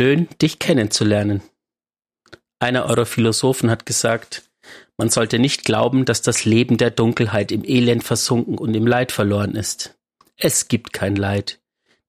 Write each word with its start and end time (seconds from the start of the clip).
schön, 0.00 0.28
dich 0.40 0.58
kennenzulernen. 0.58 1.42
Einer 2.58 2.86
eurer 2.86 3.04
Philosophen 3.04 3.70
hat 3.70 3.84
gesagt, 3.84 4.48
man 4.96 5.10
sollte 5.10 5.38
nicht 5.38 5.66
glauben, 5.66 6.06
dass 6.06 6.22
das 6.22 6.46
Leben 6.46 6.78
der 6.78 6.90
Dunkelheit 6.90 7.52
im 7.52 7.64
Elend 7.66 8.02
versunken 8.02 8.56
und 8.56 8.72
im 8.74 8.86
Leid 8.86 9.12
verloren 9.12 9.56
ist. 9.56 9.98
Es 10.38 10.68
gibt 10.68 10.94
kein 10.94 11.16
Leid, 11.16 11.60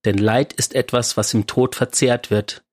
denn 0.06 0.18
Leid 0.18 0.54
ist 0.54 0.74
etwas, 0.74 1.18
was 1.18 1.34
im 1.34 1.48
Tod 1.48 1.76
verzehrt 1.76 2.32
wird. 2.32 2.64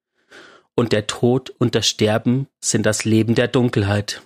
Und 0.76 0.92
der 0.92 1.08
Tod 1.08 1.50
und 1.50 1.74
das 1.74 1.88
Sterben 1.88 2.46
sind 2.60 2.86
das 2.86 3.04
Leben 3.04 3.34
der 3.34 3.48
Dunkelheit. 3.48 4.22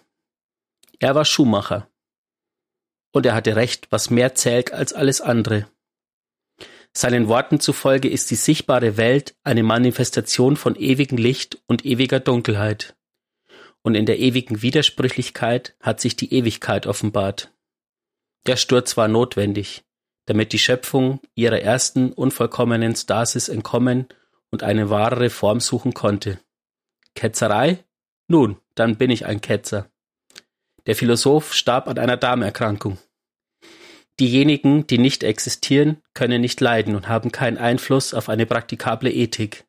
Er 0.98 1.14
war 1.14 1.24
Schuhmacher. 1.24 1.88
Und 3.12 3.24
er 3.24 3.34
hatte 3.34 3.56
recht, 3.56 3.86
was 3.88 4.10
mehr 4.10 4.34
zählt 4.34 4.74
als 4.74 4.92
alles 4.92 5.22
andere. 5.22 5.66
Seinen 6.94 7.28
Worten 7.28 7.58
zufolge 7.58 8.08
ist 8.08 8.30
die 8.30 8.36
sichtbare 8.36 8.96
Welt 8.96 9.34
eine 9.44 9.62
Manifestation 9.62 10.56
von 10.56 10.76
ewigem 10.76 11.16
Licht 11.16 11.62
und 11.66 11.86
ewiger 11.86 12.20
Dunkelheit. 12.20 12.94
Und 13.82 13.94
in 13.94 14.06
der 14.06 14.18
ewigen 14.18 14.62
Widersprüchlichkeit 14.62 15.74
hat 15.80 16.00
sich 16.00 16.16
die 16.16 16.32
Ewigkeit 16.34 16.86
offenbart. 16.86 17.52
Der 18.46 18.56
Sturz 18.56 18.96
war 18.96 19.08
notwendig, 19.08 19.84
damit 20.26 20.52
die 20.52 20.58
Schöpfung 20.58 21.20
ihrer 21.34 21.60
ersten 21.60 22.12
unvollkommenen 22.12 22.94
Stasis 22.94 23.48
entkommen 23.48 24.06
und 24.50 24.62
eine 24.62 24.90
wahrere 24.90 25.30
Form 25.30 25.60
suchen 25.60 25.94
konnte. 25.94 26.38
Ketzerei? 27.14 27.84
Nun, 28.28 28.58
dann 28.74 28.96
bin 28.96 29.10
ich 29.10 29.26
ein 29.26 29.40
Ketzer. 29.40 29.90
Der 30.86 30.96
Philosoph 30.96 31.54
starb 31.54 31.88
an 31.88 31.98
einer 31.98 32.16
Darmerkrankung. 32.16 32.98
Diejenigen, 34.20 34.86
die 34.86 34.98
nicht 34.98 35.24
existieren, 35.24 36.02
können 36.14 36.40
nicht 36.40 36.60
leiden 36.60 36.94
und 36.94 37.08
haben 37.08 37.32
keinen 37.32 37.56
Einfluss 37.56 38.12
auf 38.12 38.28
eine 38.28 38.46
praktikable 38.46 39.10
Ethik. 39.10 39.64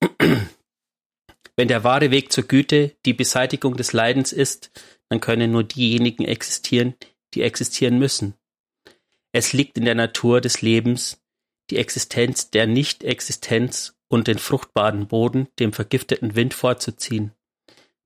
Wenn 1.56 1.68
der 1.68 1.84
wahre 1.84 2.10
Weg 2.10 2.32
zur 2.32 2.44
Güte 2.44 2.96
die 3.04 3.12
Beseitigung 3.12 3.76
des 3.76 3.92
Leidens 3.92 4.32
ist, 4.32 4.70
dann 5.08 5.20
können 5.20 5.52
nur 5.52 5.64
diejenigen 5.64 6.24
existieren, 6.24 6.94
die 7.34 7.42
existieren 7.42 7.98
müssen. 7.98 8.34
Es 9.32 9.52
liegt 9.52 9.76
in 9.76 9.84
der 9.84 9.94
Natur 9.94 10.40
des 10.40 10.62
Lebens, 10.62 11.22
die 11.70 11.76
Existenz 11.76 12.50
der 12.50 12.66
Nicht-Existenz 12.66 13.94
und 14.08 14.28
den 14.28 14.38
fruchtbaren 14.38 15.08
Boden 15.08 15.48
dem 15.58 15.72
vergifteten 15.72 16.34
Wind 16.34 16.54
vorzuziehen. 16.54 17.32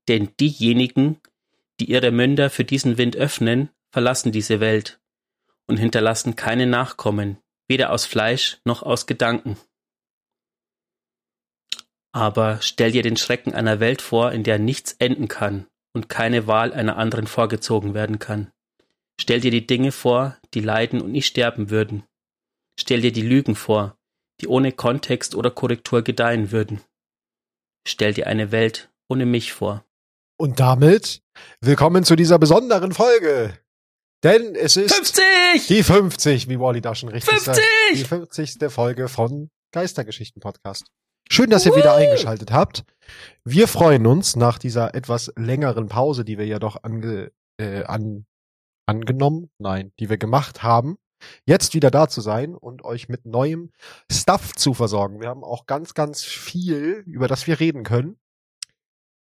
Denn 0.07 0.29
diejenigen, 0.39 1.19
die 1.79 1.89
ihre 1.91 2.11
Münder 2.11 2.49
für 2.49 2.63
diesen 2.63 2.97
Wind 2.97 3.15
öffnen, 3.15 3.69
verlassen 3.91 4.31
diese 4.31 4.59
Welt 4.59 4.99
und 5.67 5.77
hinterlassen 5.77 6.35
keine 6.35 6.65
Nachkommen, 6.65 7.37
weder 7.67 7.91
aus 7.91 8.05
Fleisch 8.05 8.59
noch 8.65 8.83
aus 8.83 9.05
Gedanken. 9.05 9.57
Aber 12.13 12.59
stell 12.61 12.91
dir 12.91 13.03
den 13.03 13.17
Schrecken 13.17 13.53
einer 13.53 13.79
Welt 13.79 14.01
vor, 14.01 14.31
in 14.31 14.43
der 14.43 14.57
nichts 14.57 14.93
enden 14.93 15.27
kann 15.27 15.67
und 15.93 16.09
keine 16.09 16.47
Wahl 16.47 16.73
einer 16.73 16.97
anderen 16.97 17.27
vorgezogen 17.27 17.93
werden 17.93 18.17
kann. 18.17 18.51
Stell 19.19 19.39
dir 19.39 19.51
die 19.51 19.67
Dinge 19.67 19.91
vor, 19.91 20.37
die 20.53 20.61
leiden 20.61 21.01
und 21.01 21.11
nicht 21.11 21.27
sterben 21.27 21.69
würden. 21.69 22.03
Stell 22.79 23.01
dir 23.01 23.11
die 23.11 23.21
Lügen 23.21 23.55
vor, 23.55 23.97
die 24.41 24.47
ohne 24.47 24.71
Kontext 24.71 25.35
oder 25.35 25.51
Korrektur 25.51 26.03
gedeihen 26.03 26.51
würden. 26.51 26.81
Stell 27.87 28.13
dir 28.13 28.27
eine 28.27 28.51
Welt 28.51 28.89
ohne 29.09 29.25
mich 29.25 29.53
vor. 29.53 29.83
Und 30.37 30.59
damit 30.59 31.23
willkommen 31.61 32.03
zu 32.03 32.15
dieser 32.15 32.37
besonderen 32.37 32.91
Folge. 32.91 33.57
Denn 34.27 34.55
es 34.55 34.75
ist 34.75 34.93
50! 34.93 35.67
die 35.67 35.83
50, 35.83 36.49
wie 36.49 36.59
Wally 36.59 36.81
da 36.81 36.93
schon 36.95 37.07
richtig 37.07 37.29
50! 37.29 37.55
sagt. 37.55 37.67
Die 37.93 38.03
50. 38.03 38.69
Folge 38.69 39.07
von 39.07 39.49
Geistergeschichten 39.71 40.41
Podcast. 40.41 40.87
Schön, 41.29 41.49
dass 41.49 41.65
ihr 41.65 41.73
wieder 41.77 41.95
eingeschaltet 41.95 42.51
habt. 42.51 42.83
Wir 43.45 43.69
freuen 43.69 44.05
uns 44.05 44.35
nach 44.35 44.59
dieser 44.59 44.93
etwas 44.95 45.31
längeren 45.37 45.87
Pause, 45.87 46.25
die 46.25 46.37
wir 46.37 46.45
ja 46.45 46.59
doch 46.59 46.83
ange, 46.83 47.31
äh, 47.57 47.85
an, 47.85 48.25
angenommen, 48.85 49.49
nein, 49.59 49.93
die 49.97 50.09
wir 50.09 50.17
gemacht 50.17 50.61
haben, 50.61 50.97
jetzt 51.45 51.73
wieder 51.73 51.89
da 51.89 52.09
zu 52.09 52.19
sein 52.19 52.53
und 52.53 52.83
euch 52.83 53.07
mit 53.07 53.25
neuem 53.25 53.71
Stuff 54.11 54.51
zu 54.51 54.73
versorgen. 54.73 55.21
Wir 55.21 55.29
haben 55.29 55.45
auch 55.45 55.67
ganz, 55.67 55.93
ganz 55.93 56.23
viel, 56.23 57.01
über 57.05 57.29
das 57.29 57.47
wir 57.47 57.61
reden 57.61 57.83
können, 57.83 58.19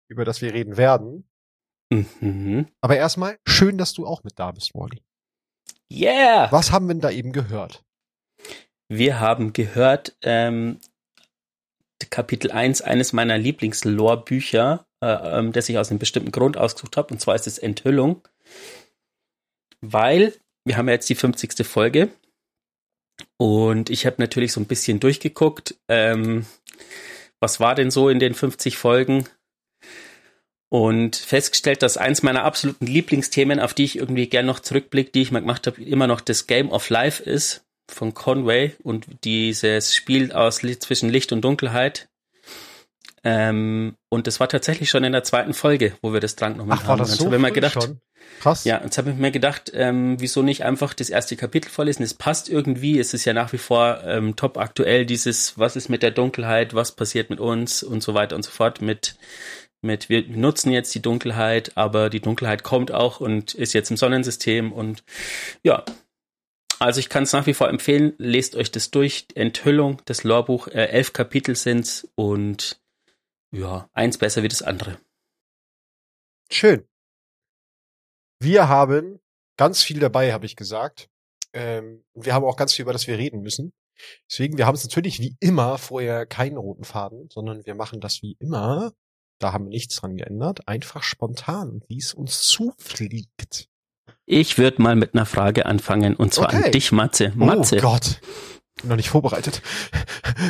über 0.09 0.25
das 0.25 0.43
wir 0.43 0.53
reden 0.53 0.77
werden. 0.77 1.28
Mhm. 1.91 2.67
Aber 2.81 2.97
erstmal, 2.97 3.39
schön, 3.47 3.79
dass 3.79 3.93
du 3.93 4.07
auch 4.07 4.25
mit 4.25 4.39
da 4.39 4.51
bist, 4.51 4.75
Wally. 4.75 5.03
Yeah! 5.91 6.51
Was 6.51 6.73
haben 6.73 6.89
wir 6.89 6.95
denn 6.95 7.01
da 7.01 7.11
eben 7.11 7.33
gehört? 7.33 7.85
Wir 8.89 9.21
haben 9.21 9.53
gehört, 9.53 10.17
ähm, 10.23 10.81
Kapitel 12.11 12.51
1 12.51 12.83
eines 12.83 13.13
meiner 13.13 13.39
Lieblings-Lore-Bücher, 13.39 14.87
äh, 15.01 15.39
ähm, 15.39 15.53
das 15.53 15.69
ich 15.69 15.79
aus 15.79 15.91
einem 15.91 15.99
bestimmten 15.99 16.33
Grund 16.33 16.57
ausgesucht 16.57 16.97
habe, 16.97 17.13
und 17.15 17.21
zwar 17.21 17.35
ist 17.35 17.47
es 17.47 17.59
Enthüllung. 17.59 18.27
Weil 19.81 20.35
wir 20.65 20.77
haben 20.77 20.89
ja 20.89 20.95
jetzt 20.95 21.09
die 21.09 21.15
50. 21.15 21.67
Folge 21.67 22.11
und 23.39 23.91
ich 23.91 24.07
habe 24.07 24.17
natürlich 24.19 24.53
so 24.53 24.61
ein 24.61 24.67
bisschen 24.67 25.01
durchgeguckt, 25.01 25.77
ähm, 25.89 26.47
was 27.41 27.61
war 27.61 27.75
denn 27.75 27.91
so 27.91 28.09
in 28.09 28.19
den 28.19 28.35
50 28.35 28.77
Folgen 28.77 29.27
und 30.69 31.16
festgestellt, 31.16 31.82
dass 31.82 31.97
eins 31.97 32.22
meiner 32.22 32.44
absoluten 32.44 32.87
Lieblingsthemen, 32.87 33.60
auf 33.60 33.75
die 33.75 33.84
ich 33.84 33.97
irgendwie 33.97 34.28
gern 34.28 34.47
noch 34.47 34.60
zurückblicke, 34.60 35.12
die 35.12 35.22
ich 35.22 35.31
mal 35.31 35.41
gemacht 35.41 35.66
habe, 35.66 35.82
immer 35.82 36.06
noch 36.06 36.21
das 36.21 36.47
Game 36.47 36.71
of 36.71 36.91
Life 36.91 37.22
ist 37.22 37.65
von 37.88 38.15
Conway 38.15 38.75
und 38.82 39.06
dieses 39.25 39.94
Spiel 39.94 40.32
aus 40.32 40.59
zwischen 40.59 41.09
Licht 41.09 41.32
und 41.32 41.43
Dunkelheit. 41.43 42.09
Ähm, 43.22 43.97
und 44.09 44.26
das 44.26 44.38
war 44.41 44.49
tatsächlich 44.49 44.91
schon 44.91 45.05
in 45.05 45.12
der 45.12 45.25
zweiten 45.25 45.55
Folge, 45.55 45.97
wo 46.03 46.12
wir 46.12 46.21
das 46.21 46.37
dran 46.37 46.55
genommen 46.55 46.72
Ach, 46.72 46.82
war 46.82 46.91
haben. 46.91 46.99
das 46.99 47.10
und 47.10 47.16
so 47.16 47.25
jetzt 47.25 47.26
habe 47.26 47.37
ich 47.37 47.43
mir 47.43 47.53
gedacht, 47.53 47.82
schon? 47.82 48.00
Krass. 48.41 48.65
ja, 48.65 48.76
und 48.78 48.84
jetzt 48.84 48.99
habe 48.99 49.10
ich 49.10 49.16
mir 49.16 49.31
gedacht, 49.31 49.72
ähm, 49.75 50.16
wieso 50.21 50.43
nicht 50.43 50.65
einfach 50.65 50.94
das 50.94 51.10
erste 51.10 51.37
Kapitel 51.37 51.71
vorlesen? 51.71 52.03
Es 52.03 52.15
passt 52.15 52.49
irgendwie, 52.49 52.99
es 52.99 53.15
ist 53.15 53.25
ja 53.25 53.32
nach 53.32 53.53
wie 53.53 53.59
vor 53.59 54.03
ähm, 54.05 54.37
top 54.37 54.59
aktuell, 54.59 55.06
dieses, 55.06 55.59
was 55.59 55.75
ist 55.75 55.88
mit 55.88 56.03
der 56.03 56.10
Dunkelheit, 56.10 56.75
was 56.75 56.93
passiert 56.93 57.31
mit 57.31 57.41
uns 57.41 57.82
und 57.82 58.03
so 58.03 58.15
weiter 58.15 58.37
und 58.37 58.43
so 58.43 58.50
fort, 58.50 58.81
mit, 58.81 59.16
mit, 59.82 60.09
wir 60.09 60.26
nutzen 60.28 60.70
jetzt 60.70 60.94
die 60.94 61.03
Dunkelheit, 61.03 61.76
aber 61.76 62.10
die 62.10 62.20
Dunkelheit 62.20 62.62
kommt 62.62 62.92
auch 62.92 63.20
und 63.20 63.54
ist 63.54 63.72
jetzt 63.72 63.91
im 63.91 63.97
Sonnensystem 63.97 64.72
und 64.72 65.04
ja. 65.62 65.84
Also 66.78 67.00
ich 67.00 67.09
kann 67.09 67.22
es 67.22 67.32
nach 67.32 67.47
wie 67.47 67.54
vor 67.54 67.69
empfehlen, 67.69 68.14
lest 68.19 68.54
euch 68.54 68.70
das 68.70 68.91
durch. 68.91 69.26
Enthüllung, 69.34 70.03
das 70.04 70.25
Lorbuch, 70.25 70.69
äh, 70.69 70.87
elf 70.88 71.12
Kapitel 71.14 71.56
sind's 71.56 72.06
und 72.16 72.81
ja, 73.50 73.88
eins 73.94 74.19
besser 74.19 74.42
wie 74.42 74.48
das 74.48 74.62
andere. 74.62 74.98
Schön. 76.50 76.87
Wir 78.41 78.69
haben 78.69 79.20
ganz 79.56 79.82
viel 79.82 80.00
dabei, 80.00 80.32
habe 80.32 80.47
ich 80.47 80.56
gesagt. 80.56 81.08
Ähm, 81.54 82.04
wir 82.14 82.34
haben 82.34 82.44
auch 82.44 82.56
ganz 82.56 82.75
viel, 82.75 82.82
über 82.82 82.93
das 82.93 83.06
wir 83.06 83.16
reden 83.16 83.41
müssen. 83.41 83.72
Deswegen, 84.31 84.58
wir 84.58 84.66
haben 84.66 84.75
es 84.75 84.84
natürlich 84.84 85.20
wie 85.20 85.37
immer 85.41 85.78
vorher 85.78 86.26
keinen 86.26 86.58
roten 86.58 86.84
Faden, 86.84 87.28
sondern 87.31 87.64
wir 87.64 87.75
machen 87.75 88.00
das 88.00 88.20
wie 88.22 88.37
immer. 88.38 88.93
Da 89.39 89.53
haben 89.53 89.65
wir 89.65 89.71
nichts 89.71 89.97
dran 89.97 90.17
geändert. 90.17 90.67
Einfach 90.67 91.03
spontan, 91.03 91.83
wie 91.89 91.99
es 91.99 92.15
uns 92.15 92.43
zufliegt. 92.43 93.69
Ich 94.25 94.59
würde 94.59 94.83
mal 94.83 94.97
mit 94.97 95.15
einer 95.15 95.27
Frage 95.27 95.67
anfangen 95.67 96.17
und 96.17 96.33
zwar 96.35 96.49
Okay. 96.49 96.65
an 96.67 96.73
dich, 96.73 96.91
Matze. 96.93 97.33
Matze, 97.37 97.77
Oh 97.79 97.81
Gott. 97.83 98.21
Bin 98.81 98.89
noch 98.91 98.97
nicht 98.97 99.11
vorbereitet. 99.11 99.63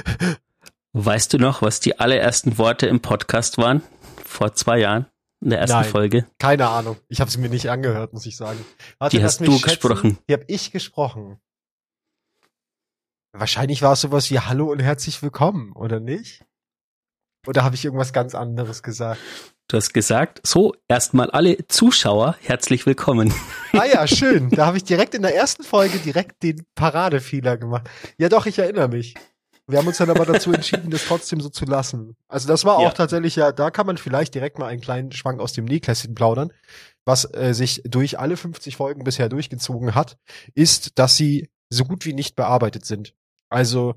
weißt 0.92 1.32
du 1.32 1.38
noch, 1.38 1.62
was 1.62 1.80
die 1.80 1.98
allerersten 1.98 2.58
Worte 2.58 2.86
im 2.86 3.00
Podcast 3.00 3.58
waren? 3.58 3.82
Vor 4.24 4.54
zwei 4.54 4.78
Jahren, 4.78 5.06
in 5.40 5.50
der 5.50 5.60
ersten 5.60 5.76
Nein. 5.76 5.90
Folge. 5.90 6.26
Keine 6.38 6.68
Ahnung. 6.68 6.96
Ich 7.08 7.20
habe 7.20 7.30
sie 7.30 7.38
mir 7.38 7.48
nicht 7.50 7.68
angehört, 7.70 8.12
muss 8.12 8.26
ich 8.26 8.36
sagen. 8.36 8.64
Warte, 8.98 9.16
Die 9.16 9.22
hast 9.22 9.40
du 9.40 9.44
schätzen. 9.52 9.62
gesprochen. 9.62 10.18
Die 10.28 10.32
habe 10.32 10.44
ich 10.48 10.72
gesprochen. 10.72 11.38
Wahrscheinlich 13.32 13.82
war 13.82 13.92
es 13.92 14.00
sowas 14.00 14.30
wie 14.30 14.40
Hallo 14.40 14.70
und 14.72 14.80
herzlich 14.80 15.22
willkommen, 15.22 15.72
oder 15.72 16.00
nicht? 16.00 16.44
Oder 17.46 17.64
habe 17.64 17.74
ich 17.74 17.84
irgendwas 17.84 18.12
ganz 18.12 18.34
anderes 18.34 18.82
gesagt? 18.82 19.20
Du 19.68 19.76
hast 19.76 19.92
gesagt, 19.92 20.40
so, 20.46 20.74
erstmal 20.88 21.30
alle 21.30 21.66
Zuschauer, 21.66 22.36
herzlich 22.40 22.86
willkommen. 22.86 23.32
Ah 23.72 23.84
ja, 23.84 24.06
schön. 24.06 24.50
Da 24.50 24.66
habe 24.66 24.76
ich 24.76 24.84
direkt 24.84 25.14
in 25.14 25.22
der 25.22 25.34
ersten 25.34 25.64
Folge 25.64 25.98
direkt 25.98 26.42
den 26.42 26.64
Paradefehler 26.74 27.56
gemacht. 27.56 27.88
Ja 28.18 28.28
doch, 28.28 28.46
ich 28.46 28.58
erinnere 28.58 28.88
mich. 28.88 29.14
Wir 29.68 29.78
haben 29.78 29.88
uns 29.88 29.98
dann 29.98 30.10
aber 30.10 30.24
dazu 30.24 30.52
entschieden, 30.52 30.90
das 30.92 31.04
trotzdem 31.06 31.40
so 31.40 31.48
zu 31.48 31.64
lassen. 31.64 32.14
Also 32.28 32.46
das 32.46 32.64
war 32.64 32.76
auch 32.76 32.82
Ja. 32.82 32.90
tatsächlich 32.90 33.34
ja, 33.34 33.50
da 33.50 33.72
kann 33.72 33.86
man 33.86 33.98
vielleicht 33.98 34.34
direkt 34.36 34.60
mal 34.60 34.66
einen 34.68 34.80
kleinen 34.80 35.10
Schwank 35.10 35.40
aus 35.40 35.52
dem 35.52 35.64
Nähkästchen 35.64 36.14
plaudern. 36.14 36.52
Was 37.04 37.24
äh, 37.34 37.52
sich 37.52 37.82
durch 37.84 38.20
alle 38.20 38.36
50 38.36 38.76
Folgen 38.76 39.02
bisher 39.02 39.28
durchgezogen 39.28 39.96
hat, 39.96 40.16
ist, 40.54 40.98
dass 41.00 41.16
sie 41.16 41.50
so 41.68 41.84
gut 41.84 42.04
wie 42.06 42.12
nicht 42.14 42.36
bearbeitet 42.36 42.84
sind. 42.84 43.14
Also 43.48 43.94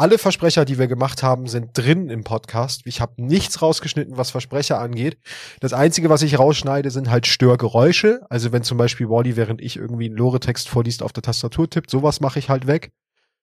alle 0.00 0.16
Versprecher, 0.16 0.64
die 0.64 0.78
wir 0.78 0.86
gemacht 0.86 1.22
haben, 1.22 1.46
sind 1.46 1.76
drin 1.76 2.08
im 2.08 2.24
Podcast. 2.24 2.80
Ich 2.86 3.02
habe 3.02 3.22
nichts 3.22 3.60
rausgeschnitten, 3.60 4.16
was 4.16 4.30
Versprecher 4.30 4.80
angeht. 4.80 5.18
Das 5.60 5.74
Einzige, 5.74 6.08
was 6.08 6.22
ich 6.22 6.38
rausschneide, 6.38 6.90
sind 6.90 7.10
halt 7.10 7.26
Störgeräusche. 7.26 8.22
Also 8.30 8.50
wenn 8.50 8.62
zum 8.62 8.78
Beispiel 8.78 9.10
Wally, 9.10 9.36
während 9.36 9.60
ich 9.60 9.76
irgendwie 9.76 10.06
einen 10.06 10.16
Lore-Text 10.16 10.70
vorliest, 10.70 11.02
auf 11.02 11.12
der 11.12 11.22
Tastatur 11.22 11.68
tippt, 11.68 11.90
sowas 11.90 12.20
mache 12.20 12.38
ich 12.38 12.48
halt 12.48 12.66
weg, 12.66 12.92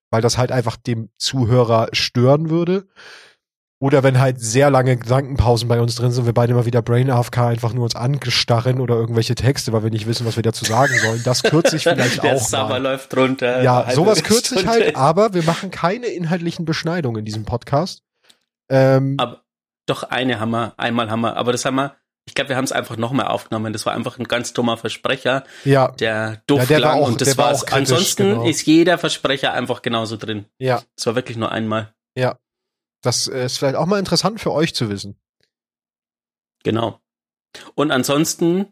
weil 0.09 0.23
das 0.23 0.39
halt 0.39 0.51
einfach 0.51 0.77
dem 0.77 1.09
Zuhörer 1.19 1.89
stören 1.91 2.49
würde. 2.49 2.87
Oder 3.79 4.01
wenn 4.01 4.19
halt 4.19 4.39
sehr 4.41 4.71
lange 4.71 4.97
Gedankenpausen 4.97 5.67
bei 5.67 5.79
uns 5.79 5.93
drin 5.95 6.11
sind, 6.11 6.25
wir 6.25 6.33
beide 6.33 6.55
mal 6.55 6.65
wieder 6.65 6.81
Brain 6.81 7.11
AFK 7.11 7.37
einfach 7.49 7.73
nur 7.73 7.83
uns 7.83 7.95
angestarren 7.95 8.79
oder 8.81 8.95
irgendwelche 8.95 9.35
Texte, 9.35 9.71
weil 9.71 9.83
wir 9.83 9.91
nicht 9.91 10.07
wissen, 10.07 10.25
was 10.25 10.35
wir 10.35 10.41
dazu 10.41 10.65
sagen 10.65 10.93
sollen. 10.97 11.21
Das 11.23 11.43
kürze 11.43 11.75
ich 11.75 11.83
vielleicht 11.83 12.23
Der 12.23 12.35
auch 12.35 12.41
Summer 12.41 12.69
mal. 12.69 12.81
läuft 12.81 13.15
runter. 13.15 13.61
Ja, 13.61 13.87
sowas 13.91 14.23
kürze 14.23 14.55
ich 14.59 14.65
halt, 14.65 14.95
aber 14.95 15.35
wir 15.35 15.43
machen 15.43 15.69
keine 15.69 16.07
inhaltlichen 16.07 16.65
Beschneidungen 16.65 17.19
in 17.19 17.25
diesem 17.25 17.45
Podcast. 17.45 18.01
Ähm, 18.69 19.15
Aber 19.19 19.43
doch 19.85 20.03
eine 20.03 20.39
haben 20.39 20.49
wir, 20.51 20.73
einmal 20.77 21.11
haben 21.11 21.21
wir, 21.21 21.37
aber 21.37 21.51
das 21.51 21.63
haben 21.63 21.75
wir, 21.75 21.95
ich 22.27 22.33
glaube, 22.33 22.49
wir 22.49 22.57
haben 22.57 22.65
es 22.65 22.71
einfach 22.71 22.97
nochmal 22.97 23.27
aufgenommen. 23.27 23.71
Das 23.73 23.85
war 23.85 23.93
einfach 23.93 24.17
ein 24.17 24.25
ganz 24.25 24.53
dummer 24.53 24.75
Versprecher, 24.77 25.43
ja, 25.65 25.89
der 25.99 26.41
doof 26.47 26.61
Ja, 26.61 26.65
der 26.65 26.81
war 26.81 26.95
auch- 26.95 27.07
und 27.09 27.21
das 27.21 27.29
der 27.29 27.37
war 27.37 27.45
war's. 27.51 27.61
kritisch, 27.65 27.77
Ansonsten 27.91 28.23
genau. 28.23 28.43
ist 28.43 28.65
jeder 28.65 28.97
Versprecher 28.97 29.53
einfach 29.53 29.83
genauso 29.83 30.17
drin. 30.17 30.45
ja, 30.57 30.81
Es 30.97 31.05
war 31.05 31.13
wirklich 31.15 31.37
nur 31.37 31.51
einmal. 31.51 31.93
Das 33.07 33.27
äh, 33.27 33.45
ist 33.45 33.57
vielleicht 33.57 33.75
auch 33.75 33.85
mal 33.85 33.99
interessant 33.99 34.41
für 34.41 34.51
euch 34.51 34.75
zu 34.75 34.89
wissen. 34.89 35.17
Genau. 36.63 36.99
Und 37.73 37.91
ansonsten, 37.91 38.67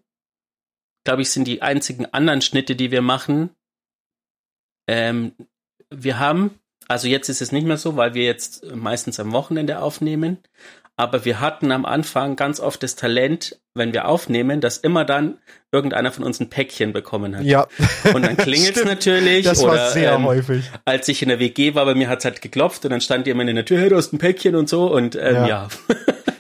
glaube 1.06 1.22
ich, 1.22 1.32
sind 1.32 1.48
die 1.48 1.62
einzigen 1.62 2.06
anderen 2.08 2.42
Schnitte, 2.42 2.76
die 2.76 2.92
wir 2.92 3.02
machen. 3.02 3.56
Ähm, 4.88 5.34
wir 5.90 6.20
haben, 6.20 6.60
also 6.88 7.08
jetzt 7.08 7.30
ist 7.30 7.42
es 7.42 7.54
nicht 7.54 7.66
mehr 7.66 7.78
so, 7.78 7.96
weil 7.96 8.14
wir 8.14 8.26
jetzt 8.26 8.66
meistens 8.66 9.20
am 9.22 9.32
Wochenende 9.32 9.80
aufnehmen. 9.80 10.44
Aber 10.98 11.26
wir 11.26 11.42
hatten 11.42 11.72
am 11.74 11.84
Anfang 11.86 12.38
ganz 12.38 12.60
oft 12.62 12.82
das 12.82 12.96
Talent, 12.96 13.60
wenn 13.74 13.92
wir 13.92 14.08
aufnehmen, 14.08 14.62
dass 14.62 14.78
immer 14.78 15.04
dann 15.04 15.40
irgendeiner 15.72 16.12
von 16.14 16.24
uns 16.24 16.40
ein 16.40 16.50
Päckchen 16.50 16.94
bekommen 16.94 17.36
hat. 17.36 17.44
Ja, 17.44 17.68
Und 18.14 18.26
dann 18.26 18.38
klingelt 18.38 18.78
es 18.78 18.86
natürlich. 18.86 19.44
das 19.46 19.62
oder, 19.62 19.74
war 19.74 19.90
sehr 19.90 20.14
ähm, 20.14 20.24
häufig. 20.24 20.64
als 20.86 21.08
ich 21.10 21.22
in 21.22 21.28
der 21.28 21.40
WG 21.40 21.76
war, 21.76 21.84
bei 21.86 21.96
mir 21.96 22.08
hat's 22.08 22.24
halt 22.24 22.42
geklopft 22.42 22.86
und 22.86 22.92
dann 22.92 23.02
stand 23.02 23.28
jemand 23.28 23.50
in 23.50 23.58
der 23.58 23.66
Tür, 23.66 23.80
hey, 23.80 23.90
du 23.90 23.98
hast 23.98 24.14
ein 24.14 24.20
Päckchen 24.20 24.56
und 24.56 24.70
so 24.70 24.90
und 24.90 25.16
ähm, 25.16 25.36
Ja. 25.36 25.48
ja. 25.48 25.68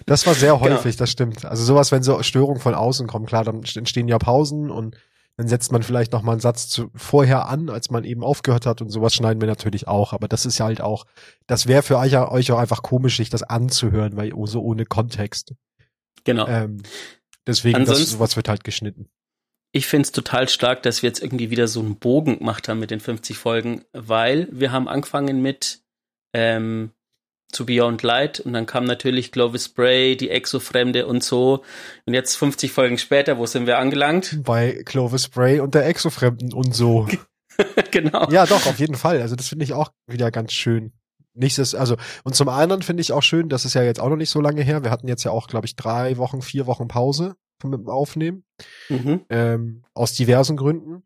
Das 0.05 0.25
war 0.25 0.33
sehr 0.35 0.53
Genau. 0.61 0.75
häufig, 0.75 0.95
das 0.95 1.11
stimmt. 1.11 1.43
Also 1.43 1.63
sowas, 1.65 1.91
wenn 1.91 2.03
so 2.03 2.23
Störungen 2.23 2.61
von 2.61 2.75
außen 2.75 3.07
kommen, 3.07 3.25
klar, 3.25 3.43
dann 3.43 3.61
entstehen 3.75 4.07
ja 4.07 4.19
Pausen 4.19 4.69
und 4.71 4.95
dann 5.37 5.47
setzt 5.47 5.71
man 5.71 5.83
vielleicht 5.83 6.13
noch 6.13 6.21
mal 6.21 6.33
einen 6.33 6.41
Satz 6.41 6.69
zu, 6.69 6.89
vorher 6.95 7.47
an, 7.47 7.69
als 7.69 7.89
man 7.89 8.05
eben 8.05 8.23
aufgehört 8.23 8.65
hat 8.65 8.81
und 8.81 8.89
sowas 8.89 9.13
schneiden 9.13 9.41
wir 9.41 9.47
natürlich 9.47 9.87
auch. 9.87 10.13
Aber 10.13 10.27
das 10.27 10.45
ist 10.45 10.57
ja 10.57 10.65
halt 10.65 10.81
auch, 10.81 11.05
das 11.45 11.67
wäre 11.67 11.83
für 11.83 11.97
euch, 11.97 12.17
euch 12.17 12.51
auch 12.51 12.59
einfach 12.59 12.83
komisch, 12.83 13.17
sich 13.17 13.29
das 13.29 13.43
anzuhören, 13.43 14.15
weil 14.15 14.31
so 14.45 14.61
ohne 14.61 14.85
Kontext. 14.85 15.53
Genau. 16.23 16.47
Ähm, 16.47 16.83
deswegen, 17.45 17.85
das, 17.85 18.09
sowas 18.09 18.35
wird 18.37 18.47
halt 18.47 18.63
geschnitten. 18.63 19.09
Ich 19.73 19.87
find's 19.87 20.13
total 20.13 20.47
stark, 20.47 20.83
dass 20.83 21.01
wir 21.01 21.09
jetzt 21.09 21.21
irgendwie 21.21 21.49
wieder 21.49 21.67
so 21.67 21.81
einen 21.81 21.97
Bogen 21.97 22.39
gemacht 22.39 22.69
haben 22.69 22.79
mit 22.79 22.91
den 22.91 23.01
50 23.01 23.37
Folgen, 23.37 23.83
weil 23.91 24.47
wir 24.51 24.71
haben 24.71 24.87
angefangen 24.87 25.41
mit 25.41 25.81
ähm, 26.33 26.91
zu 27.51 27.65
Beyond 27.65 28.03
Light 28.03 28.39
und 28.39 28.53
dann 28.53 28.65
kam 28.65 28.85
natürlich 28.85 29.31
Clovis 29.31 29.65
Spray, 29.65 30.17
die 30.17 30.29
Exofremde 30.29 31.07
und 31.07 31.23
so. 31.23 31.63
Und 32.05 32.13
jetzt 32.13 32.35
50 32.35 32.71
Folgen 32.71 32.97
später, 32.97 33.37
wo 33.37 33.45
sind 33.45 33.67
wir 33.67 33.77
angelangt? 33.77 34.39
Bei 34.43 34.83
Clovis 34.85 35.25
Spray 35.25 35.59
und 35.59 35.75
der 35.75 35.85
Exofremden 35.85 36.53
und 36.53 36.75
so. 36.75 37.07
genau. 37.91 38.29
Ja, 38.29 38.45
doch, 38.45 38.65
auf 38.65 38.79
jeden 38.79 38.95
Fall. 38.95 39.21
Also 39.21 39.35
das 39.35 39.47
finde 39.47 39.65
ich 39.65 39.73
auch 39.73 39.91
wieder 40.07 40.31
ganz 40.31 40.53
schön. 40.53 40.91
Nichtsdes, 41.33 41.75
also, 41.75 41.97
und 42.23 42.35
zum 42.35 42.47
anderen 42.47 42.81
finde 42.81 43.01
ich 43.01 43.11
auch 43.11 43.23
schön, 43.23 43.49
das 43.49 43.65
ist 43.65 43.73
ja 43.73 43.83
jetzt 43.83 43.99
auch 43.99 44.09
noch 44.09 44.15
nicht 44.15 44.29
so 44.29 44.39
lange 44.39 44.61
her. 44.61 44.83
Wir 44.83 44.91
hatten 44.91 45.07
jetzt 45.07 45.23
ja 45.25 45.31
auch, 45.31 45.47
glaube 45.47 45.65
ich, 45.65 45.75
drei 45.75 46.17
Wochen, 46.17 46.41
vier 46.41 46.65
Wochen 46.65 46.87
Pause 46.87 47.35
mit 47.63 47.79
dem 47.79 47.89
Aufnehmen. 47.89 48.43
Mhm. 48.89 49.25
ähm, 49.29 49.83
aus 49.93 50.13
diversen 50.13 50.55
Gründen. 50.55 51.03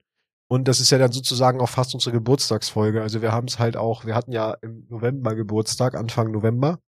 Und 0.51 0.67
das 0.67 0.79
ist 0.79 0.89
ja 0.89 0.97
dann 0.97 1.11
sozusagen 1.11 1.61
auch 1.61 1.69
fast 1.69 1.93
unsere 1.93 2.13
Geburtstagsfolge. 2.13 3.01
Also 3.01 3.21
wir 3.21 3.31
haben 3.31 3.47
es 3.47 3.59
halt 3.59 3.77
auch, 3.77 4.05
wir 4.05 4.15
hatten 4.15 4.31
ja 4.31 4.55
im 4.61 4.87
November 4.89 5.35
Geburtstag, 5.35 5.95
Anfang 5.95 6.31
November. 6.31 6.79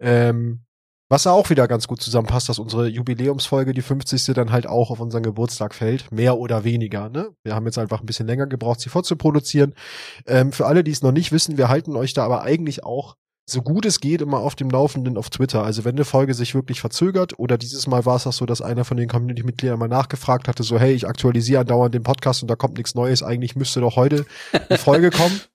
Ähm, 0.00 0.66
was 1.08 1.26
auch 1.28 1.50
wieder 1.50 1.68
ganz 1.68 1.86
gut 1.86 2.00
zusammenpasst, 2.00 2.48
dass 2.48 2.58
unsere 2.58 2.88
Jubiläumsfolge, 2.88 3.72
die 3.72 3.82
50. 3.82 4.24
dann 4.34 4.50
halt 4.50 4.66
auch 4.66 4.90
auf 4.90 4.98
unseren 4.98 5.22
Geburtstag 5.22 5.74
fällt. 5.74 6.10
Mehr 6.10 6.36
oder 6.38 6.64
weniger, 6.64 7.08
ne? 7.08 7.30
Wir 7.44 7.54
haben 7.54 7.66
jetzt 7.66 7.78
einfach 7.78 8.00
ein 8.00 8.06
bisschen 8.06 8.26
länger 8.26 8.46
gebraucht, 8.46 8.80
sie 8.80 8.88
vorzuproduzieren. 8.88 9.74
Ähm, 10.26 10.50
für 10.50 10.66
alle, 10.66 10.82
die 10.82 10.90
es 10.90 11.02
noch 11.02 11.12
nicht 11.12 11.30
wissen, 11.30 11.58
wir 11.58 11.68
halten 11.68 11.94
euch 11.94 12.12
da 12.12 12.24
aber 12.24 12.42
eigentlich 12.42 12.82
auch 12.82 13.14
so 13.48 13.62
gut 13.62 13.86
es 13.86 14.00
geht 14.00 14.22
immer 14.22 14.38
auf 14.38 14.56
dem 14.56 14.70
Laufenden 14.70 15.16
auf 15.16 15.30
Twitter. 15.30 15.62
Also 15.62 15.84
wenn 15.84 15.94
eine 15.94 16.04
Folge 16.04 16.34
sich 16.34 16.54
wirklich 16.54 16.80
verzögert 16.80 17.38
oder 17.38 17.56
dieses 17.56 17.86
Mal 17.86 18.04
war 18.04 18.16
es 18.16 18.26
auch 18.26 18.32
so, 18.32 18.44
dass 18.44 18.60
einer 18.60 18.84
von 18.84 18.96
den 18.96 19.08
Community-Mitgliedern 19.08 19.78
mal 19.78 19.88
nachgefragt 19.88 20.48
hatte, 20.48 20.64
so 20.64 20.78
hey, 20.80 20.92
ich 20.92 21.06
aktualisiere 21.06 21.60
andauernd 21.60 21.94
den 21.94 22.02
Podcast 22.02 22.42
und 22.42 22.50
da 22.50 22.56
kommt 22.56 22.76
nichts 22.76 22.96
Neues, 22.96 23.22
eigentlich 23.22 23.54
müsste 23.54 23.80
doch 23.80 23.94
heute 23.94 24.26
eine 24.68 24.78
Folge 24.78 25.10
kommen. 25.10 25.40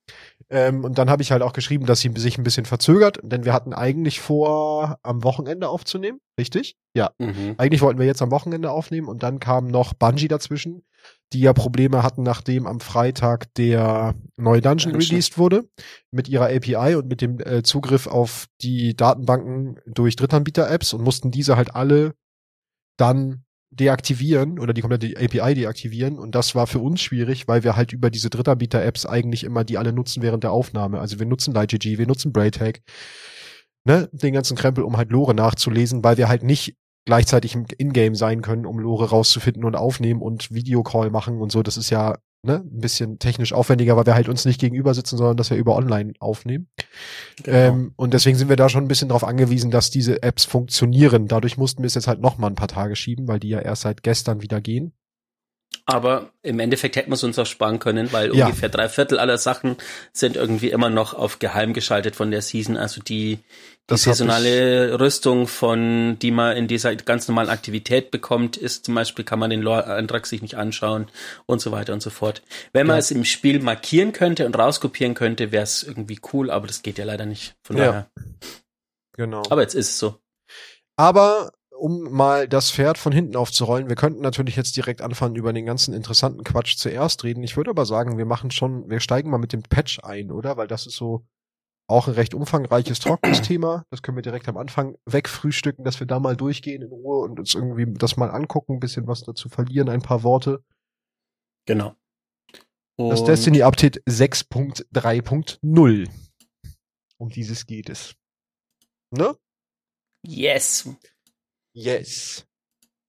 Ähm, 0.49 0.83
und 0.83 0.97
dann 0.97 1.09
habe 1.09 1.21
ich 1.21 1.31
halt 1.31 1.43
auch 1.43 1.53
geschrieben, 1.53 1.85
dass 1.85 2.01
sie 2.01 2.11
sich 2.17 2.37
ein 2.37 2.43
bisschen 2.43 2.65
verzögert, 2.65 3.19
denn 3.23 3.45
wir 3.45 3.53
hatten 3.53 3.73
eigentlich 3.73 4.19
vor, 4.19 4.97
am 5.01 5.23
Wochenende 5.23 5.69
aufzunehmen, 5.69 6.19
richtig? 6.37 6.75
Ja. 6.93 7.11
Mhm. 7.19 7.55
Eigentlich 7.57 7.81
wollten 7.81 7.99
wir 7.99 8.05
jetzt 8.05 8.21
am 8.21 8.31
Wochenende 8.31 8.69
aufnehmen 8.69 9.07
und 9.07 9.23
dann 9.23 9.39
kam 9.39 9.67
noch 9.67 9.93
Bungie 9.93 10.27
dazwischen, 10.27 10.83
die 11.33 11.39
ja 11.39 11.53
Probleme 11.53 12.03
hatten, 12.03 12.23
nachdem 12.23 12.67
am 12.67 12.79
Freitag 12.79 13.53
der 13.55 14.15
neue 14.37 14.61
Dungeon 14.61 14.93
Dungeon. 14.93 15.11
released 15.11 15.37
wurde, 15.37 15.69
mit 16.11 16.27
ihrer 16.27 16.45
API 16.45 16.95
und 16.95 17.07
mit 17.07 17.21
dem 17.21 17.39
äh, 17.39 17.63
Zugriff 17.63 18.07
auf 18.07 18.47
die 18.61 18.95
Datenbanken 18.95 19.79
durch 19.85 20.15
Drittanbieter-Apps 20.15 20.93
und 20.93 21.03
mussten 21.03 21.31
diese 21.31 21.55
halt 21.55 21.75
alle 21.75 22.13
dann 22.97 23.45
deaktivieren 23.71 24.59
oder 24.59 24.73
die 24.73 24.81
komplette 24.81 25.15
API 25.17 25.53
deaktivieren 25.55 26.19
und 26.19 26.35
das 26.35 26.55
war 26.55 26.67
für 26.67 26.79
uns 26.79 27.01
schwierig, 27.01 27.47
weil 27.47 27.63
wir 27.63 27.77
halt 27.77 27.93
über 27.93 28.09
diese 28.09 28.29
Drittanbieter-Apps 28.29 29.05
eigentlich 29.05 29.45
immer 29.45 29.63
die 29.63 29.77
alle 29.77 29.93
nutzen 29.93 30.21
während 30.21 30.43
der 30.43 30.51
Aufnahme. 30.51 30.99
Also 30.99 31.19
wir 31.19 31.25
nutzen 31.25 31.53
LightGG, 31.53 31.97
wir 31.97 32.07
nutzen 32.07 32.33
Braytag, 32.33 32.81
ne, 33.85 34.09
den 34.11 34.33
ganzen 34.33 34.57
Krempel, 34.57 34.83
um 34.83 34.97
halt 34.97 35.09
Lore 35.09 35.33
nachzulesen, 35.33 36.03
weil 36.03 36.17
wir 36.17 36.27
halt 36.27 36.43
nicht 36.43 36.75
gleichzeitig 37.05 37.55
im 37.55 37.65
Ingame 37.77 38.15
sein 38.15 38.41
können, 38.41 38.65
um 38.65 38.79
Lore 38.79 39.09
rauszufinden 39.09 39.65
und 39.65 39.75
aufnehmen 39.75 40.21
und 40.21 40.51
Videocall 40.51 41.09
machen 41.09 41.41
und 41.41 41.51
so. 41.51 41.63
Das 41.63 41.77
ist 41.77 41.89
ja 41.89 42.17
ne, 42.43 42.63
ein 42.65 42.79
bisschen 42.79 43.19
technisch 43.19 43.53
aufwendiger, 43.53 43.95
weil 43.97 44.05
wir 44.05 44.15
halt 44.15 44.29
uns 44.29 44.45
nicht 44.45 44.59
gegenüber 44.59 44.93
sitzen, 44.93 45.17
sondern 45.17 45.37
dass 45.37 45.49
wir 45.49 45.57
über 45.57 45.75
online 45.75 46.13
aufnehmen. 46.19 46.67
Genau. 47.43 47.57
Ähm, 47.57 47.93
und 47.95 48.13
deswegen 48.13 48.37
sind 48.37 48.49
wir 48.49 48.55
da 48.55 48.69
schon 48.69 48.83
ein 48.83 48.87
bisschen 48.87 49.09
darauf 49.09 49.23
angewiesen, 49.23 49.71
dass 49.71 49.89
diese 49.89 50.21
Apps 50.23 50.45
funktionieren. 50.45 51.27
Dadurch 51.27 51.57
mussten 51.57 51.83
wir 51.83 51.87
es 51.87 51.95
jetzt 51.95 52.07
halt 52.07 52.21
noch 52.21 52.37
mal 52.37 52.47
ein 52.47 52.55
paar 52.55 52.67
Tage 52.67 52.95
schieben, 52.95 53.27
weil 53.27 53.39
die 53.39 53.49
ja 53.49 53.59
erst 53.59 53.83
seit 53.83 54.03
gestern 54.03 54.41
wieder 54.41 54.61
gehen. 54.61 54.93
Aber 55.85 56.31
im 56.41 56.59
Endeffekt 56.59 56.95
hätten 56.95 57.09
wir 57.09 57.15
es 57.15 57.23
uns 57.23 57.39
auch 57.39 57.45
sparen 57.45 57.79
können, 57.79 58.11
weil 58.11 58.35
Ja. 58.35 58.45
ungefähr 58.45 58.69
drei 58.69 58.89
Viertel 58.89 59.19
aller 59.19 59.37
Sachen 59.37 59.77
sind 60.13 60.35
irgendwie 60.35 60.69
immer 60.69 60.89
noch 60.89 61.13
auf 61.13 61.39
geheim 61.39 61.73
geschaltet 61.73 62.15
von 62.15 62.29
der 62.29 62.41
Season. 62.41 62.77
Also 62.77 63.01
die, 63.01 63.39
die 63.91 64.03
Das 64.05 64.17
saisonale 64.17 64.99
Rüstung 64.99 65.47
von, 65.47 66.17
die 66.19 66.31
man 66.31 66.57
in 66.57 66.67
dieser 66.67 66.95
ganz 66.95 67.27
normalen 67.27 67.49
Aktivität 67.49 68.11
bekommt, 68.11 68.57
ist 68.57 68.85
zum 68.85 68.95
Beispiel, 68.95 69.23
kann 69.25 69.39
man 69.39 69.49
den 69.49 69.61
Lore-Eintrag 69.61 70.25
sich 70.25 70.41
nicht 70.41 70.55
anschauen 70.55 71.07
und 71.45 71.61
so 71.61 71.71
weiter 71.71 71.93
und 71.93 72.01
so 72.01 72.09
fort. 72.09 72.41
Wenn 72.73 72.87
man 72.87 72.95
Ja. 72.95 72.99
es 72.99 73.11
im 73.11 73.25
Spiel 73.25 73.59
markieren 73.61 74.11
könnte 74.13 74.45
und 74.45 74.57
rauskopieren 74.57 75.13
könnte, 75.13 75.51
wäre 75.51 75.63
es 75.63 75.83
irgendwie 75.83 76.19
cool, 76.33 76.49
aber 76.49 76.67
das 76.67 76.81
geht 76.81 76.97
ja 76.97 77.05
leider 77.05 77.25
nicht. 77.25 77.55
Von 77.63 77.77
Ja. 77.77 77.85
daher. 77.85 78.11
Genau. 79.13 79.43
Aber 79.49 79.61
jetzt 79.61 79.75
ist 79.75 79.89
es 79.89 79.99
so. 79.99 80.15
Aber 80.95 81.51
um 81.77 82.11
mal 82.11 82.47
das 82.47 82.69
Pferd 82.71 82.97
von 82.97 83.11
hinten 83.11 83.35
aufzurollen, 83.35 83.89
wir 83.89 83.95
könnten 83.95 84.21
natürlich 84.21 84.55
jetzt 84.55 84.77
direkt 84.77 85.01
anfangen, 85.01 85.35
über 85.35 85.51
den 85.51 85.65
ganzen 85.65 85.93
interessanten 85.93 86.43
Quatsch 86.43 86.77
zuerst 86.77 87.23
reden. 87.23 87.43
Ich 87.43 87.57
würde 87.57 87.71
aber 87.71 87.85
sagen, 87.85 88.17
wir 88.17 88.25
machen 88.25 88.51
schon, 88.51 88.89
wir 88.89 88.99
steigen 88.99 89.29
mal 89.31 89.39
mit 89.39 89.51
dem 89.51 89.63
Patch 89.63 89.99
ein, 90.03 90.31
oder? 90.31 90.57
Weil 90.57 90.67
das 90.67 90.85
ist 90.85 90.95
so 90.95 91.25
auch 91.91 92.07
ein 92.07 92.15
recht 92.15 92.33
umfangreiches, 92.33 92.99
trockenes 92.99 93.41
Thema. 93.41 93.85
Das 93.91 94.01
können 94.01 94.17
wir 94.17 94.23
direkt 94.23 94.47
am 94.47 94.57
Anfang 94.57 94.97
wegfrühstücken, 95.05 95.83
dass 95.85 95.99
wir 95.99 96.07
da 96.07 96.19
mal 96.19 96.35
durchgehen 96.35 96.81
in 96.81 96.89
Ruhe 96.89 97.19
und 97.23 97.39
uns 97.39 97.53
irgendwie 97.53 97.85
das 97.93 98.17
mal 98.17 98.31
angucken, 98.31 98.73
ein 98.73 98.79
bisschen 98.79 99.07
was 99.07 99.21
dazu 99.23 99.49
verlieren, 99.49 99.89
ein 99.89 100.01
paar 100.01 100.23
Worte. 100.23 100.63
Genau. 101.67 101.95
Das 102.97 103.21
Und- 103.21 103.27
Destiny 103.27 103.61
Update 103.63 104.01
6.3.0. 104.07 106.09
Um 107.17 107.29
dieses 107.29 107.65
geht 107.65 107.89
es. 107.89 108.15
Ne? 109.11 109.35
Yes. 110.25 110.89
Yes. 111.75 112.45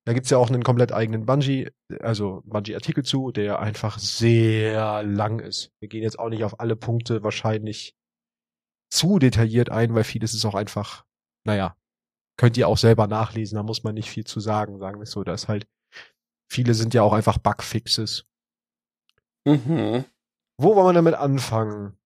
Da 0.04 0.12
gibt's 0.14 0.30
ja 0.30 0.38
auch 0.38 0.50
einen 0.50 0.64
komplett 0.64 0.92
eigenen 0.92 1.26
Bungee, 1.26 1.70
also 2.00 2.42
Bungee-Artikel 2.44 3.04
zu, 3.04 3.30
der 3.30 3.60
einfach 3.60 3.98
sehr 3.98 5.02
lang 5.04 5.38
ist. 5.38 5.70
Wir 5.80 5.88
gehen 5.88 6.02
jetzt 6.02 6.18
auch 6.18 6.28
nicht 6.28 6.42
auf 6.44 6.58
alle 6.58 6.74
Punkte 6.74 7.22
wahrscheinlich 7.22 7.94
zu 8.92 9.18
detailliert 9.18 9.70
ein, 9.70 9.94
weil 9.94 10.04
vieles 10.04 10.34
ist 10.34 10.44
auch 10.44 10.54
einfach, 10.54 11.06
naja, 11.44 11.76
könnt 12.36 12.58
ihr 12.58 12.68
auch 12.68 12.76
selber 12.76 13.06
nachlesen, 13.06 13.56
da 13.56 13.62
muss 13.62 13.84
man 13.84 13.94
nicht 13.94 14.10
viel 14.10 14.24
zu 14.24 14.38
sagen, 14.38 14.78
sagen 14.78 14.98
wir 14.98 15.04
es 15.04 15.12
so. 15.12 15.24
Da 15.24 15.32
ist 15.32 15.48
halt, 15.48 15.66
viele 16.46 16.74
sind 16.74 16.92
ja 16.92 17.02
auch 17.02 17.14
einfach 17.14 17.38
Bugfixes. 17.38 18.26
Mhm. 19.46 20.04
Wo 20.58 20.76
wollen 20.76 20.88
wir 20.88 20.92
damit 20.92 21.14
anfangen? 21.14 21.96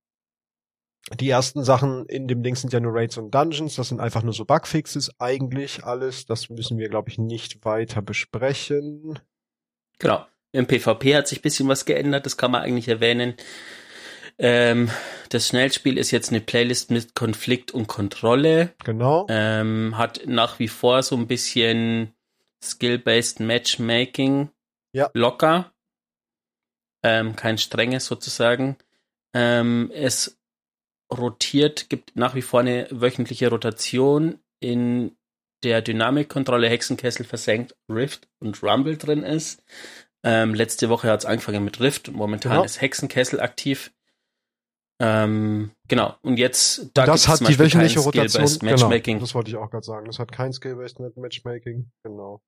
Die 1.18 1.28
ersten 1.28 1.64
Sachen 1.64 2.06
in 2.06 2.28
dem 2.28 2.44
Ding 2.44 2.54
sind 2.54 2.72
ja 2.72 2.78
nur 2.78 2.94
Raids 2.94 3.16
und 3.16 3.34
Dungeons. 3.34 3.74
Das 3.74 3.88
sind 3.88 4.00
einfach 4.00 4.22
nur 4.22 4.32
so 4.32 4.44
Bugfixes 4.44 5.10
eigentlich 5.18 5.84
alles. 5.84 6.26
Das 6.26 6.50
müssen 6.50 6.78
wir, 6.78 6.88
glaube 6.88 7.10
ich, 7.10 7.18
nicht 7.18 7.64
weiter 7.64 8.00
besprechen. 8.00 9.18
Genau. 9.98 10.24
Im 10.52 10.66
PvP 10.66 11.16
hat 11.16 11.26
sich 11.26 11.42
bisschen 11.42 11.68
was 11.68 11.84
geändert, 11.84 12.26
das 12.26 12.36
kann 12.36 12.52
man 12.52 12.62
eigentlich 12.62 12.88
erwähnen. 12.88 13.34
Ähm, 14.38 14.90
das 15.30 15.48
Schnellspiel 15.48 15.96
ist 15.98 16.10
jetzt 16.10 16.30
eine 16.30 16.40
Playlist 16.40 16.90
mit 16.90 17.14
Konflikt 17.14 17.70
und 17.72 17.86
Kontrolle. 17.86 18.74
Genau. 18.84 19.26
Ähm, 19.28 19.96
hat 19.96 20.22
nach 20.26 20.58
wie 20.58 20.68
vor 20.68 21.02
so 21.02 21.16
ein 21.16 21.26
bisschen 21.26 22.12
Skill-based 22.62 23.40
Matchmaking. 23.40 24.50
Ja. 24.92 25.10
Locker. 25.14 25.72
Ähm, 27.02 27.36
kein 27.36 27.58
strenges 27.58 28.06
sozusagen. 28.06 28.76
Ähm, 29.34 29.90
es 29.94 30.38
rotiert, 31.12 31.88
gibt 31.88 32.16
nach 32.16 32.34
wie 32.34 32.42
vor 32.42 32.60
eine 32.60 32.88
wöchentliche 32.90 33.48
Rotation, 33.48 34.40
in 34.60 35.16
der 35.62 35.82
Dynamikkontrolle 35.82 36.68
Hexenkessel 36.68 37.24
versenkt, 37.24 37.76
Rift 37.88 38.28
und 38.40 38.62
Rumble 38.62 38.96
drin 38.96 39.22
ist. 39.22 39.62
Ähm, 40.24 40.54
letzte 40.54 40.88
Woche 40.88 41.08
hat 41.10 41.20
es 41.20 41.26
angefangen 41.26 41.64
mit 41.64 41.80
Rift 41.80 42.10
momentan 42.10 42.52
Genau. 42.52 42.64
ist 42.64 42.80
Hexenkessel 42.80 43.40
aktiv. 43.40 43.92
Ähm, 44.98 45.72
genau. 45.88 46.14
Und 46.22 46.38
jetzt 46.38 46.90
da 46.94 47.04
das 47.04 47.26
gibt's 47.26 47.42
hat 47.42 47.48
die 47.48 47.58
wöchentliche 47.58 48.00
Rotation. 48.00 48.46
Skill-based 48.46 48.62
Matchmaking. 48.62 49.16
Genau, 49.16 49.24
das 49.24 49.34
wollte 49.34 49.50
ich 49.50 49.56
auch 49.56 49.70
gerade 49.70 49.84
sagen. 49.84 50.06
Das 50.06 50.18
hat 50.18 50.32
kein 50.32 50.52
Skill-based 50.52 51.00
Matchmaking. 51.16 51.90
Genau. 52.02 52.42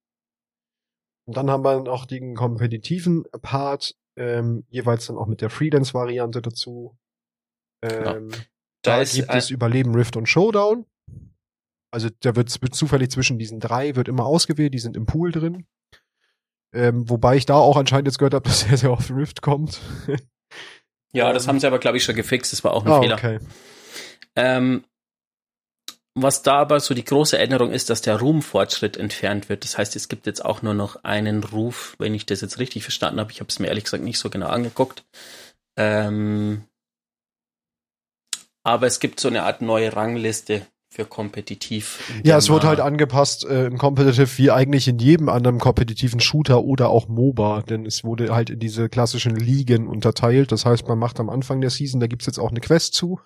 Und 1.26 1.36
dann 1.36 1.50
haben 1.50 1.62
wir 1.62 1.82
noch 1.82 2.06
den 2.06 2.34
kompetitiven 2.34 3.24
Part, 3.42 3.96
ähm, 4.16 4.64
jeweils 4.70 5.06
dann 5.06 5.18
auch 5.18 5.26
mit 5.26 5.42
der 5.42 5.50
Freelance-Variante 5.50 6.40
dazu. 6.40 6.96
Ähm, 7.82 8.30
Da 8.82 8.96
Da 8.96 9.02
ist 9.02 9.14
gibt 9.14 9.34
es 9.34 9.50
Überleben, 9.50 9.94
Rift 9.94 10.16
und 10.16 10.26
Showdown. 10.26 10.86
Also 11.90 12.08
da 12.20 12.34
wird 12.34 12.50
zufällig 12.50 13.10
zwischen 13.10 13.38
diesen 13.38 13.60
drei 13.60 13.94
wird 13.96 14.08
immer 14.08 14.24
ausgewählt, 14.24 14.72
die 14.72 14.78
sind 14.78 14.96
im 14.96 15.06
Pool 15.06 15.32
drin. 15.32 15.66
Ähm, 16.74 17.08
wobei 17.08 17.36
ich 17.36 17.46
da 17.46 17.54
auch 17.56 17.76
anscheinend 17.76 18.08
jetzt 18.08 18.18
gehört 18.18 18.34
habe, 18.34 18.44
dass 18.48 18.60
sehr, 18.60 18.78
sehr 18.78 18.92
oft 18.92 19.10
Rift 19.10 19.42
kommt. 19.42 19.80
Ja, 21.12 21.32
das 21.32 21.48
haben 21.48 21.58
sie 21.60 21.66
aber, 21.66 21.78
glaube 21.78 21.96
ich, 21.96 22.04
schon 22.04 22.16
gefixt. 22.16 22.52
Das 22.52 22.64
war 22.64 22.74
auch 22.74 22.84
ein 22.84 22.92
ah, 22.92 23.00
Fehler. 23.00 23.14
okay. 23.16 23.38
Ähm, 24.36 24.84
was 26.14 26.42
da 26.42 26.58
aber 26.58 26.80
so 26.80 26.94
die 26.94 27.04
große 27.04 27.38
Änderung 27.38 27.70
ist, 27.70 27.90
dass 27.90 28.02
der 28.02 28.18
Ruhmfortschritt 28.18 28.96
entfernt 28.96 29.48
wird. 29.48 29.64
Das 29.64 29.78
heißt, 29.78 29.94
es 29.96 30.08
gibt 30.08 30.26
jetzt 30.26 30.44
auch 30.44 30.62
nur 30.62 30.74
noch 30.74 31.04
einen 31.04 31.44
Ruf, 31.44 31.94
wenn 31.98 32.14
ich 32.14 32.26
das 32.26 32.40
jetzt 32.40 32.58
richtig 32.58 32.82
verstanden 32.82 33.20
habe. 33.20 33.30
Ich 33.30 33.40
habe 33.40 33.48
es 33.48 33.58
mir 33.58 33.68
ehrlich 33.68 33.84
gesagt 33.84 34.02
nicht 34.02 34.18
so 34.18 34.28
genau 34.28 34.48
angeguckt. 34.48 35.04
Ähm, 35.76 36.64
aber 38.64 38.86
es 38.86 39.00
gibt 39.00 39.20
so 39.20 39.28
eine 39.28 39.44
Art 39.44 39.62
neue 39.62 39.94
Rangliste 39.94 40.66
für 40.98 41.04
kompetitiv. 41.04 42.00
Ja, 42.24 42.38
es 42.38 42.50
wurde 42.50 42.66
halt 42.66 42.80
angepasst 42.80 43.46
äh, 43.46 43.66
im 43.66 43.78
Competitive 43.78 44.36
wie 44.36 44.50
eigentlich 44.50 44.88
in 44.88 44.98
jedem 44.98 45.28
anderen 45.28 45.60
kompetitiven 45.60 46.18
Shooter 46.18 46.64
oder 46.64 46.88
auch 46.88 47.06
MOBA, 47.06 47.62
denn 47.62 47.86
es 47.86 48.02
wurde 48.02 48.34
halt 48.34 48.50
in 48.50 48.58
diese 48.58 48.88
klassischen 48.88 49.36
Ligen 49.36 49.86
unterteilt. 49.86 50.50
Das 50.50 50.66
heißt, 50.66 50.88
man 50.88 50.98
macht 50.98 51.20
am 51.20 51.30
Anfang 51.30 51.60
der 51.60 51.70
Season, 51.70 52.00
da 52.00 52.08
gibt's 52.08 52.26
jetzt 52.26 52.40
auch 52.40 52.50
eine 52.50 52.58
Quest 52.58 52.94
zu. 52.94 53.20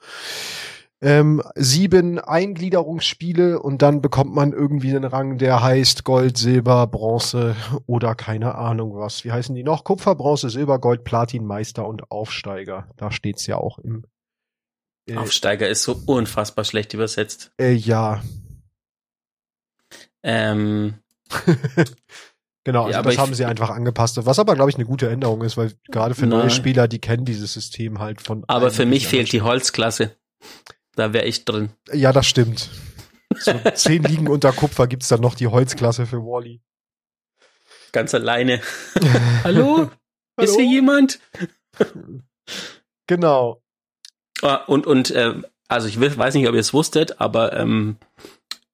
Ähm, 1.00 1.40
sieben 1.54 2.18
Eingliederungsspiele 2.18 3.58
und 3.58 3.80
dann 3.80 4.02
bekommt 4.02 4.34
man 4.34 4.52
irgendwie 4.52 4.90
einen 4.90 5.04
Rang, 5.04 5.38
der 5.38 5.62
heißt 5.62 6.04
Gold, 6.04 6.36
Silber, 6.36 6.86
Bronze 6.86 7.56
oder 7.86 8.14
keine 8.14 8.54
Ahnung 8.54 8.94
was. 8.96 9.24
Wie 9.24 9.32
heißen 9.32 9.54
die 9.54 9.64
noch? 9.64 9.84
Kupfer, 9.84 10.14
Bronze, 10.14 10.50
Silber, 10.50 10.78
Gold, 10.78 11.04
Platin, 11.04 11.46
Meister 11.46 11.88
und 11.88 12.10
Aufsteiger. 12.10 12.88
Da 12.98 13.10
steht's 13.10 13.46
ja 13.46 13.56
auch 13.56 13.78
im 13.78 14.04
äh, 15.06 15.16
Aufsteiger 15.16 15.68
ist 15.68 15.82
so 15.82 16.00
unfassbar 16.06 16.64
schlecht 16.64 16.94
übersetzt. 16.94 17.52
äh, 17.60 17.72
ja, 17.72 18.22
Ähm, 20.22 20.94
Genau, 22.64 22.82
Ja, 22.82 22.86
also 22.86 22.98
aber 23.00 23.10
das 23.10 23.18
haben 23.18 23.34
sie 23.34 23.44
einfach 23.44 23.70
angepasst. 23.70 24.24
Was 24.24 24.38
aber, 24.38 24.54
glaube 24.54 24.70
ich, 24.70 24.76
eine 24.76 24.84
gute 24.84 25.10
Änderung 25.10 25.42
ist, 25.42 25.56
weil 25.56 25.72
gerade 25.90 26.14
für 26.14 26.26
neue 26.26 26.42
Nein. 26.42 26.50
Spieler, 26.50 26.86
die 26.86 27.00
kennen 27.00 27.24
dieses 27.24 27.52
System 27.52 27.98
halt 27.98 28.20
von. 28.22 28.44
aber 28.46 28.70
für 28.70 28.86
mich 28.86 29.08
fehlt 29.08 29.32
die 29.32 29.38
anderen 29.40 29.54
Holzklasse. 29.54 30.16
Da 30.94 31.12
wäre 31.12 31.24
ich 31.24 31.44
drin. 31.44 31.70
Ja, 31.92 32.12
das 32.12 32.26
stimmt. 32.26 32.70
So 33.36 33.52
zehn 33.74 34.04
Ligen 34.04 34.28
unter 34.28 34.52
Kupfer 34.52 34.86
gibt's 34.86 35.08
dann 35.08 35.20
noch 35.20 35.34
die 35.34 35.48
Holzklasse 35.48 36.06
für 36.06 36.18
Wally. 36.18 36.62
Ganz 37.90 38.14
alleine. 38.14 38.60
Hallo? 39.44 39.90
Ist 40.40 40.54
hier 40.54 40.64
jemand? 40.66 41.18
Genau. 43.08 43.60
Ah, 44.42 44.56
und 44.66 44.86
und 44.86 45.10
äh, 45.12 45.34
also 45.68 45.88
ich 45.88 45.98
weiß 46.00 46.34
nicht, 46.34 46.48
ob 46.48 46.54
ihr 46.54 46.60
es 46.60 46.74
wusstet, 46.74 47.20
aber 47.20 47.52
ähm, 47.54 47.96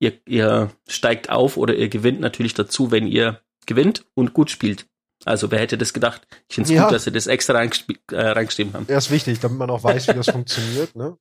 ihr, 0.01 0.15
ihr 0.27 0.71
steigt 0.89 1.31
auf 1.31 1.57
oder 1.57 1.75
ihr 1.75 1.89
gewinnt 1.89 2.21
natürlich 2.21 2.55
dazu, 2.55 2.91
wenn 2.91 3.07
ihr 3.07 3.41
gewinnt 3.67 4.05
und 4.15 4.33
gut 4.35 4.51
spielt. 4.51 4.87
Also 5.25 5.51
wer 5.51 5.59
hätte 5.59 5.77
das 5.79 5.93
gedacht? 5.93 6.27
Ich 6.49 6.55
finde 6.55 6.71
es 6.71 6.75
Ja. 6.77 6.85
gut, 6.85 6.93
dass 6.93 7.05
sie 7.05 7.13
das 7.13 7.27
extra 7.27 7.55
äh, 7.55 8.17
reingeschrieben 8.31 8.73
haben. 8.73 8.87
Er 8.89 8.99
ist 8.99 9.11
wichtig, 9.11 9.41
damit 9.41 9.59
man 9.59 9.71
auch 9.71 9.85
weiß, 9.85 10.09
wie 10.09 10.15
das 10.15 10.27
funktioniert, 10.31 10.95
ne? 10.97 11.19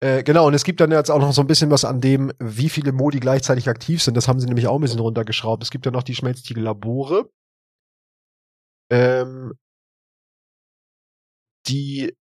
Äh, 0.00 0.22
genau, 0.24 0.48
und 0.48 0.54
es 0.54 0.64
gibt 0.64 0.80
dann 0.80 0.90
jetzt 0.90 1.10
auch 1.10 1.20
noch 1.20 1.32
so 1.32 1.40
ein 1.42 1.46
bisschen 1.46 1.70
was 1.70 1.84
an 1.84 2.00
dem, 2.00 2.32
wie 2.40 2.68
viele 2.68 2.90
Modi 2.92 3.20
gleichzeitig 3.20 3.68
aktiv 3.68 4.02
sind. 4.02 4.16
Das 4.16 4.26
haben 4.28 4.40
sie 4.40 4.46
nämlich 4.46 4.66
auch 4.66 4.74
ein 4.74 4.80
bisschen 4.80 4.98
runtergeschraubt. 4.98 5.62
Es 5.62 5.70
gibt 5.70 5.86
ja 5.86 5.92
noch 5.92 6.02
die 6.02 6.14
Schmelztiegel-Labore. 6.16 7.30
Ähm, 8.90 9.52
die 11.68 12.14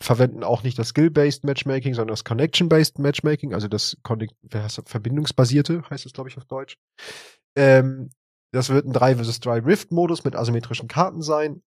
verwenden 0.00 0.44
auch 0.44 0.62
nicht 0.62 0.78
das 0.78 0.88
Skill-Based 0.88 1.44
Matchmaking, 1.44 1.94
sondern 1.94 2.12
das 2.12 2.24
Connection-Based 2.24 2.98
Matchmaking, 2.98 3.54
also 3.54 3.68
das? 3.68 3.96
Verbindungsbasierte, 4.04 5.82
heißt 5.90 6.06
es, 6.06 6.12
glaube 6.12 6.28
ich, 6.28 6.36
auf 6.36 6.44
Deutsch. 6.44 6.78
Ähm, 7.56 8.10
das 8.52 8.68
wird 8.70 8.86
ein 8.86 8.92
3 8.92 9.16
vs 9.16 9.40
3 9.40 9.60
Rift-Modus 9.60 10.24
mit 10.24 10.36
asymmetrischen 10.36 10.86
Karten 10.86 11.22
sein. 11.22 11.62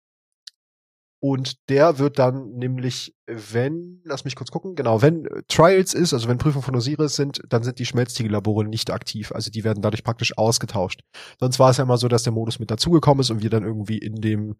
Und 1.24 1.68
der 1.68 2.00
wird 2.00 2.18
dann 2.18 2.50
nämlich, 2.54 3.14
wenn, 3.28 4.00
lass 4.02 4.24
mich 4.24 4.34
kurz 4.34 4.50
gucken, 4.50 4.74
genau, 4.74 5.02
wenn 5.02 5.24
äh, 5.26 5.42
Trials 5.46 5.94
ist, 5.94 6.12
also 6.12 6.26
wenn 6.26 6.36
Prüfungen 6.36 6.64
von 6.64 6.74
Osiris 6.74 7.14
sind, 7.14 7.40
dann 7.48 7.62
sind 7.62 7.78
die 7.78 7.86
Schmelztiegellabore 7.86 8.64
nicht 8.64 8.90
aktiv. 8.90 9.30
Also 9.30 9.48
die 9.48 9.62
werden 9.62 9.82
dadurch 9.82 10.02
praktisch 10.02 10.36
ausgetauscht. 10.36 11.02
Sonst 11.38 11.60
war 11.60 11.70
es 11.70 11.76
ja 11.76 11.84
immer 11.84 11.96
so, 11.96 12.08
dass 12.08 12.24
der 12.24 12.32
Modus 12.32 12.58
mit 12.58 12.72
dazugekommen 12.72 13.20
ist 13.20 13.30
und 13.30 13.40
wir 13.40 13.50
dann 13.50 13.62
irgendwie 13.62 13.98
in 13.98 14.16
dem 14.16 14.56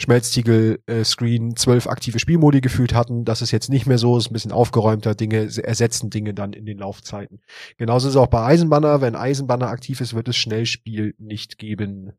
Schmelztiegel-Screen 0.00 1.56
zwölf 1.56 1.88
aktive 1.88 2.20
Spielmodi 2.20 2.60
gefühlt 2.60 2.94
hatten. 2.94 3.24
Das 3.24 3.42
ist 3.42 3.50
jetzt 3.50 3.68
nicht 3.68 3.86
mehr 3.86 3.98
so, 3.98 4.16
ist 4.16 4.30
ein 4.30 4.34
bisschen 4.34 4.52
aufgeräumter. 4.52 5.16
Dinge 5.16 5.50
ersetzen 5.64 6.10
Dinge 6.10 6.32
dann 6.32 6.52
in 6.52 6.64
den 6.64 6.78
Laufzeiten. 6.78 7.40
Genauso 7.76 8.06
ist 8.06 8.14
es 8.14 8.20
auch 8.20 8.28
bei 8.28 8.44
Eisenbanner. 8.44 9.00
Wenn 9.00 9.16
Eisenbanner 9.16 9.66
aktiv 9.66 10.00
ist, 10.00 10.14
wird 10.14 10.28
es 10.28 10.36
Schnellspiel 10.36 11.16
nicht 11.18 11.58
geben 11.58 12.12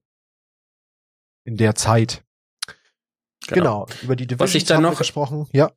in 1.45 1.55
der 1.55 1.75
Zeit. 1.75 2.24
Genau. 3.53 3.85
Über 4.01 4.15
die 4.15 4.23
Was 4.39 4.53
ich 4.55 4.63
Divisions 4.63 4.65
da 4.67 4.75
haben 4.75 4.83
wir 4.83 4.89
noch- 4.91 4.97
gesprochen. 4.97 5.47
Ja. 5.53 5.71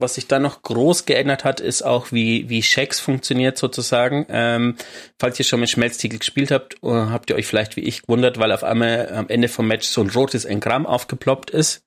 Was 0.00 0.14
sich 0.14 0.28
dann 0.28 0.42
noch 0.42 0.62
groß 0.62 1.06
geändert 1.06 1.44
hat, 1.44 1.58
ist 1.58 1.82
auch, 1.82 2.12
wie, 2.12 2.48
wie 2.48 2.62
Shacks 2.62 3.00
funktioniert 3.00 3.58
sozusagen. 3.58 4.26
Ähm, 4.28 4.76
falls 5.18 5.40
ihr 5.40 5.44
schon 5.44 5.58
mit 5.58 5.70
Schmelztiegel 5.70 6.20
gespielt 6.20 6.52
habt, 6.52 6.74
äh, 6.84 6.88
habt 6.88 7.30
ihr 7.30 7.36
euch 7.36 7.46
vielleicht 7.48 7.74
wie 7.74 7.80
ich 7.80 8.02
gewundert, 8.02 8.38
weil 8.38 8.52
auf 8.52 8.62
einmal 8.62 9.08
am 9.12 9.28
Ende 9.28 9.48
vom 9.48 9.66
Match 9.66 9.88
so 9.88 10.00
ein 10.00 10.10
rotes 10.10 10.44
Engramm 10.44 10.86
aufgeploppt 10.86 11.50
ist. 11.50 11.84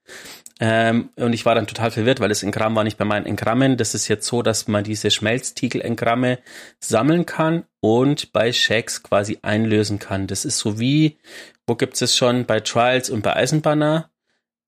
Ähm, 0.60 1.10
und 1.16 1.32
ich 1.32 1.46
war 1.46 1.56
dann 1.56 1.68
total 1.68 1.90
verwirrt, 1.90 2.20
weil 2.20 2.28
das 2.28 2.44
Engramm 2.44 2.76
war 2.76 2.84
nicht 2.84 2.98
bei 2.98 3.06
meinen 3.06 3.26
Engrammen. 3.26 3.78
Das 3.78 3.96
ist 3.96 4.10
jetzt 4.10 4.28
so, 4.28 4.42
dass 4.42 4.68
man 4.68 4.84
diese 4.84 5.10
Schmelztiegel-Engramme 5.10 6.40
sammeln 6.82 7.26
kann 7.26 7.64
und 7.80 8.34
bei 8.34 8.52
Shacks 8.52 9.04
quasi 9.04 9.40
einlösen 9.42 10.00
kann. 10.00 10.28
Das 10.28 10.44
ist 10.44 10.58
so 10.60 10.80
wie, 10.80 11.18
wo 11.66 11.76
gibt's 11.76 12.02
es 12.02 12.16
schon? 12.18 12.46
Bei 12.46 12.60
Trials 12.60 13.10
und 13.10 13.22
bei 13.22 13.38
Eisenbanner. 13.38 14.11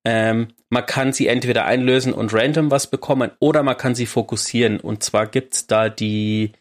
Ähm, 0.05 0.49
man 0.69 0.85
kann 0.85 1.13
sie 1.13 1.27
entweder 1.27 1.65
einlösen 1.65 2.13
und 2.13 2.33
random 2.33 2.71
was 2.71 2.87
bekommen 2.87 3.31
oder 3.39 3.63
man 3.63 3.77
kann 3.77 3.95
sie 3.95 4.05
fokussieren. 4.05 4.79
Und 4.79 5.03
zwar 5.03 5.27
gibt's 5.27 5.67
da 5.67 5.89
die 5.89 6.51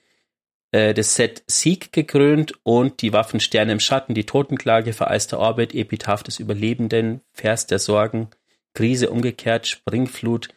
äh, 0.73 0.95
das 0.95 1.15
Set 1.15 1.45
Sieg 1.47 1.93
gekrönt 1.93 2.55
und 2.63 3.03
die 3.03 3.13
Waffensterne 3.13 3.73
im 3.73 3.81
Schatten, 3.81 4.15
die 4.15 4.27
Totenklage, 4.27 4.93
vereister 4.93 5.39
Orbit, 5.39 5.75
Epitaph 5.75 6.23
des 6.23 6.39
Überlebenden, 6.39 7.21
Vers 7.33 7.67
der 7.67 7.79
Sorgen, 7.79 8.29
Krise 8.75 9.11
umgekehrt, 9.11 9.67
Springflut 9.67 10.49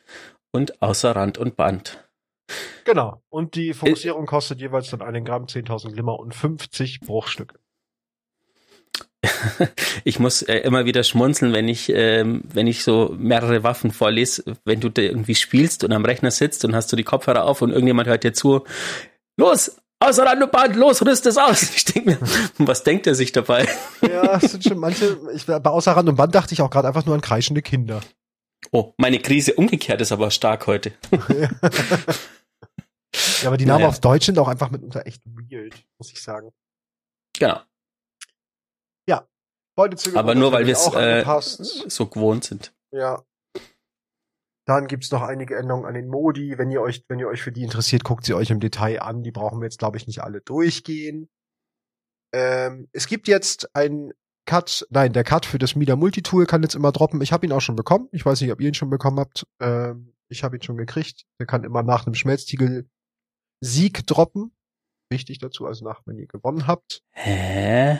und 0.51 0.81
außer 0.81 1.15
Rand 1.15 1.37
und 1.37 1.55
Band. 1.55 2.01
Genau. 2.85 3.21
Und 3.29 3.55
die 3.55 3.73
Fokussierung 3.73 4.25
kostet 4.25 4.59
jeweils 4.59 4.89
dann 4.91 5.01
einen 5.01 5.25
Gramm, 5.25 5.45
10.000 5.45 5.91
Glimmer 5.91 6.19
und 6.19 6.33
50 6.33 7.01
Bruchstücke. 7.01 7.59
Ich 10.03 10.19
muss 10.19 10.41
äh, 10.43 10.57
immer 10.59 10.85
wieder 10.85 11.03
schmunzeln, 11.03 11.53
wenn 11.53 11.67
ich, 11.67 11.89
ähm, 11.89 12.43
wenn 12.53 12.67
ich 12.67 12.83
so 12.83 13.15
mehrere 13.17 13.63
Waffen 13.63 13.91
vorlese, 13.91 14.43
wenn 14.65 14.79
du 14.79 14.89
da 14.89 15.01
irgendwie 15.01 15.35
spielst 15.35 15.83
und 15.83 15.91
am 15.93 16.05
Rechner 16.05 16.31
sitzt 16.31 16.63
und 16.65 16.75
hast 16.75 16.91
du 16.91 16.95
die 16.95 17.03
Kopfhörer 17.03 17.43
auf 17.45 17.61
und 17.61 17.71
irgendjemand 17.71 18.07
hört 18.07 18.23
dir 18.23 18.33
zu, 18.33 18.63
los, 19.37 19.77
außer 19.99 20.25
Rand 20.25 20.43
und 20.43 20.51
Band, 20.51 20.75
los, 20.75 21.03
rüst 21.05 21.25
es 21.25 21.37
aus. 21.37 21.63
Ich 21.75 21.85
denke 21.85 22.11
mir, 22.11 22.19
was 22.57 22.83
denkt 22.83 23.07
er 23.07 23.15
sich 23.15 23.31
dabei? 23.31 23.67
Ja, 24.01 24.37
es 24.37 24.51
sind 24.51 24.63
schon 24.63 24.77
manche, 24.77 25.17
ich, 25.33 25.45
bei 25.45 25.55
außer 25.63 25.93
Rand 25.93 26.09
und 26.09 26.15
Band 26.15 26.35
dachte 26.35 26.53
ich 26.53 26.61
auch 26.61 26.69
gerade 26.69 26.87
einfach 26.87 27.05
nur 27.05 27.15
an 27.15 27.21
kreischende 27.21 27.61
Kinder. 27.61 28.01
Oh, 28.71 28.93
meine 28.97 29.19
Krise 29.19 29.53
umgekehrt 29.53 30.01
ist 30.01 30.11
aber 30.11 30.31
stark 30.31 30.67
heute. 30.67 30.91
Ja, 33.41 33.47
aber 33.47 33.55
die 33.57 33.65
Namen 33.65 33.79
Naja. 33.79 33.89
auf 33.89 34.01
Deutsch 34.01 34.25
sind 34.25 34.37
auch 34.39 34.49
einfach 34.49 34.71
mitunter 34.71 35.05
echt 35.07 35.21
weird, 35.25 35.73
muss 35.97 36.11
ich 36.11 36.21
sagen. 36.21 36.51
Genau. 37.37 37.59
Beutezüge 39.75 40.17
Aber 40.17 40.35
nur 40.35 40.51
weil 40.51 40.65
wir 40.65 40.73
es 40.73 40.93
äh, 40.93 41.89
so 41.89 42.07
gewohnt 42.07 42.43
sind. 42.43 42.73
Ja. 42.91 43.23
Dann 44.65 44.87
gibt's 44.87 45.11
noch 45.11 45.21
einige 45.21 45.55
Änderungen 45.57 45.85
an 45.85 45.93
den 45.93 46.07
Modi. 46.07 46.57
Wenn 46.57 46.71
ihr 46.71 46.81
euch, 46.81 47.05
wenn 47.07 47.19
ihr 47.19 47.27
euch 47.27 47.43
für 47.43 47.51
die 47.51 47.63
interessiert, 47.63 48.03
guckt 48.03 48.25
sie 48.25 48.33
euch 48.33 48.49
im 48.49 48.59
Detail 48.59 49.01
an. 49.01 49.21
Die 49.21 49.31
brauchen 49.31 49.59
wir 49.59 49.65
jetzt, 49.65 49.77
glaube 49.77 49.97
ich, 49.97 50.07
nicht 50.07 50.23
alle 50.23 50.41
durchgehen. 50.41 51.29
Ähm, 52.33 52.87
es 52.91 53.07
gibt 53.07 53.27
jetzt 53.27 53.75
ein 53.75 54.11
Cut, 54.45 54.85
nein, 54.89 55.13
der 55.13 55.23
Cut 55.23 55.45
für 55.45 55.57
das 55.57 55.75
Mida 55.75 55.95
Multitool 55.95 56.45
kann 56.45 56.61
jetzt 56.61 56.75
immer 56.75 56.91
droppen. 56.91 57.21
Ich 57.21 57.33
habe 57.33 57.45
ihn 57.45 57.51
auch 57.51 57.61
schon 57.61 57.75
bekommen. 57.75 58.09
Ich 58.11 58.25
weiß 58.25 58.41
nicht, 58.41 58.51
ob 58.51 58.61
ihr 58.61 58.67
ihn 58.67 58.73
schon 58.73 58.89
bekommen 58.89 59.19
habt. 59.19 59.47
Ähm, 59.59 60.13
ich 60.29 60.43
habe 60.43 60.55
ihn 60.55 60.61
schon 60.61 60.77
gekriegt. 60.77 61.25
Der 61.39 61.47
kann 61.47 61.63
immer 61.63 61.83
nach 61.83 62.05
einem 62.05 62.15
Schmelztiegel 62.15 62.87
Sieg 63.61 64.05
droppen. 64.07 64.55
Wichtig 65.09 65.39
dazu, 65.39 65.65
also 65.65 65.85
nach, 65.85 66.01
wenn 66.05 66.17
ihr 66.17 66.27
gewonnen 66.27 66.67
habt. 66.67 67.03
Hä? 67.11 67.99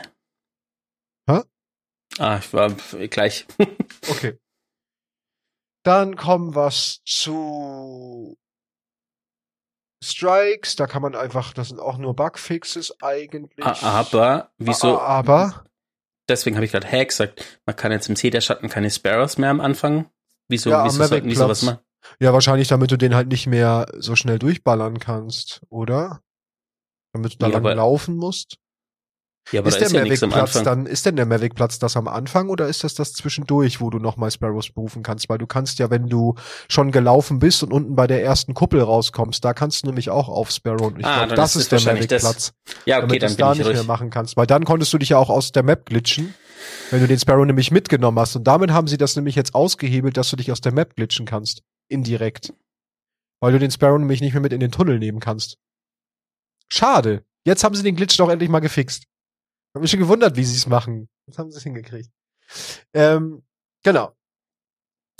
Hä? 1.28 1.42
Ah, 2.18 2.38
ich 2.38 2.52
war 2.52 2.70
gleich. 3.08 3.46
Okay. 4.08 4.38
Dann 5.84 6.16
kommen 6.16 6.54
was 6.54 7.00
zu 7.04 8.36
Strikes. 10.02 10.76
Da 10.76 10.86
kann 10.86 11.02
man 11.02 11.14
einfach, 11.14 11.52
das 11.52 11.68
sind 11.68 11.80
auch 11.80 11.98
nur 11.98 12.14
Bugfixes 12.14 13.00
eigentlich. 13.02 13.64
Ah, 13.64 13.76
Aber, 14.00 14.52
wieso? 14.58 14.98
Ah, 14.98 15.06
Aber 15.06 15.64
Deswegen 16.28 16.56
habe 16.56 16.64
ich 16.66 16.72
gerade 16.72 16.86
hä 16.88 17.04
gesagt. 17.04 17.60
Man 17.66 17.76
kann 17.76 17.92
jetzt 17.92 18.08
im 18.08 18.16
See 18.16 18.30
der 18.30 18.40
Schatten 18.40 18.68
keine 18.68 18.90
Sparrows 18.90 19.38
mehr 19.38 19.50
am 19.50 19.60
Anfang. 19.60 20.10
Wieso, 20.48 20.70
Ja, 20.70 20.84
wieso 20.84 21.04
sollten 21.04 21.28
die 21.28 21.34
sowas 21.36 21.62
machen? 21.62 21.78
Ja, 22.20 22.32
wahrscheinlich, 22.32 22.68
damit 22.68 22.90
du 22.90 22.96
den 22.96 23.14
halt 23.14 23.28
nicht 23.28 23.46
mehr 23.46 23.86
so 23.96 24.16
schnell 24.16 24.38
durchballern 24.38 24.98
kannst, 24.98 25.62
oder? 25.68 26.20
Damit 27.12 27.34
du 27.34 27.38
da 27.38 27.48
Ja, 27.48 27.58
lang 27.58 27.76
laufen 27.76 28.16
musst. 28.16 28.58
Ja, 29.52 29.60
aber 29.60 29.68
ist 29.68 29.78
der 29.78 29.86
ist 29.86 29.92
ja 29.92 30.02
Mavic-Platz 30.04 30.62
dann, 30.64 30.86
ist 30.86 31.06
denn 31.06 31.14
der 31.14 31.24
Mavic-Platz 31.26 31.78
das 31.78 31.96
am 31.96 32.08
Anfang 32.08 32.48
oder 32.48 32.66
ist 32.66 32.82
das 32.82 32.94
das 32.94 33.12
zwischendurch, 33.12 33.80
wo 33.80 33.90
du 33.90 33.98
nochmal 33.98 34.30
Sparrows 34.32 34.70
berufen 34.70 35.04
kannst? 35.04 35.28
Weil 35.28 35.38
du 35.38 35.46
kannst 35.46 35.78
ja, 35.78 35.88
wenn 35.88 36.08
du 36.08 36.34
schon 36.68 36.90
gelaufen 36.90 37.38
bist 37.38 37.62
und 37.62 37.72
unten 37.72 37.94
bei 37.94 38.08
der 38.08 38.24
ersten 38.24 38.54
Kuppel 38.54 38.80
rauskommst, 38.82 39.44
da 39.44 39.54
kannst 39.54 39.82
du 39.82 39.86
nämlich 39.86 40.10
auch 40.10 40.28
auf 40.28 40.50
Sparrow. 40.50 40.88
Und 40.88 40.98
ich 40.98 41.06
Ah, 41.06 41.26
glaube, 41.26 41.34
das 41.36 41.54
ist 41.54 41.70
der. 41.70 41.80
Mavic-Platz. 41.80 42.52
Ja, 42.86 42.96
okay, 42.98 43.06
damit 43.06 43.16
du 43.16 43.18
dann 43.20 43.30
es 43.30 43.36
bin 43.36 43.44
da 43.44 43.52
ich 43.52 43.58
nicht 43.58 43.66
mehr 43.68 43.76
ruhig. 43.78 43.86
machen 43.86 44.10
kannst. 44.10 44.36
Weil 44.36 44.46
dann 44.48 44.64
konntest 44.64 44.92
du 44.92 44.98
dich 44.98 45.10
ja 45.10 45.18
auch 45.18 45.30
aus 45.30 45.52
der 45.52 45.62
Map 45.62 45.86
glitschen, 45.86 46.34
wenn 46.90 47.00
du 47.00 47.06
den 47.06 47.18
Sparrow 47.18 47.46
nämlich 47.46 47.70
mitgenommen 47.70 48.18
hast. 48.18 48.34
Und 48.34 48.44
damit 48.44 48.72
haben 48.72 48.88
sie 48.88 48.96
das 48.98 49.14
nämlich 49.14 49.36
jetzt 49.36 49.54
ausgehebelt, 49.54 50.16
dass 50.16 50.28
du 50.30 50.34
dich 50.36 50.50
aus 50.50 50.60
der 50.60 50.72
Map 50.72 50.96
glitschen 50.96 51.24
kannst. 51.24 51.62
Indirekt. 51.88 52.52
Weil 53.40 53.52
du 53.52 53.60
den 53.60 53.70
Sparrow 53.70 53.98
nämlich 53.98 54.20
nicht 54.20 54.32
mehr 54.32 54.40
mit 54.42 54.52
in 54.52 54.58
den 54.60 54.72
Tunnel 54.72 54.98
nehmen 54.98 55.20
kannst. 55.20 55.58
Schade. 56.68 57.24
Jetzt 57.46 57.62
haben 57.62 57.76
sie 57.76 57.84
den 57.84 57.94
Glitch 57.94 58.16
doch 58.16 58.28
endlich 58.28 58.50
mal 58.50 58.58
gefixt. 58.60 59.04
Hab 59.76 59.82
mich 59.82 59.90
schon 59.90 60.00
gewundert, 60.00 60.36
wie 60.36 60.44
sie 60.44 60.56
es 60.56 60.66
machen. 60.66 61.06
Jetzt 61.26 61.38
haben 61.38 61.50
sie 61.50 61.58
es 61.58 61.62
hingekriegt. 61.62 62.10
Ähm, 62.94 63.42
genau. 63.84 64.16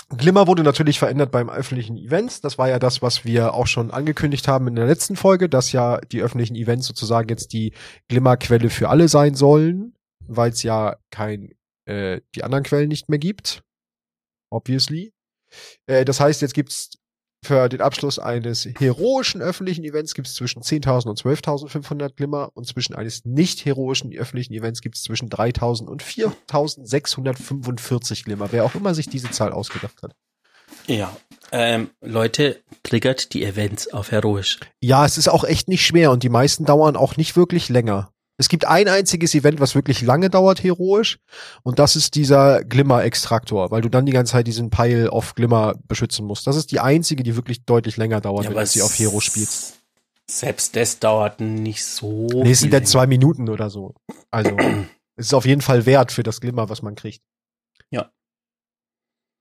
Glimmer 0.08 0.46
wurde 0.46 0.62
natürlich 0.62 0.98
verändert 0.98 1.30
beim 1.30 1.50
öffentlichen 1.50 1.98
Events. 1.98 2.40
Das 2.40 2.56
war 2.56 2.66
ja 2.66 2.78
das, 2.78 3.02
was 3.02 3.26
wir 3.26 3.52
auch 3.52 3.66
schon 3.66 3.90
angekündigt 3.90 4.48
haben 4.48 4.66
in 4.66 4.75
der 4.75 4.86
letzten 4.86 5.14
Folge, 5.14 5.50
dass 5.50 5.72
ja 5.72 6.00
die 6.00 6.22
öffentlichen 6.22 6.56
Events 6.56 6.86
sozusagen 6.86 7.28
jetzt 7.28 7.52
die 7.52 7.75
Glimmerquelle 8.08 8.70
für 8.70 8.88
alle 8.88 9.08
sein 9.08 9.34
sollen, 9.34 9.94
weil 10.20 10.52
es 10.52 10.62
ja 10.62 10.96
kein 11.10 11.50
äh, 11.84 12.22
die 12.34 12.42
anderen 12.42 12.64
Quellen 12.64 12.88
nicht 12.88 13.10
mehr 13.10 13.18
gibt. 13.18 13.62
Obviously. 14.50 15.12
Äh, 15.84 16.06
das 16.06 16.18
heißt, 16.18 16.40
jetzt 16.40 16.54
gibt's 16.54 16.96
für 17.44 17.68
den 17.68 17.80
Abschluss 17.80 18.18
eines 18.18 18.68
heroischen 18.78 19.40
öffentlichen 19.40 19.84
Events 19.84 20.14
gibt's 20.14 20.34
zwischen 20.34 20.62
10.000 20.62 21.08
und 21.08 21.20
12.500 21.20 22.14
Glimmer 22.14 22.50
und 22.54 22.66
zwischen 22.66 22.94
eines 22.94 23.24
nicht 23.24 23.64
heroischen 23.64 24.12
öffentlichen 24.16 24.54
Events 24.54 24.80
gibt's 24.80 25.02
zwischen 25.02 25.28
3.000 25.28 25.86
und 25.86 26.02
4.645 26.02 28.24
Glimmer. 28.24 28.50
Wer 28.52 28.64
auch 28.64 28.74
immer 28.74 28.94
sich 28.94 29.08
diese 29.08 29.30
Zahl 29.30 29.52
ausgedacht 29.52 30.02
hat. 30.02 30.16
Ja. 30.86 31.14
Ähm, 31.52 31.90
Leute, 32.00 32.60
triggert 32.82 33.32
die 33.32 33.44
Events 33.44 33.92
auf 33.92 34.10
heroisch. 34.10 34.58
Ja, 34.80 35.06
es 35.06 35.16
ist 35.16 35.28
auch 35.28 35.44
echt 35.44 35.68
nicht 35.68 35.86
schwer 35.86 36.10
und 36.10 36.25
die 36.25 36.28
meisten 36.28 36.64
dauern 36.64 36.96
auch 36.96 37.16
nicht 37.16 37.36
wirklich 37.36 37.68
länger. 37.68 38.12
Es 38.38 38.49
gibt 38.49 38.66
ein 38.66 38.86
einziges 38.88 39.34
Event, 39.34 39.60
was 39.60 39.75
wirklich 39.75 40.02
lange 40.02 40.28
dauert, 40.28 40.62
heroisch, 40.62 41.18
und 41.62 41.78
das 41.78 41.96
ist 41.96 42.14
dieser 42.14 42.62
Glimmer-Extraktor, 42.64 43.70
weil 43.70 43.80
du 43.80 43.88
dann 43.88 44.04
die 44.04 44.12
ganze 44.12 44.32
Zeit 44.32 44.46
diesen 44.46 44.68
Pile 44.70 45.10
of 45.10 45.34
Glimmer 45.34 45.75
beschützen 45.88 46.26
musst. 46.26 46.46
Das 46.46 46.56
ist 46.56 46.70
die 46.70 46.80
einzige, 46.80 47.22
die 47.22 47.36
wirklich 47.36 47.64
deutlich 47.64 47.96
länger 47.96 48.20
dauert, 48.20 48.46
wenn 48.49 48.54
du 48.54 48.66
sie 48.66 48.82
auf 48.82 48.99
Hero 48.99 49.20
spielst. 49.20 49.80
Selbst 50.28 50.76
das 50.76 50.99
dauert 50.99 51.40
nicht 51.40 51.84
so. 51.84 52.26
Nee, 52.32 52.50
es 52.50 52.60
sind 52.60 52.72
ja 52.72 52.78
länger. 52.78 52.88
zwei 52.88 53.06
Minuten 53.06 53.49
oder 53.49 53.70
so. 53.70 53.94
Also, 54.30 54.56
es 55.16 55.26
ist 55.26 55.34
auf 55.34 55.46
jeden 55.46 55.62
Fall 55.62 55.86
wert 55.86 56.12
für 56.12 56.25
das 56.25 56.40
Glimmer, 56.40 56.68
was 56.68 56.82
man 56.82 56.94
kriegt. 56.94 57.22
Ja. 57.90 58.10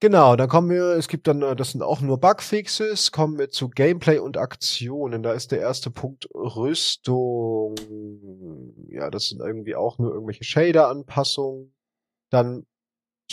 Genau, 0.00 0.36
dann 0.36 0.48
kommen 0.48 0.68
wir, 0.68 0.96
es 0.96 1.08
gibt 1.08 1.26
dann, 1.26 1.40
äh, 1.40 1.56
das 1.56 1.72
sind 1.72 1.82
auch 1.82 2.02
nur 2.02 2.20
Bugfixes, 2.20 3.12
kommen 3.12 3.38
wir 3.38 3.48
zu 3.48 3.70
Gameplay 3.70 4.18
und 4.18 4.36
Aktionen. 4.36 5.22
Da 5.22 5.32
ist 5.32 5.52
der 5.52 5.60
erste 5.60 5.90
Punkt 5.90 6.28
Rüstung. 6.34 7.76
Ja, 8.90 9.08
das 9.10 9.28
sind 9.28 9.40
irgendwie 9.40 9.74
auch 9.74 9.98
nur 9.98 10.12
irgendwelche 10.12 10.44
Shader-Anpassungen. 10.44 11.74
Dann 12.30 12.66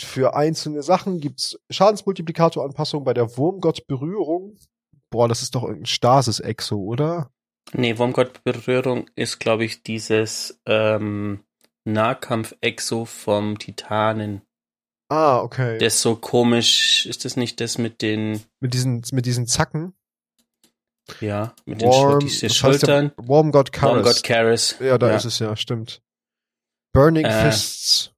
für 0.00 0.34
einzelne 0.34 0.82
Sachen 0.82 1.20
gibt's 1.20 1.58
Schadensmultiplikator-Anpassungen 1.70 3.04
bei 3.04 3.14
der 3.14 3.36
Wurmgott-Berührung. 3.36 4.56
Boah, 5.10 5.28
das 5.28 5.42
ist 5.42 5.54
doch 5.54 5.64
irgendein 5.64 5.86
Stasis-Exo, 5.86 6.76
oder? 6.76 7.30
Nee, 7.72 7.98
Wurmgott-Berührung 7.98 9.10
ist, 9.14 9.38
glaube 9.38 9.64
ich, 9.64 9.82
dieses 9.82 10.60
ähm, 10.66 11.44
Nahkampf-Exo 11.84 13.04
vom 13.04 13.58
Titanen. 13.58 14.42
Ah, 15.08 15.40
okay. 15.40 15.78
Das 15.78 15.94
ist 15.96 16.02
so 16.02 16.16
komisch. 16.16 17.06
Ist 17.06 17.24
das 17.24 17.36
nicht 17.36 17.60
das 17.60 17.78
mit 17.78 18.02
den, 18.02 18.42
mit 18.60 18.74
diesen, 18.74 19.02
mit 19.12 19.26
diesen 19.26 19.46
Zacken. 19.46 19.94
ja, 21.20 21.54
mit 21.66 21.82
den 21.82 21.88
Warm, 21.90 22.20
der? 22.20 22.48
Schultern? 22.48 23.12
Warm 23.16 23.52
God 23.52 23.72
Karis. 23.72 23.96
Wurmgott 24.04 24.22
Karis. 24.24 24.76
Ja, 24.80 24.96
da 24.98 25.10
Ja. 25.10 25.16
ist 25.16 25.26
es 25.26 25.38
ja, 25.38 25.54
stimmt. 25.56 26.00
Burning 26.94 27.26
Äh. 27.26 27.44
Fists. 27.50 28.12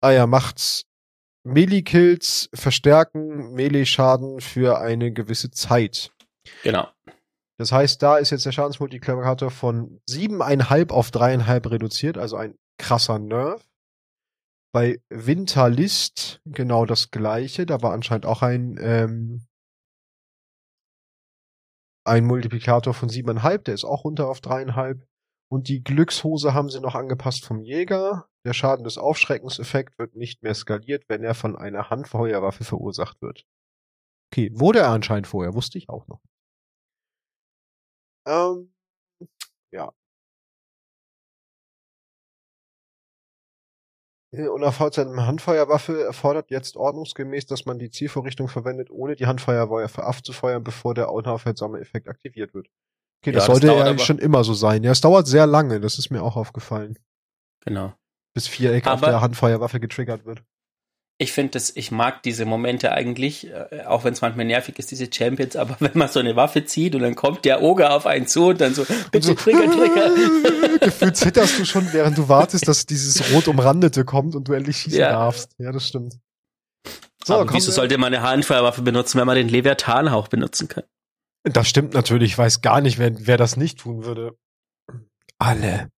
Ah 0.00 0.10
ja, 0.12 0.26
macht's 0.26 0.84
Melee-Kills 1.46 2.48
verstärken 2.54 3.52
Melee-Schaden 3.52 4.40
für 4.40 4.78
eine 4.80 5.12
gewisse 5.12 5.50
Zeit. 5.50 6.10
Genau. 6.62 6.88
Das 7.58 7.70
heißt, 7.70 8.02
da 8.02 8.16
ist 8.16 8.30
jetzt 8.30 8.46
der 8.46 8.52
Schadensmultiplikator 8.52 9.50
von 9.50 10.00
7,5 10.08 10.90
auf 10.90 11.10
3,5 11.10 11.70
reduziert, 11.70 12.16
also 12.18 12.36
ein 12.36 12.56
krasser 12.78 13.18
Nerf. 13.18 13.62
Bei 14.74 15.00
Winterlist 15.08 16.40
genau 16.44 16.84
das 16.84 17.12
gleiche. 17.12 17.64
Da 17.64 17.80
war 17.80 17.92
anscheinend 17.92 18.26
auch 18.26 18.42
ein, 18.42 18.76
ähm, 18.80 19.46
ein 22.04 22.24
Multiplikator 22.24 22.92
von 22.92 23.08
7,5, 23.08 23.58
der 23.62 23.74
ist 23.74 23.84
auch 23.84 24.02
runter 24.04 24.28
auf 24.28 24.40
3,5. 24.40 25.06
Und 25.48 25.68
die 25.68 25.84
Glückshose 25.84 26.54
haben 26.54 26.70
sie 26.70 26.80
noch 26.80 26.96
angepasst 26.96 27.44
vom 27.44 27.62
Jäger. 27.62 28.28
Der 28.44 28.52
Schaden 28.52 28.82
des 28.82 28.98
Aufschreckenseffekt 28.98 29.96
wird 29.96 30.16
nicht 30.16 30.42
mehr 30.42 30.54
skaliert, 30.54 31.04
wenn 31.08 31.22
er 31.22 31.34
von 31.34 31.54
einer 31.54 31.90
Handfeuerwaffe 31.90 32.64
verursacht 32.64 33.22
wird. 33.22 33.46
Okay, 34.32 34.50
wurde 34.54 34.80
er 34.80 34.88
anscheinend 34.88 35.28
vorher, 35.28 35.54
wusste 35.54 35.78
ich 35.78 35.88
auch 35.88 36.08
noch. 36.08 36.20
Ähm, 38.26 38.74
ja. 39.70 39.92
Äh, 44.36 44.48
Unerfolgt 44.48 44.94
seine 44.94 45.26
Handfeuerwaffe 45.26 46.04
erfordert 46.04 46.50
jetzt 46.50 46.76
ordnungsgemäß, 46.76 47.46
dass 47.46 47.66
man 47.66 47.78
die 47.78 47.90
Zielvorrichtung 47.90 48.48
verwendet, 48.48 48.90
ohne 48.90 49.16
die 49.16 49.26
Handfeuerwaffe 49.26 50.04
abzufeuern, 50.04 50.62
bevor 50.64 50.94
der 50.94 51.12
unaufhaltsame 51.12 51.80
Effekt 51.80 52.08
aktiviert 52.08 52.54
wird. 52.54 52.68
Okay, 53.22 53.32
das 53.32 53.46
Ja, 53.46 53.52
das 53.52 53.60
sollte 53.62 53.66
ja 53.78 53.84
eigentlich 53.84 54.04
schon 54.06 54.18
immer 54.18 54.44
so 54.44 54.54
sein. 54.54 54.82
Ja, 54.84 54.90
es 54.92 55.00
dauert 55.00 55.26
sehr 55.26 55.46
lange, 55.46 55.80
das 55.80 55.98
ist 55.98 56.10
mir 56.10 56.22
auch 56.22 56.36
aufgefallen. 56.36 56.98
Genau. 57.64 57.92
Bis 58.34 58.48
Viereck 58.48 58.86
auf 58.86 58.94
Aber- 59.02 59.06
der 59.06 59.20
Handfeuerwaffe 59.20 59.80
getriggert 59.80 60.24
wird. 60.26 60.42
Ich 61.16 61.30
finde 61.32 61.52
das, 61.52 61.70
ich 61.76 61.92
mag 61.92 62.24
diese 62.24 62.44
Momente 62.44 62.90
eigentlich, 62.90 63.46
äh, 63.48 63.84
auch 63.86 64.02
wenn 64.02 64.12
es 64.14 64.20
manchmal 64.20 64.46
nervig 64.46 64.78
ist, 64.80 64.90
diese 64.90 65.08
Champions, 65.12 65.54
aber 65.54 65.76
wenn 65.80 65.92
man 65.96 66.08
so 66.08 66.18
eine 66.18 66.34
Waffe 66.34 66.64
zieht 66.64 66.94
und 66.96 67.02
dann 67.02 67.14
kommt 67.14 67.44
der 67.44 67.62
Oger 67.62 67.94
auf 67.94 68.06
einen 68.06 68.26
zu 68.26 68.48
und 68.48 68.60
dann 68.60 68.74
so, 68.74 68.84
bitte 69.12 69.28
so, 69.28 69.34
trigger, 69.34 69.70
trigger. 69.70 70.78
Gefühlt 70.80 71.16
zitterst 71.16 71.58
du 71.60 71.64
schon, 71.64 71.92
während 71.92 72.18
du 72.18 72.28
wartest, 72.28 72.66
dass 72.66 72.84
dieses 72.86 73.32
rot 73.32 73.46
umrandete 73.46 74.04
kommt 74.04 74.34
und 74.34 74.48
du 74.48 74.54
endlich 74.54 74.76
schießen 74.78 74.98
Ja. 74.98 75.12
darfst. 75.12 75.52
Ja, 75.58 75.70
das 75.70 75.86
stimmt. 75.86 76.18
So, 77.24 77.34
aber 77.36 77.54
wieso 77.54 77.68
wir- 77.68 77.74
sollte 77.74 77.96
man 77.96 78.12
eine 78.12 78.22
Handfeuerwaffe 78.28 78.82
benutzen, 78.82 79.18
wenn 79.20 79.26
man 79.26 79.36
den 79.36 79.48
Leviathan-Hauch 79.48 80.28
benutzen 80.28 80.66
kann? 80.68 80.82
Das 81.44 81.68
stimmt 81.68 81.94
natürlich. 81.94 82.32
Ich 82.32 82.38
weiß 82.38 82.60
gar 82.60 82.80
nicht, 82.80 82.98
wer, 82.98 83.12
wer 83.26 83.36
das 83.36 83.56
nicht 83.56 83.78
tun 83.78 84.04
würde. 84.04 84.36
Alle. 85.38 85.90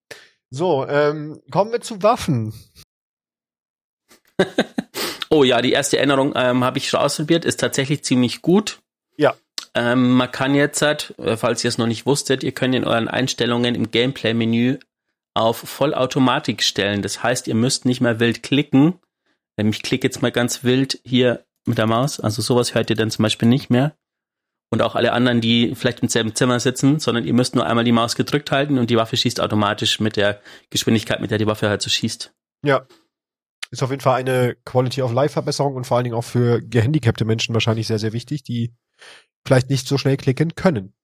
So, 0.50 0.86
ähm, 0.86 1.40
kommen 1.50 1.72
wir 1.72 1.80
zu 1.80 2.02
Waffen. 2.02 2.52
Oh 5.28 5.44
ja, 5.44 5.60
die 5.60 5.72
erste 5.72 5.98
Änderung 5.98 6.32
ähm, 6.36 6.64
habe 6.64 6.78
ich 6.78 6.88
schon 6.88 7.00
ausprobiert, 7.00 7.44
ist 7.44 7.58
tatsächlich 7.58 8.04
ziemlich 8.04 8.42
gut. 8.42 8.78
Ja. 9.16 9.34
Ähm, 9.74 10.12
man 10.12 10.30
kann 10.30 10.54
jetzt 10.54 10.80
halt, 10.82 11.14
äh, 11.18 11.36
falls 11.36 11.64
ihr 11.64 11.68
es 11.68 11.78
noch 11.78 11.86
nicht 11.86 12.06
wusstet, 12.06 12.44
ihr 12.44 12.52
könnt 12.52 12.74
in 12.74 12.84
euren 12.84 13.08
Einstellungen 13.08 13.74
im 13.74 13.90
Gameplay-Menü 13.90 14.78
auf 15.34 15.58
Vollautomatik 15.58 16.62
stellen. 16.62 17.02
Das 17.02 17.22
heißt, 17.22 17.48
ihr 17.48 17.54
müsst 17.54 17.84
nicht 17.84 18.00
mehr 18.00 18.20
wild 18.20 18.42
klicken. 18.42 18.94
Ähm, 19.58 19.70
Ich 19.70 19.82
klicke 19.82 20.06
jetzt 20.06 20.22
mal 20.22 20.32
ganz 20.32 20.64
wild 20.64 21.00
hier 21.04 21.44
mit 21.66 21.76
der 21.76 21.86
Maus. 21.86 22.20
Also 22.20 22.40
sowas 22.40 22.74
hört 22.74 22.88
ihr 22.90 22.96
dann 22.96 23.10
zum 23.10 23.24
Beispiel 23.24 23.48
nicht 23.48 23.68
mehr. 23.68 23.96
Und 24.70 24.82
auch 24.82 24.94
alle 24.94 25.12
anderen, 25.12 25.40
die 25.40 25.74
vielleicht 25.74 26.00
im 26.00 26.08
selben 26.08 26.34
Zimmer 26.34 26.58
sitzen, 26.58 26.98
sondern 26.98 27.24
ihr 27.24 27.34
müsst 27.34 27.54
nur 27.54 27.66
einmal 27.66 27.84
die 27.84 27.92
Maus 27.92 28.16
gedrückt 28.16 28.50
halten 28.50 28.78
und 28.78 28.90
die 28.90 28.96
Waffe 28.96 29.16
schießt 29.16 29.40
automatisch 29.40 30.00
mit 30.00 30.16
der 30.16 30.40
Geschwindigkeit, 30.70 31.20
mit 31.20 31.30
der 31.30 31.38
die 31.38 31.46
Waffe 31.46 31.68
halt 31.68 31.82
so 31.82 31.90
schießt. 31.90 32.32
Ja. 32.64 32.86
Ist 33.70 33.82
auf 33.82 33.90
jeden 33.90 34.02
Fall 34.02 34.20
eine 34.20 34.56
Quality 34.64 35.02
of 35.02 35.12
Life 35.12 35.32
Verbesserung 35.32 35.74
und 35.74 35.86
vor 35.86 35.96
allen 35.96 36.04
Dingen 36.04 36.16
auch 36.16 36.24
für 36.24 36.60
gehandicapte 36.60 37.24
Menschen 37.24 37.54
wahrscheinlich 37.54 37.86
sehr, 37.86 37.98
sehr 37.98 38.12
wichtig, 38.12 38.42
die 38.42 38.74
vielleicht 39.44 39.70
nicht 39.70 39.86
so 39.86 39.98
schnell 39.98 40.16
klicken 40.16 40.54
können. 40.54 40.94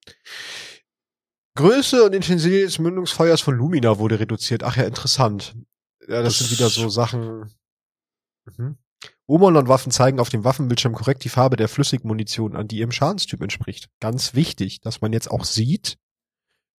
Größe 1.55 2.05
und 2.05 2.15
Intensität 2.15 2.67
des 2.67 2.79
Mündungsfeuers 2.79 3.41
von 3.41 3.57
Lumina 3.57 3.99
wurde 3.99 4.19
reduziert. 4.19 4.63
Ach 4.63 4.77
ja, 4.77 4.85
interessant. 4.85 5.55
Ja, 6.01 6.23
das, 6.23 6.39
das 6.39 6.49
sind 6.49 6.59
wieder 6.59 6.71
so 6.71 6.89
Sachen. 6.89 7.51
Mhm. 8.57 8.79
Omolon-Waffen 9.27 9.93
zeigen 9.93 10.21
auf 10.21 10.29
dem 10.29 10.45
Waffenbildschirm 10.45 10.95
korrekt 10.95 11.25
die 11.25 11.29
Farbe 11.29 11.57
der 11.57 11.69
Flüssigmunition 11.69 12.57
an, 12.57 12.69
die 12.69 12.79
ihrem 12.79 12.93
Schadenstyp 12.93 13.41
entspricht. 13.41 13.89
Ganz 14.01 14.35
wichtig, 14.35 14.81
dass 14.81 15.01
man 15.01 15.13
jetzt 15.13 15.31
auch 15.31 15.45
sieht, 15.45 15.99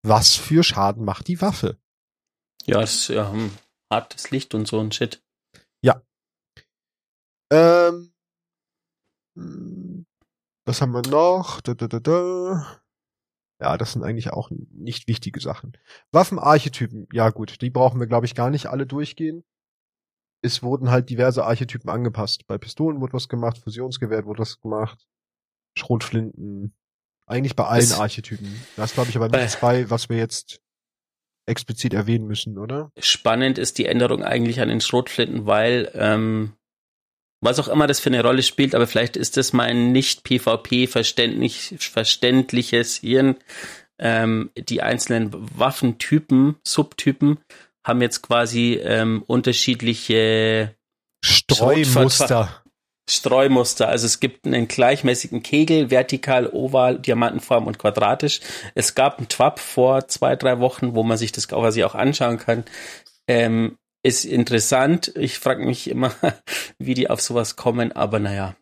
was 0.04 0.36
für 0.36 0.64
Schaden 0.64 1.06
macht 1.06 1.28
die 1.28 1.42
Waffe. 1.42 1.78
Ja, 2.66 2.82
das 2.82 2.96
ist 2.96 3.08
ja 3.10 3.28
um, 3.28 3.52
hartes 3.92 4.32
Licht 4.32 4.54
und 4.54 4.68
so 4.68 4.80
ein 4.80 4.92
Shit. 4.92 5.22
Ähm, 7.54 8.14
hm, 9.36 10.06
was 10.66 10.82
haben 10.82 10.92
wir 10.92 11.02
noch? 11.10 11.62
Da, 11.62 11.74
da, 11.74 11.88
da, 11.88 12.00
da. 12.00 12.80
Ja, 13.62 13.78
das 13.78 13.94
sind 13.94 14.04
eigentlich 14.04 14.32
auch 14.32 14.50
nicht 14.50 15.08
wichtige 15.08 15.40
Sachen. 15.40 15.78
Waffenarchetypen, 16.12 17.08
ja 17.14 17.30
gut, 17.30 17.62
die 17.62 17.70
brauchen 17.70 18.00
wir, 18.00 18.08
glaube 18.08 18.26
ich, 18.26 18.36
gar 18.36 18.50
nicht 18.50 18.68
alle 18.68 18.86
durchgehen. 18.86 19.44
Es 20.42 20.64
wurden 20.64 20.90
halt 20.90 21.10
diverse 21.10 21.46
Archetypen 21.46 21.90
angepasst. 21.90 22.46
Bei 22.48 22.58
Pistolen 22.58 23.00
wurde 23.00 23.14
was 23.14 23.30
gemacht, 23.30 23.60
Fusionsgewehr 23.60 24.26
wurde 24.26 24.40
was 24.40 24.60
gemacht, 24.60 25.08
Schrotflinten, 25.78 26.76
eigentlich 27.26 27.56
bei 27.56 27.66
allen 27.66 27.88
das, 27.88 28.00
Archetypen. 28.00 28.54
Das 28.76 28.94
glaube 28.94 29.10
ich 29.10 29.16
aber 29.16 29.30
nichts 29.30 29.60
bei, 29.60 29.90
was 29.90 30.10
wir 30.10 30.18
jetzt 30.18 30.60
explizit 31.46 31.94
erwähnen 31.94 32.28
müssen, 32.28 32.58
oder? 32.58 32.92
Spannend 33.00 33.58
ist 33.58 33.78
die 33.78 33.86
Änderung 33.86 34.24
eigentlich 34.24 34.60
an 34.60 34.70
den 34.70 34.82
Schrotflinten, 34.82 35.46
weil 35.46 35.92
ähm, 35.94 36.54
was 37.44 37.60
auch 37.60 37.68
immer 37.68 37.88
das 37.88 38.00
für 38.00 38.10
eine 38.10 38.24
Rolle 38.24 38.44
spielt, 38.44 38.76
aber 38.76 38.88
vielleicht 38.88 39.18
ist 39.18 39.38
das 39.38 39.54
mein 39.54 39.92
nicht 39.92 40.24
PvP 40.24 40.88
verständlich, 40.88 41.76
verständliches 41.80 42.98
Hirn. 42.98 43.36
Ähm, 44.00 44.50
die 44.58 44.82
einzelnen 44.82 45.30
Waffentypen, 45.58 46.56
Subtypen 46.66 47.38
haben 47.86 48.02
jetzt 48.02 48.22
quasi 48.22 48.80
ähm, 48.82 49.24
unterschiedliche 49.28 50.76
Streumuster. 51.24 52.64
Streumuster. 53.10 53.90
Also 53.90 54.06
es 54.06 54.20
gibt 54.20 54.46
einen 54.46 54.68
gleichmäßigen 54.68 55.44
Kegel, 55.44 55.92
vertikal, 55.92 56.48
oval, 56.48 57.00
Diamantenform 57.00 57.68
und 57.68 57.78
quadratisch. 57.78 58.40
Es 58.76 58.96
gab 58.96 59.18
einen 59.18 59.28
Twap 59.28 59.60
vor 59.60 60.08
zwei, 60.08 60.36
drei 60.36 60.60
Wochen, 60.60 60.96
wo 60.96 61.04
man 61.04 61.18
sich 61.18 61.32
das 61.32 61.50
quasi 61.50 61.84
auch 61.84 61.96
anschauen 61.96 62.38
kann. 62.38 62.64
Ähm, 63.28 63.78
ist 64.04 64.26
interessant. 64.26 65.14
Ich 65.16 65.40
frage 65.40 65.66
mich 65.66 65.90
immer, 65.90 66.14
wie 66.78 66.94
die 66.94 67.10
auf 67.10 67.22
sowas 67.22 67.56
kommen, 67.56 67.92
aber 67.94 68.20
naja. 68.20 68.56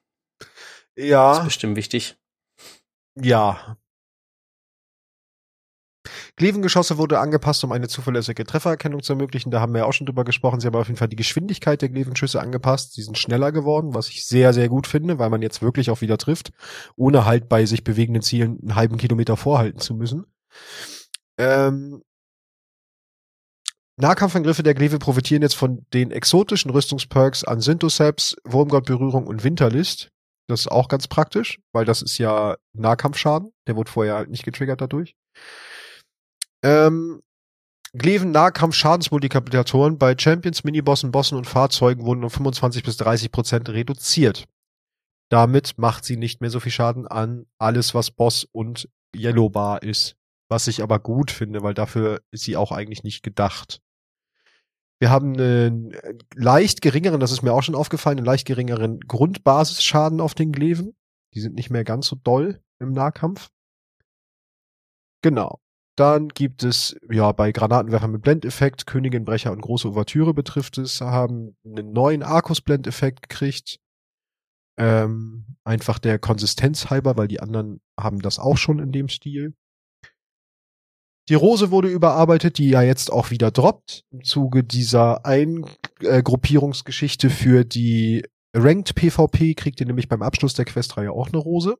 Ja. 0.95 1.39
Ist 1.39 1.45
bestimmt 1.45 1.75
wichtig. 1.75 2.15
Ja. 3.15 3.77
Glevengeschosse 6.36 6.97
wurde 6.97 7.19
angepasst, 7.19 7.63
um 7.63 7.71
eine 7.71 7.88
zuverlässige 7.88 8.45
Treffererkennung 8.45 9.04
zu 9.04 9.13
ermöglichen. 9.13 9.51
Da 9.51 9.60
haben 9.60 9.73
wir 9.73 9.80
ja 9.80 9.86
auch 9.86 9.93
schon 9.93 10.08
drüber 10.08 10.23
gesprochen. 10.23 10.60
Sie 10.60 10.67
haben 10.67 10.75
auf 10.75 10.88
jeden 10.88 10.97
Fall 10.97 11.10
die 11.10 11.15
Geschwindigkeit 11.15 11.82
der 11.82 11.89
Glevenschüsse 11.89 12.41
angepasst. 12.41 12.93
Sie 12.93 13.04
sind 13.04 13.17
schneller 13.17 13.51
geworden, 13.51 13.93
was 13.93 14.10
ich 14.10 14.25
sehr, 14.25 14.54
sehr 14.54 14.69
gut 14.69 14.88
finde, 14.88 15.19
weil 15.19 15.30
man 15.30 15.41
jetzt 15.41 15.62
wirklich 15.62 15.91
auch 15.91 16.01
wieder 16.01 16.17
trifft, 16.17 16.51
ohne 16.95 17.25
halt 17.25 17.49
bei 17.49 17.65
sich 17.65 17.84
bewegenden 17.84 18.23
Zielen 18.23 18.60
einen 18.62 18.75
halben 18.75 18.97
Kilometer 18.97 19.38
vorhalten 19.38 19.80
zu 19.80 19.93
müssen. 19.93 20.25
Ähm, 21.38 22.01
Nahkampfangriffe 24.01 24.63
der 24.63 24.73
Glaive 24.73 24.97
profitieren 24.97 25.43
jetzt 25.43 25.55
von 25.55 25.85
den 25.93 26.11
exotischen 26.11 26.71
Rüstungsperks 26.71 27.43
an 27.43 27.61
Synthoceps, 27.61 28.35
Wurmgottberührung 28.43 29.27
und 29.27 29.43
Winterlist. 29.43 30.09
Das 30.47 30.61
ist 30.61 30.71
auch 30.71 30.87
ganz 30.87 31.07
praktisch, 31.07 31.59
weil 31.71 31.85
das 31.85 32.01
ist 32.01 32.17
ja 32.17 32.57
Nahkampfschaden. 32.73 33.53
Der 33.67 33.75
wurde 33.75 33.91
vorher 33.91 34.15
halt 34.15 34.29
nicht 34.29 34.43
getriggert 34.43 34.81
dadurch. 34.81 35.15
Ähm, 36.63 37.21
Gleven 37.93 38.31
Nahkampf-Schadensmultiplikatoren 38.31 39.99
bei 39.99 40.17
Champions, 40.17 40.63
Minibossen, 40.63 41.11
Bossen 41.11 41.37
und 41.37 41.45
Fahrzeugen 41.45 42.03
wurden 42.03 42.23
um 42.23 42.29
25 42.29 42.83
bis 42.83 42.97
30 42.97 43.31
Prozent 43.31 43.69
reduziert. 43.69 44.45
Damit 45.29 45.77
macht 45.77 46.05
sie 46.05 46.17
nicht 46.17 46.41
mehr 46.41 46.49
so 46.49 46.59
viel 46.59 46.71
Schaden 46.71 47.07
an 47.07 47.45
alles, 47.59 47.93
was 47.93 48.09
Boss 48.09 48.47
und 48.51 48.89
Yellow 49.15 49.49
Bar 49.49 49.83
ist. 49.83 50.15
Was 50.49 50.67
ich 50.67 50.81
aber 50.81 50.99
gut 50.99 51.29
finde, 51.29 51.61
weil 51.61 51.75
dafür 51.75 52.21
ist 52.31 52.43
sie 52.43 52.57
auch 52.57 52.71
eigentlich 52.71 53.03
nicht 53.03 53.21
gedacht. 53.21 53.79
Wir 55.01 55.09
haben 55.09 55.33
einen 55.33 55.97
leicht 56.35 56.83
geringeren, 56.83 57.19
das 57.19 57.31
ist 57.31 57.41
mir 57.41 57.53
auch 57.53 57.63
schon 57.63 57.73
aufgefallen, 57.73 58.19
einen 58.19 58.25
leicht 58.27 58.45
geringeren 58.45 58.99
Grundbasisschaden 58.99 60.21
auf 60.21 60.35
den 60.35 60.51
Gleven. 60.51 60.95
Die 61.33 61.39
sind 61.39 61.55
nicht 61.55 61.71
mehr 61.71 61.83
ganz 61.83 62.05
so 62.05 62.15
doll 62.15 62.61
im 62.77 62.91
Nahkampf. 62.91 63.49
Genau. 65.23 65.59
Dann 65.95 66.29
gibt 66.29 66.61
es, 66.63 66.95
ja, 67.09 67.31
bei 67.31 67.51
Granatenwerfern 67.51 68.11
mit 68.11 68.21
Blendeffekt, 68.21 68.85
Königinbrecher 68.85 69.51
und 69.51 69.61
große 69.61 69.87
Ouvertüre 69.87 70.35
betrifft 70.35 70.77
es, 70.77 71.01
haben 71.01 71.57
einen 71.65 71.93
neuen 71.93 72.21
Arkus-Blendeffekt 72.21 73.27
gekriegt. 73.27 73.79
Ähm, 74.77 75.57
einfach 75.63 75.97
der 75.97 76.19
Konsistenz 76.19 76.91
halber, 76.91 77.17
weil 77.17 77.27
die 77.27 77.39
anderen 77.39 77.81
haben 77.99 78.19
das 78.19 78.37
auch 78.37 78.57
schon 78.57 78.77
in 78.77 78.91
dem 78.91 79.09
Stil. 79.09 79.55
Die 81.29 81.36
Rose 81.36 81.71
wurde 81.71 81.88
überarbeitet, 81.88 82.57
die 82.57 82.69
ja 82.69 82.81
jetzt 82.81 83.12
auch 83.12 83.29
wieder 83.29 83.51
droppt 83.51 84.05
im 84.12 84.23
Zuge 84.23 84.63
dieser 84.63 85.25
Eingruppierungsgeschichte 85.25 87.29
für 87.29 87.63
die 87.63 88.25
Ranked 88.53 88.95
PvP 88.95 89.53
kriegt 89.53 89.79
ihr 89.79 89.86
nämlich 89.86 90.10
beim 90.10 90.21
Abschluss 90.21 90.53
der 90.53 90.65
Questreihe 90.65 91.12
auch 91.12 91.27
eine 91.27 91.38
Rose. 91.38 91.77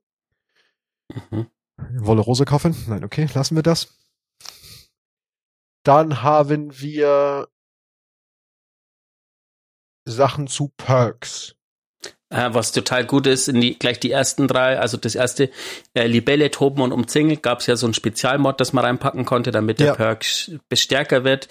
Mhm. 1.30 1.48
Wolle 1.98 2.22
Rose 2.22 2.44
kaufen? 2.44 2.74
Nein, 2.88 3.04
okay, 3.04 3.28
lassen 3.34 3.56
wir 3.56 3.62
das. 3.62 3.98
Dann 5.84 6.22
haben 6.22 6.80
wir 6.80 7.48
Sachen 10.04 10.46
zu 10.46 10.68
Perks. 10.76 11.56
Äh, 12.32 12.54
was 12.54 12.72
total 12.72 13.04
gut 13.04 13.26
ist, 13.26 13.48
in 13.48 13.60
die, 13.60 13.78
gleich 13.78 14.00
die 14.00 14.10
ersten 14.10 14.48
drei, 14.48 14.78
also 14.78 14.96
das 14.96 15.14
erste, 15.14 15.50
äh, 15.92 16.06
Libelle, 16.06 16.50
Toben 16.50 16.80
und 16.80 16.92
Umzingelt, 16.92 17.42
gab 17.42 17.60
es 17.60 17.66
ja 17.66 17.76
so 17.76 17.86
ein 17.86 17.92
Spezialmod, 17.92 18.58
das 18.58 18.72
man 18.72 18.84
reinpacken 18.84 19.26
konnte, 19.26 19.50
damit 19.50 19.80
der 19.80 19.88
ja. 19.88 19.94
Perk 19.94 20.24
stärker 20.24 21.24
wird. 21.24 21.48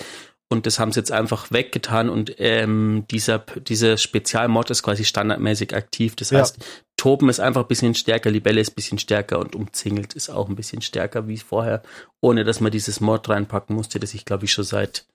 Und 0.50 0.65
das 0.65 0.80
haben 0.80 0.91
sie 0.91 1.00
jetzt 1.00 1.13
einfach 1.13 1.52
weggetan 1.52 2.10
und 2.10 2.36
ähm, 2.39 3.06
dieser, 3.10 3.39
dieser 3.39 3.96
Spezialmod 3.96 4.70
ist 4.70 4.84
quasi 4.84 5.06
standardmäßig 5.06 5.74
aktiv. 5.74 6.17
Das 6.17 6.34
heißt, 6.34 6.58
ja. 6.58 6.63
Toben 6.98 7.30
ist 7.30 7.39
einfach 7.39 7.62
ein 7.62 7.67
bisschen 7.67 7.96
stärker, 7.96 8.32
Libelle 8.32 8.60
ist 8.60 8.72
ein 8.72 8.76
bisschen 8.76 9.00
stärker 9.00 9.39
und 9.39 9.56
Umzingelt 9.56 10.13
ist 10.13 10.30
auch 10.30 10.50
ein 10.50 10.58
bisschen 10.58 10.82
stärker 10.82 11.28
wie 11.30 11.38
vorher, 11.38 11.84
ohne 12.20 12.44
dass 12.44 12.60
man 12.60 12.72
dieses 12.72 13.00
Mod 13.00 13.30
reinpacken 13.30 13.74
musste, 13.76 14.00
das 14.00 14.13
ich 14.13 14.26
glaube 14.26 14.44
ich 14.44 14.52
schon 14.52 14.65
seit 14.65 15.06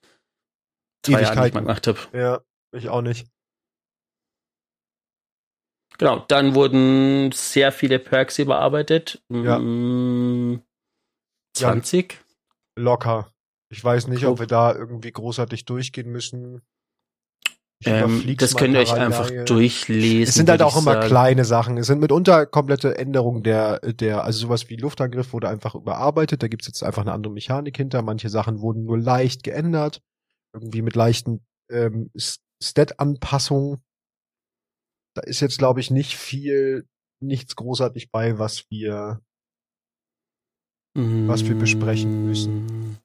zwei 1.02 1.20
Jahren 1.20 1.42
nicht 1.42 1.52
mehr 1.52 1.62
gemacht 1.62 1.86
habe. 1.86 1.98
Ja, 2.14 2.40
ich 2.72 2.88
auch 2.88 3.02
nicht. 3.02 3.26
Genau, 5.98 6.24
dann 6.28 6.54
wurden 6.54 7.32
sehr 7.32 7.72
viele 7.72 7.98
Perks 7.98 8.38
überarbeitet. 8.38 9.22
Ja. 9.30 9.58
20? 11.56 12.12
Ja, 12.12 12.18
locker. 12.82 13.32
Ich 13.70 13.82
weiß 13.82 14.06
nicht, 14.08 14.24
ob 14.26 14.38
wir 14.38 14.46
da 14.46 14.74
irgendwie 14.74 15.10
großartig 15.10 15.64
durchgehen 15.64 16.10
müssen. 16.10 16.62
Ähm, 17.84 18.36
das 18.38 18.56
könnt 18.56 18.74
ihr 18.74 18.80
euch 18.80 18.94
einfach 18.94 19.30
durchlesen. 19.44 20.22
Es 20.22 20.34
sind 20.34 20.48
halt 20.48 20.62
auch 20.62 20.76
immer 20.76 20.94
sagen. 20.94 21.08
kleine 21.08 21.44
Sachen. 21.44 21.76
Es 21.76 21.88
sind 21.88 22.00
mitunter 22.00 22.46
komplette 22.46 22.96
Änderungen 22.96 23.42
der, 23.42 23.80
der, 23.80 24.24
also 24.24 24.38
sowas 24.38 24.70
wie 24.70 24.76
Luftangriff 24.76 25.32
wurde 25.32 25.48
einfach 25.48 25.74
überarbeitet. 25.74 26.42
Da 26.42 26.48
gibt's 26.48 26.66
jetzt 26.66 26.82
einfach 26.82 27.02
eine 27.02 27.12
andere 27.12 27.32
Mechanik 27.32 27.76
hinter. 27.76 28.00
Manche 28.02 28.30
Sachen 28.30 28.60
wurden 28.60 28.84
nur 28.84 28.98
leicht 28.98 29.42
geändert. 29.42 30.00
Irgendwie 30.54 30.80
mit 30.80 30.94
leichten 30.94 31.44
ähm, 31.70 32.10
Stat-Anpassungen 32.62 33.82
da 35.16 35.22
ist 35.22 35.40
jetzt, 35.40 35.58
glaube 35.58 35.80
ich, 35.80 35.90
nicht 35.90 36.16
viel, 36.16 36.86
nichts 37.20 37.56
großartig 37.56 38.10
bei, 38.10 38.38
was 38.38 38.70
wir, 38.70 39.20
mm. 40.94 41.28
was 41.28 41.44
wir 41.44 41.54
besprechen 41.56 42.26
müssen. 42.26 42.66
Mm. 42.66 42.98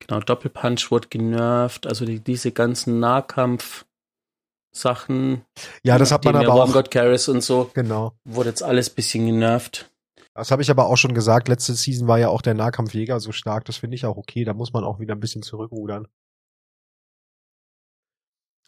Genau, 0.00 0.20
Doppelpunch 0.20 0.90
wurde 0.90 1.08
genervt, 1.08 1.86
also 1.86 2.04
die, 2.04 2.20
diese 2.20 2.52
ganzen 2.52 2.98
Nahkampf- 2.98 3.84
Sachen. 4.72 5.44
Ja, 5.82 5.98
das 5.98 6.12
hat 6.12 6.24
man 6.24 6.36
aber 6.36 6.54
auch. 6.54 6.72
God 6.72 6.90
Carries 6.90 7.28
und 7.28 7.42
so. 7.42 7.70
Genau. 7.74 8.12
Wurde 8.24 8.50
jetzt 8.50 8.62
alles 8.62 8.90
bisschen 8.90 9.26
genervt. 9.26 9.90
Das 10.32 10.50
habe 10.50 10.62
ich 10.62 10.70
aber 10.70 10.86
auch 10.86 10.96
schon 10.96 11.12
gesagt. 11.12 11.48
Letzte 11.48 11.74
Season 11.74 12.06
war 12.06 12.18
ja 12.18 12.28
auch 12.28 12.40
der 12.40 12.54
Nahkampfjäger 12.54 13.18
so 13.18 13.32
stark. 13.32 13.64
Das 13.64 13.78
finde 13.78 13.96
ich 13.96 14.06
auch 14.06 14.16
okay. 14.16 14.44
Da 14.44 14.54
muss 14.54 14.72
man 14.72 14.84
auch 14.84 15.00
wieder 15.00 15.14
ein 15.14 15.20
bisschen 15.20 15.42
zurückrudern. 15.42 16.06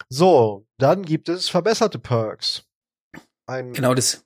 So, 0.09 0.65
dann 0.77 1.03
gibt 1.03 1.29
es 1.29 1.49
verbesserte 1.49 1.99
Perks. 1.99 2.65
Ein, 3.45 3.73
Genau, 3.73 3.93
das, 3.93 4.25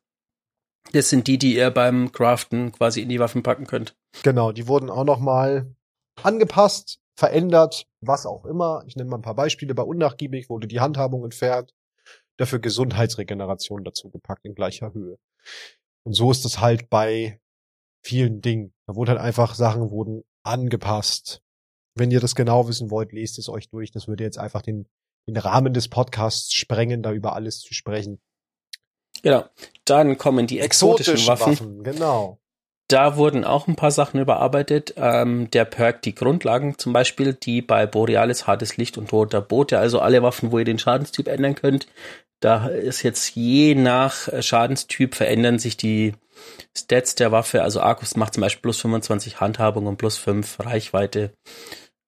das 0.92 1.10
sind 1.10 1.28
die, 1.28 1.38
die 1.38 1.56
ihr 1.56 1.72
beim 1.72 2.12
Craften 2.12 2.72
quasi 2.72 3.02
in 3.02 3.10
die 3.10 3.20
Waffen 3.20 3.44
packen 3.44 3.66
könnt. 3.66 3.96
Genau, 4.24 4.52
die 4.52 4.68
wurden 4.68 4.90
auch 4.90 5.04
noch 5.04 5.20
mal 5.20 5.76
angepasst, 6.24 7.00
verändert, 7.16 7.88
was 8.02 8.26
auch 8.26 8.46
immer. 8.46 8.84
Ich 8.88 8.96
nenne 8.96 9.10
mal 9.10 9.18
ein 9.18 9.24
paar 9.24 9.36
Beispiele. 9.36 9.76
Bei 9.76 9.84
unnachgiebig 9.84 10.50
wurde 10.50 10.68
die 10.68 10.80
Handhabung 10.80 11.24
entfernt, 11.24 11.74
dafür 12.38 12.60
Gesundheitsregeneration 12.60 13.84
dazu 13.84 14.10
gepackt 14.10 14.46
in 14.46 14.56
gleicher 14.56 14.94
Höhe. 14.94 15.18
Und 16.04 16.14
so 16.14 16.32
ist 16.32 16.46
es 16.46 16.60
halt 16.60 16.90
bei 16.90 17.40
vielen 18.04 18.42
Dingen. 18.42 18.74
Da 18.86 18.96
wurde 18.96 19.12
halt 19.12 19.22
einfach 19.22 19.56
Sachen 19.56 19.90
wurden 19.90 20.24
angepasst. 20.44 21.42
Wenn 21.96 22.12
ihr 22.12 22.20
das 22.20 22.36
genau 22.36 22.68
wissen 22.68 22.92
wollt, 22.92 23.12
lest 23.12 23.40
es 23.40 23.50
euch 23.50 23.70
durch. 23.70 23.92
Das 23.92 24.08
würde 24.08 24.24
jetzt 24.24 24.38
einfach 24.38 24.62
den, 24.62 24.88
den 25.28 25.38
Rahmen 25.38 25.74
des 25.74 25.88
Podcasts 25.88 26.54
sprengen, 26.54 27.04
da 27.04 27.12
über 27.12 27.36
alles 27.36 27.60
zu 27.60 27.74
sprechen. 27.74 28.20
Genau. 29.22 29.46
Dann 29.86 30.18
kommen 30.18 30.48
die 30.48 30.60
exotischen, 30.60 31.28
Waffen. 31.28 31.84
Genau. 31.84 32.40
Da 32.88 33.18
wurden 33.18 33.44
auch 33.44 33.68
ein 33.68 33.76
paar 33.76 33.92
Sachen 33.92 34.22
überarbeitet. 34.22 34.94
Ähm, 34.96 35.50
der 35.52 35.66
Perk, 35.66 36.02
die 36.04 36.16
Grundlagen 36.16 36.78
zum 36.78 36.94
Beispiel, 36.94 37.34
die 37.34 37.62
bei 37.62 37.86
Borealis, 37.86 38.48
hartes 38.48 38.78
Licht 38.78 38.98
und 38.98 39.12
roter 39.12 39.42
Bote, 39.42 39.78
also 39.80 40.00
alle 40.00 40.24
Waffen, 40.24 40.52
wo 40.52 40.60
ihr 40.60 40.66
den 40.66 40.80
Schadenstyp 40.80 41.28
ändern 41.28 41.56
könnt. 41.56 41.88
Da 42.40 42.68
ist 42.68 43.04
jetzt 43.04 43.36
je 43.36 43.76
nach 43.76 44.30
Schadenstyp 44.42 45.16
verändern 45.16 45.60
sich 45.60 45.76
die 45.76 46.14
Stats 46.78 47.16
der 47.16 47.32
Waffe. 47.32 47.64
Also 47.64 47.82
Arcus 47.82 48.16
macht 48.16 48.36
zum 48.36 48.42
Beispiel 48.42 48.62
plus 48.62 48.80
25 48.80 49.42
Handhabung 49.42 49.88
und 49.88 49.98
plus 49.98 50.18
5 50.18 50.60
Reichweite. 50.60 51.34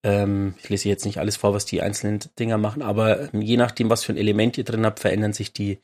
Ähm, 0.03 0.55
ich 0.59 0.69
lese 0.69 0.89
jetzt 0.89 1.05
nicht 1.05 1.17
alles 1.19 1.37
vor, 1.37 1.53
was 1.53 1.65
die 1.65 1.81
einzelnen 1.81 2.19
Dinger 2.37 2.57
machen, 2.57 2.81
aber 2.81 3.33
je 3.35 3.57
nachdem, 3.57 3.89
was 3.89 4.03
für 4.03 4.13
ein 4.13 4.17
Element 4.17 4.57
ihr 4.57 4.63
drin 4.63 4.85
habt, 4.85 4.99
verändern 4.99 5.33
sich 5.33 5.51
die 5.51 5.79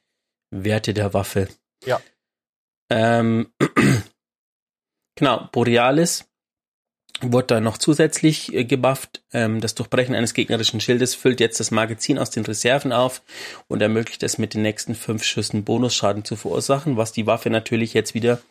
Werte 0.51 0.93
der 0.93 1.13
Waffe. 1.13 1.49
Ja. 1.85 1.99
Ähm, 2.89 3.51
genau, 5.15 5.49
Borealis 5.51 6.29
wurde 7.21 7.47
dann 7.47 7.63
noch 7.63 7.77
zusätzlich 7.77 8.53
äh, 8.53 8.65
gebufft. 8.65 9.23
Ähm, 9.31 9.61
das 9.61 9.75
Durchbrechen 9.75 10.15
eines 10.15 10.33
gegnerischen 10.33 10.81
Schildes 10.81 11.15
füllt 11.15 11.39
jetzt 11.39 11.59
das 11.59 11.71
Magazin 11.71 12.19
aus 12.19 12.29
den 12.29 12.45
Reserven 12.45 12.91
auf 12.91 13.21
und 13.67 13.81
ermöglicht 13.81 14.23
es 14.23 14.37
mit 14.37 14.53
den 14.53 14.61
nächsten 14.61 14.95
fünf 14.95 15.23
Schüssen 15.23 15.63
Bonusschaden 15.63 16.25
zu 16.25 16.35
verursachen, 16.35 16.97
was 16.97 17.11
die 17.11 17.25
Waffe 17.25 17.49
natürlich 17.49 17.93
jetzt 17.93 18.13
wieder 18.13 18.41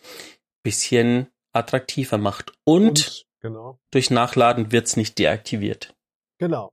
bisschen 0.62 1.28
attraktiver 1.52 2.18
macht. 2.18 2.52
Und, 2.64 2.88
Und 2.88 3.26
genau. 3.44 3.78
durch 3.92 4.10
Nachladen 4.10 4.72
wird's 4.72 4.96
nicht 4.96 5.18
deaktiviert. 5.18 5.94
Genau. 6.40 6.72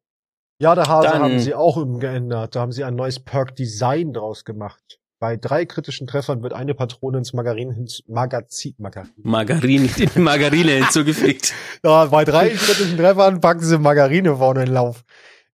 Ja, 0.60 0.74
der 0.76 0.88
Hase 0.88 1.08
Dann- 1.10 1.22
haben 1.22 1.40
sie 1.40 1.54
auch 1.54 1.76
umgeändert. 1.76 2.56
Da 2.56 2.62
haben 2.62 2.72
sie 2.72 2.84
ein 2.84 2.96
neues 2.96 3.20
Perk-Design 3.20 4.14
draus 4.14 4.46
gemacht. 4.46 5.00
Bei 5.20 5.38
drei 5.38 5.66
kritischen 5.66 6.08
Treffern 6.08 6.42
wird 6.42 6.54
eine 6.54 6.74
Patrone 6.74 7.20
ins 7.20 7.34
Magarin 7.34 7.70
ins 7.72 8.02
Magazin, 8.08 8.74
Magarin. 8.80 9.12
Margarine, 9.18 9.88
die 9.88 10.10
Margarine 10.20 10.72
hinzugefügt. 10.72 11.54
Ja, 11.84 12.06
bei 12.06 12.26
drei 12.26 12.50
kritischen 12.50 12.98
Treffern 12.98 13.40
packen 13.42 13.62
sie 13.62 13.78
Margarine 13.78 14.36
vorne 14.38 14.62
in 14.62 14.66
den 14.68 14.74
Lauf. 14.74 15.04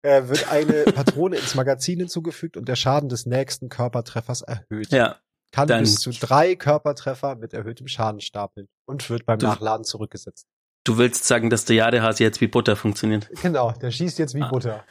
Äh, 0.04 0.28
wird 0.30 0.50
eine 0.52 0.84
Patrone 0.96 1.36
ins 1.38 1.56
Magazin 1.56 2.00
hinzugefügt 2.00 2.56
und 2.56 2.70
der 2.70 2.76
Schaden 2.78 3.10
des 3.10 3.26
nächsten 3.26 3.68
Körpertreffers 3.68 4.42
erhöht. 4.42 4.92
Ja, 4.92 5.18
Kann 5.52 5.68
bis 5.68 5.96
zu 5.96 6.12
drei 6.12 6.56
Körpertreffer 6.56 7.36
mit 7.36 7.54
erhöhtem 7.54 7.88
Schaden 7.88 8.22
stapeln 8.22 8.68
und 8.88 9.10
wird 9.10 9.26
beim 9.26 9.40
Nachladen 9.40 9.84
zurückgesetzt. 9.84 10.46
Du 10.88 10.98
willst 10.98 11.26
sagen, 11.26 11.50
dass 11.50 11.66
der 11.66 11.76
Jadehase 11.76 12.24
jetzt 12.24 12.42
wie 12.42 12.48
Butter 12.48 12.76
funktioniert. 12.76 13.30
Genau, 13.42 13.72
der 13.72 13.92
schießt 13.92 14.20
jetzt 14.20 14.34
wie 14.36 14.42
Ah. 14.42 14.50
Butter. 14.50 14.84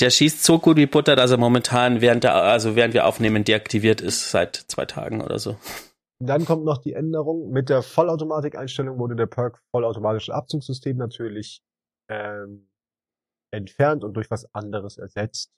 Der 0.00 0.10
schießt 0.10 0.44
so 0.44 0.58
gut 0.58 0.76
wie 0.76 0.86
Butter, 0.86 1.16
dass 1.16 1.30
er 1.30 1.38
momentan 1.38 2.00
während 2.02 2.22
der, 2.24 2.34
also 2.34 2.76
während 2.76 2.92
wir 2.92 3.06
aufnehmen, 3.06 3.44
deaktiviert 3.44 4.02
ist 4.02 4.30
seit 4.30 4.56
zwei 4.56 4.84
Tagen 4.84 5.22
oder 5.22 5.38
so. 5.38 5.56
Dann 6.18 6.44
kommt 6.44 6.64
noch 6.64 6.78
die 6.78 6.92
Änderung. 6.92 7.50
Mit 7.50 7.68
der 7.70 7.82
Vollautomatik-Einstellung 7.82 8.98
wurde 8.98 9.16
der 9.16 9.26
Perk 9.26 9.58
vollautomatisches 9.70 10.34
Abzugssystem 10.34 10.96
natürlich 10.98 11.62
ähm, 12.10 12.68
entfernt 13.52 14.04
und 14.04 14.14
durch 14.14 14.30
was 14.30 14.52
anderes 14.54 14.98
ersetzt. 14.98 15.50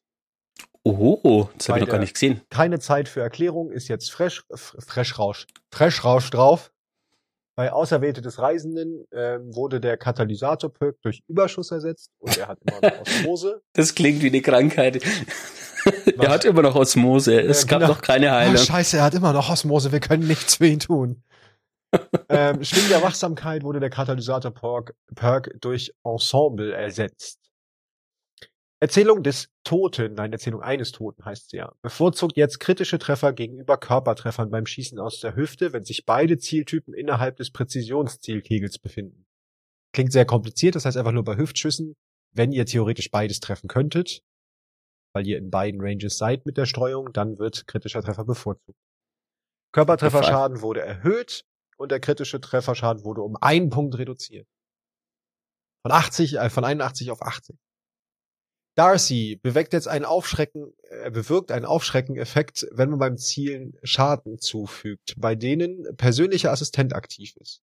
Oh, 0.85 1.49
das 1.57 1.69
habe 1.69 1.81
ich 1.81 1.85
noch 1.87 1.93
gar 1.93 1.99
nicht 2.01 2.15
gesehen. 2.15 2.41
Keine 2.51 2.79
Zeit 2.79 3.09
für 3.09 3.21
Erklärung 3.21 3.71
ist 3.71 3.89
jetzt 3.89 4.11
Fresh, 4.11 4.45
F- 4.51 4.77
Fresh-Rausch, 4.79 5.47
Fresh-Rausch 5.73 6.31
drauf. 6.31 6.73
Bei 7.59 7.73
Auserwählte 7.73 8.23
des 8.23 8.39
Reisenden 8.39 9.05
ähm, 9.11 9.53
wurde 9.53 9.81
der 9.81 9.97
Katalysator-Perk 9.97 11.03
durch 11.03 11.25
Überschuss 11.27 11.73
ersetzt 11.73 12.13
und 12.21 12.39
er 12.39 12.47
hat 12.47 12.61
immer 12.63 12.81
noch 12.81 13.01
Osmose. 13.05 13.63
Das 13.73 13.97
klingt 13.97 14.23
wie 14.23 14.29
eine 14.29 14.43
Krankheit. 14.43 15.03
Er 16.17 16.29
hat 16.29 16.45
immer 16.45 16.63
noch 16.63 16.77
Osmose. 16.77 17.41
Es 17.41 17.63
Ja, 17.63 17.67
gab 17.67 17.81
genau. 17.81 17.95
noch 17.95 18.01
keine 18.01 18.31
Heilung. 18.31 18.59
scheiße, 18.59 18.99
er 18.99 19.03
hat 19.03 19.15
immer 19.15 19.33
noch 19.33 19.51
Osmose, 19.51 19.91
wir 19.91 19.99
können 19.99 20.29
nichts 20.29 20.55
für 20.55 20.69
ihn 20.69 20.79
tun. 20.79 21.25
ähm, 22.29 22.63
Schwing 22.63 22.89
der 22.91 23.03
Wachsamkeit 23.03 23.65
wurde 23.65 23.81
der 23.81 23.91
Katalysator-Perk 23.91 24.95
Perk 25.17 25.51
durch 25.61 25.93
Ensemble 26.05 26.73
ersetzt. 26.73 27.41
Erzählung 28.81 29.25
des 29.25 29.49
Toten, 29.65 30.15
nein, 30.15 30.33
Erzählung 30.33 30.63
eines 30.63 30.93
Toten 30.93 31.25
heißt 31.25 31.51
sie 31.51 31.57
ja, 31.57 31.73
bevorzugt 31.83 32.37
jetzt 32.37 32.61
kritische 32.61 32.99
Treffer 32.99 33.33
gegenüber 33.33 33.77
Körpertreffern 33.77 34.51
beim 34.51 34.67
Schießen 34.67 35.01
aus 35.01 35.19
der 35.21 35.35
Hüfte, 35.35 35.73
wenn 35.73 35.85
sich 35.85 36.07
beide 36.07 36.39
Zieltypen 36.39 36.95
innerhalb 36.95 37.37
des 37.37 37.51
Präzisionszielkegels 37.51 38.79
befinden. 38.79 39.27
Klingt 39.93 40.13
sehr 40.13 40.27
kompliziert, 40.27 40.77
das 40.77 40.85
heißt 40.85 40.97
einfach 40.97 41.13
nur 41.13 41.25
bei 41.25 41.37
Hüftschüssen, 41.37 41.97
wenn 42.33 42.53
ihr 42.53 42.67
theoretisch 42.67 43.11
beides 43.11 43.41
treffen 43.41 43.67
könntet, 43.67 44.23
weil 45.13 45.27
ihr 45.27 45.39
in 45.39 45.51
beiden 45.51 45.81
Ranges 45.81 46.17
seid 46.17 46.47
mit 46.47 46.57
der 46.57 46.67
Streuung, 46.67 47.13
dann 47.13 47.39
wird 47.39 47.67
kritischer 47.67 48.03
Treffer 48.03 48.25
bevorzugt. 48.25 48.79
Körpertrefferschaden 49.73 50.63
wurde 50.63 50.83
erhöht 50.83 51.45
und 51.79 51.91
der 51.91 51.99
kritische 51.99 52.41
Trefferschaden 52.41 53.05
wurde 53.05 53.23
um 53.23 53.37
einen 53.41 53.71
Punkt 53.71 53.99
reduziert. 53.99 54.47
Von 55.83 55.93
80, 55.93 56.35
äh, 56.39 56.51
von 56.51 56.65
81 56.65 57.11
auf 57.11 57.23
80. 57.23 57.57
Darcy 58.79 59.41
bewirkt 59.43 59.73
jetzt 59.73 59.89
einen 59.89 60.05
Aufschrecken, 60.05 60.73
äh, 60.89 61.11
bewirkt 61.11 61.51
einen 61.51 61.65
Aufschrecken-Effekt, 61.65 62.69
wenn 62.71 62.91
man 62.91 63.01
beim 63.01 63.17
Zielen 63.17 63.77
Schaden 63.83 64.39
zufügt, 64.39 65.15
bei 65.17 65.35
denen 65.35 65.97
persönlicher 65.97 66.53
Assistent 66.53 66.95
aktiv 66.95 67.35
ist. 67.41 67.61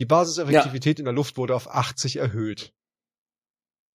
Die 0.00 0.06
Basiseffektivität 0.06 1.00
in 1.00 1.06
der 1.06 1.14
Luft 1.14 1.36
wurde 1.38 1.56
auf 1.56 1.68
80 1.68 2.16
erhöht. 2.16 2.72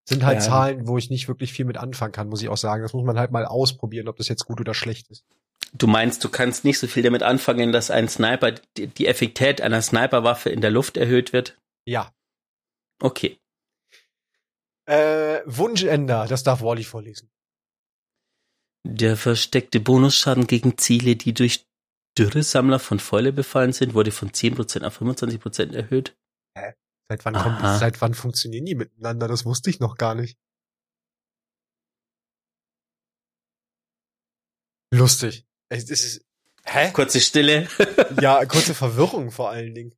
Sind 0.04 0.26
halt 0.26 0.40
Ja. 0.40 0.44
Zahlen, 0.44 0.88
wo 0.88 0.98
ich 0.98 1.10
nicht 1.10 1.30
wirklich 1.30 1.54
viel 1.54 1.66
mit 1.66 1.78
anfangen 1.78 2.12
kann, 2.12 2.28
muss 2.28 2.42
ich 2.42 2.50
auch 2.50 2.58
sagen. 2.58 2.82
Das 2.82 2.94
muss 2.94 3.06
man 3.06 3.18
halt 3.18 3.32
mal 3.32 3.46
ausprobieren, 3.46 4.10
ob 4.10 4.18
das 4.18 4.28
jetzt 4.28 4.46
gut 4.46 4.60
oder 4.60 4.74
schlecht 4.74 5.10
ist. 5.10 5.26
Du 5.74 5.88
meinst, 5.88 6.24
du 6.26 6.30
kannst 6.30 6.66
nicht 6.66 6.80
so 6.80 6.88
viel 6.88 7.04
damit 7.04 7.24
anfangen, 7.24 7.72
dass 7.72 7.90
ein 7.90 8.10
Sniper, 8.10 8.52
die, 8.76 9.08
Effektät 9.08 9.62
einer 9.62 9.82
Sniperwaffe 9.82 10.50
in 10.50 10.60
der 10.60 10.72
Luft 10.72 10.98
erhöht 10.98 11.32
wird? 11.32 11.58
Ja. 11.86 12.14
Okay. 13.02 13.38
Äh, 14.88 15.42
Wunschender, 15.46 16.28
das 16.28 16.44
darf 16.44 16.62
Wally 16.62 16.84
vorlesen. 16.84 17.30
Der 18.86 19.18
versteckte 19.18 19.82
Bonusschaden 19.82 20.48
gegen 20.48 20.78
Ziele, 20.78 21.18
die 21.18 21.34
durch 21.34 21.68
Dürresammler 22.18 22.80
von 22.80 23.00
Fäule 23.00 23.34
befallen 23.34 23.74
sind, 23.74 23.94
wurde 23.94 24.12
von 24.12 24.32
10% 24.32 24.84
auf 24.86 25.02
25% 25.02 25.74
erhöht. 25.74 26.18
Seit 27.10 27.24
wann 27.24 27.36
kommt 27.36 27.62
seit 27.80 28.02
wann 28.02 28.14
funktionieren 28.14 28.66
die 28.66 28.76
miteinander? 28.76 29.28
Das 29.28 29.46
wusste 29.46 29.70
ich 29.70 29.80
noch 29.80 29.96
gar 29.96 30.14
nicht. 30.16 30.38
Lustig. 34.94 35.46
Es 35.70 35.90
ist, 35.90 36.26
hä? 36.64 36.92
Kurze 36.92 37.20
Stille. 37.20 37.68
Ja, 38.20 38.46
kurze 38.46 38.74
Verwirrung 38.74 39.32
vor 39.32 39.50
allen 39.50 39.74
Dingen. 39.74 39.96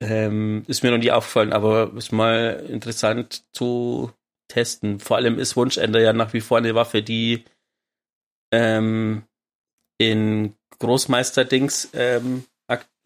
Ähm, 0.00 0.64
ist 0.66 0.82
mir 0.82 0.90
noch 0.90 0.98
nie 0.98 1.10
aufgefallen, 1.10 1.52
aber 1.52 1.92
ist 1.96 2.12
mal 2.12 2.64
interessant 2.68 3.44
zu 3.52 4.12
testen. 4.48 5.00
Vor 5.00 5.16
allem 5.16 5.38
ist 5.38 5.56
Wunschender 5.56 6.00
ja 6.00 6.12
nach 6.12 6.32
wie 6.32 6.40
vor 6.40 6.58
eine 6.58 6.74
Waffe, 6.74 7.02
die 7.02 7.44
ähm, 8.52 9.24
in 9.98 10.54
Großmeister-Dings 10.78 11.90
ähm, 11.94 12.44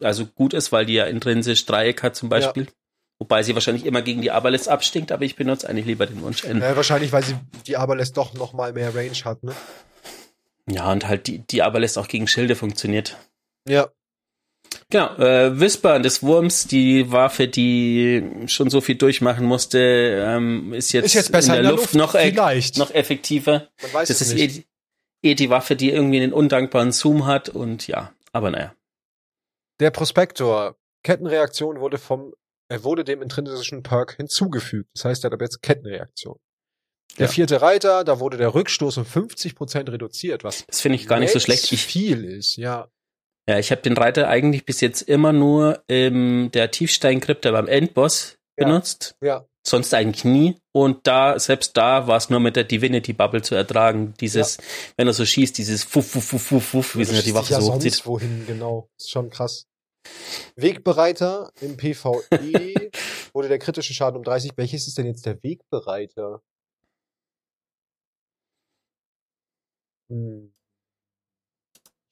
also 0.01 0.25
gut 0.25 0.53
ist, 0.53 0.71
weil 0.71 0.85
die 0.85 0.93
ja 0.93 1.05
intrinsisch 1.05 1.65
Dreieck 1.65 2.03
hat 2.03 2.15
zum 2.15 2.29
Beispiel. 2.29 2.67
Wobei 3.19 3.43
sie 3.43 3.53
wahrscheinlich 3.53 3.85
immer 3.85 4.01
gegen 4.01 4.21
die 4.21 4.31
Aberlist 4.31 4.67
abstinkt, 4.67 5.11
aber 5.11 5.23
ich 5.23 5.35
benutze 5.35 5.69
eigentlich 5.69 5.85
lieber 5.85 6.07
den 6.07 6.21
Wunschender. 6.23 6.69
Ja, 6.69 6.75
wahrscheinlich, 6.75 7.11
weil 7.11 7.23
sie 7.23 7.35
die 7.67 7.77
Aberless 7.77 8.13
doch 8.13 8.33
noch 8.33 8.53
mal 8.53 8.73
mehr 8.73 8.95
Range 8.95 9.11
hat, 9.23 9.43
ne? 9.43 9.53
Ja, 10.67 10.91
und 10.91 11.07
halt 11.07 11.27
die, 11.27 11.39
die 11.39 11.61
Aberlist 11.61 11.97
auch 11.97 12.07
gegen 12.07 12.27
Schilde 12.27 12.55
funktioniert. 12.55 13.17
Ja. 13.67 13.89
Genau, 14.91 15.15
äh, 15.15 15.59
Whisper 15.59 15.99
des 15.99 16.21
Wurms, 16.21 16.67
die 16.67 17.11
Waffe, 17.11 17.47
die 17.47 18.23
schon 18.47 18.69
so 18.69 18.81
viel 18.81 18.95
durchmachen 18.95 19.45
musste, 19.45 19.79
ähm, 19.79 20.73
ist 20.73 20.91
jetzt, 20.91 21.05
Ist 21.07 21.13
jetzt 21.15 21.31
besser 21.31 21.57
in 21.57 21.63
der, 21.63 21.71
Luft, 21.71 21.95
noch, 21.95 22.13
e 22.13 22.29
vielleicht. 22.31 22.77
noch 22.77 22.91
effektiver. 22.93 23.69
Man 23.81 23.93
weiß 23.93 24.09
Das 24.09 24.21
es 24.21 24.27
ist 24.27 24.33
nicht. 24.35 24.65
eh, 25.23 25.31
eh 25.31 25.35
die 25.35 25.49
Waffe, 25.49 25.75
die 25.75 25.89
irgendwie 25.91 26.21
einen 26.21 26.33
undankbaren 26.33 26.91
Zoom 26.91 27.25
hat 27.25 27.49
und 27.49 27.87
ja, 27.87 28.13
aber 28.33 28.51
naja. 28.51 28.75
Der 29.79 29.91
Prospektor. 29.91 30.75
Kettenreaktion 31.03 31.79
wurde 31.79 31.97
vom, 31.97 32.33
er 32.69 32.83
wurde 32.83 33.03
dem 33.03 33.21
intrinsischen 33.23 33.81
Perk 33.81 34.17
hinzugefügt. 34.17 34.89
Das 34.93 35.05
heißt, 35.05 35.23
er 35.23 35.27
hat 35.29 35.33
ab 35.33 35.41
jetzt 35.41 35.61
Kettenreaktion. 35.63 36.37
Der 37.17 37.25
Ja. 37.27 37.31
vierte 37.31 37.61
Reiter, 37.61 38.03
da 38.03 38.19
wurde 38.19 38.37
der 38.37 38.53
Rückstoß 38.53 38.97
um 38.97 39.05
50% 39.05 39.89
reduziert, 39.91 40.43
was 40.43 40.65
Das 40.67 40.81
finde 40.81 40.97
ich 40.97 41.07
gar 41.07 41.19
nicht 41.19 41.31
so 41.31 41.37
echt 41.37 41.45
schlecht. 41.45 41.71
Ich, 41.71 41.83
viel 41.85 42.23
ist, 42.25 42.57
ja. 42.57 42.87
Ja, 43.51 43.59
ich 43.59 43.69
habe 43.69 43.81
den 43.81 43.97
Reiter 43.97 44.29
eigentlich 44.29 44.65
bis 44.65 44.79
jetzt 44.79 45.01
immer 45.01 45.33
nur 45.33 45.83
in 45.87 46.51
der 46.51 46.71
Tiefsteinkrypta 46.71 47.51
beim 47.51 47.67
Endboss 47.67 48.37
Ja. 48.57 48.65
benutzt. 48.65 49.17
Ja. 49.21 49.45
Sonst 49.67 49.93
eigentlich 49.93 50.23
nie. 50.23 50.55
Und 50.71 51.05
da, 51.05 51.37
selbst 51.37 51.75
da 51.75 52.07
war 52.07 52.15
es 52.15 52.29
nur 52.29 52.39
mit 52.39 52.55
der 52.55 52.63
Divinity 52.63 53.11
Bubble 53.11 53.41
zu 53.41 53.53
ertragen. 53.55 54.13
Dieses, 54.21 54.57
wenn 54.95 55.05
er 55.07 55.13
so 55.13 55.25
schießt, 55.25 55.57
dieses 55.57 55.83
Fuff, 55.83 56.09
Fuff, 56.11 56.23
Fuff, 56.23 56.43
Fuff, 56.43 56.63
Fuff, 56.65 56.95
wie 56.95 57.03
sie 57.03 57.13
ja 57.13 57.21
die 57.21 57.33
Waffe 57.33 57.51
ja 57.51 57.59
so 57.59 57.73
hochzieht. 57.73 58.05
wohin, 58.05 58.45
genau. 58.47 58.87
Ist 58.97 59.11
schon 59.11 59.29
krass. 59.29 59.67
Wegbereiter 60.55 61.51
im 61.59 61.75
PvE 61.75 62.21
wurde 63.33 63.49
der 63.49 63.59
kritische 63.59 63.93
Schaden 63.93 64.15
um 64.15 64.23
30. 64.23 64.53
Welches 64.55 64.87
ist 64.87 64.97
denn 64.97 65.07
jetzt 65.07 65.25
der 65.25 65.43
Wegbereiter? 65.43 66.41
Hm. 70.09 70.53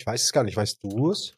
Weiß 0.10 0.24
es 0.24 0.32
gar 0.32 0.44
nicht. 0.44 0.58
Weißt 0.58 0.84
du 0.84 1.12
es? 1.12 1.36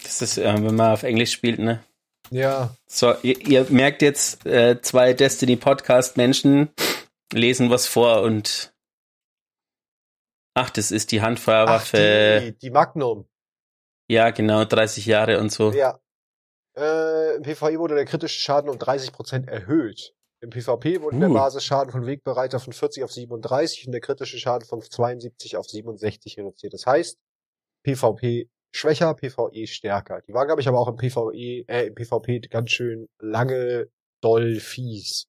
Das 0.00 0.22
ist, 0.22 0.38
äh, 0.38 0.44
wenn 0.54 0.76
man 0.76 0.92
auf 0.92 1.02
Englisch 1.02 1.32
spielt, 1.32 1.58
ne? 1.58 1.82
Ja. 2.30 2.72
So, 2.86 3.12
ihr, 3.22 3.40
ihr 3.40 3.66
merkt 3.70 4.02
jetzt, 4.02 4.46
äh, 4.46 4.80
zwei 4.80 5.14
Destiny 5.14 5.56
Podcast 5.56 6.16
Menschen 6.16 6.70
lesen 7.32 7.70
was 7.70 7.88
vor 7.88 8.22
und 8.22 8.72
ach, 10.54 10.70
das 10.70 10.92
ist 10.92 11.10
die 11.10 11.20
Ach, 11.20 11.24
Handfeuerwaffe. 11.24 12.40
die, 12.44 12.58
die 12.58 12.70
Magnum. 12.70 13.26
Ja, 14.08 14.30
genau, 14.30 14.64
30 14.64 15.06
Jahre 15.06 15.40
und 15.40 15.50
so. 15.50 15.72
Ja. 15.72 15.98
Äh, 16.76 17.34
Im 17.34 17.42
PvE 17.42 17.80
wurde 17.80 17.96
der 17.96 18.04
kritische 18.04 18.38
Schaden 18.38 18.70
um 18.70 18.76
30% 18.78 19.48
erhöht. 19.48 20.14
Im 20.40 20.50
PvP 20.50 21.00
wurde 21.02 21.18
der 21.18 21.30
Uh. 21.30 21.34
Basisschaden 21.34 21.90
von 21.90 22.06
Wegbereiter 22.06 22.60
von 22.60 22.72
40 22.72 23.02
auf 23.02 23.12
37 23.12 23.86
und 23.86 23.92
der 23.92 24.00
kritische 24.00 24.38
Schaden 24.38 24.68
von 24.68 24.80
72 24.82 25.56
auf 25.56 25.66
67 25.68 26.38
reduziert. 26.38 26.74
Das 26.74 26.86
heißt, 26.86 27.18
PvP 27.84 28.48
schwächer, 28.74 29.14
PvE 29.14 29.66
stärker. 29.66 30.20
Die 30.22 30.34
waren, 30.34 30.46
glaube 30.46 30.60
ich, 30.60 30.68
aber 30.68 30.80
auch 30.80 30.88
im 30.88 30.96
PvE, 30.96 31.64
äh, 31.68 31.86
im 31.86 31.94
PvP 31.94 32.40
ganz 32.40 32.70
schön 32.70 33.08
lange, 33.20 33.88
doll, 34.20 34.56
fies. 34.56 35.28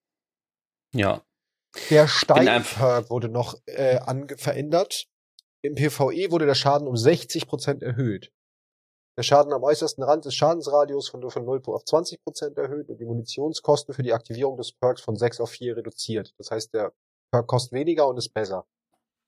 Ja. 0.93 1.23
Der 1.89 2.07
Steinperk 2.07 3.09
wurde 3.09 3.29
noch 3.29 3.55
äh, 3.65 3.97
ange 3.97 4.37
verändert. 4.37 5.05
Im 5.61 5.75
PvE 5.75 6.31
wurde 6.31 6.45
der 6.45 6.55
Schaden 6.55 6.87
um 6.87 6.95
60% 6.95 7.83
erhöht. 7.83 8.31
Der 9.17 9.23
Schaden 9.23 9.53
am 9.53 9.63
äußersten 9.63 10.03
Rand 10.03 10.25
des 10.25 10.35
Schadensradius 10.35 11.09
von, 11.09 11.29
von 11.29 11.45
0 11.45 11.61
auf 11.67 11.83
20% 11.83 12.57
erhöht 12.57 12.89
und 12.89 12.99
die 12.99 13.05
Munitionskosten 13.05 13.93
für 13.93 14.03
die 14.03 14.13
Aktivierung 14.13 14.57
des 14.57 14.73
Perks 14.73 15.01
von 15.01 15.15
6 15.15 15.39
auf 15.39 15.51
4 15.51 15.77
reduziert. 15.77 16.33
Das 16.37 16.51
heißt, 16.51 16.73
der 16.73 16.93
Perk 17.31 17.47
kostet 17.47 17.73
weniger 17.73 18.07
und 18.07 18.17
ist 18.17 18.33
besser. 18.33 18.65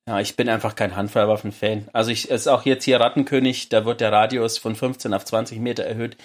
Ja, 0.07 0.21
ich 0.21 0.37
bin 0.37 0.47
einfach 0.47 0.75
kein 0.75 0.95
Handfeuerwaffen-Fan. 0.95 1.89
Also 1.91 2.11
ich 2.11 2.31
es 2.31 2.41
ist 2.41 2.47
auch 2.47 2.63
jetzt 2.63 2.85
hier 2.85 2.99
Rattenkönig, 2.99 3.67
da 3.67 3.85
wird 3.85 3.99
der 3.99 4.11
Radius 4.11 4.57
von 4.57 4.73
15 4.73 5.13
auf 5.13 5.25
20 5.25 5.59
Meter 5.59 5.83
erhöht. 5.83 6.15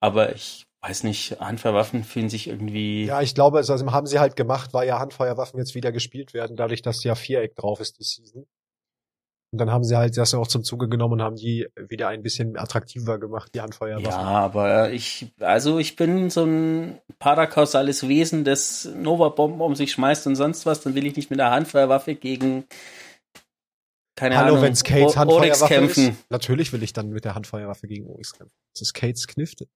Aber 0.00 0.32
ich 0.32 0.64
weiß 0.80 1.02
nicht, 1.02 1.40
Handfeuerwaffen 1.40 2.04
fühlen 2.04 2.28
sich 2.28 2.48
irgendwie. 2.48 3.06
Ja, 3.06 3.20
ich 3.20 3.34
glaube, 3.34 3.58
also 3.58 3.74
haben 3.92 4.06
sie 4.06 4.20
halt 4.20 4.36
gemacht, 4.36 4.72
weil 4.72 4.86
ja 4.86 5.00
Handfeuerwaffen 5.00 5.58
jetzt 5.58 5.74
wieder 5.74 5.90
gespielt 5.90 6.34
werden, 6.34 6.56
dadurch, 6.56 6.82
dass 6.82 7.02
ja 7.02 7.16
Viereck 7.16 7.56
drauf 7.56 7.80
ist, 7.80 7.98
die 7.98 8.04
Season. 8.04 8.46
Und 9.52 9.58
dann 9.58 9.70
haben 9.70 9.84
sie 9.84 9.96
halt 9.96 10.16
das 10.16 10.32
auch 10.34 10.46
zum 10.46 10.64
Zuge 10.64 10.88
genommen 10.88 11.14
und 11.14 11.22
haben 11.22 11.36
die 11.36 11.68
wieder 11.76 12.08
ein 12.08 12.22
bisschen 12.22 12.56
attraktiver 12.56 13.18
gemacht, 13.18 13.52
die 13.54 13.60
Handfeuerwaffen. 13.60 14.08
Ja, 14.08 14.18
aber 14.18 14.92
ich, 14.92 15.26
also 15.40 15.78
ich 15.78 15.94
bin 15.96 16.30
so 16.30 16.44
ein 16.44 17.00
parakausales 17.18 18.08
Wesen, 18.08 18.44
das 18.44 18.88
Nova-Bomben 18.96 19.60
um 19.60 19.74
sich 19.74 19.92
schmeißt 19.92 20.26
und 20.26 20.36
sonst 20.36 20.64
was, 20.64 20.80
dann 20.80 20.94
will 20.94 21.06
ich 21.06 21.16
nicht 21.16 21.30
mit 21.30 21.38
einer 21.38 21.50
Handfeuerwaffe 21.50 22.14
gegen, 22.14 22.64
keine 24.22 24.36
Hallo, 24.38 24.48
Ahnung, 24.52 24.62
wenn 24.62 24.72
es 24.72 24.84
Kates 24.84 25.16
O- 25.16 25.20
Oryx 25.20 25.60
Handfeuerwaffe 25.62 25.74
kämpfen. 25.74 26.08
ist. 26.10 26.30
Natürlich 26.30 26.72
will 26.72 26.82
ich 26.82 26.92
dann 26.92 27.10
mit 27.10 27.24
der 27.24 27.34
Handfeuerwaffe 27.34 27.86
gegen 27.86 28.06
Oryx 28.08 28.32
kämpfen. 28.32 28.54
Das 28.74 28.82
ist 28.82 28.94
Kates 28.94 29.26
Knifte. 29.26 29.66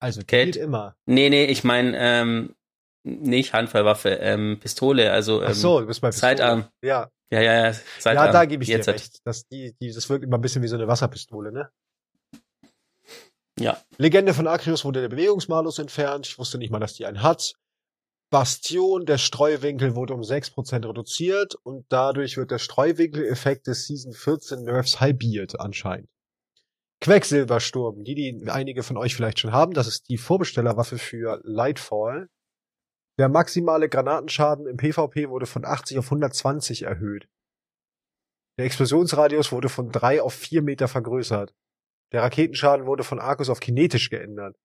Also, 0.00 0.20
Kate? 0.22 0.46
geht 0.46 0.56
immer. 0.56 0.96
Nee, 1.06 1.30
nee, 1.30 1.44
ich 1.46 1.62
meine, 1.64 1.96
ähm, 1.98 2.54
nicht 3.04 3.52
Handfeuerwaffe, 3.52 4.10
ähm, 4.10 4.58
Pistole, 4.60 5.12
also 5.12 5.40
ähm, 5.42 5.48
Ach 5.50 5.54
so, 5.54 5.80
du 5.80 5.86
bist 5.86 6.00
bei 6.00 6.08
Pistole. 6.10 6.32
Sidearm. 6.32 6.68
Ja, 6.84 7.08
Ja, 7.32 7.40
ja, 7.40 7.64
ja, 7.66 7.72
Sidearm. 7.72 8.26
ja, 8.26 8.32
da 8.32 8.44
gebe 8.44 8.62
ich 8.64 8.68
Jetzt 8.68 8.86
dir 8.88 8.92
recht. 8.94 9.18
Das, 9.24 9.46
die, 9.48 9.74
die, 9.80 9.92
das 9.92 10.08
wirkt 10.10 10.24
immer 10.24 10.38
ein 10.38 10.40
bisschen 10.42 10.62
wie 10.62 10.68
so 10.68 10.74
eine 10.76 10.88
Wasserpistole, 10.88 11.52
ne? 11.52 11.70
Ja. 13.58 13.80
Legende 13.98 14.34
von 14.34 14.48
Akrius 14.48 14.84
wurde 14.84 15.02
der 15.02 15.08
Bewegungsmalus 15.08 15.78
entfernt. 15.78 16.26
Ich 16.26 16.38
wusste 16.38 16.58
nicht 16.58 16.70
mal, 16.70 16.80
dass 16.80 16.94
die 16.94 17.06
einen 17.06 17.22
hat. 17.22 17.54
Bastion, 18.32 19.04
der 19.04 19.18
Streuwinkel 19.18 19.94
wurde 19.94 20.14
um 20.14 20.22
6% 20.22 20.88
reduziert 20.88 21.54
und 21.64 21.84
dadurch 21.90 22.38
wird 22.38 22.50
der 22.50 22.58
Streuwinkeleffekt 22.58 23.66
des 23.66 23.86
Season 23.86 24.14
14 24.14 24.64
Nerfs 24.64 25.00
halbiert 25.00 25.60
anscheinend. 25.60 26.08
Quecksilbersturm, 27.02 28.04
die, 28.04 28.14
die 28.14 28.50
einige 28.50 28.82
von 28.82 28.96
euch 28.96 29.14
vielleicht 29.14 29.38
schon 29.38 29.52
haben, 29.52 29.74
das 29.74 29.86
ist 29.86 30.08
die 30.08 30.16
Vorbestellerwaffe 30.16 30.96
für 30.96 31.42
Lightfall. 31.44 32.30
Der 33.18 33.28
maximale 33.28 33.90
Granatenschaden 33.90 34.66
im 34.66 34.78
PvP 34.78 35.28
wurde 35.28 35.44
von 35.44 35.66
80 35.66 35.98
auf 35.98 36.06
120 36.06 36.84
erhöht. 36.84 37.28
Der 38.56 38.64
Explosionsradius 38.64 39.52
wurde 39.52 39.68
von 39.68 39.90
3 39.90 40.22
auf 40.22 40.32
4 40.32 40.62
Meter 40.62 40.88
vergrößert. 40.88 41.52
Der 42.12 42.22
Raketenschaden 42.22 42.86
wurde 42.86 43.04
von 43.04 43.18
Arcus 43.18 43.50
auf 43.50 43.60
kinetisch 43.60 44.08
geändert. 44.08 44.56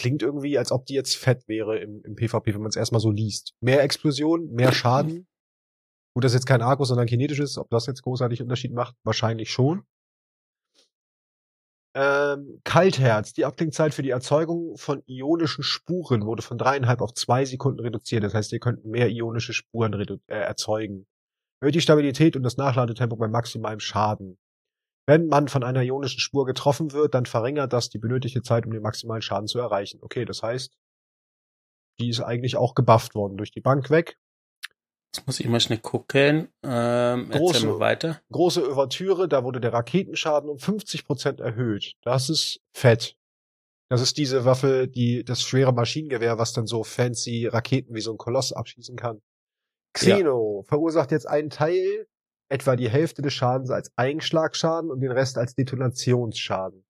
Klingt 0.00 0.22
irgendwie, 0.22 0.56
als 0.56 0.72
ob 0.72 0.86
die 0.86 0.94
jetzt 0.94 1.14
fett 1.14 1.46
wäre 1.46 1.78
im, 1.78 2.02
im 2.04 2.16
PvP, 2.16 2.54
wenn 2.54 2.62
man 2.62 2.70
es 2.70 2.76
erstmal 2.76 3.02
so 3.02 3.10
liest. 3.10 3.52
Mehr 3.60 3.82
Explosion, 3.82 4.50
mehr 4.50 4.72
Schaden. 4.72 5.26
Gut, 6.14 6.24
dass 6.24 6.32
jetzt 6.32 6.46
kein 6.46 6.62
Arcus, 6.62 6.88
sondern 6.88 7.06
kinetisch 7.06 7.38
ist. 7.38 7.58
Ob 7.58 7.68
das 7.68 7.84
jetzt 7.84 8.00
großartig 8.00 8.40
Unterschied 8.40 8.72
macht? 8.72 8.96
Wahrscheinlich 9.04 9.50
schon. 9.50 9.84
Ähm, 11.94 12.62
Kaltherz. 12.64 13.34
Die 13.34 13.44
Abklingzeit 13.44 13.92
für 13.92 14.00
die 14.00 14.08
Erzeugung 14.08 14.78
von 14.78 15.02
ionischen 15.06 15.62
Spuren 15.62 16.24
wurde 16.24 16.40
von 16.40 16.56
dreieinhalb 16.56 17.02
auf 17.02 17.12
zwei 17.12 17.44
Sekunden 17.44 17.80
reduziert. 17.80 18.24
Das 18.24 18.32
heißt, 18.32 18.52
ihr 18.52 18.58
könnt 18.58 18.86
mehr 18.86 19.10
ionische 19.10 19.52
Spuren 19.52 19.92
äh, 19.92 20.18
erzeugen. 20.28 21.06
Erhöht 21.60 21.74
die 21.74 21.82
Stabilität 21.82 22.36
und 22.36 22.42
das 22.42 22.56
Nachladetempo 22.56 23.16
bei 23.16 23.28
maximalem 23.28 23.80
Schaden. 23.80 24.38
Wenn 25.10 25.26
man 25.26 25.48
von 25.48 25.64
einer 25.64 25.82
ionischen 25.82 26.20
Spur 26.20 26.46
getroffen 26.46 26.92
wird, 26.92 27.14
dann 27.14 27.26
verringert 27.26 27.72
das 27.72 27.90
die 27.90 27.98
benötigte 27.98 28.42
Zeit, 28.42 28.64
um 28.64 28.72
den 28.72 28.80
maximalen 28.80 29.22
Schaden 29.22 29.48
zu 29.48 29.58
erreichen. 29.58 29.98
Okay, 30.02 30.24
das 30.24 30.44
heißt, 30.44 30.78
die 31.98 32.10
ist 32.10 32.20
eigentlich 32.20 32.54
auch 32.54 32.76
gebufft 32.76 33.16
worden 33.16 33.36
durch 33.36 33.50
die 33.50 33.60
Bank 33.60 33.90
weg. 33.90 34.18
Jetzt 35.12 35.26
muss 35.26 35.40
ich 35.40 35.48
mal 35.48 35.58
schnell 35.58 35.80
gucken. 35.80 36.52
Ähm, 36.62 37.28
Große- 37.28 37.66
mal 37.66 37.80
weiter. 37.80 38.22
Große 38.30 38.62
Ouvertüre, 38.70 39.26
da 39.26 39.42
wurde 39.42 39.60
der 39.60 39.72
Raketenschaden 39.72 40.48
um 40.48 40.58
50% 40.58 41.40
erhöht. 41.42 41.94
Das 42.02 42.30
ist 42.30 42.60
fett. 42.72 43.16
Das 43.88 44.00
ist 44.02 44.16
diese 44.16 44.44
Waffe, 44.44 44.86
die 44.86 45.24
das 45.24 45.42
schwere 45.42 45.72
Maschinengewehr, 45.72 46.38
was 46.38 46.52
dann 46.52 46.68
so 46.68 46.84
fancy 46.84 47.48
Raketen 47.48 47.96
wie 47.96 48.00
so 48.00 48.12
ein 48.12 48.16
Koloss 48.16 48.52
abschießen 48.52 48.94
kann. 48.94 49.20
Xeno 49.92 50.62
verursacht 50.68 51.10
jetzt 51.10 51.26
einen 51.26 51.50
Teil, 51.50 52.06
etwa 52.50 52.76
die 52.76 52.90
Hälfte 52.90 53.22
des 53.22 53.32
Schadens 53.32 53.70
als 53.70 53.92
Einschlagschaden 53.96 54.90
und 54.90 55.00
den 55.00 55.12
Rest 55.12 55.38
als 55.38 55.54
Detonationsschaden. 55.54 56.84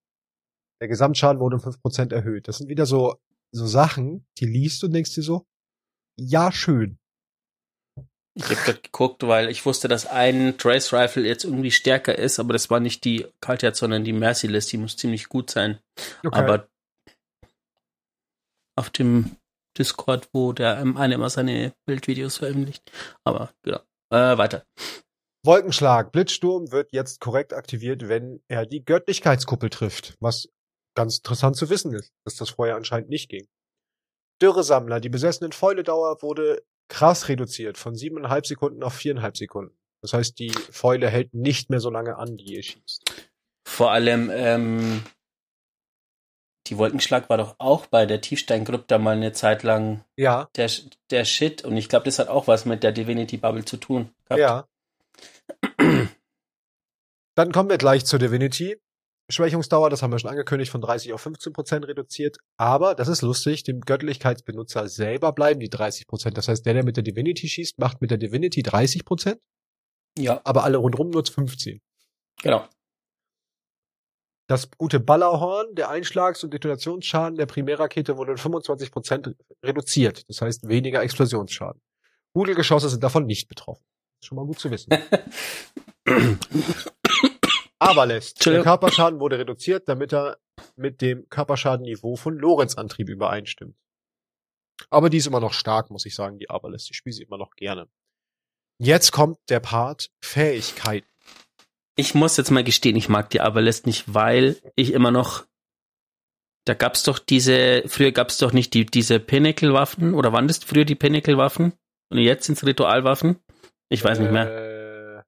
Der 0.81 0.87
Gesamtschaden 0.87 1.39
wurde 1.39 1.57
um 1.57 1.61
5% 1.61 2.13
erhöht. 2.13 2.47
Das 2.47 2.57
sind 2.57 2.67
wieder 2.67 2.85
so, 2.85 3.17
so 3.53 3.67
Sachen, 3.67 4.25
die 4.39 4.45
liest 4.45 4.83
und 4.83 4.93
denkst 4.93 5.13
dir 5.13 5.21
so, 5.21 5.45
ja, 6.19 6.51
schön. 6.51 6.97
Ich 8.33 8.45
habe 8.45 8.55
gerade 8.55 8.81
geguckt, 8.81 9.27
weil 9.27 9.49
ich 9.49 9.65
wusste, 9.65 9.87
dass 9.87 10.05
ein 10.07 10.57
Trace 10.57 10.93
Rifle 10.93 11.27
jetzt 11.27 11.43
irgendwie 11.43 11.71
stärker 11.71 12.17
ist, 12.17 12.39
aber 12.39 12.53
das 12.53 12.69
war 12.69 12.79
nicht 12.79 13.03
die 13.03 13.27
Kaltherz, 13.41 13.79
sondern 13.79 14.03
die 14.03 14.13
Merciless. 14.13 14.67
Die 14.67 14.77
muss 14.77 14.95
ziemlich 14.95 15.27
gut 15.27 15.49
sein. 15.49 15.79
Okay. 16.25 16.39
Aber 16.39 16.67
auf 18.77 18.89
dem 18.89 19.35
Discord, 19.77 20.29
wo 20.33 20.53
der 20.53 20.77
eine 20.77 21.13
immer 21.13 21.29
seine 21.29 21.73
Bildvideos 21.85 22.37
veröffentlicht. 22.37 22.89
Aber 23.25 23.53
genau. 23.63 23.81
Äh, 24.11 24.37
weiter. 24.37 24.65
Wolkenschlag, 25.43 26.11
Blitzsturm 26.11 26.71
wird 26.71 26.93
jetzt 26.93 27.19
korrekt 27.19 27.53
aktiviert, 27.53 28.07
wenn 28.07 28.43
er 28.47 28.65
die 28.65 28.85
Göttlichkeitskuppel 28.85 29.69
trifft, 29.69 30.15
was 30.19 30.49
ganz 30.95 31.17
interessant 31.17 31.55
zu 31.55 31.69
wissen 31.69 31.93
ist, 31.93 32.11
dass 32.25 32.35
das 32.35 32.51
vorher 32.51 32.75
anscheinend 32.75 33.09
nicht 33.09 33.29
ging. 33.29 33.47
Dürresammler, 34.41 34.99
die 34.99 35.09
besessenen 35.09 35.51
Fäuledauer 35.51 36.21
wurde 36.21 36.63
krass 36.89 37.29
reduziert, 37.29 37.77
von 37.77 37.95
siebeneinhalb 37.95 38.45
Sekunden 38.45 38.83
auf 38.83 38.93
viereinhalb 38.93 39.37
Sekunden. 39.37 39.75
Das 40.01 40.13
heißt, 40.13 40.37
die 40.39 40.51
Fäule 40.51 41.09
hält 41.09 41.33
nicht 41.33 41.69
mehr 41.69 41.79
so 41.79 41.89
lange 41.89 42.17
an, 42.17 42.37
die 42.37 42.55
ihr 42.55 42.63
schießt. 42.63 43.29
Vor 43.67 43.91
allem, 43.91 44.29
ähm, 44.33 45.03
die 46.67 46.77
Wolkenschlag 46.77 47.29
war 47.29 47.37
doch 47.37 47.55
auch 47.59 47.85
bei 47.85 48.05
der 48.05 48.21
Tiefsteingrypta 48.21 48.97
mal 48.97 49.15
eine 49.15 49.31
Zeit 49.31 49.63
lang 49.63 50.03
Ja, 50.17 50.49
der, 50.55 50.69
der 51.09 51.25
Shit. 51.25 51.63
Und 51.63 51.77
ich 51.77 51.87
glaube, 51.87 52.05
das 52.05 52.19
hat 52.19 52.27
auch 52.27 52.47
was 52.47 52.65
mit 52.65 52.83
der 52.83 52.91
Divinity 52.91 53.37
Bubble 53.37 53.65
zu 53.65 53.77
tun. 53.77 54.09
gehabt. 54.25 54.39
ja. 54.39 54.67
Dann 57.35 57.51
kommen 57.51 57.69
wir 57.69 57.77
gleich 57.77 58.05
zur 58.05 58.19
Divinity. 58.19 58.77
Schwächungsdauer, 59.29 59.89
das 59.89 60.03
haben 60.03 60.11
wir 60.11 60.19
schon 60.19 60.29
angekündigt, 60.29 60.71
von 60.71 60.81
30 60.81 61.13
auf 61.13 61.21
15 61.21 61.53
Prozent 61.53 61.87
reduziert. 61.87 62.37
Aber, 62.57 62.95
das 62.95 63.07
ist 63.07 63.21
lustig, 63.21 63.63
dem 63.63 63.81
Göttlichkeitsbenutzer 63.81 64.89
selber 64.89 65.31
bleiben 65.31 65.59
die 65.59 65.69
30 65.69 66.07
Prozent. 66.07 66.37
Das 66.37 66.47
heißt, 66.49 66.65
der, 66.65 66.73
der 66.73 66.83
mit 66.83 66.97
der 66.97 67.03
Divinity 67.03 67.47
schießt, 67.47 67.79
macht 67.79 68.01
mit 68.01 68.11
der 68.11 68.17
Divinity 68.17 68.61
30 68.61 69.05
Prozent, 69.05 69.39
Ja, 70.17 70.41
aber 70.43 70.63
alle 70.65 70.77
rundrum 70.77 71.09
nur 71.09 71.25
15. 71.25 71.81
genau. 72.41 72.67
Das 74.49 74.69
gute 74.77 74.99
Ballerhorn, 74.99 75.75
der 75.75 75.89
Einschlags- 75.89 76.43
und 76.43 76.53
Detonationsschaden 76.53 77.37
der 77.37 77.45
Primärrakete 77.45 78.17
wurde 78.17 78.33
um 78.33 78.37
25% 78.37 79.33
reduziert. 79.63 80.27
Das 80.27 80.41
heißt 80.41 80.67
weniger 80.67 81.01
Explosionsschaden. 81.01 81.81
Kugelgeschosse 82.33 82.89
sind 82.89 83.01
davon 83.01 83.25
nicht 83.25 83.47
betroffen. 83.47 83.85
Schon 84.23 84.35
mal 84.35 84.45
gut 84.45 84.59
zu 84.59 84.69
wissen. 84.71 84.91
Aber 87.79 88.05
lässt. 88.05 88.45
Der 88.45 88.61
Körperschaden 88.61 89.19
wurde 89.19 89.39
reduziert, 89.39 89.89
damit 89.89 90.13
er 90.13 90.37
mit 90.75 91.01
dem 91.01 91.27
Körperschadenniveau 91.29 92.15
von 92.15 92.37
Lorenzantrieb 92.37 93.09
übereinstimmt. 93.09 93.75
Aber 94.89 95.09
die 95.09 95.17
ist 95.17 95.27
immer 95.27 95.39
noch 95.39 95.53
stark, 95.53 95.89
muss 95.89 96.05
ich 96.05 96.15
sagen, 96.15 96.37
die 96.37 96.49
Aberlässt. 96.49 96.89
Ich 96.91 96.97
spiele 96.97 97.13
sie 97.13 97.23
immer 97.23 97.37
noch 97.37 97.55
gerne. 97.55 97.87
Jetzt 98.79 99.11
kommt 99.11 99.37
der 99.49 99.59
Part 99.59 100.11
Fähigkeiten. 100.23 101.07
Ich 101.95 102.13
muss 102.15 102.37
jetzt 102.37 102.51
mal 102.51 102.63
gestehen, 102.63 102.95
ich 102.95 103.09
mag 103.09 103.29
die 103.29 103.41
Aberlässt 103.41 103.85
nicht, 103.85 104.13
weil 104.13 104.61
ich 104.75 104.93
immer 104.93 105.11
noch 105.11 105.45
da 106.65 106.73
gab's 106.75 107.03
doch 107.03 107.19
diese, 107.19 107.83
früher 107.87 108.11
gab's 108.11 108.37
doch 108.37 108.53
nicht 108.53 108.73
die, 108.73 108.85
diese 108.85 109.19
Pinnacle-Waffen, 109.19 110.13
oder 110.13 110.31
waren 110.31 110.47
das 110.47 110.59
früher 110.59 110.85
die 110.85 110.95
Pinnacle-Waffen? 110.95 111.73
Und 112.09 112.17
jetzt 112.17 112.45
sind's 112.45 112.65
Ritualwaffen? 112.65 113.39
Ich 113.91 114.03
weiß 114.03 114.17
äh, 114.17 114.21
nicht 114.21 114.31
mehr. 114.31 115.19
Äh, 115.19 115.23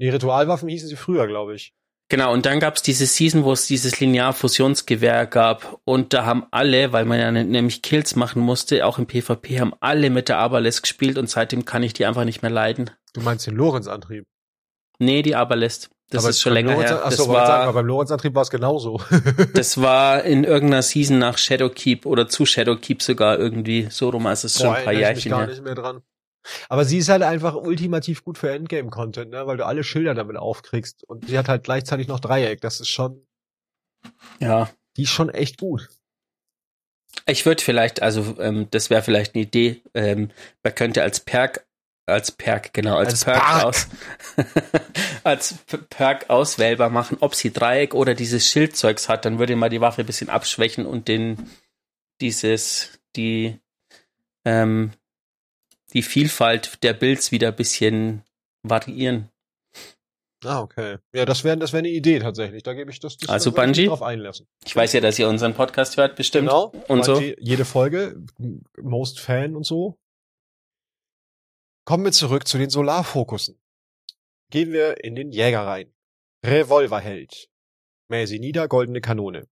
die 0.00 0.08
Ritualwaffen 0.08 0.68
hießen 0.68 0.88
sie 0.88 0.96
früher, 0.96 1.26
glaube 1.26 1.54
ich. 1.54 1.72
Genau, 2.10 2.32
und 2.32 2.44
dann 2.44 2.60
gab's 2.60 2.82
diese 2.82 3.06
Season, 3.06 3.44
wo 3.44 3.52
es 3.52 3.66
dieses 3.66 3.98
Linear-Fusionsgewehr 3.98 5.26
gab. 5.26 5.80
Und 5.84 6.12
da 6.12 6.26
haben 6.26 6.46
alle, 6.50 6.92
weil 6.92 7.06
man 7.06 7.18
ja 7.18 7.30
nämlich 7.30 7.80
Kills 7.80 8.14
machen 8.14 8.42
musste, 8.42 8.84
auch 8.84 8.98
im 8.98 9.06
PvP, 9.06 9.60
haben 9.60 9.72
alle 9.80 10.10
mit 10.10 10.28
der 10.28 10.38
Aberless 10.38 10.82
gespielt 10.82 11.16
und 11.16 11.30
seitdem 11.30 11.64
kann 11.64 11.82
ich 11.82 11.94
die 11.94 12.04
einfach 12.04 12.24
nicht 12.24 12.42
mehr 12.42 12.50
leiden. 12.50 12.90
Du 13.14 13.22
meinst 13.22 13.46
den 13.46 13.54
Lorenz-Antrieb? 13.54 14.26
Nee, 14.98 15.22
die 15.22 15.34
Aberless. 15.34 15.88
Das 16.10 16.24
aber 16.24 16.30
ist 16.30 16.42
schon 16.42 16.52
länger 16.52 16.72
Lorenz, 16.72 16.90
her. 16.90 17.06
Achso, 17.06 17.24
das 17.24 17.28
war, 17.28 17.46
sagen, 17.46 17.62
aber 17.62 17.72
beim 17.72 17.86
Lorenzantrieb 17.86 18.34
war 18.34 18.42
es 18.42 18.50
genauso. 18.50 19.00
das 19.54 19.80
war 19.80 20.22
in 20.24 20.44
irgendeiner 20.44 20.82
Season 20.82 21.18
nach 21.18 21.38
Shadowkeep 21.38 22.04
oder 22.04 22.28
zu 22.28 22.44
Shadowkeep 22.44 23.02
sogar 23.02 23.38
irgendwie 23.38 23.88
so 23.90 24.10
rum, 24.10 24.26
als 24.26 24.44
es 24.44 24.58
Boah, 24.58 24.60
schon 24.60 24.74
ein 24.74 24.84
paar 24.84 24.92
Jährchen 24.92 25.32
her. 25.32 25.46
gar 25.46 25.46
nicht 25.46 25.64
mehr 25.64 25.74
dran. 25.74 26.02
Aber 26.68 26.84
sie 26.84 26.98
ist 26.98 27.08
halt 27.08 27.22
einfach 27.22 27.54
ultimativ 27.54 28.24
gut 28.24 28.38
für 28.38 28.50
Endgame-Content, 28.50 29.30
ne? 29.30 29.46
weil 29.46 29.56
du 29.56 29.66
alle 29.66 29.84
Schilder 29.84 30.14
damit 30.14 30.36
aufkriegst. 30.36 31.04
Und 31.04 31.28
sie 31.28 31.38
hat 31.38 31.48
halt 31.48 31.64
gleichzeitig 31.64 32.08
noch 32.08 32.20
Dreieck. 32.20 32.60
Das 32.60 32.80
ist 32.80 32.88
schon. 32.88 33.26
Ja. 34.40 34.70
Die 34.96 35.04
ist 35.04 35.10
schon 35.10 35.30
echt 35.30 35.58
gut. 35.58 35.88
Ich 37.26 37.46
würde 37.46 37.62
vielleicht, 37.62 38.02
also 38.02 38.36
ähm, 38.38 38.68
das 38.70 38.90
wäre 38.90 39.02
vielleicht 39.02 39.34
eine 39.34 39.44
Idee, 39.44 39.82
ähm, 39.94 40.30
man 40.62 40.74
könnte 40.74 41.02
als 41.02 41.20
Perk 41.20 41.64
als 42.06 42.32
Perk, 42.32 42.74
genau, 42.74 42.96
als, 42.96 43.08
als 43.08 43.24
Perk 43.24 43.42
Park. 43.42 43.64
aus, 43.64 43.88
als 45.24 45.54
Perk 45.88 46.28
auswählbar 46.28 46.90
machen, 46.90 47.16
ob 47.20 47.34
sie 47.34 47.52
Dreieck 47.52 47.94
oder 47.94 48.14
dieses 48.14 48.46
Schildzeugs 48.46 49.08
hat, 49.08 49.24
dann 49.24 49.38
würde 49.38 49.56
man 49.56 49.70
die 49.70 49.80
Waffe 49.80 50.02
ein 50.02 50.06
bisschen 50.06 50.28
abschwächen 50.28 50.86
und 50.86 51.08
den, 51.08 51.50
dieses, 52.20 53.00
die, 53.16 53.58
ähm, 54.44 54.92
die 55.94 56.02
Vielfalt 56.02 56.82
der 56.82 56.92
Builds 56.92 57.32
wieder 57.32 57.48
ein 57.48 57.56
bisschen 57.56 58.22
variieren. 58.62 59.30
Ah, 60.44 60.60
okay. 60.60 60.98
Ja, 61.14 61.24
das 61.24 61.42
wäre 61.42 61.56
das 61.56 61.72
wäre 61.72 61.80
eine 61.80 61.90
Idee 61.90 62.18
tatsächlich. 62.18 62.62
Da 62.62 62.74
gebe 62.74 62.90
ich 62.90 63.00
das, 63.00 63.16
das 63.16 63.30
Also 63.30 63.52
Bungie 63.52 63.86
drauf 63.86 64.02
einlassen. 64.02 64.46
Ich 64.64 64.76
weiß 64.76 64.92
ja, 64.92 65.00
dass 65.00 65.18
ihr 65.18 65.28
unseren 65.28 65.54
Podcast 65.54 65.96
hört, 65.96 66.16
bestimmt. 66.16 66.48
Genau. 66.48 66.66
Und 66.88 67.06
Bungie, 67.06 67.34
so. 67.38 67.40
Jede 67.40 67.64
Folge, 67.64 68.22
most 68.80 69.20
Fan 69.20 69.56
und 69.56 69.64
so. 69.64 69.98
Kommen 71.86 72.04
wir 72.04 72.12
zurück 72.12 72.46
zu 72.46 72.58
den 72.58 72.70
Solarfokussen. 72.70 73.58
Gehen 74.50 74.72
wir 74.72 75.02
in 75.02 75.14
den 75.14 75.32
Jäger 75.32 75.66
rein. 75.66 75.92
Revolverheld. 76.44 77.48
Mäßig 78.08 78.40
nieder, 78.40 78.68
goldene 78.68 79.00
Kanone. 79.00 79.48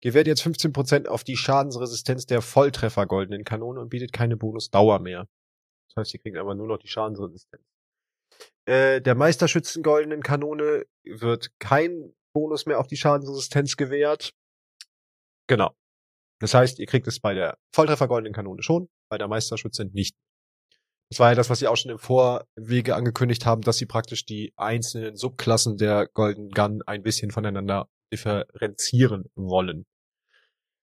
Gewährt 0.00 0.26
jetzt 0.26 0.42
15% 0.42 1.06
auf 1.06 1.24
die 1.24 1.36
Schadensresistenz 1.36 2.26
der 2.26 2.42
Volltreffer 2.42 3.06
goldenen 3.06 3.44
Kanone 3.44 3.80
und 3.80 3.88
bietet 3.88 4.12
keine 4.12 4.36
Bonusdauer 4.36 5.00
mehr. 5.00 5.26
Das 5.88 6.02
heißt, 6.02 6.14
ihr 6.14 6.20
kriegt 6.20 6.36
aber 6.36 6.54
nur 6.54 6.66
noch 6.66 6.78
die 6.78 6.88
Schadensresistenz. 6.88 7.62
Äh, 8.66 9.00
der 9.00 9.14
Meisterschützen 9.14 9.82
goldenen 9.82 10.22
Kanone 10.22 10.86
wird 11.04 11.50
kein 11.58 12.14
Bonus 12.34 12.66
mehr 12.66 12.78
auf 12.78 12.86
die 12.86 12.96
Schadensresistenz 12.96 13.76
gewährt. 13.76 14.32
Genau. 15.48 15.74
Das 16.40 16.54
heißt, 16.54 16.78
ihr 16.78 16.86
kriegt 16.86 17.06
es 17.08 17.20
bei 17.20 17.34
der 17.34 17.58
Volltreffer 17.74 18.06
goldenen 18.06 18.34
Kanone 18.34 18.62
schon, 18.62 18.88
bei 19.10 19.18
der 19.18 19.28
Meisterschütze 19.28 19.86
nicht. 19.86 20.16
Das 21.10 21.20
war 21.20 21.30
ja 21.30 21.34
das, 21.34 21.48
was 21.48 21.58
sie 21.58 21.66
auch 21.66 21.76
schon 21.76 21.90
im 21.90 21.98
Vorwege 21.98 22.94
angekündigt 22.94 23.46
haben, 23.46 23.62
dass 23.62 23.78
sie 23.78 23.86
praktisch 23.86 24.26
die 24.26 24.52
einzelnen 24.56 25.16
Subklassen 25.16 25.78
der 25.78 26.06
Golden 26.06 26.50
Gun 26.50 26.82
ein 26.86 27.02
bisschen 27.02 27.30
voneinander 27.30 27.88
differenzieren 28.12 29.24
wollen. 29.34 29.86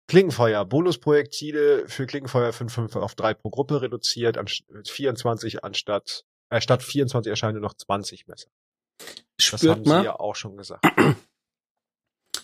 Klingenfeuer, 0.07 0.65
Bonusprojektile 0.65 1.87
für 1.87 2.05
Klingenfeuer 2.05 2.51
5,5 2.51 2.99
auf 2.99 3.15
3 3.15 3.33
pro 3.33 3.49
Gruppe 3.49 3.81
reduziert, 3.81 4.37
an 4.37 4.47
24 4.47 5.63
anstatt, 5.63 6.25
äh, 6.49 6.61
statt 6.61 6.83
24 6.83 7.29
erscheinen 7.29 7.53
nur 7.53 7.69
noch 7.69 7.73
20 7.73 8.27
Messer. 8.27 8.49
Spürt 9.39 9.63
das 9.63 9.69
haben 9.69 9.83
man. 9.83 10.01
sie 10.01 10.05
ja 10.05 10.19
auch 10.19 10.35
schon 10.35 10.57
gesagt. 10.57 10.85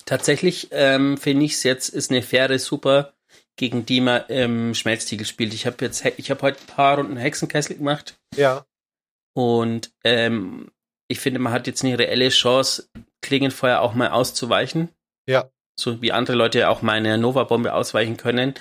Tatsächlich 0.05 0.69
ähm, 0.71 1.17
finde 1.17 1.45
ich 1.45 1.53
es 1.53 1.63
jetzt 1.63 1.89
ist 1.89 2.09
eine 2.09 2.21
faire 2.21 2.57
super 2.57 3.13
gegen 3.59 3.85
die 3.85 3.99
man 3.99 4.25
im 4.27 4.73
Schmelztiegel 4.73 5.25
spielt. 5.25 5.53
Ich 5.53 5.65
habe 5.65 5.83
jetzt, 5.83 6.05
ich 6.17 6.31
habe 6.31 6.41
heute 6.43 6.61
ein 6.61 6.67
paar 6.67 6.97
Runden 6.97 7.17
Hexenkessel 7.17 7.75
gemacht. 7.75 8.17
Ja. 8.35 8.65
Und 9.35 9.91
ähm, 10.05 10.71
ich 11.09 11.19
finde, 11.19 11.39
man 11.39 11.51
hat 11.51 11.67
jetzt 11.67 11.83
eine 11.83 11.99
reelle 11.99 12.29
Chance, 12.29 12.89
Klingenfeuer 13.21 13.81
auch 13.81 13.95
mal 13.95 14.11
auszuweichen. 14.11 14.89
Ja. 15.27 15.51
So 15.79 16.01
wie 16.01 16.11
andere 16.11 16.35
Leute 16.35 16.69
auch 16.69 16.81
meine 16.81 17.17
Nova-Bombe 17.17 17.73
ausweichen 17.73 18.17
können. 18.17 18.53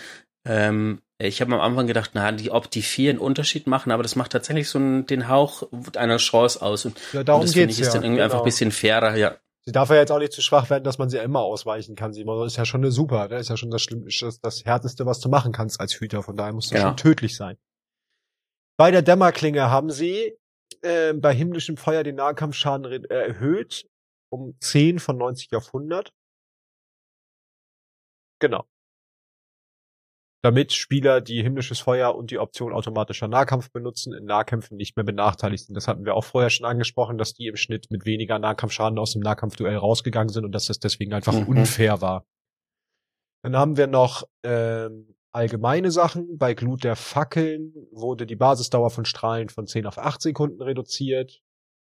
Ähm, 0.46 1.00
ich 1.20 1.40
habe 1.40 1.52
am 1.54 1.60
Anfang 1.60 1.86
gedacht, 1.86 2.12
na, 2.14 2.30
die, 2.30 2.50
ob 2.50 2.70
die 2.70 2.82
vier 2.82 3.10
einen 3.10 3.18
Unterschied 3.18 3.66
machen, 3.66 3.90
aber 3.90 4.04
das 4.04 4.14
macht 4.14 4.32
tatsächlich 4.32 4.68
so 4.68 4.78
einen, 4.78 5.04
den 5.06 5.28
Hauch 5.28 5.64
einer 5.96 6.18
Chance 6.18 6.62
aus. 6.62 6.84
Und, 6.84 6.98
ja, 7.12 7.24
darum 7.24 7.40
und 7.40 7.48
das 7.48 7.54
finde 7.54 7.72
ich 7.72 7.80
ist 7.80 7.88
ja, 7.88 7.94
dann 7.94 8.04
irgendwie 8.04 8.18
genau. 8.18 8.24
einfach 8.24 8.38
ein 8.38 8.44
bisschen 8.44 8.70
fairer, 8.70 9.16
ja. 9.16 9.36
Sie 9.64 9.72
darf 9.72 9.90
ja 9.90 9.96
jetzt 9.96 10.12
auch 10.12 10.20
nicht 10.20 10.32
zu 10.32 10.40
schwach 10.40 10.70
werden, 10.70 10.84
dass 10.84 10.96
man 10.96 11.10
sie 11.10 11.18
immer 11.18 11.40
ausweichen 11.40 11.94
kann. 11.94 12.14
Sie 12.14 12.24
ist 12.46 12.56
ja 12.56 12.64
schon 12.64 12.80
eine 12.80 12.90
super, 12.90 13.28
ne? 13.28 13.36
ist 13.36 13.50
ja 13.50 13.56
schon 13.56 13.70
das, 13.70 13.86
das, 14.20 14.40
das 14.40 14.64
härteste, 14.64 15.04
was 15.04 15.20
du 15.20 15.28
machen 15.28 15.52
kannst 15.52 15.80
als 15.80 15.94
Hüter. 15.94 16.22
Von 16.22 16.36
daher 16.36 16.52
muss 16.52 16.68
das 16.68 16.78
Genau. 16.78 16.88
schon 16.88 16.96
tödlich 16.96 17.36
sein. 17.36 17.58
Bei 18.78 18.90
der 18.90 19.02
Dämmerklinge 19.02 19.70
haben 19.70 19.90
sie 19.90 20.38
äh, 20.82 21.12
bei 21.12 21.34
himmlischem 21.34 21.76
Feuer 21.76 22.04
den 22.04 22.14
Nahkampfschaden 22.14 23.04
äh, 23.04 23.14
erhöht 23.14 23.86
um 24.30 24.54
10 24.60 25.00
von 25.00 25.18
90 25.18 25.54
auf 25.54 25.66
100. 25.66 26.12
Genau. 28.40 28.64
Damit 30.44 30.72
Spieler, 30.72 31.20
die 31.20 31.42
himmlisches 31.42 31.80
Feuer 31.80 32.14
und 32.14 32.30
die 32.30 32.38
Option 32.38 32.72
automatischer 32.72 33.26
Nahkampf 33.26 33.72
benutzen, 33.72 34.12
in 34.12 34.24
Nahkämpfen 34.24 34.76
nicht 34.76 34.94
mehr 34.96 35.04
benachteiligt 35.04 35.66
sind. 35.66 35.74
Das 35.74 35.88
hatten 35.88 36.04
wir 36.04 36.14
auch 36.14 36.24
vorher 36.24 36.48
schon 36.48 36.64
angesprochen, 36.64 37.18
dass 37.18 37.34
die 37.34 37.48
im 37.48 37.56
Schnitt 37.56 37.90
mit 37.90 38.06
weniger 38.06 38.38
Nahkampfschaden 38.38 38.98
aus 39.00 39.12
dem 39.14 39.22
Nahkampfduell 39.22 39.76
rausgegangen 39.76 40.28
sind 40.28 40.44
und 40.44 40.52
dass 40.52 40.66
das 40.66 40.78
deswegen 40.78 41.12
einfach 41.12 41.32
Mhm. 41.32 41.48
unfair 41.48 42.00
war. 42.00 42.24
Dann 43.42 43.56
haben 43.56 43.76
wir 43.76 43.88
noch 43.88 44.28
ähm, 44.44 45.16
allgemeine 45.32 45.90
Sachen. 45.90 46.38
Bei 46.38 46.54
Glut 46.54 46.84
der 46.84 46.94
Fackeln 46.94 47.72
wurde 47.90 48.24
die 48.24 48.36
Basisdauer 48.36 48.90
von 48.90 49.04
Strahlen 49.04 49.48
von 49.48 49.66
10 49.66 49.86
auf 49.86 49.98
8 49.98 50.22
Sekunden 50.22 50.62
reduziert 50.62 51.40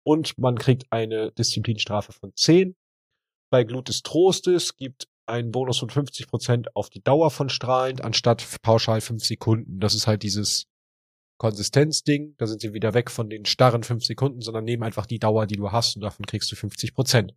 und 0.05 0.37
man 0.39 0.59
kriegt 0.59 0.87
eine 0.91 1.31
Disziplinstrafe 1.33 2.13
von 2.13 2.33
10. 2.35 2.75
Bei 3.53 3.63
Glut 3.63 3.89
des 3.89 4.03
Trostes 4.03 4.77
gibt 4.77 5.07
einen 5.27 5.51
Bonus 5.53 5.79
von 5.79 5.91
50% 5.91 6.69
auf 6.75 6.91
die 6.91 7.03
Dauer 7.03 7.31
von 7.31 7.49
strahlend, 7.49 8.03
anstatt 8.03 8.45
pauschal 8.63 9.01
5 9.01 9.25
Sekunden. 9.25 9.81
Das 9.81 9.95
ist 9.95 10.07
halt 10.07 10.23
dieses 10.23 10.67
Konsistenzding. 11.39 12.35
Da 12.39 12.47
sind 12.47 12.61
sie 12.61 12.73
wieder 12.73 12.95
weg 12.95 13.11
von 13.11 13.31
den 13.31 13.45
starren 13.45 13.83
5 13.83 14.05
Sekunden, 14.05 14.41
sondern 14.41 14.65
nehmen 14.65 14.83
einfach 14.83 15.07
die 15.07 15.19
Dauer, 15.19 15.47
die 15.47 15.57
du 15.57 15.73
hast 15.73 15.97
und 15.97 16.03
davon 16.03 16.27
kriegst 16.27 16.51
du 16.53 16.57
50%. 16.57 17.35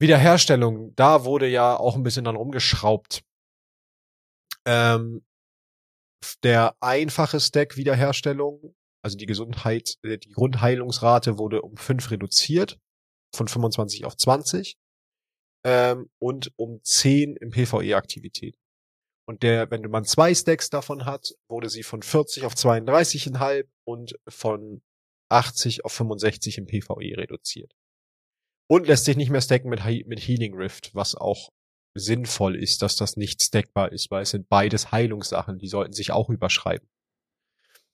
Wiederherstellung, 0.00 0.94
da 0.94 1.24
wurde 1.24 1.48
ja 1.48 1.76
auch 1.76 1.96
ein 1.96 2.04
bisschen 2.04 2.24
dann 2.24 2.36
rumgeschraubt. 2.36 3.22
Ähm, 4.64 5.24
der 6.42 6.76
einfache 6.80 7.40
Stack 7.40 7.76
Wiederherstellung, 7.76 8.74
also 9.02 9.16
die 9.16 9.26
Gesundheit, 9.26 9.96
äh, 10.02 10.18
die 10.18 10.30
Grundheilungsrate 10.30 11.38
wurde 11.38 11.62
um 11.62 11.76
5 11.76 12.12
reduziert, 12.12 12.78
von 13.34 13.48
25 13.48 14.04
auf 14.04 14.16
20 14.16 14.78
ähm, 15.68 16.08
und 16.18 16.50
um 16.56 16.80
10 16.82 17.36
im 17.36 17.50
PvE-Aktivität. 17.50 18.56
Und 19.28 19.42
der, 19.42 19.70
wenn 19.70 19.82
man 19.90 20.04
zwei 20.06 20.34
Stacks 20.34 20.70
davon 20.70 21.04
hat, 21.04 21.34
wurde 21.48 21.68
sie 21.68 21.82
von 21.82 22.02
40 22.02 22.44
auf 22.46 22.54
32,5 22.54 23.66
und 23.84 24.18
von 24.26 24.80
80 25.28 25.84
auf 25.84 25.92
65 25.92 26.56
im 26.56 26.64
PvE 26.66 27.18
reduziert. 27.18 27.74
Und 28.70 28.86
lässt 28.86 29.04
sich 29.04 29.18
nicht 29.18 29.28
mehr 29.28 29.42
stacken 29.42 29.68
mit, 29.68 29.84
He- 29.84 30.04
mit 30.06 30.20
Healing 30.20 30.54
Rift, 30.54 30.94
was 30.94 31.14
auch 31.14 31.50
sinnvoll 31.94 32.56
ist, 32.56 32.80
dass 32.80 32.96
das 32.96 33.16
nicht 33.18 33.42
stackbar 33.42 33.92
ist, 33.92 34.10
weil 34.10 34.22
es 34.22 34.30
sind 34.30 34.48
beides 34.48 34.90
Heilungssachen, 34.92 35.58
die 35.58 35.68
sollten 35.68 35.92
sich 35.92 36.10
auch 36.12 36.30
überschreiben. 36.30 36.88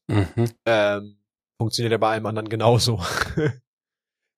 Mhm. 0.06 0.52
Ähm, 0.66 1.18
funktioniert 1.60 1.92
ja 1.92 1.98
bei 1.98 2.10
allem 2.12 2.26
anderen 2.26 2.48
genauso. 2.48 3.02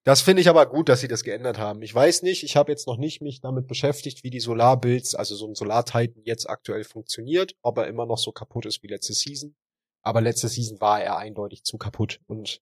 Das 0.07 0.21
finde 0.21 0.41
ich 0.41 0.49
aber 0.49 0.67
gut, 0.67 0.89
dass 0.89 1.01
sie 1.01 1.09
das 1.09 1.25
geändert 1.25 1.59
haben. 1.59 1.83
Ich 1.83 1.93
weiß 1.93 2.23
nicht, 2.23 2.45
ich 2.45 2.55
habe 2.55 2.71
jetzt 2.71 2.87
noch 2.87 2.97
nicht 2.97 3.23
mich 3.23 3.41
damit 3.41 3.67
beschäftigt, 3.67 4.23
wie 4.23 4.31
die 4.31 4.39
Solarbuilds, 4.39 5.17
also 5.17 5.35
so 5.35 5.49
ein 5.49 5.57
Solar-Titan 5.57 6.23
jetzt 6.25 6.49
aktuell 6.49 6.85
funktioniert, 6.85 7.57
ob 7.61 7.79
er 7.79 7.89
immer 7.89 8.07
noch 8.07 8.19
so 8.19 8.31
kaputt 8.31 8.67
ist 8.67 8.85
wie 8.85 8.87
letzte 8.87 9.15
Season. 9.15 9.57
Aber 10.03 10.21
letzte 10.21 10.47
Season 10.47 10.81
war 10.81 11.03
er 11.03 11.17
eindeutig 11.17 11.65
zu 11.65 11.77
kaputt 11.77 12.21
und 12.29 12.61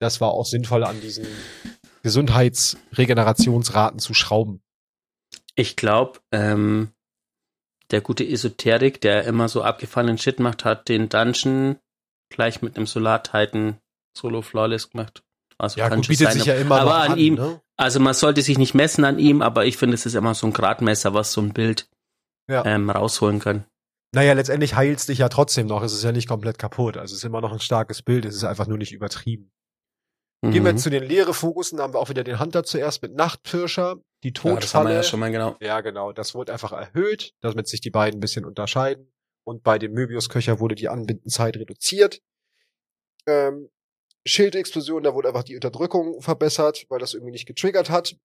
das 0.00 0.20
war 0.20 0.32
auch 0.32 0.46
sinnvoll 0.46 0.82
an 0.82 1.00
diesen 1.00 1.28
Gesundheitsregenerationsraten 2.02 4.00
zu 4.00 4.12
schrauben. 4.12 4.60
Ich 5.54 5.76
glaube, 5.76 6.18
ähm, 6.32 6.90
der 7.92 8.00
gute 8.00 8.26
Esoterik, 8.26 9.00
der 9.00 9.22
immer 9.26 9.48
so 9.48 9.62
abgefallenen 9.62 10.18
Shit 10.18 10.40
macht, 10.40 10.64
hat 10.64 10.88
den 10.88 11.08
Dungeon 11.08 11.78
gleich 12.30 12.62
mit 12.62 12.76
einem 12.76 12.88
Solar 12.88 13.22
Titan 13.22 13.78
Solo 14.16 14.42
Flawless 14.42 14.90
gemacht. 14.90 15.23
Also 15.58 15.80
ja, 15.80 15.88
gut, 15.88 16.08
bietet 16.08 16.28
sein, 16.28 16.32
sich 16.34 16.46
ja 16.46 16.54
immer 16.54 16.80
aber 16.80 16.94
an, 16.96 17.12
an 17.12 17.18
ihm, 17.18 17.34
ne? 17.34 17.60
also 17.76 18.00
man 18.00 18.14
sollte 18.14 18.42
sich 18.42 18.58
nicht 18.58 18.74
messen 18.74 19.04
an 19.04 19.18
ihm, 19.18 19.42
aber 19.42 19.66
ich 19.66 19.76
finde, 19.76 19.94
es 19.94 20.06
ist 20.06 20.14
immer 20.14 20.34
so 20.34 20.46
ein 20.46 20.52
Gradmesser, 20.52 21.14
was 21.14 21.32
so 21.32 21.40
ein 21.40 21.52
Bild 21.52 21.88
ja. 22.48 22.64
ähm, 22.64 22.90
rausholen 22.90 23.40
kann. 23.40 23.64
Naja, 24.14 24.32
letztendlich 24.32 24.76
heilst 24.76 25.08
dich 25.08 25.18
ja 25.18 25.28
trotzdem 25.28 25.66
noch. 25.66 25.82
Es 25.82 25.92
ist 25.92 26.04
ja 26.04 26.12
nicht 26.12 26.28
komplett 26.28 26.58
kaputt. 26.58 26.96
Also 26.96 27.12
es 27.12 27.18
ist 27.18 27.24
immer 27.24 27.40
noch 27.40 27.52
ein 27.52 27.58
starkes 27.58 28.02
Bild. 28.02 28.24
Es 28.24 28.36
ist 28.36 28.44
einfach 28.44 28.68
nur 28.68 28.78
nicht 28.78 28.92
übertrieben. 28.92 29.50
Mhm. 30.40 30.52
Gehen 30.52 30.64
wir 30.64 30.72
mhm. 30.72 30.78
zu 30.78 30.88
den 30.88 31.02
leere 31.02 31.34
Fokussen. 31.34 31.78
Da 31.78 31.84
haben 31.84 31.94
wir 31.94 31.98
auch 31.98 32.10
wieder 32.10 32.22
den 32.22 32.38
Hunter 32.38 32.62
zuerst 32.62 33.02
mit 33.02 33.14
Nachtpirscher. 33.14 33.96
Die 34.22 34.32
Todfalle. 34.32 34.54
Ja, 34.54 34.60
das 34.60 34.74
haben 34.74 34.88
wir 34.88 34.94
ja 34.94 35.02
schon 35.02 35.20
mal 35.20 35.32
genau. 35.32 35.56
Ja, 35.60 35.80
genau. 35.80 36.12
Das 36.12 36.34
wurde 36.34 36.52
einfach 36.52 36.72
erhöht, 36.72 37.34
damit 37.40 37.66
sich 37.66 37.80
die 37.80 37.90
beiden 37.90 38.18
ein 38.18 38.20
bisschen 38.20 38.44
unterscheiden. 38.44 39.12
Und 39.44 39.64
bei 39.64 39.78
dem 39.78 39.92
Möbius-Köcher 39.92 40.60
wurde 40.60 40.76
die 40.76 40.88
Anbindenzeit 40.88 41.56
reduziert. 41.56 42.20
Ähm, 43.26 43.68
Schildexplosion, 44.26 45.02
da 45.02 45.14
wurde 45.14 45.28
einfach 45.28 45.44
die 45.44 45.54
Unterdrückung 45.54 46.20
verbessert, 46.20 46.86
weil 46.88 46.98
das 46.98 47.14
irgendwie 47.14 47.32
nicht 47.32 47.46
getriggert 47.46 47.90
hat. 47.90 48.16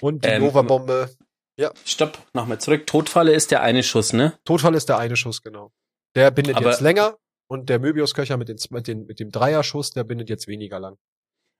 Und 0.00 0.24
die 0.24 0.28
ähm, 0.28 0.42
Nova-Bombe. 0.42 1.10
Ja. 1.56 1.72
Stopp, 1.84 2.18
nochmal 2.32 2.60
zurück. 2.60 2.86
Todfalle 2.86 3.32
ist 3.32 3.50
der 3.50 3.62
eine 3.62 3.82
Schuss, 3.82 4.12
ne? 4.12 4.38
Todfalle 4.44 4.76
ist 4.76 4.88
der 4.88 4.98
eine 4.98 5.16
Schuss, 5.16 5.42
genau. 5.42 5.72
Der 6.14 6.30
bindet 6.30 6.56
Aber 6.56 6.70
jetzt 6.70 6.80
länger 6.80 7.18
und 7.48 7.68
der 7.68 7.78
Möbius-Köcher 7.78 8.36
mit, 8.36 8.48
den, 8.48 8.58
mit, 8.70 8.86
den, 8.88 9.06
mit 9.06 9.20
dem 9.20 9.30
Dreierschuss, 9.30 9.90
der 9.90 10.04
bindet 10.04 10.28
jetzt 10.28 10.48
weniger 10.48 10.80
lang. 10.80 10.96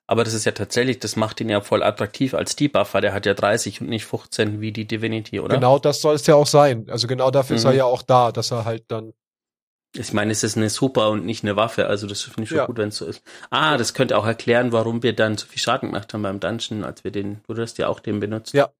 Aber 0.06 0.24
das 0.24 0.34
ist 0.34 0.44
ja 0.44 0.52
tatsächlich, 0.52 0.98
das 0.98 1.14
macht 1.14 1.40
ihn 1.40 1.48
ja 1.48 1.60
voll 1.60 1.84
attraktiv 1.84 2.34
als 2.34 2.56
Debuffer. 2.56 3.00
Der 3.00 3.12
hat 3.12 3.26
ja 3.26 3.34
30 3.34 3.80
und 3.80 3.88
nicht 3.88 4.06
15 4.06 4.60
wie 4.60 4.72
die 4.72 4.84
Divinity, 4.84 5.38
oder? 5.38 5.54
Genau, 5.54 5.78
das 5.78 6.00
soll 6.00 6.16
es 6.16 6.26
ja 6.26 6.34
auch 6.34 6.48
sein. 6.48 6.86
Also 6.90 7.06
genau 7.06 7.30
dafür 7.30 7.54
mhm. 7.54 7.58
ist 7.58 7.64
er 7.64 7.70
mhm. 7.70 7.76
ja 7.76 7.84
auch 7.84 8.02
da, 8.02 8.32
dass 8.32 8.50
er 8.50 8.64
halt 8.64 8.84
dann 8.88 9.12
ich 9.96 10.12
meine, 10.12 10.30
es 10.32 10.44
ist 10.44 10.56
eine 10.56 10.70
Super 10.70 11.10
und 11.10 11.24
nicht 11.24 11.42
eine 11.42 11.56
Waffe, 11.56 11.86
also 11.86 12.06
das 12.06 12.22
finde 12.22 12.44
ich 12.44 12.48
schon 12.48 12.58
ja. 12.58 12.66
gut, 12.66 12.78
wenn 12.78 12.88
es 12.90 12.96
so 12.96 13.06
ist. 13.06 13.22
Ah, 13.50 13.76
das 13.76 13.94
könnte 13.94 14.16
auch 14.16 14.26
erklären, 14.26 14.72
warum 14.72 15.02
wir 15.02 15.14
dann 15.14 15.36
so 15.36 15.46
viel 15.46 15.58
Schaden 15.58 15.90
gemacht 15.90 16.14
haben 16.14 16.22
beim 16.22 16.40
Dungeon, 16.40 16.84
als 16.84 17.02
wir 17.02 17.10
den, 17.10 17.40
du 17.48 17.56
hast 17.56 17.78
ja 17.78 17.88
auch 17.88 18.00
den 18.00 18.20
benutzt. 18.20 18.54
Ja. 18.54 18.70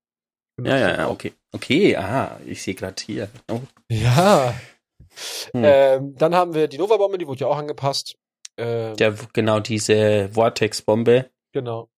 Ja, 0.62 0.76
ja, 0.76 0.96
ja, 0.96 1.08
okay. 1.08 1.32
Okay, 1.52 1.96
aha, 1.96 2.38
ich 2.46 2.62
sehe 2.62 2.74
gerade 2.74 3.02
hier. 3.02 3.28
Oh. 3.50 3.60
Ja. 3.88 4.54
Hm. 5.52 5.62
Ähm, 5.64 6.14
dann 6.16 6.34
haben 6.34 6.54
wir 6.54 6.68
die 6.68 6.78
Nova-Bombe, 6.78 7.18
die 7.18 7.26
wurde 7.26 7.40
ja 7.40 7.46
auch 7.46 7.58
angepasst. 7.58 8.16
Ähm, 8.56 8.96
Der, 8.96 9.14
genau, 9.32 9.60
diese 9.60 10.28
Vortex-Bombe. 10.32 11.30
Genau. 11.52 11.88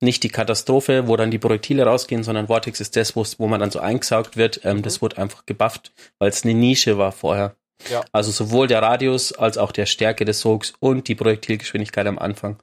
Nicht 0.00 0.24
die 0.24 0.28
Katastrophe, 0.28 1.08
wo 1.08 1.16
dann 1.16 1.30
die 1.30 1.38
Projektile 1.38 1.84
rausgehen, 1.84 2.22
sondern 2.22 2.48
Vortex 2.48 2.80
ist 2.80 2.96
das, 2.96 3.14
wo 3.16 3.46
man 3.46 3.60
dann 3.60 3.70
so 3.70 3.78
eingesaugt 3.78 4.36
wird. 4.36 4.60
Ähm, 4.64 4.78
mhm. 4.78 4.82
Das 4.82 5.00
wurde 5.00 5.18
einfach 5.18 5.46
gebufft, 5.46 5.92
weil 6.18 6.30
es 6.30 6.42
eine 6.42 6.54
Nische 6.54 6.98
war 6.98 7.12
vorher. 7.12 7.54
Ja. 7.90 8.04
Also 8.12 8.30
sowohl 8.30 8.66
der 8.66 8.82
Radius 8.82 9.32
als 9.32 9.58
auch 9.58 9.72
der 9.72 9.86
Stärke 9.86 10.24
des 10.24 10.40
Sogs 10.40 10.74
und 10.80 11.08
die 11.08 11.14
Projektilgeschwindigkeit 11.14 12.06
am 12.06 12.18
Anfang. 12.18 12.62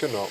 Genau. 0.00 0.28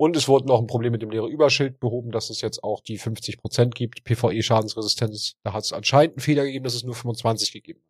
Und 0.00 0.16
es 0.16 0.28
wurde 0.28 0.46
noch 0.46 0.60
ein 0.60 0.68
Problem 0.68 0.92
mit 0.92 1.02
dem 1.02 1.10
leeren 1.10 1.30
Überschild 1.30 1.80
behoben, 1.80 2.12
dass 2.12 2.30
es 2.30 2.40
jetzt 2.40 2.62
auch 2.62 2.80
die 2.80 3.00
50% 3.00 3.70
gibt. 3.70 4.04
PvE-Schadensresistenz, 4.04 5.34
da 5.42 5.52
hat 5.52 5.64
es 5.64 5.72
anscheinend 5.72 6.16
einen 6.16 6.22
Fehler 6.22 6.44
gegeben, 6.44 6.64
dass 6.64 6.74
es 6.74 6.84
nur 6.84 6.94
25 6.94 7.52
gegeben 7.52 7.82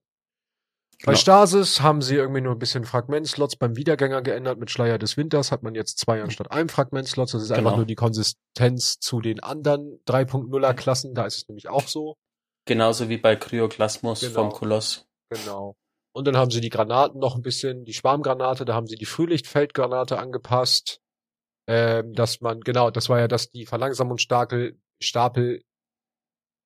Genau. 1.00 1.12
Bei 1.12 1.16
Stasis 1.16 1.80
haben 1.80 2.02
sie 2.02 2.16
irgendwie 2.16 2.40
nur 2.40 2.56
ein 2.56 2.58
bisschen 2.58 2.84
Fragmentslots 2.84 3.54
beim 3.54 3.76
Wiedergänger 3.76 4.20
geändert. 4.20 4.58
Mit 4.58 4.68
Schleier 4.72 4.98
des 4.98 5.16
Winters 5.16 5.52
hat 5.52 5.62
man 5.62 5.76
jetzt 5.76 5.98
zwei 5.98 6.20
anstatt 6.20 6.50
einem 6.50 6.68
Fragmentslots. 6.68 7.32
Das 7.32 7.42
ist 7.42 7.48
genau. 7.50 7.58
einfach 7.60 7.76
nur 7.76 7.86
die 7.86 7.94
Konsistenz 7.94 8.98
zu 8.98 9.20
den 9.20 9.38
anderen 9.38 10.00
3.0er 10.08 10.74
Klassen. 10.74 11.14
Da 11.14 11.24
ist 11.24 11.36
es 11.36 11.48
nämlich 11.48 11.68
auch 11.68 11.86
so. 11.86 12.16
Genauso 12.68 13.08
wie 13.08 13.16
bei 13.16 13.34
Kryoklasmus 13.34 14.20
genau. 14.20 14.34
vom 14.34 14.52
Koloss. 14.52 15.08
Genau. 15.30 15.74
Und 16.12 16.26
dann 16.26 16.36
haben 16.36 16.50
sie 16.50 16.60
die 16.60 16.68
Granaten 16.68 17.18
noch 17.18 17.34
ein 17.34 17.40
bisschen, 17.40 17.86
die 17.86 17.94
Schwarmgranate, 17.94 18.66
da 18.66 18.74
haben 18.74 18.86
sie 18.86 18.96
die 18.96 19.06
Frühlichtfeldgranate 19.06 20.18
angepasst. 20.18 21.00
Ähm, 21.66 22.12
dass 22.12 22.42
man, 22.42 22.60
genau, 22.60 22.90
das 22.90 23.08
war 23.08 23.20
ja, 23.20 23.28
dass 23.28 23.50
die 23.50 23.64
Verlangsamungsstapel 23.64 24.78
Stapel 25.02 25.62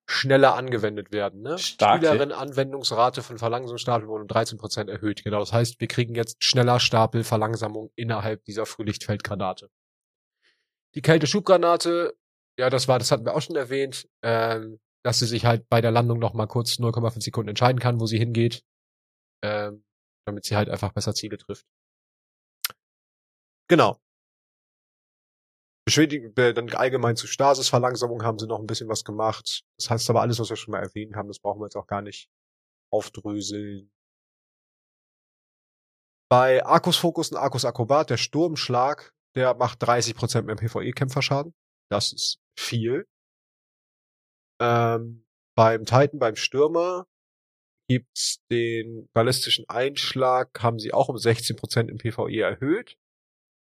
schneller 0.08 0.56
angewendet 0.56 1.12
werden. 1.12 1.42
Ne? 1.42 1.56
Starke. 1.58 2.06
Spielerin 2.06 2.32
Anwendungsrate 2.32 3.22
von 3.22 3.38
Verlangsamungsstapel 3.38 4.08
wurde 4.08 4.22
um 4.22 4.28
13% 4.28 4.90
erhöht. 4.90 5.22
Genau, 5.22 5.38
das 5.38 5.52
heißt, 5.52 5.80
wir 5.80 5.86
kriegen 5.86 6.16
jetzt 6.16 6.42
schneller 6.42 6.80
Stapel 6.80 7.22
Verlangsamung 7.22 7.92
innerhalb 7.94 8.44
dieser 8.44 8.66
Frühlichtfeldgranate. 8.66 9.70
Die 10.96 11.02
Kälteschubgranate, 11.02 12.16
ja, 12.58 12.70
das 12.70 12.88
war, 12.88 12.98
das 12.98 13.12
hatten 13.12 13.24
wir 13.24 13.36
auch 13.36 13.42
schon 13.42 13.56
erwähnt. 13.56 14.08
Ähm, 14.22 14.80
dass 15.04 15.18
sie 15.18 15.26
sich 15.26 15.44
halt 15.44 15.68
bei 15.68 15.80
der 15.80 15.90
Landung 15.90 16.18
noch 16.18 16.34
mal 16.34 16.46
kurz 16.46 16.78
0,5 16.78 17.22
Sekunden 17.22 17.50
entscheiden 17.50 17.80
kann, 17.80 18.00
wo 18.00 18.06
sie 18.06 18.18
hingeht, 18.18 18.64
ähm, 19.44 19.84
damit 20.26 20.44
sie 20.44 20.56
halt 20.56 20.68
einfach 20.68 20.92
besser 20.92 21.14
Ziele 21.14 21.38
trifft. 21.38 21.66
Genau. 23.68 23.98
Beschädigung, 25.84 26.32
dann 26.34 26.72
allgemein 26.74 27.16
zu 27.16 27.26
Stasis-Verlangsamung 27.26 28.22
haben 28.22 28.38
sie 28.38 28.46
noch 28.46 28.60
ein 28.60 28.66
bisschen 28.66 28.88
was 28.88 29.02
gemacht. 29.02 29.64
Das 29.78 29.90
heißt 29.90 30.10
aber 30.10 30.20
alles, 30.20 30.38
was 30.38 30.48
wir 30.48 30.56
schon 30.56 30.72
mal 30.72 30.82
erwähnt 30.82 31.16
haben, 31.16 31.26
das 31.26 31.40
brauchen 31.40 31.60
wir 31.60 31.66
jetzt 31.66 31.76
auch 31.76 31.88
gar 31.88 32.02
nicht 32.02 32.28
aufdröseln. 32.92 33.90
Bei 36.30 36.64
Arcus 36.64 36.96
Focus 36.96 37.30
und 37.32 37.36
Arcus 37.36 37.64
Akrobat, 37.64 38.10
der 38.10 38.16
Sturmschlag, 38.16 39.12
der 39.34 39.54
macht 39.54 39.82
30% 39.82 40.42
mehr 40.42 40.56
PvE-Kämpferschaden. 40.56 41.52
Das 41.90 42.12
ist 42.12 42.38
viel. 42.58 43.06
Ähm, 44.62 45.24
beim 45.56 45.84
Titan, 45.84 46.20
beim 46.20 46.36
Stürmer 46.36 47.08
gibt's 47.88 48.38
den 48.50 49.08
ballistischen 49.12 49.68
Einschlag, 49.68 50.62
haben 50.62 50.78
sie 50.78 50.94
auch 50.94 51.08
um 51.08 51.16
16% 51.16 51.88
im 51.88 51.98
PvE 51.98 52.40
erhöht. 52.40 52.96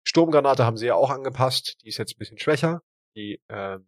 Sturmgranate 0.05 0.65
haben 0.65 0.75
sie 0.75 0.87
ja 0.87 0.95
auch 0.95 1.09
angepasst, 1.09 1.77
die 1.81 1.87
ist 1.87 1.97
jetzt 1.97 2.15
ein 2.15 2.19
bisschen 2.19 2.39
schwächer. 2.39 2.83
Die 3.15 3.39
äh, 3.47 3.79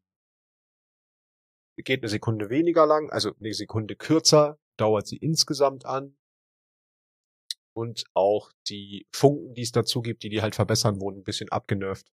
geht 1.78 2.02
eine 2.02 2.10
Sekunde 2.10 2.50
weniger 2.50 2.86
lang, 2.86 3.10
also 3.10 3.34
eine 3.38 3.54
Sekunde 3.54 3.96
kürzer, 3.98 4.58
dauert 4.78 5.06
sie 5.06 5.18
insgesamt 5.18 5.86
an. 5.86 6.16
Und 7.76 8.06
auch 8.14 8.52
die 8.70 9.08
Funken, 9.14 9.56
die 9.56 9.64
es 9.64 9.72
dazu 9.72 10.02
gibt, 10.02 10.24
die 10.24 10.30
die 10.30 10.42
halt 10.42 10.56
verbessern, 10.56 11.02
wurden 11.02 11.20
ein 11.20 11.24
bisschen 11.24 11.50
abgenervt. 11.50 12.08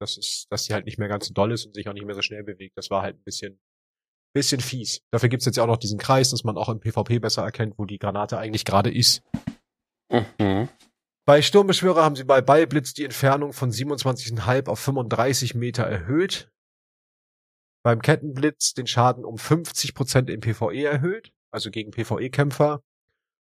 Das 0.00 0.16
ist, 0.16 0.46
dass 0.50 0.64
sie 0.64 0.72
halt 0.72 0.86
nicht 0.86 0.98
mehr 0.98 1.08
ganz 1.08 1.26
so 1.26 1.34
doll 1.34 1.52
ist 1.52 1.66
und 1.66 1.74
sich 1.74 1.88
auch 1.88 1.92
nicht 1.92 2.06
mehr 2.06 2.14
so 2.14 2.22
schnell 2.22 2.44
bewegt. 2.44 2.78
Das 2.78 2.90
war 2.90 3.02
halt 3.02 3.16
ein 3.16 3.24
bisschen 3.24 3.60
bisschen 4.32 4.60
fies. 4.60 5.02
Dafür 5.10 5.28
gibt's 5.28 5.46
jetzt 5.46 5.56
ja 5.56 5.62
auch 5.62 5.68
noch 5.68 5.76
diesen 5.76 5.98
Kreis, 5.98 6.30
dass 6.30 6.44
man 6.44 6.56
auch 6.56 6.68
im 6.68 6.80
PvP 6.80 7.18
besser 7.18 7.42
erkennt, 7.42 7.74
wo 7.78 7.84
die 7.84 7.98
Granate 7.98 8.38
eigentlich 8.38 8.64
gerade 8.64 8.92
ist. 8.92 9.22
Mhm. 10.10 10.68
Bei 11.24 11.40
Sturmbeschwörer 11.40 12.02
haben 12.02 12.16
sie 12.16 12.24
bei 12.24 12.40
Ballblitz 12.40 12.94
die 12.94 13.04
Entfernung 13.04 13.52
von 13.52 13.70
27,5 13.70 14.68
auf 14.68 14.80
35 14.80 15.54
Meter 15.54 15.84
erhöht. 15.84 16.50
Beim 17.84 18.02
Kettenblitz 18.02 18.74
den 18.74 18.86
Schaden 18.86 19.24
um 19.24 19.38
50 19.38 19.94
Prozent 19.94 20.30
im 20.30 20.40
PvE 20.40 20.84
erhöht, 20.84 21.32
also 21.50 21.70
gegen 21.70 21.90
PvE-Kämpfer. 21.90 22.82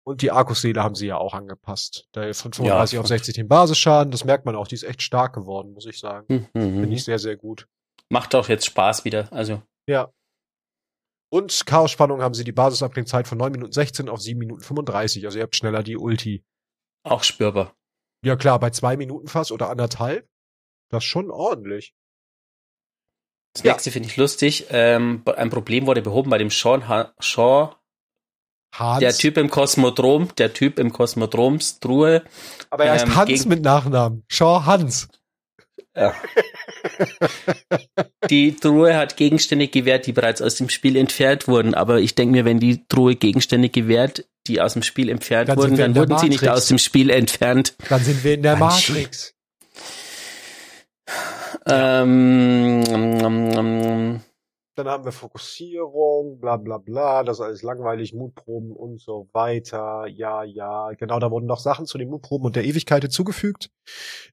Und 0.05 0.21
die 0.21 0.33
Akkuseele 0.33 0.83
haben 0.83 0.95
sie 0.95 1.07
ja 1.07 1.17
auch 1.17 1.33
angepasst. 1.33 2.09
Da 2.13 2.33
von 2.33 2.53
35 2.53 2.95
ja, 2.95 3.01
auf 3.01 3.07
60 3.07 3.35
den 3.35 3.49
Basisschaden, 3.49 4.11
das 4.11 4.25
merkt 4.25 4.45
man 4.45 4.57
auch, 4.57 4.67
die 4.67 4.75
ist 4.75 4.83
echt 4.83 5.03
stark 5.03 5.35
geworden, 5.35 5.73
muss 5.73 5.87
ich 5.87 5.99
sagen. 5.99 6.49
Mhm. 6.55 6.81
Finde 6.81 6.95
ich 6.95 7.05
sehr, 7.05 7.19
sehr 7.19 7.37
gut. 7.37 7.69
Macht 8.09 8.35
auch 8.35 8.49
jetzt 8.49 8.67
Spaß 8.67 9.05
wieder, 9.05 9.33
also. 9.33 9.63
Ja, 9.87 10.13
und 11.33 11.65
Chaos-Spannung 11.65 12.21
haben 12.21 12.35
sie 12.35 12.45
die 12.45 12.53
Basisabklingzeit 12.53 13.27
von 13.27 13.39
9 13.39 13.53
Minuten 13.53 13.73
16 13.73 14.11
auf 14.11 14.21
7 14.21 14.39
Minuten 14.39 14.61
35. 14.61 15.25
Also 15.25 15.39
ihr 15.39 15.45
habt 15.45 15.57
schneller 15.57 15.83
die 15.83 15.97
Ulti. 15.97 16.45
Auch 17.05 17.23
spürbar. 17.23 17.75
Ja 18.23 18.37
klar, 18.37 18.61
bei 18.61 18.69
zwei 18.69 18.99
Minuten 18.99 19.29
fast 19.29 19.51
oder 19.51 19.71
anderthalb. 19.71 20.29
Das 20.91 21.03
ist 21.03 21.09
schon 21.09 21.31
ordentlich. 21.31 21.95
Das 23.55 23.65
nächste 23.65 23.89
ja. 23.89 23.93
finde 23.95 24.11
ich 24.11 24.17
lustig. 24.19 24.67
Ähm, 24.69 25.23
ein 25.25 25.49
Problem 25.49 25.87
wurde 25.87 26.03
behoben 26.03 26.29
bei 26.29 26.37
dem 26.37 26.51
Sean, 26.51 26.87
ha 26.87 27.15
Sean 27.19 27.75
Hans. 28.75 29.01
Der 29.01 29.15
Typ 29.15 29.39
im 29.39 29.49
Kosmodrom, 29.49 30.35
der 30.37 30.53
Typ 30.53 30.79
im 30.79 30.93
Kosmodromstruhe. 30.93 32.25
Aber 32.69 32.85
er 32.85 32.93
heißt 32.93 33.07
ähm, 33.07 33.17
Hans 33.17 33.47
mit 33.47 33.63
Nachnamen. 33.63 34.23
Sean 34.31 34.67
Hans. 34.67 35.09
Ja. 35.97 36.15
die 38.31 38.57
Truhe 38.57 38.97
hat 38.97 39.17
Gegenstände 39.17 39.69
gewährt, 39.69 40.07
die 40.07 40.13
bereits 40.13 40.43
aus 40.43 40.57
dem 40.57 40.69
Spiel 40.69 40.97
entfernt 40.97 41.49
wurden. 41.49 41.75
Aber 41.75 42.01
ich 42.01 42.15
denke 42.15 42.33
mir, 42.33 42.45
wenn 42.45 42.61
die 42.61 42.87
Truhe 42.89 43.17
Gegenstände 43.17 43.69
gewährt, 43.69 44.25
die 44.47 44.61
aus 44.61 44.75
dem 44.75 44.83
Spiel 44.83 45.09
entfernt 45.09 45.49
dann 45.49 45.57
wurden, 45.57 45.77
dann 45.77 45.95
wurden 45.95 46.19
sie 46.19 46.29
nicht 46.29 46.49
aus 46.49 46.67
dem 46.67 46.79
Spiel 46.79 47.11
entfernt. 47.11 47.75
Dann 47.89 48.03
sind 48.03 48.25
wir 48.25 48.35
in 48.35 48.43
der 48.43 48.57
Matrix. 48.57 49.35
Ähm, 51.67 52.83
ähm, 52.89 53.21
ähm, 53.21 53.53
ähm. 53.53 54.21
Dann 54.85 54.93
haben 54.93 55.05
wir 55.05 55.13
Fokussierung, 55.13 56.39
bla 56.41 56.57
bla 56.57 56.79
bla, 56.79 57.23
das 57.23 57.39
ist 57.39 57.41
alles 57.43 57.63
langweilig, 57.63 58.13
Mutproben 58.15 58.73
und 58.73 59.01
so 59.01 59.29
weiter. 59.33 60.07
Ja, 60.09 60.43
ja, 60.45 60.91
genau, 60.93 61.19
da 61.21 61.31
wurden 61.31 61.47
noch 61.47 61.61
Sachen 61.61 61.87
zu 61.87 61.99
den 61.99 62.09
Mutproben 62.11 62.47
und 62.47 62.57
der 62.57 62.65
Ewigkeit 62.65 63.03
hinzugefügt. 63.03 63.71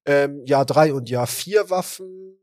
Ähm, 0.06 0.44
Jahr 0.46 0.66
drei 0.66 0.94
und 0.94 1.10
Jahr 1.10 1.28
vier 1.28 1.70
Waffen 1.70 2.38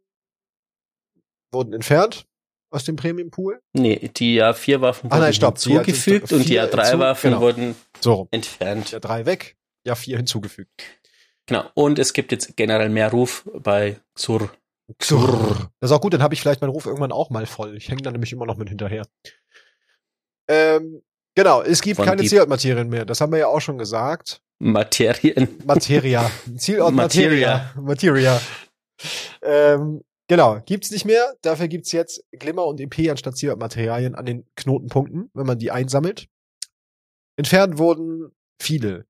wurden 1.53 1.73
entfernt 1.73 2.27
aus 2.71 2.85
dem 2.85 2.97
Premium-Pool. 2.97 3.61
nee, 3.73 4.11
die 4.17 4.35
ja 4.35 4.53
vier 4.53 4.81
Waffen 4.81 5.11
Ah, 5.11 5.17
nein, 5.19 5.23
wurden 5.29 5.35
stopp, 5.35 5.59
die 5.59 5.71
hinzugefügt 5.71 6.33
und 6.33 6.49
die 6.49 6.55
ja 6.55 6.63
vier 6.65 6.71
drei 6.71 6.85
hinzu- 6.91 6.99
Waffen 6.99 7.31
genau. 7.31 7.43
wurden 7.43 7.75
So 8.01 8.29
entfernt. 8.31 8.91
Jahr 8.91 9.01
drei 9.01 9.25
weg, 9.27 9.57
Jahr 9.85 9.97
vier 9.97 10.17
hinzugefügt. 10.17 10.71
Genau. 11.47 11.65
Und 11.75 11.99
es 12.01 12.13
gibt 12.13 12.33
jetzt 12.33 12.57
generell 12.57 12.89
mehr 12.89 13.11
Ruf 13.11 13.49
bei 13.55 14.01
Xur. 14.15 14.51
Xurr. 14.99 15.71
Das 15.81 15.91
ist 15.91 15.97
auch 15.97 16.01
gut, 16.01 16.15
dann 16.15 16.23
habe 16.23 16.35
ich 16.35 16.41
vielleicht 16.41 16.61
meinen 16.61 16.71
Ruf 16.71 16.87
irgendwann 16.87 17.13
auch 17.13 17.31
mal 17.31 17.47
voll. 17.47 17.77
Ich 17.77 17.89
hänge 17.89 18.03
da 18.03 18.11
nämlich 18.11 18.33
immer 18.33 18.47
noch 18.47 18.57
mit 18.57 18.69
hinterher. 18.69 19.07
Ähm, 20.49 21.03
genau, 21.35 21.63
es 21.63 21.83
gibt 21.83 21.97
Von 21.97 22.07
keine 22.07 22.25
Zielortmaterien 22.25 22.89
mehr. 22.89 23.05
Das 23.05 23.21
haben 23.21 23.33
wir 23.33 23.39
ja 23.39 23.49
auch 23.49 23.61
schon 23.61 23.79
gesagt. 23.79 24.41
Materien. 24.59 25.49
Materia. 25.65 26.31
Zielort 26.57 26.95
Materia. 26.95 27.73
Materia. 27.77 28.41
Ähm, 29.43 30.03
genau, 30.29 30.61
gibt's 30.65 30.91
nicht 30.91 31.05
mehr. 31.05 31.35
Dafür 31.43 31.69
gibt's 31.69 31.93
jetzt 31.93 32.25
Glimmer 32.33 32.67
und 32.67 32.81
EP 32.81 33.11
anstatt 33.11 33.37
Zielortmaterialien 33.37 34.15
an 34.15 34.25
den 34.25 34.47
Knotenpunkten, 34.55 35.31
wenn 35.35 35.47
man 35.47 35.59
die 35.59 35.71
einsammelt. 35.71 36.29
Entfernt 37.37 37.79
wurden 37.79 38.33
viele. 38.61 39.05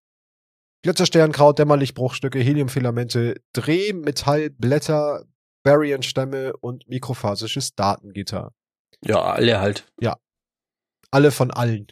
Glitzersternkraut, 0.82 1.58
Dämmerlichtbruchstücke, 1.58 2.38
Heliumfilamente, 2.38 3.40
Drehmetallblätter, 3.52 5.24
Barrienstämme 5.66 6.56
und 6.56 6.88
mikrofasisches 6.88 7.74
Datengitter. 7.74 8.54
Ja, 9.04 9.20
alle 9.20 9.60
halt. 9.60 9.92
Alle 11.10 11.32
von 11.32 11.50
allen. 11.50 11.88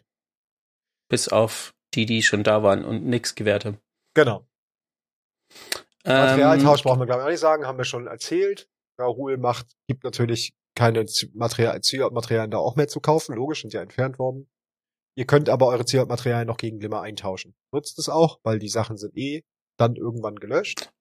Bis 1.11 1.27
auf 1.27 1.75
die, 1.93 2.07
die 2.07 2.23
schon 2.23 2.45
da 2.45 2.63
waren 2.63 2.85
und 2.85 3.05
nix 3.05 3.35
gewährt 3.35 3.65
haben. 3.65 3.79
Genau. 4.15 4.47
Materialtausch 6.05 6.81
Ähm, 6.81 6.85
brauchen 6.85 7.01
wir, 7.01 7.07
glaube 7.07 7.23
ich, 7.23 7.27
auch 7.27 7.31
nicht 7.31 7.41
sagen, 7.41 7.67
haben 7.67 7.79
wir 7.79 7.85
schon 7.85 8.07
erzählt. 8.07 8.69
Raoul 8.97 9.39
macht, 9.39 9.75
gibt 9.89 10.05
natürlich 10.05 10.55
keine 10.77 11.05
Material, 11.33 12.49
da 12.49 12.59
auch 12.59 12.77
mehr 12.77 12.87
zu 12.87 13.01
kaufen, 13.01 13.35
logisch, 13.35 13.63
sind 13.63 13.73
ja 13.73 13.83
entfernt 13.83 14.21
worden. 14.21 14.49
Ihr 15.17 15.27
könnt 15.27 15.49
aber 15.49 15.67
eure 15.67 15.85
Zielortmaterialien 15.85 16.47
noch 16.47 16.59
gegen 16.59 16.79
Glimmer 16.79 17.03
eintauschen. 17.03 17.57
Nutzt 17.73 17.99
es 17.99 18.09
auch, 18.09 18.39
weil 18.45 18.61
die 18.61 18.69
Sachen 18.69 18.97
sind 18.97 19.17
eh 19.17 19.43
dann 19.77 19.97
irgendwann 19.97 20.37
gelöscht. 20.37 20.93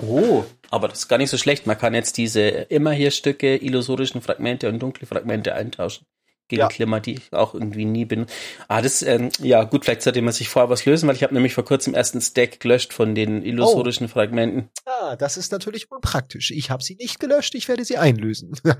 Oh, 0.00 0.44
aber 0.70 0.88
das 0.88 1.00
ist 1.00 1.08
gar 1.08 1.18
nicht 1.18 1.30
so 1.30 1.38
schlecht. 1.38 1.66
Man 1.66 1.78
kann 1.78 1.94
jetzt 1.94 2.16
diese 2.16 2.40
immer 2.40 2.92
hier 2.92 3.10
Stücke, 3.10 3.56
illusorischen 3.56 4.22
Fragmente 4.22 4.68
und 4.68 4.78
dunkle 4.80 5.06
Fragmente 5.06 5.54
eintauschen. 5.54 6.06
Gegen 6.48 6.60
Ja. 6.60 6.68
Glimmer, 6.68 7.00
die 7.00 7.14
ich 7.14 7.32
auch 7.32 7.54
irgendwie 7.54 7.84
nie 7.84 8.04
bin. 8.04 8.26
Ah, 8.68 8.82
das, 8.82 9.02
ähm, 9.02 9.30
ja, 9.38 9.64
gut, 9.64 9.84
vielleicht 9.84 10.02
sollte 10.02 10.20
man 10.22 10.32
sich 10.32 10.48
vorher 10.48 10.68
was 10.68 10.84
lösen, 10.84 11.08
weil 11.08 11.16
ich 11.16 11.22
habe 11.22 11.34
nämlich 11.34 11.54
vor 11.54 11.64
kurzem 11.64 11.94
erst 11.94 12.14
einen 12.14 12.20
Stack 12.20 12.60
gelöscht 12.60 12.92
von 12.92 13.14
den 13.14 13.42
illusorischen 13.42 14.08
Fragmenten. 14.08 14.68
Ah, 14.84 15.16
das 15.16 15.36
ist 15.36 15.52
natürlich 15.52 15.90
unpraktisch. 15.90 16.50
Ich 16.50 16.70
habe 16.70 16.82
sie 16.82 16.96
nicht 16.96 17.20
gelöscht, 17.20 17.54
ich 17.54 17.68
werde 17.68 17.84
sie 17.84 17.96
einlösen. 17.96 18.52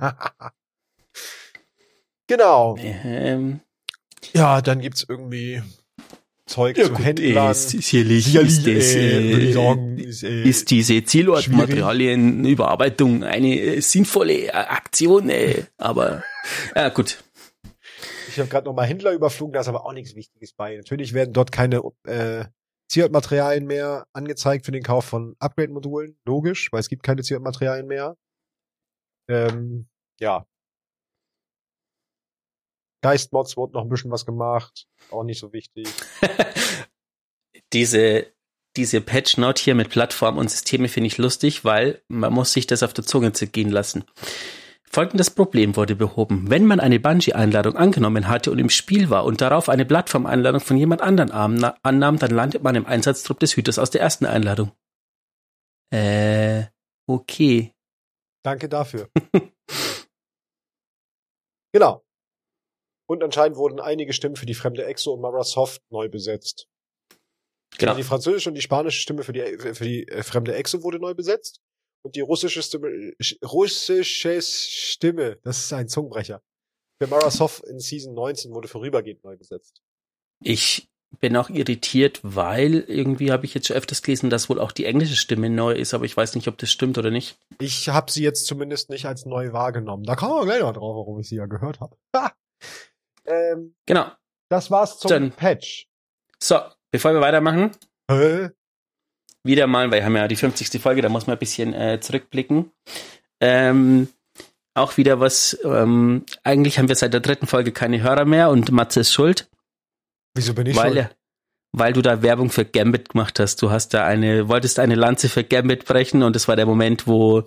genau. 2.26 2.76
Ähm, 2.78 3.60
Ja, 4.34 4.60
dann 4.60 4.80
gibt's 4.80 5.06
irgendwie 5.08 5.62
Zeug 6.46 6.76
zu 6.76 6.96
Händlern. 6.98 7.54
sicherlich 7.54 8.24
Sicherlich, 8.24 8.66
äh, 8.66 9.32
würde 9.32 9.46
ich 9.46 9.54
sagen, 9.54 9.98
ist, 9.98 10.22
äh, 10.22 10.42
ist 10.42 10.70
diese 10.70 11.02
Zielortmaterialienüberarbeitung 11.04 13.24
eine 13.24 13.58
äh, 13.58 13.80
sinnvolle 13.80 14.46
äh, 14.46 14.50
Aktion, 14.50 15.30
äh, 15.30 15.64
aber 15.78 16.22
ja 16.74 16.88
gut. 16.88 17.22
Ich 18.28 18.38
habe 18.38 18.48
gerade 18.48 18.66
noch 18.66 18.74
mal 18.74 18.86
Händler 18.86 19.12
überflogen, 19.12 19.52
da 19.52 19.60
ist 19.60 19.68
aber 19.68 19.86
auch 19.86 19.92
nichts 19.92 20.16
Wichtiges 20.16 20.52
bei. 20.52 20.76
Natürlich 20.76 21.12
werden 21.12 21.32
dort 21.32 21.52
keine 21.52 21.82
äh, 22.04 22.44
Zielortmaterialien 22.88 23.66
mehr 23.66 24.06
angezeigt 24.12 24.66
für 24.66 24.72
den 24.72 24.82
Kauf 24.82 25.04
von 25.04 25.36
Upgrade-Modulen. 25.38 26.18
Logisch, 26.24 26.72
weil 26.72 26.80
es 26.80 26.88
gibt 26.88 27.02
keine 27.02 27.22
Zielortmaterialien 27.22 27.86
mehr. 27.86 28.16
Ähm, 29.28 29.86
ja. 30.20 30.46
Geistmods 33.02 33.56
wurde 33.56 33.74
noch 33.74 33.82
ein 33.82 33.88
bisschen 33.88 34.10
was 34.10 34.24
gemacht. 34.24 34.86
Auch 35.10 35.24
nicht 35.24 35.40
so 35.40 35.52
wichtig. 35.52 35.88
diese 37.72 38.26
diese 38.76 39.00
Patch 39.02 39.36
Note 39.36 39.62
hier 39.62 39.74
mit 39.74 39.90
Plattform 39.90 40.38
und 40.38 40.50
Systeme 40.50 40.88
finde 40.88 41.08
ich 41.08 41.18
lustig, 41.18 41.64
weil 41.64 42.02
man 42.08 42.32
muss 42.32 42.54
sich 42.54 42.66
das 42.66 42.82
auf 42.82 42.94
der 42.94 43.04
Zunge 43.04 43.32
zergehen 43.32 43.70
lassen. 43.70 44.04
Folgendes 44.84 45.30
Problem 45.30 45.76
wurde 45.76 45.96
behoben. 45.96 46.50
Wenn 46.50 46.66
man 46.66 46.80
eine 46.80 47.00
Bungee-Einladung 47.00 47.76
angenommen 47.76 48.28
hatte 48.28 48.50
und 48.50 48.58
im 48.58 48.70
Spiel 48.70 49.10
war 49.10 49.24
und 49.24 49.40
darauf 49.40 49.68
eine 49.68 49.84
Plattform-Einladung 49.84 50.60
von 50.60 50.76
jemand 50.76 51.00
anderen 51.00 51.30
anna- 51.30 51.76
annahm, 51.82 52.18
dann 52.18 52.30
landet 52.30 52.62
man 52.62 52.74
im 52.74 52.86
Einsatztrupp 52.86 53.40
des 53.40 53.56
Hüters 53.56 53.78
aus 53.78 53.90
der 53.90 54.02
ersten 54.02 54.26
Einladung. 54.26 54.72
Äh, 55.92 56.64
okay. 57.06 57.74
Danke 58.42 58.68
dafür. 58.68 59.08
genau. 61.72 62.04
Und 63.06 63.22
anscheinend 63.22 63.56
wurden 63.56 63.80
einige 63.80 64.12
Stimmen 64.12 64.36
für 64.36 64.46
die 64.46 64.54
fremde 64.54 64.84
Exo 64.84 65.12
und 65.12 65.20
Mara 65.20 65.42
Soft 65.44 65.82
neu 65.90 66.08
besetzt. 66.08 66.66
Genau. 67.78 67.94
Die 67.94 68.02
französische 68.02 68.48
und 68.50 68.54
die 68.54 68.60
spanische 68.62 69.00
Stimme 69.00 69.22
für 69.22 69.32
die, 69.32 69.40
für 69.74 69.84
die 69.84 70.06
äh, 70.08 70.22
fremde 70.22 70.54
Exo 70.54 70.82
wurde 70.82 70.98
neu 70.98 71.14
besetzt. 71.14 71.60
Und 72.04 72.16
die 72.16 72.20
russische 72.20 72.62
Stimme, 72.62 72.88
sch- 73.20 73.44
russische 73.46 74.40
Stimme, 74.42 75.38
das 75.42 75.58
ist 75.64 75.72
ein 75.72 75.88
Zungenbrecher. 75.88 76.42
Für 77.00 77.08
Mara 77.08 77.30
Soft 77.30 77.64
in 77.64 77.78
Season 77.80 78.14
19 78.14 78.52
wurde 78.52 78.68
vorübergehend 78.68 79.24
neu 79.24 79.36
besetzt. 79.36 79.82
Ich 80.42 80.88
bin 81.20 81.36
auch 81.36 81.50
irritiert, 81.50 82.20
weil 82.22 82.84
irgendwie 82.88 83.32
habe 83.32 83.44
ich 83.44 83.54
jetzt 83.54 83.66
schon 83.68 83.76
öfters 83.76 84.02
gelesen, 84.02 84.30
dass 84.30 84.48
wohl 84.48 84.60
auch 84.60 84.72
die 84.72 84.84
englische 84.86 85.16
Stimme 85.16 85.50
neu 85.50 85.72
ist, 85.74 85.94
aber 85.94 86.04
ich 86.04 86.16
weiß 86.16 86.34
nicht, 86.34 86.48
ob 86.48 86.58
das 86.58 86.70
stimmt 86.70 86.98
oder 86.98 87.10
nicht. 87.10 87.38
Ich 87.60 87.88
habe 87.88 88.10
sie 88.10 88.22
jetzt 88.22 88.46
zumindest 88.46 88.88
nicht 88.90 89.04
als 89.06 89.26
neu 89.26 89.52
wahrgenommen. 89.52 90.04
Da 90.04 90.16
kommen 90.16 90.34
wir 90.34 90.44
gleich 90.44 90.60
noch 90.60 90.72
drauf, 90.72 90.96
warum 90.96 91.20
ich 91.20 91.28
sie 91.28 91.36
ja 91.36 91.46
gehört 91.46 91.80
habe. 91.80 91.96
Ha! 92.16 92.32
Ähm, 93.26 93.74
Genau. 93.86 94.10
das 94.48 94.70
war's 94.70 94.98
zum 94.98 95.08
Dann- 95.08 95.30
Patch. 95.32 95.86
So, 96.42 96.58
bevor 96.90 97.12
wir 97.14 97.20
weitermachen, 97.20 97.70
Hä? 98.10 98.50
wieder 99.44 99.66
mal, 99.66 99.90
weil 99.90 100.00
wir 100.00 100.04
haben 100.04 100.16
ja 100.16 100.28
die 100.28 100.36
50. 100.36 100.80
Folge, 100.80 101.02
da 101.02 101.08
muss 101.08 101.26
man 101.26 101.36
ein 101.36 101.40
bisschen 101.40 101.72
äh, 101.74 102.00
zurückblicken. 102.00 102.70
Ähm, 103.40 104.08
auch 104.74 104.96
wieder 104.96 105.20
was, 105.20 105.58
ähm, 105.64 106.24
eigentlich 106.44 106.78
haben 106.78 106.88
wir 106.88 106.96
seit 106.96 107.12
der 107.12 107.20
dritten 107.20 107.46
Folge 107.46 107.72
keine 107.72 108.02
Hörer 108.02 108.24
mehr 108.24 108.50
und 108.50 108.70
Matze 108.72 109.00
ist 109.00 109.12
schuld, 109.12 109.50
Wieso 110.34 110.54
bin 110.54 110.66
ich 110.66 110.76
weil, 110.76 110.92
schuld? 110.94 111.16
weil 111.72 111.92
du 111.92 112.00
da 112.02 112.22
Werbung 112.22 112.50
für 112.50 112.64
Gambit 112.64 113.10
gemacht 113.10 113.38
hast. 113.38 113.60
Du 113.62 113.70
hast 113.70 113.92
da 113.94 114.04
eine, 114.06 114.48
wolltest 114.48 114.78
eine 114.78 114.94
Lanze 114.94 115.28
für 115.28 115.44
Gambit 115.44 115.84
brechen 115.84 116.22
und 116.22 116.34
das 116.34 116.48
war 116.48 116.56
der 116.56 116.66
Moment, 116.66 117.06
wo 117.06 117.44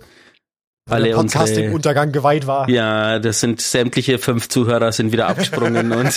alle 0.88 1.08
der 1.08 1.16
Podcast 1.16 1.50
unsere, 1.50 1.72
Untergang 1.74 2.12
geweiht 2.12 2.46
war. 2.46 2.68
ja, 2.68 3.18
das 3.18 3.40
sind 3.40 3.60
sämtliche 3.60 4.18
fünf 4.18 4.48
Zuhörer 4.48 4.92
sind 4.92 5.12
wieder 5.12 5.26
abgesprungen 5.28 5.92
und 5.92 6.12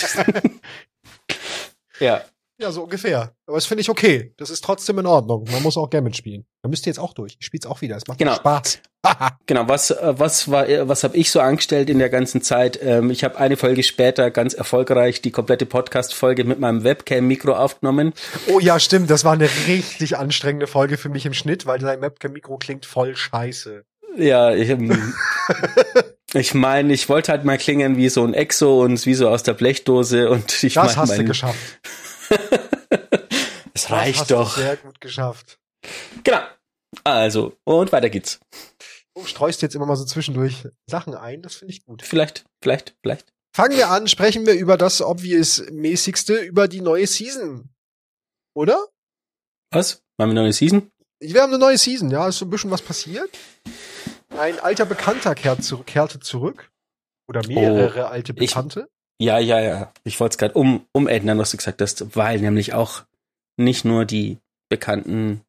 ja. 2.00 2.22
Ja, 2.58 2.70
so 2.72 2.82
ungefähr. 2.82 3.32
Aber 3.46 3.56
das 3.56 3.64
finde 3.64 3.80
ich 3.80 3.88
okay. 3.88 4.34
Das 4.36 4.50
ist 4.50 4.62
trotzdem 4.62 4.98
in 4.98 5.06
Ordnung. 5.06 5.46
Man 5.50 5.62
muss 5.62 5.78
auch 5.78 5.88
Gambit 5.88 6.14
spielen. 6.14 6.44
Da 6.62 6.68
müsst 6.68 6.86
ihr 6.86 6.90
jetzt 6.90 6.98
auch 6.98 7.14
durch. 7.14 7.38
Ich 7.40 7.46
spiel's 7.46 7.64
auch 7.64 7.80
wieder. 7.80 7.96
Es 7.96 8.06
macht 8.06 8.18
Genau. 8.18 8.34
Spaß. 8.34 8.80
Genau, 9.46 9.66
was 9.66 9.90
äh, 9.90 10.14
was 10.18 10.50
war 10.50 10.68
äh, 10.68 10.86
was 10.86 11.04
habe 11.04 11.16
ich 11.16 11.30
so 11.30 11.40
angestellt 11.40 11.88
in 11.88 11.98
der 11.98 12.10
ganzen 12.10 12.42
Zeit? 12.42 12.78
Ähm, 12.82 13.10
ich 13.10 13.24
habe 13.24 13.38
eine 13.38 13.56
Folge 13.56 13.82
später 13.82 14.30
ganz 14.30 14.52
erfolgreich 14.52 15.22
die 15.22 15.30
komplette 15.30 15.64
Podcast 15.64 16.12
Folge 16.12 16.44
mit 16.44 16.60
meinem 16.60 16.84
Webcam 16.84 17.26
Mikro 17.26 17.54
aufgenommen. 17.54 18.12
oh 18.52 18.60
ja, 18.60 18.78
stimmt. 18.78 19.08
Das 19.08 19.24
war 19.24 19.32
eine 19.32 19.48
richtig 19.66 20.18
anstrengende 20.18 20.66
Folge 20.66 20.98
für 20.98 21.08
mich 21.08 21.24
im 21.24 21.32
Schnitt, 21.32 21.64
weil 21.64 21.78
dein 21.78 22.02
Webcam-Mikro 22.02 22.58
klingt 22.58 22.84
voll 22.84 23.16
scheiße. 23.16 23.84
Ja, 24.16 24.54
ich 24.54 24.68
ähm, 24.68 25.14
ich 26.34 26.54
meine, 26.54 26.92
ich 26.92 27.08
wollte 27.08 27.32
halt 27.32 27.44
mal 27.44 27.58
klingen 27.58 27.96
wie 27.96 28.08
so 28.08 28.24
ein 28.24 28.34
Exo 28.34 28.82
und 28.82 29.04
wie 29.06 29.14
so 29.14 29.28
aus 29.28 29.42
der 29.42 29.54
Blechdose 29.54 30.30
und 30.30 30.62
ich 30.62 30.74
das 30.74 30.96
mein, 30.96 30.96
hast 30.96 31.12
du 31.12 31.16
mein, 31.18 31.26
geschafft. 31.26 31.80
Es 33.72 33.90
reicht 33.90 34.20
hast 34.20 34.30
du 34.30 34.34
doch. 34.34 34.56
sehr 34.56 34.76
gut 34.76 35.00
geschafft. 35.00 35.58
Genau. 36.24 36.42
Also, 37.04 37.56
und 37.64 37.92
weiter 37.92 38.10
geht's. 38.10 38.40
Du 39.14 39.24
streust 39.24 39.62
jetzt 39.62 39.74
immer 39.74 39.86
mal 39.86 39.96
so 39.96 40.04
zwischendurch 40.04 40.66
Sachen 40.86 41.14
ein. 41.14 41.40
Das 41.40 41.54
finde 41.54 41.72
ich 41.72 41.84
gut. 41.84 42.02
Vielleicht, 42.02 42.44
vielleicht, 42.62 42.96
vielleicht. 43.00 43.32
Fangen 43.54 43.76
wir 43.76 43.88
an. 43.88 44.06
Sprechen 44.06 44.44
wir 44.44 44.54
über 44.54 44.76
das 44.76 45.00
obvious-mäßigste, 45.00 46.40
über 46.40 46.68
die 46.68 46.80
neue 46.80 47.06
Season. 47.06 47.70
Oder? 48.54 48.88
Was? 49.72 50.02
Machen 50.18 50.34
wir 50.34 50.42
eine 50.42 50.52
Season? 50.52 50.90
Wir 51.20 51.42
haben 51.42 51.50
eine 51.50 51.58
neue 51.58 51.78
Season, 51.78 52.10
ja, 52.10 52.28
ist 52.28 52.38
so 52.38 52.46
ein 52.46 52.50
bisschen 52.50 52.70
was 52.70 52.82
passiert. 52.82 53.30
Ein 54.36 54.58
alter 54.60 54.86
Bekannter 54.86 55.34
kehrt 55.34 55.62
zurück, 55.64 55.86
kehrte 55.86 56.20
zurück. 56.20 56.70
Oder 57.28 57.46
mehrere 57.46 58.08
alte 58.08 58.32
ich- 58.32 58.38
Bekannte. 58.38 58.88
Ja, 59.20 59.38
ja, 59.38 59.60
ja. 59.60 59.92
Ich 60.02 60.18
wollte 60.18 60.34
es 60.34 60.38
gerade 60.38 60.54
um, 60.54 60.86
umändern, 60.92 61.38
was 61.38 61.50
du 61.50 61.58
gesagt 61.58 61.82
hast, 61.82 62.16
weil 62.16 62.40
nämlich 62.40 62.72
auch 62.72 63.02
nicht 63.58 63.84
nur 63.84 64.06
die 64.06 64.38
bekannten 64.70 65.42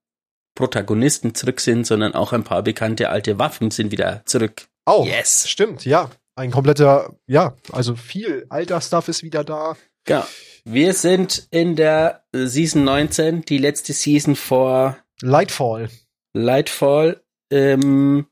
Protagonisten 0.55 1.33
zurück 1.35 1.61
sind, 1.61 1.87
sondern 1.87 2.13
auch 2.13 2.33
ein 2.33 2.43
paar 2.43 2.63
bekannte 2.63 3.09
alte 3.09 3.39
Waffen 3.39 3.71
sind 3.71 3.91
wieder 3.91 4.23
zurück. 4.25 4.67
Oh, 4.85 5.05
yes. 5.07 5.47
Stimmt, 5.49 5.85
ja. 5.85 6.09
Ein 6.35 6.51
kompletter, 6.51 7.15
ja, 7.27 7.55
also 7.71 7.95
viel 7.95 8.45
alter 8.49 8.81
Stuff 8.81 9.07
ist 9.07 9.23
wieder 9.23 9.43
da. 9.43 9.77
Genau. 10.05 10.25
Wir 10.65 10.93
sind 10.93 11.47
in 11.51 11.75
der 11.75 12.23
Season 12.33 12.83
19, 12.83 13.43
die 13.43 13.57
letzte 13.57 13.93
Season 13.93 14.35
vor 14.35 14.97
Lightfall. 15.21 15.89
Lightfall. 16.33 17.21
Ähm, 17.51 18.27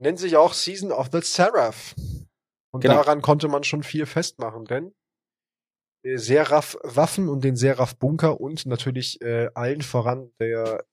Nennt 0.00 0.18
sich 0.18 0.36
auch 0.36 0.54
Season 0.54 0.92
of 0.92 1.10
the 1.12 1.20
Seraph. 1.20 1.94
Und 2.72 2.80
genau. 2.80 2.94
daran 2.94 3.20
konnte 3.20 3.48
man 3.48 3.64
schon 3.64 3.82
viel 3.82 4.06
festmachen, 4.06 4.64
denn 4.64 4.94
Seraph-Waffen 6.02 7.28
und 7.28 7.44
den 7.44 7.56
Seraph-Bunker 7.56 8.40
und 8.40 8.64
natürlich 8.66 9.20
äh, 9.20 9.50
allen 9.54 9.82
voran 9.82 10.32
der 10.40 10.84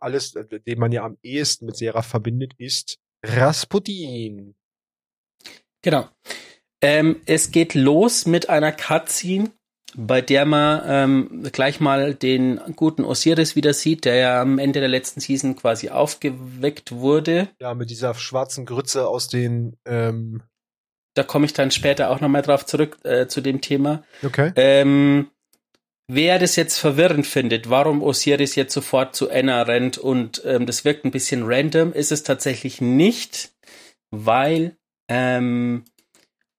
alles, 0.00 0.32
den 0.32 0.78
man 0.78 0.92
ja 0.92 1.04
am 1.04 1.18
ehesten 1.22 1.66
mit 1.66 1.76
Seraph 1.76 2.06
verbindet, 2.06 2.54
ist 2.56 2.98
Rasputin. 3.22 4.54
Genau. 5.82 6.08
Ähm, 6.82 7.20
es 7.26 7.50
geht 7.50 7.74
los 7.74 8.24
mit 8.24 8.48
einer 8.48 8.72
Cutscene, 8.72 9.50
bei 9.96 10.20
der 10.20 10.44
man 10.44 10.82
ähm, 10.86 11.48
gleich 11.52 11.80
mal 11.80 12.14
den 12.14 12.60
guten 12.76 13.04
Osiris 13.04 13.56
wieder 13.56 13.74
sieht, 13.74 14.04
der 14.04 14.14
ja 14.16 14.42
am 14.42 14.58
Ende 14.58 14.80
der 14.80 14.88
letzten 14.88 15.20
Season 15.20 15.56
quasi 15.56 15.90
aufgeweckt 15.90 16.92
wurde. 16.92 17.48
Ja, 17.60 17.74
mit 17.74 17.90
dieser 17.90 18.14
schwarzen 18.14 18.66
Grütze 18.66 19.08
aus 19.08 19.28
den 19.28 19.76
ähm 19.84 20.42
da 21.14 21.22
komme 21.22 21.46
ich 21.46 21.52
dann 21.52 21.70
später 21.70 22.10
auch 22.10 22.20
nochmal 22.20 22.42
drauf 22.42 22.66
zurück 22.66 22.98
äh, 23.04 23.26
zu 23.26 23.40
dem 23.40 23.60
Thema. 23.60 24.04
Okay. 24.22 24.52
Ähm, 24.56 25.30
wer 26.08 26.38
das 26.38 26.56
jetzt 26.56 26.78
verwirrend 26.78 27.26
findet, 27.26 27.68
warum 27.68 28.02
Osiris 28.02 28.54
jetzt 28.54 28.72
sofort 28.72 29.14
zu 29.14 29.28
Enna 29.28 29.62
rennt 29.62 29.98
und 29.98 30.42
ähm, 30.44 30.66
das 30.66 30.84
wirkt 30.84 31.04
ein 31.04 31.10
bisschen 31.10 31.42
random, 31.44 31.92
ist 31.92 32.12
es 32.12 32.22
tatsächlich 32.22 32.80
nicht, 32.80 33.52
weil 34.10 34.76
ähm, 35.08 35.84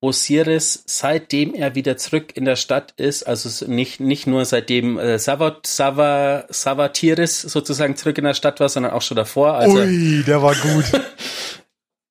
Osiris, 0.01 0.83
seitdem 0.87 1.53
er 1.53 1.75
wieder 1.75 1.95
zurück 1.95 2.35
in 2.35 2.43
der 2.45 2.55
Stadt 2.55 2.93
ist, 2.97 3.23
also 3.23 3.67
nicht, 3.67 3.99
nicht 3.99 4.25
nur 4.25 4.45
seitdem 4.45 4.97
äh, 4.97 5.19
Savat, 5.19 5.67
Sava, 5.67 6.45
Savatiris 6.49 7.41
sozusagen 7.41 7.95
zurück 7.95 8.17
in 8.17 8.23
der 8.23 8.33
Stadt 8.33 8.59
war, 8.59 8.67
sondern 8.67 8.93
auch 8.93 9.03
schon 9.03 9.17
davor. 9.17 9.53
Also, 9.53 9.77
Ui, 9.77 10.23
der 10.23 10.41
war 10.41 10.55
gut. 10.55 10.85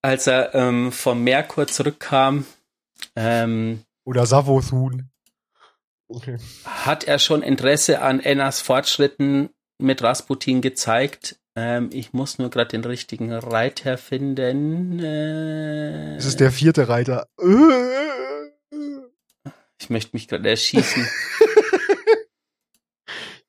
als 0.02 0.28
er 0.28 0.54
ähm, 0.54 0.92
vom 0.92 1.24
Merkur 1.24 1.66
zurückkam. 1.66 2.46
Ähm, 3.16 3.82
Oder 4.04 4.24
Savothun. 4.24 5.10
Okay. 6.08 6.38
Hat 6.64 7.04
er 7.04 7.18
schon 7.18 7.42
Interesse 7.42 8.02
an 8.02 8.20
Ennas 8.20 8.60
Fortschritten 8.60 9.50
mit 9.78 10.02
Rasputin 10.02 10.60
gezeigt? 10.60 11.39
Ähm, 11.56 11.90
ich 11.92 12.12
muss 12.12 12.38
nur 12.38 12.50
gerade 12.50 12.68
den 12.68 12.84
richtigen 12.84 13.32
Reiter 13.32 13.98
finden. 13.98 15.00
Äh, 15.00 16.16
es 16.16 16.26
ist 16.26 16.40
der 16.40 16.52
vierte 16.52 16.88
Reiter. 16.88 17.26
Ich 19.78 19.90
möchte 19.90 20.10
mich 20.12 20.28
gerade 20.28 20.48
erschießen. 20.48 21.06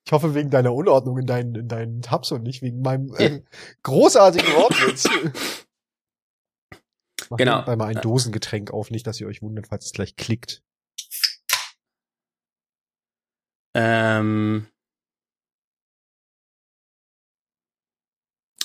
ich 0.05 0.11
hoffe 0.11 0.33
wegen 0.33 0.49
deiner 0.49 0.73
Unordnung 0.73 1.19
in 1.19 1.27
deinen, 1.27 1.55
in 1.55 1.67
deinen 1.67 2.01
Tabs 2.01 2.31
und 2.31 2.43
nicht 2.43 2.61
wegen 2.61 2.81
meinem 2.81 3.13
äh, 3.17 3.41
großartigen 3.83 4.51
Wortwitz. 4.53 5.07
Mach 7.29 7.37
genau. 7.37 7.61
Bei 7.61 7.75
mal 7.75 7.87
ein 7.87 8.01
Dosengetränk 8.01 8.71
auf, 8.71 8.91
nicht, 8.91 9.07
dass 9.07 9.21
ihr 9.21 9.27
euch 9.27 9.41
wundert, 9.41 9.67
falls 9.67 9.85
es 9.85 9.93
gleich 9.93 10.17
klickt. 10.17 10.63
Ähm, 13.73 14.67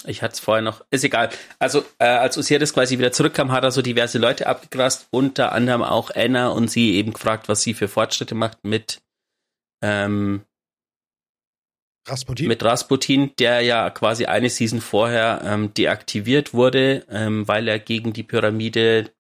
ich 0.07 0.23
hatte 0.23 0.35
es 0.35 0.41
vorher 0.41 0.63
noch, 0.63 0.85
ist 0.91 1.05
egal. 1.05 1.31
Also 1.59 1.85
äh, 1.99 2.07
als 2.07 2.39
Osiris 2.39 2.73
quasi 2.73 2.99
wieder 2.99 3.13
zurückkam, 3.13 3.53
hat 3.53 3.65
er 3.65 3.71
so 3.71 3.83
diverse 3.83 4.19
Leute 4.19 4.47
abgegrast, 4.47 5.09
unter 5.11 5.53
anderem 5.53 5.83
auch 5.83 6.11
Anna 6.15 6.49
und 6.49 6.71
sie 6.71 6.95
eben 6.95 7.13
gefragt, 7.13 7.49
was 7.49 7.63
sie 7.63 7.75
für 7.75 7.89
Fortschritte 7.89 8.35
macht 8.35 8.65
mit 8.65 9.03
ähm, 9.83 10.43
Rasputin. 12.09 12.49
Mit 12.49 12.63
Rasputin, 12.63 13.33
der 13.39 13.63
ja 13.63 13.91
quasi 13.91 14.27
eine 14.27 14.49
Season 14.49 14.81
vorher 14.81 15.43
ähm, 15.45 15.75
deaktiviert 15.75 16.55
wurde, 16.55 17.05
ähm, 17.11 17.49
weil 17.49 17.67
er 17.67 17.81
gegen 17.81 18.13
die 18.13 18.23
Pyramide, 18.23 19.11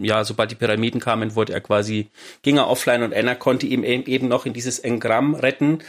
ja, 0.00 0.24
sobald 0.24 0.50
die 0.50 0.56
Pyramiden 0.56 1.00
kamen, 1.00 1.34
wurde 1.34 1.52
er 1.52 1.60
quasi, 1.60 2.08
ging 2.42 2.56
er 2.56 2.68
offline 2.68 3.02
und 3.02 3.14
Anna 3.14 3.34
konnte 3.34 3.66
ihm 3.66 3.84
eben 3.84 4.28
noch 4.28 4.46
in 4.46 4.54
dieses 4.54 4.78
Engramm 4.78 5.34
retten. 5.34 5.80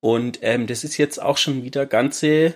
Und 0.00 0.40
ähm, 0.42 0.66
das 0.66 0.82
ist 0.82 0.96
jetzt 0.96 1.22
auch 1.22 1.36
schon 1.36 1.62
wieder 1.62 1.86
ganze 1.86 2.54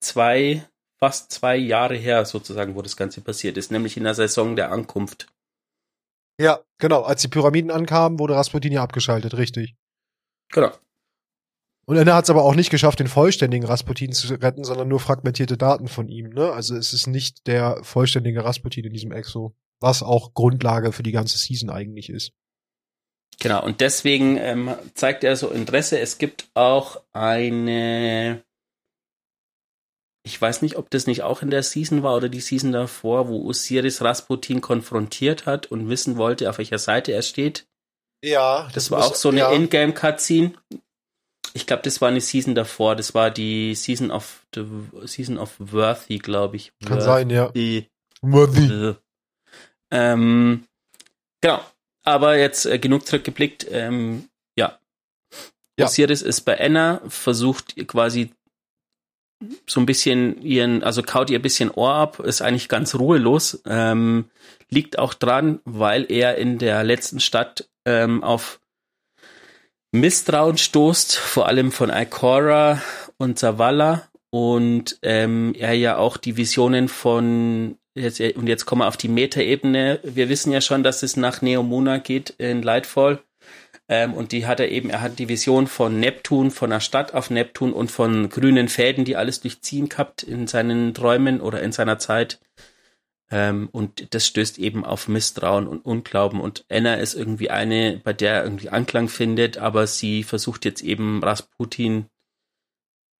zwei, 0.00 0.66
fast 0.98 1.32
zwei 1.32 1.56
Jahre 1.56 1.96
her, 1.96 2.24
sozusagen, 2.24 2.74
wo 2.74 2.82
das 2.82 2.96
Ganze 2.96 3.20
passiert 3.20 3.56
ist, 3.56 3.70
nämlich 3.70 3.96
in 3.96 4.04
der 4.04 4.14
Saison 4.14 4.56
der 4.56 4.72
Ankunft. 4.72 5.26
Ja, 6.40 6.60
genau. 6.78 7.02
Als 7.02 7.22
die 7.22 7.28
Pyramiden 7.28 7.70
ankamen, 7.70 8.18
wurde 8.18 8.34
Rasputin 8.34 8.72
ja 8.72 8.82
abgeschaltet, 8.82 9.36
richtig. 9.36 9.76
Genau. 10.52 10.72
Und 11.86 11.96
er 11.96 12.14
hat 12.14 12.24
es 12.24 12.30
aber 12.30 12.44
auch 12.44 12.54
nicht 12.54 12.70
geschafft, 12.70 13.00
den 13.00 13.08
vollständigen 13.08 13.66
Rasputin 13.66 14.12
zu 14.12 14.32
retten, 14.34 14.64
sondern 14.64 14.88
nur 14.88 15.00
fragmentierte 15.00 15.56
Daten 15.56 15.88
von 15.88 16.08
ihm. 16.08 16.30
Ne? 16.30 16.52
Also 16.52 16.76
es 16.76 16.92
ist 16.92 17.08
nicht 17.08 17.46
der 17.46 17.82
vollständige 17.82 18.44
Rasputin 18.44 18.84
in 18.84 18.92
diesem 18.92 19.12
Exo, 19.12 19.56
was 19.80 20.02
auch 20.02 20.32
Grundlage 20.34 20.92
für 20.92 21.02
die 21.02 21.12
ganze 21.12 21.36
Season 21.36 21.68
eigentlich 21.68 22.08
ist. 22.08 22.32
Genau, 23.40 23.64
und 23.64 23.80
deswegen 23.80 24.36
ähm, 24.36 24.74
zeigt 24.94 25.24
er 25.24 25.34
so 25.34 25.48
Interesse. 25.48 25.98
Es 25.98 26.18
gibt 26.18 26.48
auch 26.54 27.02
eine, 27.12 28.44
ich 30.30 30.40
weiß 30.40 30.62
nicht, 30.62 30.76
ob 30.76 30.90
das 30.90 31.08
nicht 31.08 31.22
auch 31.22 31.42
in 31.42 31.50
der 31.50 31.64
Season 31.64 32.04
war 32.04 32.16
oder 32.16 32.28
die 32.28 32.40
Season 32.40 32.70
davor, 32.70 33.26
wo 33.26 33.48
Osiris 33.48 34.00
Rasputin 34.00 34.60
konfrontiert 34.60 35.44
hat 35.44 35.66
und 35.66 35.88
wissen 35.88 36.16
wollte, 36.16 36.48
auf 36.48 36.58
welcher 36.58 36.78
Seite 36.78 37.10
er 37.10 37.22
steht. 37.22 37.66
Ja, 38.24 38.64
das, 38.66 38.74
das 38.74 38.90
war 38.92 39.00
muss, 39.00 39.08
auch 39.08 39.14
so 39.16 39.30
eine 39.30 39.40
ja. 39.40 39.52
Ingame-Cutscene. 39.52 40.52
Ich 41.52 41.66
glaube, 41.66 41.82
das 41.82 42.00
war 42.00 42.08
eine 42.08 42.20
Season 42.20 42.54
davor. 42.54 42.94
Das 42.94 43.12
war 43.12 43.32
die 43.32 43.74
Season 43.74 44.12
of 44.12 44.46
the 44.54 44.64
Season 45.04 45.36
of 45.36 45.56
Worthy, 45.58 46.18
glaube 46.18 46.56
ich. 46.56 46.72
Kann 46.84 46.98
Worthy. 46.98 47.04
sein, 47.04 47.30
ja. 47.30 47.52
Worthy. 48.22 48.94
Ähm, 49.90 50.64
genau. 51.40 51.60
Aber 52.04 52.38
jetzt 52.38 52.66
äh, 52.66 52.78
genug 52.78 53.04
zurückgeblickt. 53.04 53.66
Ähm, 53.68 54.28
ja. 54.56 54.78
ja. 55.76 55.86
Osiris 55.86 56.22
ist 56.22 56.42
bei 56.42 56.60
Anna, 56.60 57.02
versucht 57.08 57.74
quasi 57.88 58.32
so 59.66 59.80
ein 59.80 59.86
bisschen 59.86 60.40
ihren, 60.42 60.82
also 60.82 61.02
kaut 61.02 61.30
ihr 61.30 61.38
ein 61.38 61.42
bisschen 61.42 61.70
Ohr 61.70 61.94
ab, 61.94 62.20
ist 62.20 62.42
eigentlich 62.42 62.68
ganz 62.68 62.94
ruhelos. 62.94 63.62
Ähm, 63.66 64.26
liegt 64.68 64.98
auch 64.98 65.14
dran, 65.14 65.60
weil 65.64 66.06
er 66.10 66.36
in 66.36 66.58
der 66.58 66.84
letzten 66.84 67.20
Stadt 67.20 67.68
ähm, 67.84 68.22
auf 68.22 68.60
Misstrauen 69.92 70.56
stoßt, 70.56 71.16
vor 71.16 71.48
allem 71.48 71.72
von 71.72 71.90
Ikora 71.90 72.80
und 73.16 73.38
Zavala 73.38 74.08
und 74.30 74.98
ähm, 75.02 75.54
er 75.58 75.72
ja 75.72 75.96
auch 75.96 76.16
die 76.16 76.36
Visionen 76.36 76.88
von 76.88 77.76
jetzt, 77.94 78.20
und 78.20 78.46
jetzt 78.48 78.66
kommen 78.66 78.82
wir 78.82 78.88
auf 78.88 78.96
die 78.96 79.08
Metaebene. 79.08 80.00
Wir 80.04 80.28
wissen 80.28 80.52
ja 80.52 80.60
schon, 80.60 80.84
dass 80.84 81.02
es 81.02 81.16
nach 81.16 81.42
Neomuna 81.42 81.98
geht 81.98 82.30
in 82.38 82.62
Lightfall. 82.62 83.20
Ähm, 83.90 84.14
und 84.14 84.30
die 84.30 84.46
hat 84.46 84.60
er 84.60 84.70
eben, 84.70 84.88
er 84.88 85.00
hat 85.00 85.18
die 85.18 85.28
Vision 85.28 85.66
von 85.66 85.98
Neptun, 85.98 86.52
von 86.52 86.70
einer 86.70 86.80
Stadt 86.80 87.12
auf 87.12 87.28
Neptun 87.28 87.72
und 87.72 87.90
von 87.90 88.28
grünen 88.28 88.68
Fäden, 88.68 89.04
die 89.04 89.16
alles 89.16 89.40
durchziehen 89.40 89.88
gehabt 89.88 90.22
in 90.22 90.46
seinen 90.46 90.94
Träumen 90.94 91.40
oder 91.40 91.60
in 91.60 91.72
seiner 91.72 91.98
Zeit. 91.98 92.40
Ähm, 93.32 93.68
und 93.72 94.14
das 94.14 94.28
stößt 94.28 94.60
eben 94.60 94.84
auf 94.84 95.08
Misstrauen 95.08 95.66
und 95.66 95.84
Unglauben. 95.84 96.40
Und 96.40 96.64
Anna 96.70 96.94
ist 96.94 97.14
irgendwie 97.14 97.50
eine, 97.50 98.00
bei 98.04 98.12
der 98.12 98.34
er 98.34 98.44
irgendwie 98.44 98.70
Anklang 98.70 99.08
findet, 99.08 99.58
aber 99.58 99.88
sie 99.88 100.22
versucht 100.22 100.64
jetzt 100.64 100.82
eben 100.82 101.20
Rasputin 101.24 102.06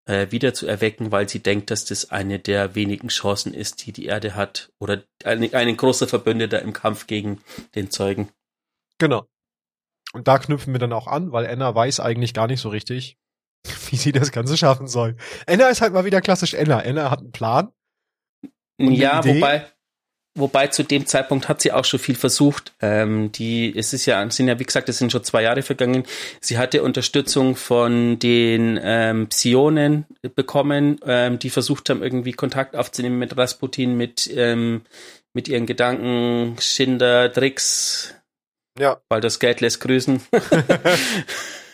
äh, 0.06 0.28
wieder 0.30 0.54
zu 0.54 0.68
erwecken, 0.68 1.10
weil 1.10 1.28
sie 1.28 1.40
denkt, 1.40 1.72
dass 1.72 1.84
das 1.84 2.12
eine 2.12 2.38
der 2.38 2.76
wenigen 2.76 3.08
Chancen 3.08 3.54
ist, 3.54 3.84
die 3.84 3.92
die 3.92 4.06
Erde 4.06 4.36
hat. 4.36 4.70
Oder 4.78 5.02
ein, 5.24 5.52
ein 5.52 5.76
großer 5.76 6.06
Verbündeter 6.06 6.62
im 6.62 6.72
Kampf 6.72 7.08
gegen 7.08 7.40
den 7.74 7.90
Zeugen. 7.90 8.28
Genau. 8.98 9.26
Und 10.12 10.28
da 10.28 10.38
knüpfen 10.38 10.74
wir 10.74 10.80
dann 10.80 10.92
auch 10.92 11.06
an, 11.06 11.32
weil 11.32 11.46
Anna 11.46 11.74
weiß 11.74 12.00
eigentlich 12.00 12.34
gar 12.34 12.46
nicht 12.46 12.60
so 12.60 12.68
richtig, 12.68 13.16
wie 13.90 13.96
sie 13.96 14.12
das 14.12 14.32
Ganze 14.32 14.56
schaffen 14.56 14.88
soll. 14.88 15.16
Anna 15.46 15.68
ist 15.68 15.80
halt 15.80 15.92
mal 15.92 16.04
wieder 16.04 16.20
klassisch 16.20 16.54
Anna. 16.54 16.78
Anna 16.78 17.10
hat 17.10 17.20
einen 17.20 17.32
Plan. 17.32 17.72
Ja, 18.78 19.24
wobei, 19.24 19.66
Wobei 20.36 20.68
zu 20.68 20.84
dem 20.84 21.06
Zeitpunkt 21.06 21.48
hat 21.48 21.60
sie 21.60 21.72
auch 21.72 21.84
schon 21.84 21.98
viel 21.98 22.14
versucht. 22.14 22.72
Ähm, 22.80 23.32
die, 23.32 23.76
es 23.76 23.92
ist 23.92 24.06
ja, 24.06 24.28
sind 24.30 24.46
ja, 24.46 24.60
wie 24.60 24.64
gesagt, 24.64 24.88
es 24.88 24.98
sind 24.98 25.10
schon 25.10 25.24
zwei 25.24 25.42
Jahre 25.42 25.62
vergangen. 25.62 26.04
Sie 26.40 26.56
hatte 26.56 26.84
Unterstützung 26.84 27.56
von 27.56 28.18
den 28.20 28.78
ähm, 28.80 29.28
Psionen 29.28 30.06
bekommen, 30.36 31.00
ähm, 31.04 31.40
die 31.40 31.50
versucht 31.50 31.90
haben, 31.90 32.02
irgendwie 32.02 32.32
Kontakt 32.32 32.76
aufzunehmen 32.76 33.18
mit 33.18 33.36
Rasputin, 33.36 33.96
mit, 33.96 34.30
ähm, 34.32 34.82
mit 35.32 35.48
ihren 35.48 35.66
Gedanken, 35.66 36.56
Schinder, 36.60 37.32
Tricks. 37.32 38.14
Ja. 38.78 39.00
Weil 39.08 39.20
das 39.20 39.38
Geld 39.38 39.60
lässt 39.60 39.80
grüßen. 39.80 40.20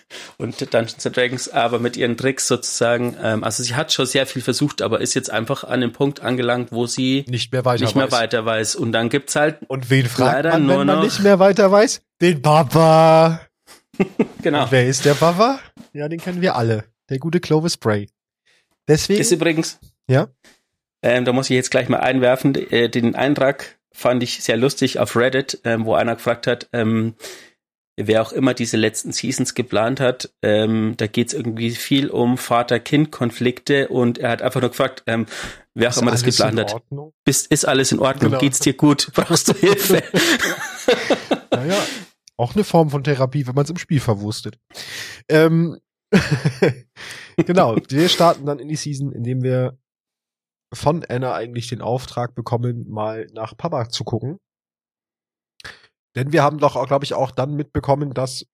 und 0.39 0.61
Dungeons 0.61 1.07
and 1.07 1.17
Dragons, 1.17 1.49
aber 1.49 1.79
mit 1.79 1.97
ihren 1.97 2.17
Tricks 2.17 2.47
sozusagen, 2.47 3.17
ähm, 3.23 3.45
also 3.45 3.63
sie 3.63 3.75
hat 3.75 3.93
schon 3.93 4.07
sehr 4.07 4.27
viel 4.27 4.43
versucht, 4.43 4.83
aber 4.83 5.01
ist 5.01 5.15
jetzt 5.15 5.31
einfach 5.31 5.65
an 5.65 5.81
dem 5.81 5.93
Punkt 5.93 6.21
angelangt, 6.21 6.73
wo 6.73 6.87
sie 6.87 7.25
nicht 7.29 7.53
mehr 7.53 7.65
weiter, 7.65 7.85
nicht 7.85 7.97
mehr 7.97 8.11
weiß. 8.11 8.21
weiter 8.21 8.45
weiß. 8.45 8.77
Und 8.77 8.93
dann 8.93 9.09
gibt's 9.09 9.37
halt. 9.37 9.59
Und 9.69 9.91
wen 9.91 10.07
fragt 10.07 10.45
man, 10.45 10.69
wenn 10.69 10.87
man 10.87 11.01
nicht 11.01 11.21
mehr 11.21 11.39
weiter 11.39 11.71
weiß? 11.71 12.03
Den 12.21 12.43
Papa. 12.43 13.41
genau. 14.43 14.65
Und 14.65 14.73
wer 14.73 14.87
ist 14.87 15.05
der 15.05 15.15
Papa? 15.15 15.61
Ja, 15.93 16.09
den 16.09 16.21
kennen 16.21 16.41
wir 16.41 16.57
alle. 16.57 16.85
Der 17.09 17.19
gute 17.19 17.41
Clovis 17.41 17.75
Spray. 17.75 18.09
Deswegen. 18.89 19.21
Ist 19.21 19.33
übrigens. 19.33 19.79
Ja. 20.09 20.29
Ähm, 21.03 21.25
da 21.25 21.33
muss 21.33 21.51
ich 21.51 21.57
jetzt 21.57 21.71
gleich 21.71 21.89
mal 21.89 22.01
einwerfen. 22.01 22.55
Äh, 22.55 22.89
den 22.89 23.15
Eintrag 23.15 23.76
fand 23.97 24.23
ich 24.23 24.43
sehr 24.43 24.57
lustig 24.57 24.99
auf 24.99 25.17
Reddit, 25.17 25.61
ähm, 25.65 25.87
wo 25.87 25.95
einer 25.95 26.17
gefragt 26.17 26.47
hat, 26.47 26.69
ähm, 26.73 27.15
wer 27.97 28.21
auch 28.21 28.33
immer 28.33 28.53
diese 28.53 28.77
letzten 28.77 29.13
Seasons 29.13 29.55
geplant 29.55 30.01
hat, 30.01 30.31
ähm, 30.43 30.95
da 30.99 31.07
geht's 31.07 31.33
irgendwie 31.33 31.71
viel 31.71 32.11
um 32.11 32.37
Vater-Kind-Konflikte 32.37 33.89
und 33.89 34.19
er 34.19 34.31
hat 34.31 34.43
einfach 34.43 34.61
nur 34.61 34.71
gefragt, 34.71 35.03
ähm, 35.07 35.27
wer 35.75 35.91
auch 35.91 35.97
immer 35.97 36.11
das 36.11 36.23
geplant 36.23 36.61
hat. 36.61 36.83
Bist, 37.25 37.47
ist 37.47 37.65
alles 37.65 37.93
in 37.93 37.99
Ordnung? 37.99 38.33
Genau. 38.33 38.41
Geht's 38.41 38.61
dir 38.61 38.75
gut? 38.75 39.11
Brauchst 39.15 39.49
du 39.49 39.55
Hilfe? 39.55 40.03
naja, 41.51 41.83
auch 42.37 42.55
eine 42.55 42.65
Form 42.65 42.91
von 42.91 43.03
Therapie, 43.03 43.47
wenn 43.47 43.55
man 43.55 43.65
es 43.65 43.71
im 43.71 43.79
Spiel 43.79 44.01
verwurstet. 44.01 44.59
Ähm, 45.31 45.79
genau, 47.37 47.77
wir 47.89 48.09
starten 48.11 48.45
dann 48.45 48.59
in 48.59 48.69
die 48.69 48.77
Season, 48.77 49.13
indem 49.13 49.43
wir 49.43 49.79
von 50.77 51.05
Anna 51.09 51.35
eigentlich 51.35 51.69
den 51.69 51.83
Auftrag 51.83 52.35
bekommen, 52.35 52.89
mal 52.89 53.27
nach 53.33 53.57
Papa 53.57 53.89
zu 53.89 54.05
gucken. 54.05 54.39
Denn 56.15 56.33
wir 56.33 56.43
haben 56.43 56.59
doch, 56.59 56.87
glaube 56.87 57.05
ich, 57.05 57.15
auch 57.15 57.31
dann 57.31 57.55
mitbekommen, 57.55 58.15
dass 58.15 58.47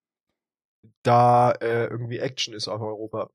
da 1.03 1.53
äh, 1.53 1.87
irgendwie 1.87 2.19
Action 2.19 2.55
ist 2.55 2.69
auf 2.69 2.81
Europa. 2.81 3.31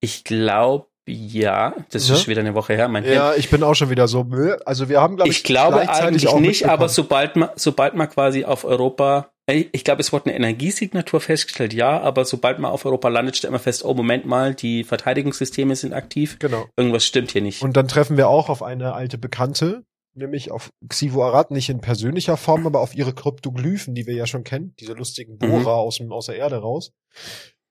Ich 0.00 0.24
glaube, 0.24 0.88
ja. 1.08 1.74
Das 1.90 2.08
ne? 2.08 2.14
ist 2.14 2.28
wieder 2.28 2.40
eine 2.40 2.54
Woche 2.54 2.74
her, 2.74 2.88
mein 2.88 3.04
Ja, 3.04 3.34
ich 3.34 3.50
bin 3.50 3.62
auch 3.62 3.74
schon 3.74 3.90
wieder 3.90 4.08
so 4.08 4.24
müde. 4.24 4.66
Also 4.66 4.88
wir 4.88 5.00
haben, 5.00 5.16
glaube 5.16 5.30
ich, 5.30 5.38
ich 5.38 5.44
glaube 5.44 5.88
eigentlich 5.88 6.32
nicht, 6.34 6.68
aber 6.68 6.88
sobald 6.88 7.36
man, 7.36 7.50
sobald 7.56 7.94
man 7.94 8.08
quasi 8.08 8.44
auf 8.44 8.64
Europa 8.64 9.32
ich 9.48 9.84
glaube, 9.84 10.00
es 10.00 10.12
wurde 10.12 10.26
eine 10.26 10.36
Energiesignatur 10.36 11.20
festgestellt, 11.20 11.72
ja, 11.72 12.00
aber 12.00 12.24
sobald 12.24 12.58
man 12.58 12.72
auf 12.72 12.84
Europa 12.84 13.08
landet, 13.08 13.36
stellt 13.36 13.52
man 13.52 13.60
fest, 13.60 13.84
oh, 13.84 13.94
Moment 13.94 14.26
mal, 14.26 14.54
die 14.54 14.82
Verteidigungssysteme 14.82 15.76
sind 15.76 15.92
aktiv. 15.92 16.38
Genau. 16.40 16.66
Irgendwas 16.76 17.04
stimmt 17.04 17.30
hier 17.30 17.42
nicht. 17.42 17.62
Und 17.62 17.76
dann 17.76 17.86
treffen 17.86 18.16
wir 18.16 18.28
auch 18.28 18.48
auf 18.48 18.62
eine 18.64 18.94
alte 18.94 19.18
Bekannte, 19.18 19.84
nämlich 20.14 20.50
auf 20.50 20.70
Xivo 20.88 21.24
Arad, 21.24 21.52
nicht 21.52 21.68
in 21.68 21.80
persönlicher 21.80 22.36
Form, 22.36 22.66
aber 22.66 22.80
auf 22.80 22.96
ihre 22.96 23.14
Kryptoglyphen, 23.14 23.94
die 23.94 24.06
wir 24.06 24.14
ja 24.14 24.26
schon 24.26 24.42
kennen, 24.42 24.74
diese 24.80 24.94
lustigen 24.94 25.38
Bohrer 25.38 25.60
mhm. 25.60 25.66
aus, 25.66 25.98
dem, 25.98 26.12
aus 26.12 26.26
der 26.26 26.36
Erde 26.36 26.56
raus. 26.56 26.92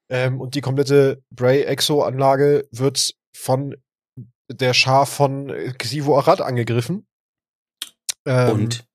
Ähm, 0.09 0.39
und 0.39 0.55
die 0.55 0.61
komplette 0.61 1.23
Bray-Exo-Anlage 1.31 2.67
wird 2.71 3.15
von 3.35 3.75
der 4.49 4.73
Schar 4.73 5.05
von 5.05 5.51
Xivo 5.77 6.17
Arad 6.17 6.39
angegriffen. 6.39 7.05
Ähm, 8.25 8.51
und 8.51 8.85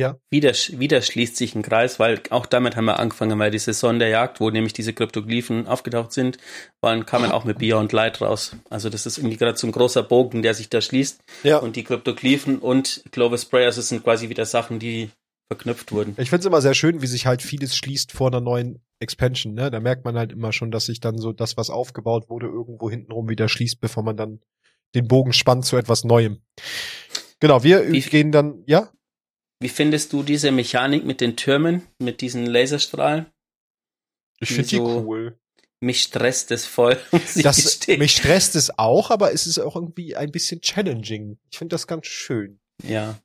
ja. 0.00 0.18
Wieder, 0.30 0.52
wieder 0.52 1.02
schließt 1.02 1.36
sich 1.36 1.54
ein 1.54 1.62
Kreis, 1.62 2.00
weil 2.00 2.20
auch 2.30 2.46
damit 2.46 2.74
haben 2.74 2.86
wir 2.86 2.98
angefangen, 2.98 3.38
weil 3.38 3.50
diese 3.50 3.72
Sonderjagd, 3.74 4.40
wo 4.40 4.50
nämlich 4.50 4.72
diese 4.72 4.92
Kryptoglyphen 4.92 5.66
aufgetaucht 5.66 6.12
sind, 6.12 6.38
waren, 6.80 7.04
kamen 7.04 7.30
auch 7.30 7.44
mit 7.44 7.58
Beyond 7.58 7.92
Light 7.92 8.20
raus. 8.20 8.56
Also 8.70 8.88
das 8.88 9.06
ist 9.06 9.18
irgendwie 9.18 9.36
gerade 9.36 9.58
so 9.58 9.66
ein 9.66 9.72
großer 9.72 10.02
Bogen, 10.02 10.42
der 10.42 10.54
sich 10.54 10.70
da 10.70 10.80
schließt. 10.80 11.20
Ja. 11.42 11.58
Und 11.58 11.76
die 11.76 11.84
Kryptoglyphen 11.84 12.58
und 12.58 13.04
Clovis 13.12 13.42
Spray, 13.42 13.66
also 13.66 13.82
sind 13.82 14.02
quasi 14.02 14.30
wieder 14.30 14.46
Sachen, 14.46 14.78
die 14.78 15.10
verknüpft 15.52 15.92
wurden. 15.92 16.14
Ich 16.16 16.30
finde 16.30 16.40
es 16.40 16.46
immer 16.46 16.62
sehr 16.62 16.74
schön, 16.74 17.02
wie 17.02 17.06
sich 17.06 17.26
halt 17.26 17.42
vieles 17.42 17.76
schließt 17.76 18.12
vor 18.12 18.28
einer 18.28 18.40
neuen 18.40 18.82
Expansion. 19.00 19.54
Ne? 19.54 19.70
Da 19.70 19.80
merkt 19.80 20.04
man 20.04 20.16
halt 20.16 20.32
immer 20.32 20.52
schon, 20.52 20.70
dass 20.70 20.86
sich 20.86 21.00
dann 21.00 21.18
so 21.18 21.32
das, 21.32 21.56
was 21.56 21.68
aufgebaut 21.70 22.30
wurde, 22.30 22.46
irgendwo 22.46 22.88
hintenrum 22.88 23.28
wieder 23.28 23.48
schließt, 23.48 23.80
bevor 23.80 24.02
man 24.02 24.16
dann 24.16 24.40
den 24.94 25.08
Bogen 25.08 25.32
spannt 25.32 25.66
zu 25.66 25.76
etwas 25.76 26.04
Neuem. 26.04 26.38
Genau, 27.40 27.62
wir 27.62 27.90
wie, 27.90 28.00
gehen 28.00 28.32
dann, 28.32 28.62
ja? 28.66 28.90
Wie 29.60 29.68
findest 29.68 30.12
du 30.12 30.22
diese 30.22 30.50
Mechanik 30.52 31.04
mit 31.04 31.20
den 31.20 31.36
Türmen, 31.36 31.86
mit 31.98 32.22
diesen 32.22 32.46
Laserstrahlen? 32.46 33.26
Ich 34.40 34.48
finde 34.48 34.68
die 34.68 34.76
so, 34.76 35.04
cool. 35.06 35.38
Mich 35.80 36.02
stresst 36.02 36.50
es 36.50 36.66
voll. 36.66 36.98
Das, 37.42 37.86
mich 37.86 38.16
stresst 38.16 38.56
es 38.56 38.78
auch, 38.78 39.10
aber 39.10 39.32
es 39.32 39.46
ist 39.46 39.58
auch 39.58 39.76
irgendwie 39.76 40.16
ein 40.16 40.32
bisschen 40.32 40.60
challenging. 40.60 41.38
Ich 41.50 41.58
finde 41.58 41.74
das 41.74 41.86
ganz 41.86 42.06
schön. 42.06 42.58
Ja. 42.82 43.18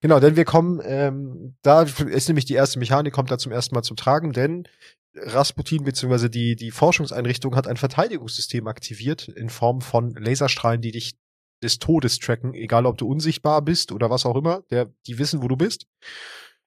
Genau, 0.00 0.20
denn 0.20 0.36
wir 0.36 0.44
kommen, 0.44 0.80
ähm, 0.84 1.56
da 1.62 1.82
ist 1.82 2.28
nämlich 2.28 2.44
die 2.44 2.54
erste 2.54 2.78
Mechanik, 2.78 3.12
kommt 3.12 3.30
da 3.30 3.38
zum 3.38 3.50
ersten 3.50 3.74
Mal 3.74 3.82
zum 3.82 3.96
Tragen, 3.96 4.32
denn 4.32 4.68
Rasputin 5.14 5.84
bzw. 5.84 6.28
die, 6.28 6.56
die 6.56 6.70
Forschungseinrichtung 6.70 7.56
hat 7.56 7.66
ein 7.66 7.76
Verteidigungssystem 7.76 8.66
aktiviert 8.66 9.28
in 9.28 9.50
Form 9.50 9.80
von 9.80 10.14
Laserstrahlen, 10.14 10.80
die 10.80 10.92
dich 10.92 11.16
des 11.62 11.78
Todes 11.78 12.18
tracken, 12.18 12.54
egal 12.54 12.86
ob 12.86 12.98
du 12.98 13.06
unsichtbar 13.08 13.62
bist 13.62 13.92
oder 13.92 14.10
was 14.10 14.26
auch 14.26 14.36
immer, 14.36 14.62
der, 14.70 14.92
die 15.06 15.18
wissen, 15.18 15.42
wo 15.42 15.48
du 15.48 15.56
bist. 15.56 15.86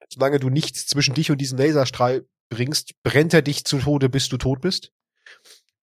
Solange 0.08 0.38
du 0.38 0.50
nichts 0.50 0.86
zwischen 0.86 1.14
dich 1.14 1.30
und 1.30 1.38
diesen 1.38 1.58
Laserstrahl 1.58 2.26
bringst, 2.48 2.94
brennt 3.02 3.34
er 3.34 3.42
dich 3.42 3.64
zu 3.64 3.78
Tode, 3.78 4.08
bis 4.08 4.28
du 4.28 4.36
tot 4.36 4.60
bist. 4.60 4.92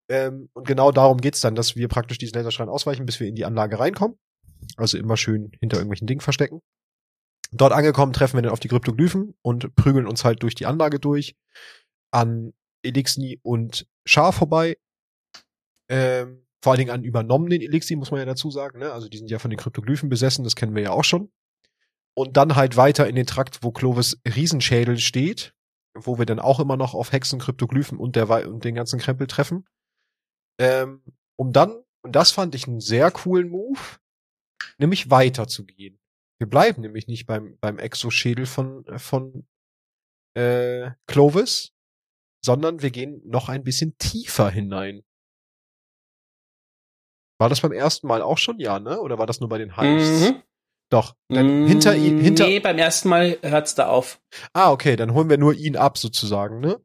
Ähm, 0.09 0.49
und 0.53 0.68
genau 0.68 0.91
darum 0.91 1.20
geht's 1.20 1.41
dann, 1.41 1.55
dass 1.55 1.76
wir 1.76 1.88
praktisch 1.88 2.18
diesen 2.18 2.36
Laserstrahl 2.36 2.70
ausweichen, 2.70 3.05
bis 3.05 3.20
wir 3.20 3.28
in 3.28 3.36
die 3.36 3.45
Anlage 3.45 3.80
reinkommen. 3.80 4.18
Also 4.78 4.97
immer 4.97 5.18
schön 5.18 5.51
hinter 5.59 5.78
irgendwelchen 5.78 6.07
Dingen 6.07 6.22
verstecken. 6.22 6.61
Dort 7.51 7.74
angekommen 7.74 8.14
treffen 8.14 8.38
wir 8.38 8.41
dann 8.41 8.51
auf 8.51 8.59
die 8.59 8.68
Kryptoglyphen 8.68 9.36
und 9.41 9.76
prügeln 9.76 10.07
uns 10.07 10.24
halt 10.24 10.41
durch 10.41 10.55
die 10.55 10.66
Anlage 10.66 10.99
durch 10.99 11.36
an 12.11 12.53
Elixni 12.82 13.39
und 13.43 13.88
Schar 14.05 14.34
vorbei. 14.34 14.78
Ähm, 15.89 16.43
vor 16.64 16.72
allen 16.72 16.80
Dingen 16.80 16.91
an 16.91 17.03
übernommenen 17.03 17.61
Elixir, 17.61 17.97
muss 17.97 18.11
man 18.11 18.22
ja 18.22 18.26
dazu 18.26 18.49
sagen. 18.49 18.80
Ne? 18.80 18.93
Also 18.93 19.09
die 19.09 19.18
sind 19.18 19.30
ja 19.30 19.38
von 19.38 19.49
den 19.49 19.59
Kryptoglyphen 19.59 20.07
besessen, 20.07 20.45
das 20.45 20.55
kennen 20.55 20.74
wir 20.74 20.82
ja 20.82 20.91
auch 20.91 21.03
schon. 21.03 21.30
Und 22.16 22.38
dann 22.38 22.55
halt 22.55 22.78
weiter 22.78 23.05
in 23.05 23.16
den 23.16 23.26
Trakt, 23.26 23.64
wo 23.64 23.72
Clovis 23.72 24.22
Riesenschädel 24.26 24.97
steht, 24.97 25.53
wo 25.93 26.18
wir 26.18 26.26
dann 26.26 26.39
auch 26.39 26.61
immer 26.61 26.78
noch 26.78 26.93
auf 26.93 27.11
Hexen, 27.11 27.39
Kryptoglyphen 27.39 27.97
und, 27.97 28.16
der, 28.16 28.30
und 28.47 28.64
den 28.64 28.76
ganzen 28.76 28.97
Krempel 28.97 29.28
treffen. 29.28 29.66
Ähm, 30.57 31.03
um 31.36 31.51
dann, 31.51 31.84
und 32.01 32.16
das 32.16 32.32
fand 32.32 32.55
ich 32.55 32.66
einen 32.66 32.80
sehr 32.80 33.11
coolen 33.11 33.49
Move, 33.49 33.82
nämlich 34.78 35.09
weiter 35.09 35.49
zu 35.49 35.66
gehen. 35.66 35.99
Wir 36.39 36.47
bleiben 36.47 36.82
nämlich 36.82 37.07
nicht 37.07 37.26
beim, 37.26 37.57
beim 37.59 37.78
Exoschädel 37.78 38.45
von, 38.45 38.86
von 38.99 39.45
äh, 40.38 40.91
Clovis, 41.07 41.74
sondern 42.41 42.82
wir 42.82 42.91
gehen 42.91 43.22
noch 43.26 43.49
ein 43.49 43.66
bisschen 43.66 43.97
tiefer 43.97 44.49
hinein. 44.49 45.03
War 47.39 47.49
das 47.49 47.61
beim 47.61 47.71
ersten 47.71 48.07
Mal 48.07 48.21
auch 48.21 48.38
schon, 48.38 48.59
ja, 48.59 48.79
ne? 48.79 48.99
Oder 48.99 49.17
war 49.17 49.25
das 49.25 49.39
nur 49.39 49.49
bei 49.49 49.57
den 49.57 49.75
Heists? 49.75 50.29
Mhm. 50.29 50.41
Doch. 50.89 51.15
Dann 51.29 51.67
hinter 51.67 51.95
ihm, 51.95 52.19
hinter. 52.19 52.45
Nee, 52.45 52.59
beim 52.59 52.77
ersten 52.77 53.09
Mal 53.09 53.38
hört's 53.41 53.75
da 53.75 53.88
auf. 53.88 54.21
Ah, 54.53 54.71
okay, 54.71 54.95
dann 54.95 55.13
holen 55.13 55.29
wir 55.29 55.38
nur 55.38 55.53
ihn 55.53 55.75
ab, 55.75 55.97
sozusagen, 55.97 56.59
ne? 56.59 56.79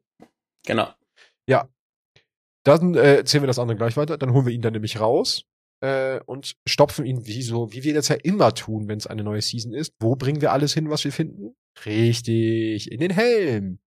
Genau. 0.65 0.87
Ja. 1.47 1.69
Dann 2.65 2.95
äh, 2.95 3.17
erzählen 3.17 3.43
wir 3.43 3.47
das 3.47 3.59
andere 3.59 3.77
gleich 3.77 3.97
weiter. 3.97 4.17
Dann 4.17 4.33
holen 4.33 4.45
wir 4.45 4.53
ihn 4.53 4.61
dann 4.61 4.73
nämlich 4.73 4.99
raus 4.99 5.45
äh, 5.81 6.19
und 6.25 6.55
stopfen 6.67 7.05
ihn 7.05 7.25
wie 7.25 7.41
so, 7.41 7.71
wie 7.71 7.83
wir 7.83 7.93
das 7.93 8.07
ja 8.07 8.15
immer 8.15 8.53
tun, 8.53 8.87
wenn 8.87 8.97
es 8.97 9.07
eine 9.07 9.23
neue 9.23 9.41
Season 9.41 9.73
ist. 9.73 9.93
Wo 9.99 10.15
bringen 10.15 10.41
wir 10.41 10.51
alles 10.51 10.73
hin, 10.73 10.89
was 10.89 11.03
wir 11.03 11.11
finden? 11.11 11.55
Richtig, 11.85 12.91
in 12.91 12.99
den 12.99 13.11
Helm. 13.11 13.79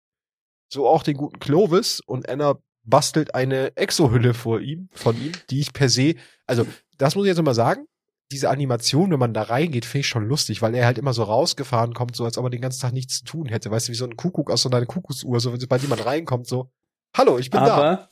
So 0.72 0.86
auch 0.86 1.02
den 1.02 1.16
guten 1.16 1.40
Clovis 1.40 2.00
und 2.00 2.28
Anna 2.28 2.58
bastelt 2.90 3.34
eine 3.34 3.76
Exohülle 3.76 4.34
vor 4.34 4.60
ihm, 4.60 4.88
von 4.92 5.16
ihm, 5.16 5.32
die 5.48 5.60
ich 5.60 5.72
per 5.72 5.88
se, 5.88 6.14
also 6.46 6.66
das 6.98 7.14
muss 7.14 7.24
ich 7.24 7.28
jetzt 7.28 7.42
mal 7.42 7.54
sagen, 7.54 7.86
diese 8.32 8.50
Animation, 8.50 9.10
wenn 9.10 9.18
man 9.18 9.34
da 9.34 9.42
reingeht, 9.42 9.84
finde 9.84 10.00
ich 10.00 10.06
schon 10.06 10.26
lustig, 10.26 10.62
weil 10.62 10.74
er 10.74 10.86
halt 10.86 10.98
immer 10.98 11.12
so 11.12 11.24
rausgefahren 11.24 11.94
kommt, 11.94 12.14
so 12.14 12.24
als 12.24 12.38
ob 12.38 12.44
er 12.44 12.50
den 12.50 12.60
ganzen 12.60 12.80
Tag 12.80 12.92
nichts 12.92 13.18
zu 13.18 13.24
tun 13.24 13.46
hätte. 13.46 13.70
Weißt 13.70 13.88
du, 13.88 13.92
wie 13.92 13.96
so 13.96 14.04
ein 14.04 14.16
Kuckuck 14.16 14.50
aus 14.50 14.62
so 14.62 14.70
einer 14.70 14.84
Kuckucksuhr, 14.86 15.40
so 15.40 15.56
bei 15.68 15.78
jemand 15.78 16.04
reinkommt, 16.04 16.46
so, 16.46 16.70
hallo, 17.16 17.38
ich 17.38 17.50
bin 17.50 17.60
Aber 17.60 17.68
da. 17.68 18.10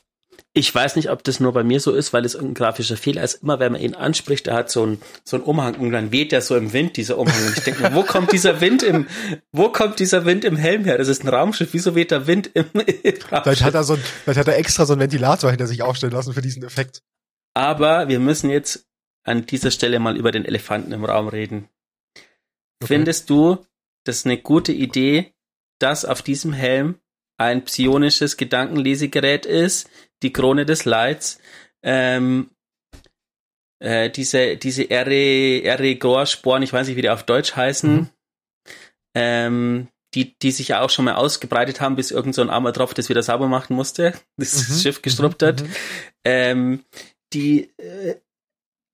Ich 0.53 0.73
weiß 0.73 0.95
nicht, 0.95 1.09
ob 1.09 1.23
das 1.23 1.39
nur 1.39 1.53
bei 1.53 1.63
mir 1.63 1.79
so 1.79 1.93
ist, 1.93 2.13
weil 2.13 2.25
es 2.25 2.33
irgendein 2.33 2.55
grafischer 2.55 2.97
Fehler 2.97 3.23
ist. 3.23 3.35
Immer 3.43 3.59
wenn 3.59 3.71
man 3.71 3.81
ihn 3.81 3.95
anspricht, 3.95 4.47
er 4.47 4.55
hat 4.55 4.71
so 4.71 4.83
einen 4.83 5.01
so 5.23 5.37
einen 5.37 5.45
Umhang 5.45 5.75
und 5.75 5.91
dann 5.91 6.11
weht 6.11 6.31
der 6.31 6.41
so 6.41 6.55
im 6.55 6.73
Wind, 6.73 6.97
dieser 6.97 7.17
Umhang. 7.17 7.45
Und 7.45 7.57
ich 7.57 7.63
denke 7.63 7.83
mir, 7.83 7.93
wo 7.93 8.03
kommt 8.03 8.31
dieser 8.31 8.59
Wind 8.61 8.83
im, 8.83 9.07
wo 9.51 9.69
kommt 9.69 9.99
dieser 9.99 10.25
Wind 10.25 10.45
im 10.45 10.55
Helm 10.55 10.85
her? 10.85 10.97
Das 10.97 11.07
ist 11.07 11.23
ein 11.23 11.29
Raumschiff. 11.29 11.69
Wieso 11.73 11.95
weht 11.95 12.11
der 12.11 12.27
Wind 12.27 12.49
im, 12.53 12.65
im 12.73 12.81
Raumschiff? 12.83 13.43
Vielleicht 13.43 13.63
hat 13.63 13.73
er 13.75 13.83
so 13.83 13.93
ein, 13.93 14.03
vielleicht 14.23 14.39
hat 14.39 14.47
er 14.47 14.57
extra 14.57 14.85
so 14.85 14.93
einen 14.93 15.01
Ventilator 15.01 15.49
hinter 15.49 15.67
sich 15.67 15.81
aufstellen 15.81 16.13
lassen 16.13 16.33
für 16.33 16.41
diesen 16.41 16.63
Effekt. 16.63 17.01
Aber 17.53 18.07
wir 18.07 18.19
müssen 18.19 18.49
jetzt 18.49 18.87
an 19.23 19.45
dieser 19.45 19.71
Stelle 19.71 19.99
mal 19.99 20.17
über 20.17 20.31
den 20.31 20.45
Elefanten 20.45 20.91
im 20.91 21.05
Raum 21.05 21.27
reden. 21.27 21.69
Okay. 22.81 22.95
Findest 22.95 23.29
du 23.29 23.65
das 24.05 24.25
eine 24.25 24.37
gute 24.37 24.71
Idee, 24.71 25.33
dass 25.79 26.05
auf 26.05 26.21
diesem 26.21 26.53
Helm 26.53 26.99
ein 27.37 27.63
psionisches 27.63 28.37
Gedankenlesegerät 28.37 29.45
ist, 29.45 29.89
die 30.23 30.33
Krone 30.33 30.65
des 30.65 30.85
Leids, 30.85 31.39
ähm, 31.83 32.51
äh, 33.79 34.09
diese, 34.09 34.57
diese 34.57 34.83
Ere, 34.83 35.63
Eregor-Sporen, 35.63 36.63
ich 36.63 36.73
weiß 36.73 36.87
nicht, 36.87 36.97
wie 36.97 37.01
die 37.01 37.09
auf 37.09 37.23
Deutsch 37.23 37.55
heißen, 37.55 37.95
mhm. 37.95 38.09
ähm, 39.15 39.87
die, 40.13 40.37
die 40.39 40.51
sich 40.51 40.69
ja 40.69 40.81
auch 40.81 40.89
schon 40.89 41.05
mal 41.05 41.15
ausgebreitet 41.15 41.81
haben, 41.81 41.95
bis 41.95 42.11
irgend 42.11 42.35
so 42.35 42.41
ein 42.41 42.49
armer 42.49 42.73
Tropf 42.73 42.93
das 42.93 43.09
wieder 43.09 43.23
sauber 43.23 43.47
machen 43.47 43.75
musste, 43.75 44.13
das 44.37 44.69
mhm. 44.69 44.75
Schiff 44.75 45.01
gestruppt 45.01 45.43
hat, 45.43 45.61
mhm. 45.61 45.73
ähm, 46.25 46.83
die 47.33 47.71
äh, 47.77 48.15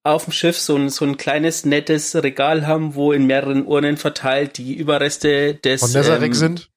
auf 0.03 0.25
dem 0.25 0.33
Schiff 0.33 0.59
so 0.59 0.75
ein, 0.75 0.89
so 0.89 1.03
ein 1.03 1.17
kleines, 1.17 1.65
nettes 1.65 2.15
Regal 2.15 2.67
haben, 2.67 2.93
wo 2.93 3.11
in 3.11 3.25
mehreren 3.25 3.65
Urnen 3.65 3.97
verteilt 3.97 4.59
die 4.59 4.75
Überreste 4.75 5.55
des 5.55 5.81
Von 5.81 6.21
ähm, 6.21 6.33
sind? 6.33 6.69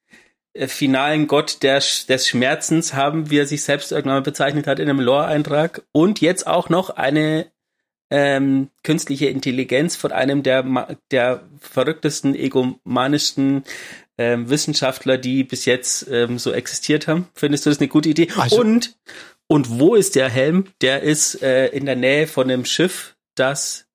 Äh, 0.54 0.68
finalen 0.68 1.26
Gott 1.26 1.62
der, 1.62 1.78
des 2.08 2.28
Schmerzens 2.28 2.94
haben, 2.94 3.30
wie 3.30 3.38
er 3.38 3.46
sich 3.46 3.62
selbst 3.62 3.92
irgendwann 3.92 4.18
mal 4.18 4.22
bezeichnet 4.22 4.66
hat 4.66 4.78
in 4.78 4.88
einem 4.88 5.00
Lore-Eintrag. 5.00 5.82
Und 5.92 6.20
jetzt 6.20 6.46
auch 6.46 6.68
noch 6.68 6.90
eine 6.90 7.50
ähm, 8.10 8.70
künstliche 8.82 9.26
Intelligenz 9.26 9.96
von 9.96 10.12
einem 10.12 10.42
der, 10.42 10.98
der 11.10 11.42
verrücktesten, 11.60 12.34
egomanischsten 12.34 13.64
ähm, 14.16 14.48
Wissenschaftler, 14.50 15.18
die 15.18 15.44
bis 15.44 15.64
jetzt 15.64 16.08
ähm, 16.10 16.38
so 16.38 16.52
existiert 16.52 17.06
haben. 17.06 17.28
Findest 17.34 17.66
du 17.66 17.70
das 17.70 17.78
eine 17.78 17.88
gute 17.88 18.08
Idee? 18.08 18.28
Also, 18.36 18.60
und, 18.60 18.96
und 19.46 19.78
wo 19.78 19.94
ist 19.94 20.16
der 20.16 20.28
Helm? 20.28 20.66
Der 20.80 21.02
ist 21.02 21.42
äh, 21.42 21.68
in 21.68 21.86
der 21.86 21.96
Nähe 21.96 22.26
von 22.26 22.50
einem 22.50 22.64
Schiff, 22.64 23.16
das 23.34 23.86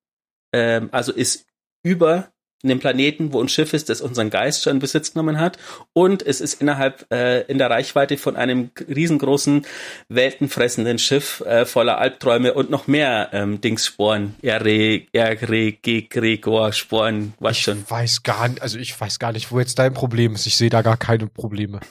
ähm, 0.54 0.90
also 0.92 1.12
ist 1.12 1.46
über 1.82 2.33
in 2.64 2.70
dem 2.70 2.80
Planeten, 2.80 3.34
wo 3.34 3.42
ein 3.42 3.50
Schiff 3.50 3.74
ist, 3.74 3.90
das 3.90 4.00
unseren 4.00 4.30
Geist 4.30 4.64
schon 4.64 4.78
in 4.78 4.80
Besitz 4.80 5.14
genommen 5.14 5.40
hat. 5.40 5.60
Und 5.92 6.26
es 6.26 6.40
ist 6.40 6.62
innerhalb 6.62 7.06
äh, 7.12 7.42
in 7.42 7.58
der 7.58 7.70
Reichweite 7.70 8.18
von 8.18 8.38
einem 8.38 8.72
riesengroßen, 8.88 9.66
weltenfressenden 10.08 10.98
Schiff 10.98 11.42
äh, 11.42 11.66
voller 11.66 11.98
Albträume 11.98 12.54
und 12.54 12.70
noch 12.70 12.88
mehr 12.88 13.30
ähm, 13.34 13.60
Dingssporen. 13.60 14.36
Ere, 14.42 15.02
Ere, 15.12 15.74
Gregor, 15.74 16.72
Sporen, 16.72 17.34
was 17.40 17.58
ich 17.58 17.64
schon. 17.64 17.80
Ich 17.80 17.92
weiß 17.92 18.24
gar 18.24 18.48
nicht, 18.48 18.62
also 18.62 18.80
ich 18.80 19.00
weiß 19.00 19.20
gar 19.20 19.34
nicht, 19.34 19.52
wo 19.52 19.60
jetzt 19.60 19.78
dein 19.78 19.94
Problem 19.94 20.34
ist. 20.34 20.48
Ich 20.48 20.56
sehe 20.56 20.70
da 20.70 20.82
gar 20.82 20.98
keine 20.98 21.28
Probleme. 21.28 21.82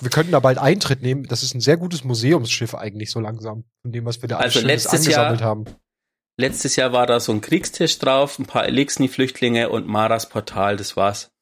Wir 0.00 0.10
könnten 0.10 0.32
da 0.32 0.40
bald 0.40 0.58
Eintritt 0.58 1.02
nehmen. 1.02 1.28
Das 1.28 1.44
ist 1.44 1.54
ein 1.54 1.60
sehr 1.60 1.76
gutes 1.76 2.02
Museumsschiff 2.02 2.74
eigentlich 2.74 3.12
so 3.12 3.20
langsam, 3.20 3.62
von 3.82 3.92
dem, 3.92 4.04
was 4.04 4.20
wir 4.20 4.28
da 4.28 4.38
also 4.38 4.58
alles 4.58 4.88
angesammelt 4.88 5.40
Jahr, 5.40 5.48
haben. 5.48 5.64
Letztes 6.38 6.76
Jahr 6.76 6.92
war 6.92 7.06
da 7.06 7.18
so 7.18 7.32
ein 7.32 7.40
Kriegstisch 7.40 7.98
drauf, 7.98 8.38
ein 8.38 8.46
paar 8.46 8.66
Elixni-Flüchtlinge 8.66 9.70
und 9.70 9.86
Maras 9.86 10.28
Portal, 10.28 10.76
das 10.76 10.96
war's. 10.96 11.32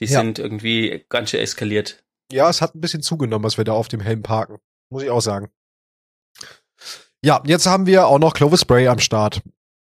Die 0.00 0.04
ja. 0.04 0.20
sind 0.20 0.38
irgendwie 0.38 1.04
ganz 1.08 1.30
schön 1.30 1.40
eskaliert. 1.40 2.04
Ja, 2.30 2.48
es 2.50 2.60
hat 2.60 2.74
ein 2.74 2.80
bisschen 2.80 3.02
zugenommen, 3.02 3.44
was 3.44 3.56
wir 3.56 3.64
da 3.64 3.72
auf 3.72 3.88
dem 3.88 4.00
Helm 4.00 4.22
parken. 4.22 4.58
Muss 4.90 5.02
ich 5.02 5.10
auch 5.10 5.20
sagen. 5.20 5.50
Ja, 7.24 7.42
jetzt 7.46 7.66
haben 7.66 7.86
wir 7.86 8.06
auch 8.06 8.18
noch 8.18 8.34
Clovis 8.34 8.62
Spray 8.62 8.88
am 8.88 8.98
Start. 8.98 9.42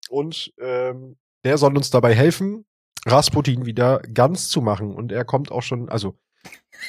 Und 0.09 0.53
ähm, 0.59 1.17
der 1.45 1.59
soll 1.59 1.77
uns 1.77 1.91
dabei 1.91 2.15
helfen, 2.15 2.65
Rasputin 3.07 3.67
wieder 3.67 4.01
ganz 4.01 4.49
zu 4.49 4.63
machen. 4.63 4.95
Und 4.95 5.13
er 5.13 5.25
kommt 5.25 5.51
auch 5.51 5.63
schon, 5.63 5.89
also 5.89 6.17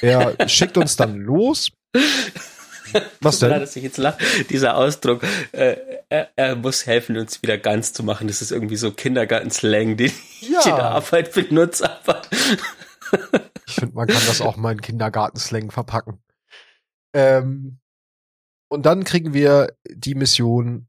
er 0.00 0.36
schickt 0.48 0.78
uns 0.78 0.96
dann 0.96 1.16
los 1.16 1.72
Was 3.20 3.38
denn? 3.38 3.50
dass 3.50 3.76
ich 3.76 3.82
jetzt 3.82 3.98
lache. 3.98 4.18
Dieser 4.50 4.76
Ausdruck, 4.76 5.22
äh, 5.52 5.76
er, 6.08 6.30
er, 6.36 6.56
muss 6.56 6.86
helfen, 6.86 7.16
uns 7.16 7.42
wieder 7.42 7.58
ganz 7.58 7.92
zu 7.92 8.02
machen. 8.02 8.28
Das 8.28 8.42
ist 8.42 8.52
irgendwie 8.52 8.76
so 8.76 8.92
Kindergartenslang, 8.92 9.96
den 9.96 10.12
ja. 10.40 10.60
ich 10.60 10.66
in 10.66 10.76
der 10.76 10.90
Arbeit 10.90 11.32
benutze. 11.32 11.90
Aber 11.90 12.22
ich 13.66 13.74
finde, 13.74 13.94
man 13.94 14.06
kann 14.06 14.22
das 14.26 14.40
auch 14.40 14.56
mal 14.56 14.72
in 14.72 14.80
Kindergartenslang 14.80 15.70
verpacken. 15.70 16.22
Ähm, 17.14 17.78
und 18.68 18.86
dann 18.86 19.04
kriegen 19.04 19.32
wir 19.32 19.76
die 19.88 20.14
Mission, 20.14 20.88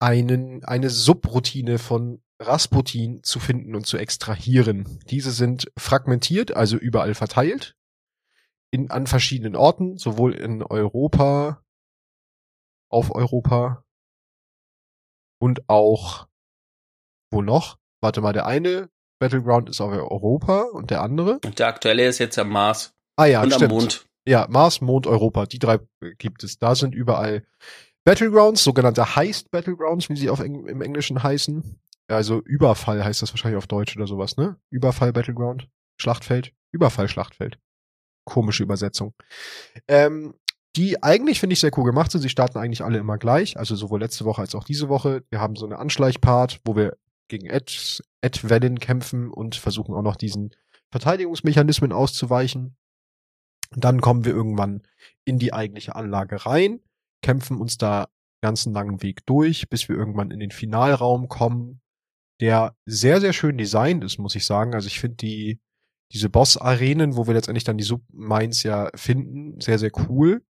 einen, 0.00 0.64
eine 0.64 0.90
Subroutine 0.90 1.78
von 1.78 2.22
Rasputin 2.40 3.22
zu 3.22 3.38
finden 3.38 3.76
und 3.76 3.86
zu 3.86 3.98
extrahieren. 3.98 4.98
Diese 5.08 5.30
sind 5.30 5.70
fragmentiert, 5.78 6.56
also 6.56 6.76
überall 6.76 7.14
verteilt 7.14 7.76
in, 8.72 8.90
an 8.90 9.06
verschiedenen 9.06 9.54
Orten, 9.54 9.98
sowohl 9.98 10.34
in 10.34 10.62
Europa, 10.62 11.62
auf 12.90 13.14
Europa 13.14 13.84
und 15.40 15.68
auch, 15.68 16.26
wo 17.30 17.42
noch? 17.42 17.78
Warte 18.00 18.20
mal, 18.20 18.32
der 18.32 18.46
eine 18.46 18.88
Battleground 19.20 19.68
ist 19.68 19.80
auf 19.80 19.92
Europa 19.92 20.62
und 20.72 20.90
der 20.90 21.02
andere? 21.02 21.38
Und 21.44 21.58
der 21.58 21.68
aktuelle 21.68 22.06
ist 22.06 22.18
jetzt 22.18 22.38
am 22.38 22.48
Mars. 22.48 22.92
Ah 23.16 23.26
ja, 23.26 23.42
und 23.42 23.52
stimmt. 23.52 23.70
am 23.70 23.78
Mond. 23.78 24.06
Ja, 24.26 24.46
Mars, 24.48 24.80
Mond, 24.80 25.06
Europa. 25.06 25.46
Die 25.46 25.58
drei 25.58 25.78
gibt 26.18 26.42
es. 26.42 26.58
Da 26.58 26.74
sind 26.74 26.94
überall 26.94 27.44
Battlegrounds, 28.04 28.64
sogenannte 28.64 29.16
Heist 29.16 29.50
Battlegrounds, 29.50 30.08
wie 30.08 30.16
sie 30.16 30.30
auf 30.30 30.40
Eng 30.40 30.66
im 30.66 30.80
Englischen 30.80 31.22
heißen. 31.22 31.80
Also 32.08 32.40
Überfall 32.40 33.04
heißt 33.04 33.22
das 33.22 33.32
wahrscheinlich 33.32 33.58
auf 33.58 33.66
Deutsch 33.66 33.96
oder 33.96 34.06
sowas, 34.06 34.36
ne? 34.36 34.56
Überfall 34.70 35.12
Battleground. 35.12 35.68
Schlachtfeld. 36.00 36.52
Überfall 36.72 37.08
Schlachtfeld 37.08 37.58
komische 38.24 38.62
Übersetzung. 38.62 39.14
Ähm, 39.88 40.34
die 40.76 41.02
eigentlich 41.02 41.38
finde 41.40 41.52
ich 41.52 41.60
sehr 41.60 41.76
cool 41.76 41.84
gemacht 41.84 42.10
sind. 42.10 42.22
Sie 42.22 42.30
starten 42.30 42.58
eigentlich 42.58 42.82
alle 42.82 42.98
immer 42.98 43.18
gleich, 43.18 43.58
also 43.58 43.76
sowohl 43.76 44.00
letzte 44.00 44.24
Woche 44.24 44.40
als 44.40 44.54
auch 44.54 44.64
diese 44.64 44.88
Woche. 44.88 45.22
Wir 45.28 45.40
haben 45.40 45.56
so 45.56 45.66
eine 45.66 45.78
Anschleichpart, 45.78 46.60
wo 46.64 46.76
wir 46.76 46.96
gegen 47.28 47.46
Ed, 47.46 48.02
Ed 48.22 48.48
Wellen 48.48 48.78
kämpfen 48.78 49.30
und 49.30 49.54
versuchen 49.54 49.94
auch 49.94 50.02
noch 50.02 50.16
diesen 50.16 50.54
Verteidigungsmechanismen 50.90 51.92
auszuweichen. 51.92 52.76
Dann 53.74 54.00
kommen 54.00 54.24
wir 54.24 54.32
irgendwann 54.32 54.82
in 55.24 55.38
die 55.38 55.52
eigentliche 55.52 55.94
Anlage 55.94 56.46
rein, 56.46 56.80
kämpfen 57.22 57.60
uns 57.60 57.78
da 57.78 58.08
ganzen 58.42 58.72
langen 58.72 59.02
Weg 59.02 59.24
durch, 59.24 59.68
bis 59.68 59.88
wir 59.88 59.96
irgendwann 59.96 60.30
in 60.30 60.40
den 60.40 60.50
Finalraum 60.50 61.28
kommen, 61.28 61.80
der 62.40 62.76
sehr, 62.86 63.20
sehr 63.20 63.32
schön 63.32 63.56
designt 63.56 64.04
ist, 64.04 64.18
muss 64.18 64.34
ich 64.34 64.44
sagen. 64.44 64.74
Also 64.74 64.88
ich 64.88 65.00
finde 65.00 65.16
die, 65.16 65.60
diese 66.12 66.28
Boss-Arenen, 66.28 67.16
wo 67.16 67.26
wir 67.26 67.34
letztendlich 67.34 67.64
dann 67.64 67.78
die 67.78 67.84
Submines 67.84 68.62
ja 68.62 68.90
finden, 68.94 69.60
sehr, 69.60 69.78
sehr 69.78 69.90
cool. 70.08 70.42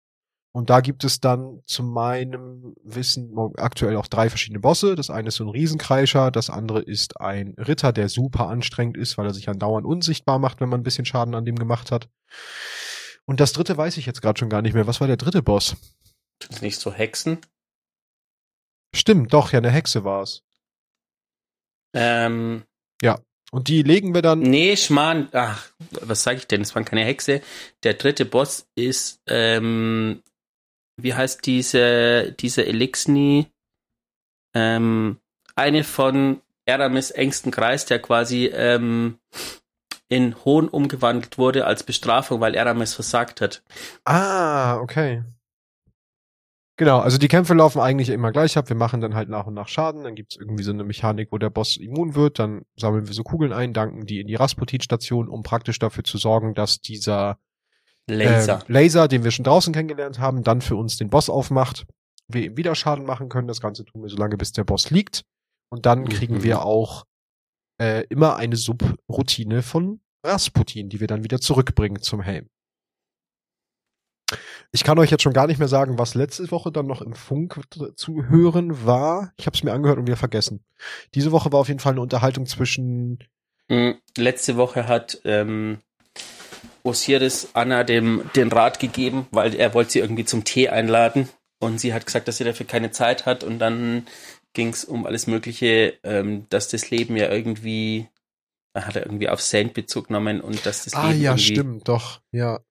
Und 0.54 0.70
da 0.70 0.82
gibt 0.82 1.06
es 1.06 1.22
dann 1.22 1.62
zu 1.66 1.82
meinem 1.82 2.76
Wissen 2.84 3.34
aktuell 3.56 3.96
auch 3.96 4.08
drei 4.08 4.30
verschiedene 4.30 4.60
Bosse. 4.60 4.96
Das 4.96 5.10
eine 5.10 5.30
ist 5.30 5.36
so 5.36 5.46
ein 5.46 5.50
Riesenkreischer, 5.50 6.30
das 6.30 6.50
andere 6.50 6.82
ist 6.82 7.22
ein 7.22 7.56
Ritter, 7.58 7.94
der 7.94 8.10
super 8.10 8.48
anstrengend 8.48 8.98
ist, 8.98 9.18
weil 9.18 9.28
er 9.28 9.34
sich 9.34 9.48
andauernd 9.48 9.86
unsichtbar 9.86 10.40
macht, 10.40 10.60
wenn 10.60 10.68
man 10.68 10.82
ein 10.82 10.84
bisschen 10.84 11.06
Schaden 11.06 11.36
an 11.36 11.46
dem 11.46 11.58
gemacht 11.58 11.92
hat. 11.92 12.10
Und 13.26 13.40
das 13.40 13.54
dritte 13.54 13.78
weiß 13.78 13.96
ich 13.98 14.06
jetzt 14.06 14.22
gerade 14.22 14.40
schon 14.40 14.50
gar 14.50 14.62
nicht 14.62 14.74
mehr. 14.74 14.88
Was 14.88 15.00
war 15.00 15.08
der 15.08 15.16
dritte 15.16 15.42
Boss? 15.42 15.78
Sind 16.44 16.62
nicht 16.62 16.80
so 16.80 16.92
Hexen? 16.92 17.40
Stimmt, 18.94 19.32
doch, 19.32 19.54
ja, 19.54 19.60
eine 19.60 19.72
Hexe 19.72 20.04
war's. 20.04 20.44
Ähm, 21.94 22.64
ja, 23.02 23.20
und 23.52 23.68
die 23.68 23.84
legen 23.84 24.14
wir 24.14 24.22
dann. 24.22 24.40
Nee, 24.40 24.78
Schmarrn, 24.78 25.28
ach, 25.34 25.68
was 26.02 26.24
sag 26.24 26.38
ich 26.38 26.48
denn? 26.48 26.62
Es 26.62 26.74
waren 26.74 26.86
keine 26.86 27.04
Hexe. 27.04 27.42
Der 27.84 27.94
dritte 27.96 28.26
Boss 28.26 28.66
ist, 28.76 29.22
ähm, 29.28 30.24
wie 30.98 31.14
heißt 31.14 31.46
diese, 31.46 32.32
diese 32.32 32.66
Elixni? 32.66 33.48
Ähm, 34.54 35.18
eine 35.56 35.84
von 35.84 36.42
Eramis 36.66 37.12
engsten 37.12 37.52
Kreis, 37.52 37.86
der 37.86 38.00
quasi 38.00 38.46
ähm, 38.48 39.20
in 40.08 40.36
Hohn 40.46 40.70
umgewandelt 40.70 41.38
wurde 41.38 41.66
als 41.66 41.84
Bestrafung, 41.84 42.40
weil 42.40 42.56
Eramis 42.56 42.94
versagt 42.94 43.42
hat. 43.42 43.64
Ah, 44.06 44.78
okay. 44.78 45.24
Genau, 46.82 46.98
also 46.98 47.20
die 47.20 47.28
Kämpfe 47.28 47.54
laufen 47.54 47.80
eigentlich 47.80 48.10
immer 48.10 48.32
gleich 48.32 48.58
ab. 48.58 48.68
Wir 48.68 48.76
machen 48.76 49.02
dann 49.02 49.14
halt 49.14 49.30
nach 49.30 49.46
und 49.46 49.54
nach 49.54 49.68
Schaden. 49.68 50.04
Dann 50.04 50.16
gibt's 50.16 50.36
irgendwie 50.36 50.64
so 50.64 50.72
eine 50.72 50.84
Mechanik, 50.84 51.32
wo 51.32 51.38
der 51.38 51.52
Boss 51.52 51.78
immun 51.78 52.16
wird. 52.16 52.40
Dann 52.40 52.64
sammeln 52.76 53.06
wir 53.06 53.14
so 53.14 53.22
Kugeln 53.22 53.54
ein, 53.54 53.72
danken 53.72 54.08
die 54.08 54.20
in 54.20 54.26
die 54.26 54.34
Rasputin-Station, 54.34 55.30
um 55.30 55.44
praktisch 55.44 55.78
dafür 55.78 56.04
zu 56.04 56.18
sorgen, 56.18 56.56
dass 56.56 56.82
dieser 56.82 57.38
Laser. 58.08 58.64
Äh, 58.68 58.72
Laser, 58.74 59.08
den 59.08 59.24
wir 59.24 59.30
schon 59.30 59.46
draußen 59.46 59.72
kennengelernt 59.76 60.18
haben, 60.18 60.42
dann 60.42 60.62
für 60.62 60.76
uns 60.76 60.98
den 60.98 61.12
Boss 61.12 61.30
aufmacht. 61.30 61.86
Wir 62.28 62.46
ihm 62.46 62.58
wieder 62.58 62.74
Schaden 62.74 63.06
machen 63.06 63.30
können. 63.30 63.48
Das 63.48 63.62
Ganze 63.62 63.86
tun 63.86 64.02
wir 64.02 64.10
so 64.10 64.18
lange, 64.18 64.38
bis 64.38 64.52
der 64.52 64.64
Boss 64.64 64.90
liegt. 64.90 65.24
Und 65.70 65.86
dann 65.86 66.10
kriegen 66.10 66.38
mhm. 66.38 66.44
wir 66.44 66.66
auch 66.66 67.06
äh, 67.80 68.06
immer 68.10 68.38
eine 68.38 68.56
Subroutine 68.56 69.62
von 69.62 70.02
Rasputin, 70.26 70.90
die 70.90 71.00
wir 71.00 71.06
dann 71.06 71.24
wieder 71.24 71.40
zurückbringen 71.40 72.02
zum 72.02 72.22
Helm. 72.22 72.50
Ich 74.74 74.84
kann 74.84 74.98
euch 75.00 75.12
jetzt 75.12 75.24
schon 75.24 75.34
gar 75.34 75.48
nicht 75.48 75.60
mehr 75.60 75.68
sagen, 75.68 75.98
was 75.98 76.16
letzte 76.16 76.50
Woche 76.50 76.72
dann 76.72 76.88
noch 76.88 77.02
im 77.02 77.14
Funk 77.14 77.60
zu 77.96 78.24
hören 78.30 78.86
war. 78.86 79.34
Ich 79.38 79.46
habe 79.46 79.56
es 79.56 79.64
mir 79.64 79.74
angehört 79.74 80.00
und 80.00 80.08
wieder 80.08 80.18
vergessen. 80.18 80.64
Diese 81.14 81.32
Woche 81.34 81.52
war 81.52 81.60
auf 81.60 81.68
jeden 81.68 81.82
Fall 81.82 81.92
eine 81.92 82.02
Unterhaltung 82.02 82.46
zwischen. 82.46 83.20
Hm, 83.68 83.98
letzte 84.18 84.56
Woche 84.56 84.88
hat 84.88 85.20
ähm, 85.26 85.80
Osiris 86.84 87.50
Anna 87.54 87.84
dem 87.84 88.30
den 88.36 88.50
Rat 88.50 88.80
gegeben, 88.80 89.28
weil 89.32 89.56
er 89.56 89.74
wollte 89.74 89.92
sie 89.92 90.00
irgendwie 90.00 90.26
zum 90.26 90.46
Tee 90.46 90.70
einladen 90.70 91.28
und 91.60 91.80
sie 91.80 91.94
hat 91.94 92.06
gesagt, 92.06 92.28
dass 92.28 92.38
sie 92.38 92.44
dafür 92.44 92.66
keine 92.66 92.92
Zeit 92.92 93.26
hat 93.26 93.44
und 93.44 93.60
dann 93.60 94.08
ging 94.54 94.70
es 94.70 94.86
um 94.86 95.06
alles 95.06 95.28
Mögliche, 95.28 96.00
ähm, 96.04 96.46
dass 96.50 96.70
das 96.70 96.90
Leben 96.90 97.16
ja 97.18 97.30
irgendwie 97.30 98.08
hat 98.74 98.96
er 98.96 99.06
irgendwie 99.06 99.28
auf 99.28 99.42
Saint 99.42 99.74
Bezug 99.74 100.08
genommen 100.08 100.40
und 100.40 100.66
dass 100.66 100.86
das 100.86 100.94
ah, 100.94 101.10
Leben 101.10 101.22
ja, 101.22 101.38
stimmt, 101.38 101.88
doch, 101.88 102.22
ja. 102.32 102.62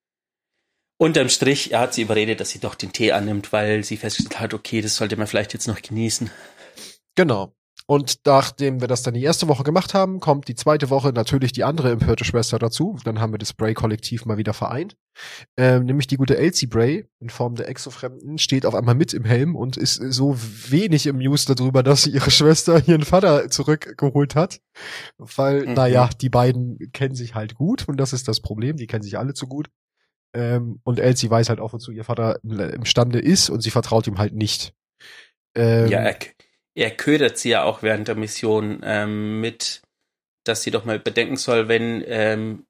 Unterm 1.01 1.31
Strich, 1.31 1.73
er 1.73 1.81
hat 1.81 1.95
sie 1.95 2.03
überredet, 2.03 2.41
dass 2.41 2.51
sie 2.51 2.59
doch 2.59 2.75
den 2.75 2.93
Tee 2.93 3.13
annimmt, 3.13 3.55
weil 3.55 3.83
sie 3.85 3.97
festgestellt 3.97 4.39
hat, 4.39 4.53
okay, 4.53 4.83
das 4.83 4.97
sollte 4.97 5.17
man 5.17 5.27
vielleicht 5.27 5.55
jetzt 5.55 5.67
noch 5.67 5.81
genießen. 5.81 6.31
Genau. 7.15 7.55
Und 7.87 8.19
nachdem 8.27 8.83
wir 8.83 8.87
das 8.87 9.03
dann 9.03 9.15
die 9.15 9.23
erste 9.23 9.49
Woche 9.49 9.63
gemacht 9.63 9.95
haben, 9.95 10.21
kommt 10.21 10.47
die 10.47 10.55
zweite 10.55 10.91
Woche 10.91 11.15
natürlich 11.15 11.53
die 11.53 11.65
andere 11.65 11.91
empörte 11.91 12.27
Schwester 12.27 12.59
dazu. 12.59 12.99
Dann 13.03 13.19
haben 13.19 13.33
wir 13.33 13.39
das 13.39 13.55
Bray-Kollektiv 13.55 14.27
mal 14.27 14.37
wieder 14.37 14.53
vereint. 14.53 14.95
Ähm, 15.57 15.87
nämlich 15.87 16.07
die 16.07 16.19
gute 16.19 16.37
Elsie 16.37 16.67
Bray 16.67 17.09
in 17.19 17.31
Form 17.31 17.55
der 17.55 17.71
Exofremden 17.71 18.37
steht 18.37 18.67
auf 18.67 18.75
einmal 18.75 18.95
mit 18.95 19.15
im 19.15 19.25
Helm 19.25 19.57
und 19.57 19.79
ist 19.79 19.95
so 19.95 20.37
wenig 20.69 21.07
im 21.07 21.17
News 21.17 21.47
darüber, 21.47 21.83
dass 21.83 22.03
sie 22.03 22.11
ihre 22.11 22.31
Schwester 22.31 22.87
ihren 22.87 23.07
Vater 23.07 23.49
zurückgeholt 23.49 24.35
hat. 24.35 24.61
Weil, 25.17 25.67
mhm. 25.67 25.73
naja, 25.73 26.11
die 26.21 26.29
beiden 26.29 26.93
kennen 26.93 27.15
sich 27.15 27.35
halt 27.35 27.55
gut 27.55 27.89
und 27.89 27.97
das 27.97 28.13
ist 28.13 28.29
das 28.29 28.41
Problem. 28.41 28.77
Die 28.77 28.87
kennen 28.87 29.03
sich 29.03 29.17
alle 29.17 29.33
zu 29.33 29.47
gut. 29.47 29.71
Ähm, 30.33 30.81
und 30.85 30.99
Elsie 30.99 31.31
weiß 31.31 31.49
halt 31.49 31.61
auch, 31.61 31.73
wozu 31.73 31.91
ihr 31.91 32.05
Vater 32.05 32.39
imstande 32.43 33.19
ist 33.19 33.51
und 33.51 33.63
sie 33.63 33.71
vertraut 33.71 34.07
ihm 34.07 34.19
halt 34.19 34.35
nicht. 34.35 34.75
Ähm, 35.55 35.89
ja, 35.89 36.01
er, 36.01 36.17
er 36.75 36.91
ködert 36.93 37.39
sie 37.39 37.51
ja 37.51 37.65
auch 37.65 37.83
während 37.83 38.09
der 38.09 38.15
Mission 38.15 38.81
ähm, 38.85 39.41
mit, 39.41 39.83
dass 40.45 40.63
sie 40.63 40.71
doch 40.71 40.85
mal 40.85 40.99
bedenken 40.99 41.37
soll, 41.37 41.69
wenn 41.69 42.05
ähm, 42.07 42.65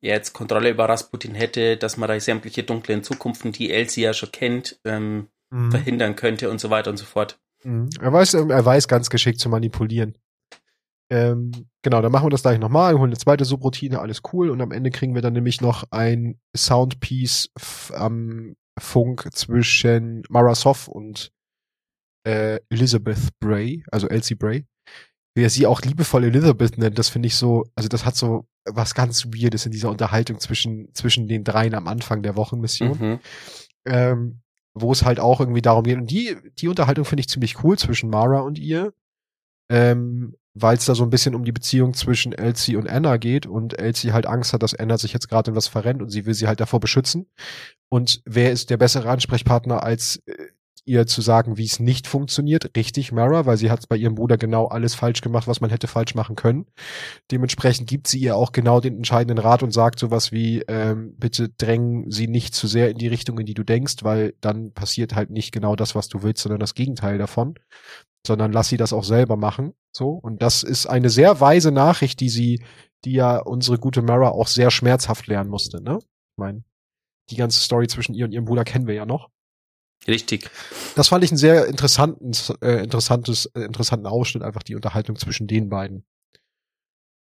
er 0.00 0.16
jetzt 0.16 0.32
Kontrolle 0.32 0.70
über 0.70 0.88
Rasputin 0.88 1.34
hätte, 1.34 1.76
dass 1.76 1.96
man 1.96 2.08
da 2.08 2.18
sämtliche 2.18 2.62
dunklen 2.62 3.02
Zukunften, 3.02 3.52
die 3.52 3.70
Elsie 3.70 4.02
ja 4.02 4.14
schon 4.14 4.32
kennt, 4.32 4.80
ähm, 4.84 5.28
mhm. 5.50 5.70
verhindern 5.70 6.16
könnte 6.16 6.50
und 6.50 6.60
so 6.60 6.70
weiter 6.70 6.90
und 6.90 6.96
so 6.96 7.04
fort. 7.04 7.38
Mhm. 7.64 7.90
Er 8.00 8.12
weiß, 8.12 8.34
er 8.34 8.64
weiß 8.64 8.88
ganz 8.88 9.10
geschickt 9.10 9.40
zu 9.40 9.48
manipulieren. 9.48 10.16
Ähm, 11.10 11.50
genau, 11.82 12.00
dann 12.02 12.12
machen 12.12 12.26
wir 12.26 12.30
das 12.30 12.42
gleich 12.42 12.58
nochmal, 12.58 12.94
holen 12.94 13.10
eine 13.10 13.18
zweite 13.18 13.44
Subroutine, 13.44 14.00
alles 14.00 14.22
cool. 14.32 14.50
Und 14.50 14.60
am 14.60 14.70
Ende 14.70 14.90
kriegen 14.90 15.14
wir 15.14 15.22
dann 15.22 15.32
nämlich 15.32 15.60
noch 15.60 15.84
ein 15.90 16.38
Soundpiece 16.56 17.50
am 17.92 18.54
Funk 18.78 19.28
zwischen 19.32 20.22
Marasov 20.28 20.88
und 20.88 21.32
äh, 22.26 22.60
Elizabeth 22.68 23.28
Bray, 23.40 23.82
also 23.90 24.08
Elsie 24.08 24.36
Bray, 24.36 24.66
wie 25.34 25.42
er 25.42 25.50
sie 25.50 25.66
auch 25.66 25.82
liebevoll 25.82 26.24
Elizabeth 26.24 26.78
nennt, 26.78 26.98
das 26.98 27.08
finde 27.08 27.26
ich 27.26 27.34
so, 27.34 27.64
also 27.74 27.88
das 27.88 28.04
hat 28.04 28.16
so 28.16 28.46
was 28.64 28.94
ganz 28.94 29.26
Weirdes 29.26 29.66
in 29.66 29.72
dieser 29.72 29.90
Unterhaltung 29.90 30.38
zwischen, 30.38 30.94
zwischen 30.94 31.28
den 31.28 31.44
dreien 31.44 31.74
am 31.74 31.88
Anfang 31.88 32.22
der 32.22 32.36
Wochenmission. 32.36 32.98
Mhm. 32.98 33.20
Ähm, 33.86 34.42
wo 34.74 34.92
es 34.92 35.04
halt 35.04 35.18
auch 35.20 35.40
irgendwie 35.40 35.62
darum 35.62 35.84
geht. 35.84 35.98
Und 35.98 36.10
die, 36.10 36.36
die 36.58 36.68
Unterhaltung 36.68 37.04
finde 37.04 37.20
ich 37.20 37.28
ziemlich 37.28 37.64
cool 37.64 37.76
zwischen 37.78 38.10
Mara 38.10 38.40
und 38.40 38.58
ihr. 38.58 38.92
Ähm, 39.68 40.36
weil 40.54 40.76
es 40.76 40.84
da 40.84 40.94
so 40.94 41.04
ein 41.04 41.10
bisschen 41.10 41.34
um 41.34 41.44
die 41.44 41.52
Beziehung 41.52 41.94
zwischen 41.94 42.32
Elsie 42.32 42.76
und 42.76 42.88
Anna 42.88 43.16
geht 43.16 43.46
und 43.46 43.78
Elsie 43.78 44.12
halt 44.12 44.26
Angst 44.26 44.52
hat, 44.52 44.62
dass 44.62 44.74
Anna 44.74 44.98
sich 44.98 45.12
jetzt 45.12 45.28
gerade 45.28 45.50
in 45.50 45.56
was 45.56 45.68
verrennt 45.68 46.02
und 46.02 46.10
sie 46.10 46.26
will 46.26 46.34
sie 46.34 46.46
halt 46.46 46.60
davor 46.60 46.80
beschützen. 46.80 47.30
Und 47.88 48.22
wer 48.24 48.52
ist 48.52 48.70
der 48.70 48.76
bessere 48.76 49.08
Ansprechpartner 49.08 49.82
als 49.82 50.22
äh, 50.26 50.34
ihr 50.90 51.06
zu 51.06 51.20
sagen, 51.20 51.56
wie 51.56 51.64
es 51.64 51.78
nicht 51.78 52.06
funktioniert. 52.06 52.76
Richtig, 52.76 53.12
Mara, 53.12 53.46
weil 53.46 53.56
sie 53.56 53.70
hat 53.70 53.88
bei 53.88 53.96
ihrem 53.96 54.14
Bruder 54.14 54.36
genau 54.36 54.66
alles 54.66 54.94
falsch 54.94 55.20
gemacht, 55.20 55.46
was 55.46 55.60
man 55.60 55.70
hätte 55.70 55.86
falsch 55.86 56.14
machen 56.14 56.36
können. 56.36 56.66
Dementsprechend 57.30 57.88
gibt 57.88 58.08
sie 58.08 58.18
ihr 58.18 58.36
auch 58.36 58.52
genau 58.52 58.80
den 58.80 58.96
entscheidenden 58.96 59.38
Rat 59.38 59.62
und 59.62 59.72
sagt 59.72 59.98
sowas 59.98 60.32
wie, 60.32 60.62
ähm, 60.68 61.14
bitte 61.16 61.48
drängen 61.48 62.10
sie 62.10 62.26
nicht 62.28 62.54
zu 62.54 62.66
sehr 62.66 62.90
in 62.90 62.98
die 62.98 63.08
Richtung, 63.08 63.38
in 63.38 63.46
die 63.46 63.54
du 63.54 63.62
denkst, 63.62 64.02
weil 64.02 64.34
dann 64.40 64.72
passiert 64.72 65.14
halt 65.14 65.30
nicht 65.30 65.52
genau 65.52 65.76
das, 65.76 65.94
was 65.94 66.08
du 66.08 66.22
willst, 66.22 66.42
sondern 66.42 66.60
das 66.60 66.74
Gegenteil 66.74 67.18
davon. 67.18 67.54
Sondern 68.26 68.52
lass 68.52 68.68
sie 68.68 68.76
das 68.76 68.92
auch 68.92 69.04
selber 69.04 69.36
machen. 69.36 69.74
So. 69.92 70.10
Und 70.10 70.42
das 70.42 70.62
ist 70.62 70.86
eine 70.86 71.10
sehr 71.10 71.40
weise 71.40 71.72
Nachricht, 71.72 72.20
die 72.20 72.28
sie, 72.28 72.62
die 73.04 73.12
ja 73.12 73.38
unsere 73.38 73.78
gute 73.78 74.02
Mara 74.02 74.28
auch 74.28 74.46
sehr 74.46 74.70
schmerzhaft 74.70 75.26
lernen 75.26 75.50
musste, 75.50 75.82
ne? 75.82 75.98
Ich 76.02 76.36
meine, 76.38 76.64
die 77.30 77.36
ganze 77.36 77.60
Story 77.60 77.88
zwischen 77.88 78.14
ihr 78.14 78.24
und 78.24 78.32
ihrem 78.32 78.44
Bruder 78.44 78.64
kennen 78.64 78.86
wir 78.86 78.94
ja 78.94 79.06
noch. 79.06 79.30
Richtig. 80.06 80.50
Das 80.96 81.08
fand 81.08 81.24
ich 81.24 81.30
einen 81.30 81.38
sehr 81.38 81.66
interessanten, 81.66 82.32
äh, 82.62 82.82
interessantes, 82.82 83.46
äh, 83.46 83.60
interessanten 83.60 84.06
Ausschnitt, 84.06 84.42
einfach 84.42 84.62
die 84.62 84.74
Unterhaltung 84.74 85.16
zwischen 85.16 85.46
den 85.46 85.68
beiden. 85.68 86.04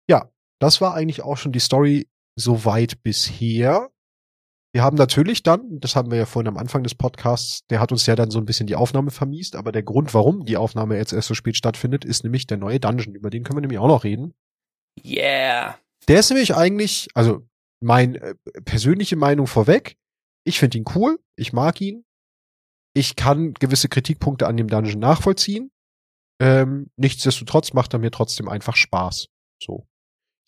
Ja, 0.09 0.30
das 0.61 0.80
war 0.80 0.95
eigentlich 0.95 1.22
auch 1.22 1.37
schon 1.37 1.53
die 1.53 1.61
Story 1.61 2.09
soweit 2.37 3.03
bisher. 3.03 3.91
Wir 4.74 4.82
haben 4.82 4.96
natürlich 4.96 5.42
dann, 5.42 5.80
das 5.80 5.96
haben 5.96 6.10
wir 6.10 6.18
ja 6.18 6.26
vorhin 6.26 6.48
am 6.48 6.56
Anfang 6.56 6.82
des 6.82 6.94
Podcasts, 6.94 7.66
der 7.68 7.78
hat 7.78 7.92
uns 7.92 8.06
ja 8.06 8.16
dann 8.16 8.30
so 8.30 8.38
ein 8.38 8.46
bisschen 8.46 8.66
die 8.66 8.74
Aufnahme 8.74 9.10
vermiest, 9.10 9.54
aber 9.54 9.70
der 9.70 9.82
Grund, 9.82 10.14
warum 10.14 10.46
die 10.46 10.56
Aufnahme 10.56 10.96
jetzt 10.96 11.12
erst 11.12 11.28
so 11.28 11.34
spät 11.34 11.56
stattfindet, 11.56 12.06
ist 12.06 12.24
nämlich 12.24 12.46
der 12.46 12.56
neue 12.56 12.80
Dungeon. 12.80 13.14
Über 13.14 13.28
den 13.28 13.44
können 13.44 13.58
wir 13.58 13.60
nämlich 13.60 13.78
auch 13.78 13.88
noch 13.88 14.04
reden. 14.04 14.32
Yeah. 15.04 15.78
Der 16.08 16.20
ist 16.20 16.30
nämlich 16.30 16.54
eigentlich, 16.54 17.08
also 17.14 17.46
mein 17.80 18.14
äh, 18.14 18.34
persönliche 18.64 19.16
Meinung 19.16 19.46
vorweg, 19.46 19.96
ich 20.44 20.58
finde 20.58 20.78
ihn 20.78 20.84
cool, 20.94 21.18
ich 21.36 21.52
mag 21.52 21.80
ihn, 21.80 22.04
ich 22.94 23.14
kann 23.16 23.54
gewisse 23.54 23.88
Kritikpunkte 23.88 24.46
an 24.46 24.56
dem 24.56 24.68
Dungeon 24.68 24.98
nachvollziehen. 24.98 25.70
Ähm, 26.40 26.90
nichtsdestotrotz 26.96 27.72
macht 27.72 27.92
er 27.92 27.98
mir 27.98 28.10
trotzdem 28.10 28.48
einfach 28.48 28.76
Spaß. 28.76 29.28
So. 29.62 29.86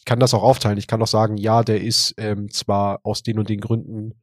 Ich 0.04 0.06
kann 0.06 0.20
das 0.20 0.34
auch 0.34 0.42
aufteilen. 0.42 0.76
Ich 0.76 0.86
kann 0.86 1.00
auch 1.00 1.06
sagen, 1.06 1.38
ja, 1.38 1.62
der 1.62 1.80
ist 1.80 2.14
ähm, 2.18 2.50
zwar 2.50 3.00
aus 3.04 3.22
den 3.22 3.38
und 3.38 3.48
den 3.48 3.62
Gründen 3.62 4.20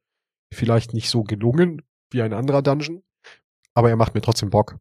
vielleicht 0.54 0.94
nicht 0.94 1.10
so 1.10 1.24
gelungen 1.24 1.82
wie 2.12 2.22
ein 2.22 2.34
anderer 2.34 2.62
Dungeon, 2.62 3.02
aber 3.74 3.90
er 3.90 3.96
macht 3.96 4.14
mir 4.14 4.22
trotzdem 4.22 4.52
Bock. 4.52 4.78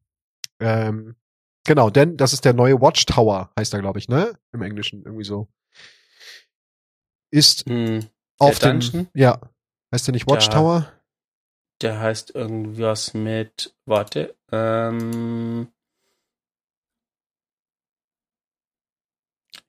Ähm, 0.59 1.16
genau, 1.64 1.88
denn 1.88 2.18
das 2.18 2.34
ist 2.34 2.44
der 2.44 2.53
neue 2.53 2.82
Watchtower, 2.82 3.51
heißt 3.59 3.72
er, 3.72 3.80
glaube 3.80 3.98
ich, 3.98 4.11
ne? 4.11 4.34
Im 4.53 4.61
Englischen 4.61 5.03
irgendwie 5.03 5.24
so. 5.24 5.48
Ist 7.30 7.64
hm, 7.66 8.05
auf 8.38 8.59
dem, 8.59 8.80
Dungeon? 8.80 9.09
ja, 9.14 9.40
heißt 9.94 10.07
der 10.07 10.12
nicht 10.12 10.28
Watchtower? 10.28 10.80
Ja. 10.80 10.92
Der 11.80 12.01
heißt 12.01 12.34
irgendwas 12.34 13.14
mit, 13.14 13.74
warte, 13.86 14.36
ähm, 14.53 15.68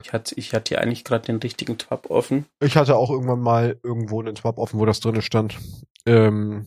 ich 0.02 0.14
hatte, 0.14 0.36
ich 0.36 0.54
hatte 0.54 0.70
hier 0.70 0.82
eigentlich 0.82 1.04
gerade 1.04 1.26
den 1.26 1.38
richtigen 1.38 1.78
Tab 1.78 2.10
offen. 2.10 2.46
Ich 2.60 2.76
hatte 2.78 2.96
auch 2.96 3.10
irgendwann 3.10 3.42
mal 3.42 3.80
irgendwo 3.84 4.20
einen 4.20 4.36
Tab 4.36 4.58
offen, 4.58 4.80
wo 4.80 4.86
das 4.86 5.00
drin 5.00 5.22
stand. 5.22 5.58
Ähm, 6.06 6.66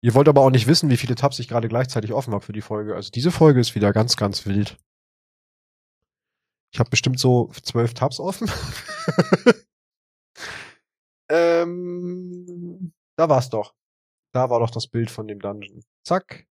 ihr 0.00 0.14
wollt 0.14 0.28
aber 0.28 0.42
auch 0.42 0.50
nicht 0.50 0.66
wissen, 0.66 0.90
wie 0.90 0.96
viele 0.96 1.14
Tabs 1.14 1.38
ich 1.38 1.48
gerade 1.48 1.68
gleichzeitig 1.68 2.12
offen 2.12 2.32
habe 2.34 2.44
für 2.44 2.52
die 2.52 2.62
Folge. 2.62 2.94
Also 2.94 3.10
diese 3.10 3.30
Folge 3.30 3.60
ist 3.60 3.74
wieder 3.74 3.92
ganz, 3.92 4.16
ganz 4.16 4.46
wild. 4.46 4.76
Ich 6.72 6.80
habe 6.80 6.90
bestimmt 6.90 7.18
so 7.18 7.50
zwölf 7.62 7.94
Tabs 7.94 8.20
offen. 8.20 8.50
ähm, 11.30 12.92
da 13.16 13.28
war's 13.28 13.48
doch. 13.48 13.74
Da 14.34 14.50
war 14.50 14.60
doch 14.60 14.70
das 14.70 14.86
Bild 14.86 15.10
von 15.10 15.26
dem 15.26 15.38
Dungeon. 15.38 15.82
Zack. 16.06 16.46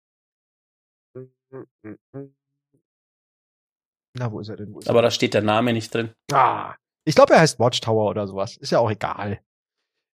Na, 4.18 4.32
wo 4.32 4.40
ist 4.40 4.50
er 4.50 4.58
denn? 4.58 4.76
Ist 4.76 4.90
Aber 4.90 5.00
er? 5.00 5.04
da 5.04 5.12
steht 5.12 5.34
der 5.34 5.42
Name 5.42 5.74
nicht 5.74 5.94
drin. 5.94 6.12
Ah, 6.32 6.76
ich 7.06 7.16
glaube, 7.16 7.34
er 7.34 7.40
heißt 7.40 7.60
Watchtower 7.60 8.10
oder 8.10 8.28
sowas. 8.28 8.58
Ist 8.58 8.72
ja 8.72 8.80
auch 8.80 8.92
egal. 8.92 9.42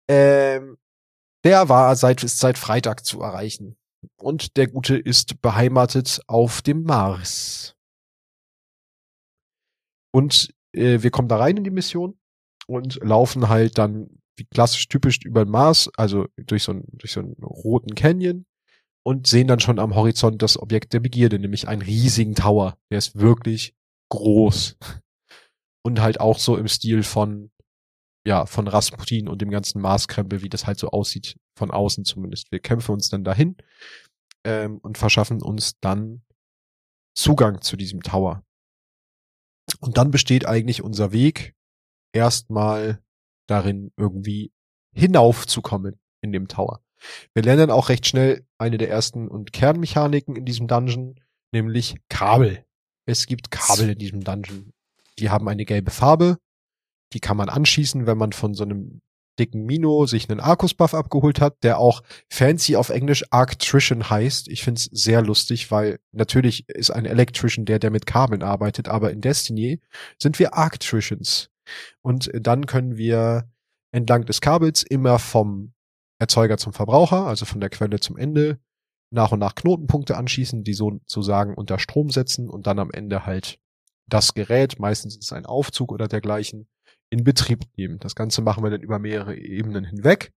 Ähm, 0.09 0.77
der 1.43 1.69
war 1.69 1.95
seit, 1.95 2.23
ist 2.23 2.39
seit 2.39 2.57
Freitag 2.57 3.05
zu 3.05 3.21
erreichen. 3.21 3.77
Und 4.17 4.57
der 4.57 4.67
Gute 4.67 4.97
ist 4.97 5.41
beheimatet 5.41 6.21
auf 6.27 6.61
dem 6.61 6.83
Mars. 6.83 7.75
Und 10.13 10.53
äh, 10.73 11.01
wir 11.01 11.11
kommen 11.11 11.29
da 11.29 11.37
rein 11.37 11.57
in 11.57 11.63
die 11.63 11.71
Mission 11.71 12.17
und 12.67 12.99
laufen 13.03 13.49
halt 13.49 13.77
dann 13.77 14.19
wie 14.37 14.45
klassisch 14.45 14.87
typisch 14.87 15.19
über 15.23 15.45
den 15.45 15.51
Mars, 15.51 15.89
also 15.95 16.27
durch 16.37 16.63
so, 16.63 16.71
einen, 16.71 16.85
durch 16.91 17.13
so 17.13 17.19
einen 17.19 17.35
roten 17.43 17.95
Canyon 17.95 18.45
und 19.05 19.27
sehen 19.27 19.47
dann 19.47 19.59
schon 19.59 19.79
am 19.79 19.95
Horizont 19.95 20.41
das 20.41 20.57
Objekt 20.57 20.93
der 20.93 20.99
Begierde, 20.99 21.39
nämlich 21.39 21.67
einen 21.67 21.81
riesigen 21.81 22.35
Tower. 22.35 22.77
Der 22.91 22.97
ist 22.97 23.19
wirklich 23.19 23.75
groß. 24.09 24.77
Und 25.85 26.01
halt 26.01 26.19
auch 26.19 26.39
so 26.39 26.57
im 26.57 26.67
Stil 26.67 27.03
von, 27.03 27.51
ja, 28.25 28.45
von 28.45 28.67
Rasputin 28.67 29.27
und 29.27 29.41
dem 29.41 29.49
ganzen 29.49 29.81
Marskrempel, 29.81 30.41
wie 30.41 30.49
das 30.49 30.65
halt 30.65 30.79
so 30.79 30.89
aussieht, 30.89 31.37
von 31.57 31.71
außen 31.71 32.05
zumindest. 32.05 32.51
Wir 32.51 32.59
kämpfen 32.59 32.93
uns 32.93 33.09
dann 33.09 33.23
dahin 33.23 33.57
ähm, 34.45 34.77
und 34.77 34.97
verschaffen 34.97 35.41
uns 35.41 35.77
dann 35.81 36.23
Zugang 37.15 37.61
zu 37.61 37.75
diesem 37.75 38.01
Tower. 38.01 38.43
Und 39.79 39.97
dann 39.97 40.11
besteht 40.11 40.45
eigentlich 40.45 40.81
unser 40.81 41.11
Weg 41.11 41.53
erstmal 42.13 43.01
darin, 43.47 43.91
irgendwie 43.97 44.51
hinaufzukommen 44.93 45.99
in 46.21 46.31
dem 46.31 46.47
Tower. 46.47 46.81
Wir 47.33 47.43
lernen 47.43 47.71
auch 47.71 47.89
recht 47.89 48.07
schnell 48.07 48.45
eine 48.57 48.77
der 48.77 48.89
ersten 48.89 49.27
und 49.27 49.51
Kernmechaniken 49.51 50.35
in 50.35 50.45
diesem 50.45 50.67
Dungeon, 50.67 51.19
nämlich 51.51 51.97
Kabel. 52.09 52.65
Es 53.05 53.25
gibt 53.25 53.51
Kabel 53.51 53.89
in 53.89 53.97
diesem 53.97 54.23
Dungeon. 54.23 54.71
Die 55.19 55.29
haben 55.29 55.47
eine 55.47 55.65
gelbe 55.65 55.91
Farbe. 55.91 56.37
Die 57.13 57.19
kann 57.19 57.37
man 57.37 57.49
anschießen, 57.49 58.07
wenn 58.07 58.17
man 58.17 58.31
von 58.31 58.53
so 58.53 58.63
einem 58.63 59.01
dicken 59.39 59.65
Mino 59.65 60.05
sich 60.05 60.29
einen 60.29 60.39
Arcus-Buff 60.39 60.93
abgeholt 60.93 61.41
hat, 61.41 61.63
der 61.63 61.79
auch 61.79 62.03
fancy 62.29 62.75
auf 62.75 62.89
Englisch 62.89 63.23
Arctrician 63.31 64.09
heißt. 64.09 64.47
Ich 64.47 64.63
find's 64.63 64.85
sehr 64.91 65.21
lustig, 65.21 65.71
weil 65.71 65.99
natürlich 66.11 66.69
ist 66.69 66.91
ein 66.91 67.05
Electrician 67.05 67.65
der, 67.65 67.79
der 67.79 67.91
mit 67.91 68.05
Kabeln 68.05 68.43
arbeitet, 68.43 68.87
aber 68.87 69.11
in 69.11 69.21
Destiny 69.21 69.81
sind 70.21 70.37
wir 70.39 70.53
Arctricians. 70.53 71.49
Und 72.01 72.29
dann 72.33 72.65
können 72.65 72.97
wir 72.97 73.49
entlang 73.91 74.25
des 74.25 74.41
Kabels 74.41 74.83
immer 74.83 75.19
vom 75.19 75.73
Erzeuger 76.19 76.57
zum 76.57 76.73
Verbraucher, 76.73 77.25
also 77.25 77.45
von 77.45 77.59
der 77.59 77.69
Quelle 77.69 77.99
zum 77.99 78.17
Ende, 78.17 78.59
nach 79.13 79.31
und 79.31 79.39
nach 79.39 79.55
Knotenpunkte 79.55 80.17
anschießen, 80.17 80.63
die 80.63 80.73
sozusagen 80.73 81.53
unter 81.53 81.77
Strom 81.79 82.09
setzen 82.09 82.49
und 82.49 82.67
dann 82.67 82.79
am 82.79 82.91
Ende 82.91 83.25
halt 83.25 83.59
das 84.07 84.33
Gerät, 84.33 84.79
meistens 84.79 85.15
ist 85.15 85.25
es 85.25 85.33
ein 85.33 85.45
Aufzug 85.45 85.91
oder 85.91 86.07
dergleichen, 86.07 86.67
in 87.09 87.23
Betrieb 87.23 87.65
nehmen. 87.77 87.99
Das 87.99 88.15
Ganze 88.15 88.41
machen 88.41 88.63
wir 88.63 88.71
dann 88.71 88.81
über 88.81 88.99
mehrere 88.99 89.37
Ebenen 89.37 89.85
hinweg, 89.85 90.33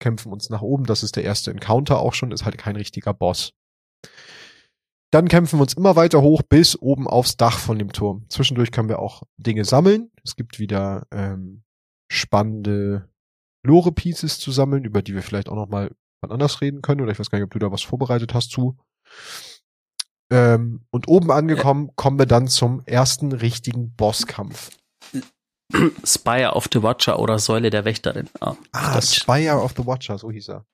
kämpfen 0.00 0.32
uns 0.32 0.50
nach 0.50 0.62
oben, 0.62 0.84
das 0.84 1.02
ist 1.02 1.16
der 1.16 1.24
erste 1.24 1.52
Encounter 1.52 2.00
auch 2.00 2.12
schon, 2.12 2.32
ist 2.32 2.44
halt 2.44 2.58
kein 2.58 2.76
richtiger 2.76 3.14
Boss. 3.14 3.52
Dann 5.10 5.28
kämpfen 5.28 5.58
wir 5.58 5.62
uns 5.62 5.74
immer 5.74 5.96
weiter 5.96 6.20
hoch 6.20 6.42
bis 6.42 6.76
oben 6.76 7.06
aufs 7.06 7.36
Dach 7.36 7.58
von 7.58 7.78
dem 7.78 7.92
Turm. 7.92 8.26
Zwischendurch 8.28 8.72
können 8.72 8.90
wir 8.90 8.98
auch 8.98 9.22
Dinge 9.38 9.64
sammeln. 9.64 10.10
Es 10.22 10.36
gibt 10.36 10.58
wieder 10.58 11.06
ähm, 11.12 11.62
spannende 12.10 13.08
Lore-Pieces 13.64 14.38
zu 14.38 14.50
sammeln, 14.50 14.84
über 14.84 15.02
die 15.02 15.14
wir 15.14 15.22
vielleicht 15.22 15.48
auch 15.48 15.54
noch 15.54 15.68
mal 15.68 15.92
wann 16.20 16.32
anders 16.32 16.60
reden 16.60 16.82
können. 16.82 17.00
Oder 17.00 17.12
ich 17.12 17.18
weiß 17.18 17.30
gar 17.30 17.38
nicht, 17.38 17.46
ob 17.46 17.52
du 17.52 17.58
da 17.58 17.70
was 17.70 17.82
vorbereitet 17.82 18.34
hast 18.34 18.50
zu. 18.50 18.76
Ähm, 20.30 20.84
und 20.90 21.08
oben 21.08 21.30
angekommen, 21.30 21.90
kommen 21.96 22.18
wir 22.18 22.26
dann 22.26 22.48
zum 22.48 22.82
ersten 22.84 23.32
richtigen 23.32 23.94
Bosskampf. 23.94 24.70
Spire 26.04 26.52
of 26.54 26.68
the 26.72 26.82
Watcher 26.82 27.18
oder 27.18 27.38
Säule 27.38 27.70
der 27.70 27.84
Wächterin. 27.84 28.28
Ah, 28.40 28.56
ah 28.72 29.00
Spire 29.02 29.60
of 29.60 29.74
the 29.76 29.86
Watcher, 29.86 30.18
so 30.18 30.30
hieß 30.30 30.48
er. 30.48 30.66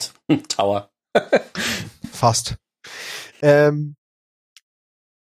Tower. 0.48 0.90
Fast. 2.12 2.56
Ähm, 3.42 3.96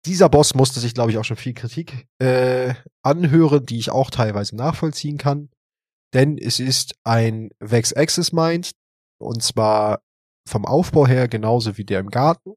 dieser 0.05 0.29
Boss 0.29 0.53
musste 0.53 0.79
sich, 0.79 0.93
glaube 0.93 1.11
ich, 1.11 1.17
auch 1.17 1.23
schon 1.23 1.37
viel 1.37 1.53
Kritik 1.53 2.07
äh, 2.19 2.73
anhören, 3.01 3.65
die 3.65 3.79
ich 3.79 3.89
auch 3.89 4.11
teilweise 4.11 4.55
nachvollziehen 4.55 5.17
kann. 5.17 5.49
Denn 6.13 6.37
es 6.37 6.59
ist 6.59 6.95
ein 7.03 7.49
Vex 7.59 7.93
Access 7.93 8.33
Mind, 8.33 8.71
und 9.23 9.41
zwar 9.43 10.01
vom 10.47 10.65
Aufbau 10.65 11.07
her 11.07 11.27
genauso 11.27 11.77
wie 11.77 11.85
der 11.85 11.99
im 11.99 12.09
Garten. 12.09 12.53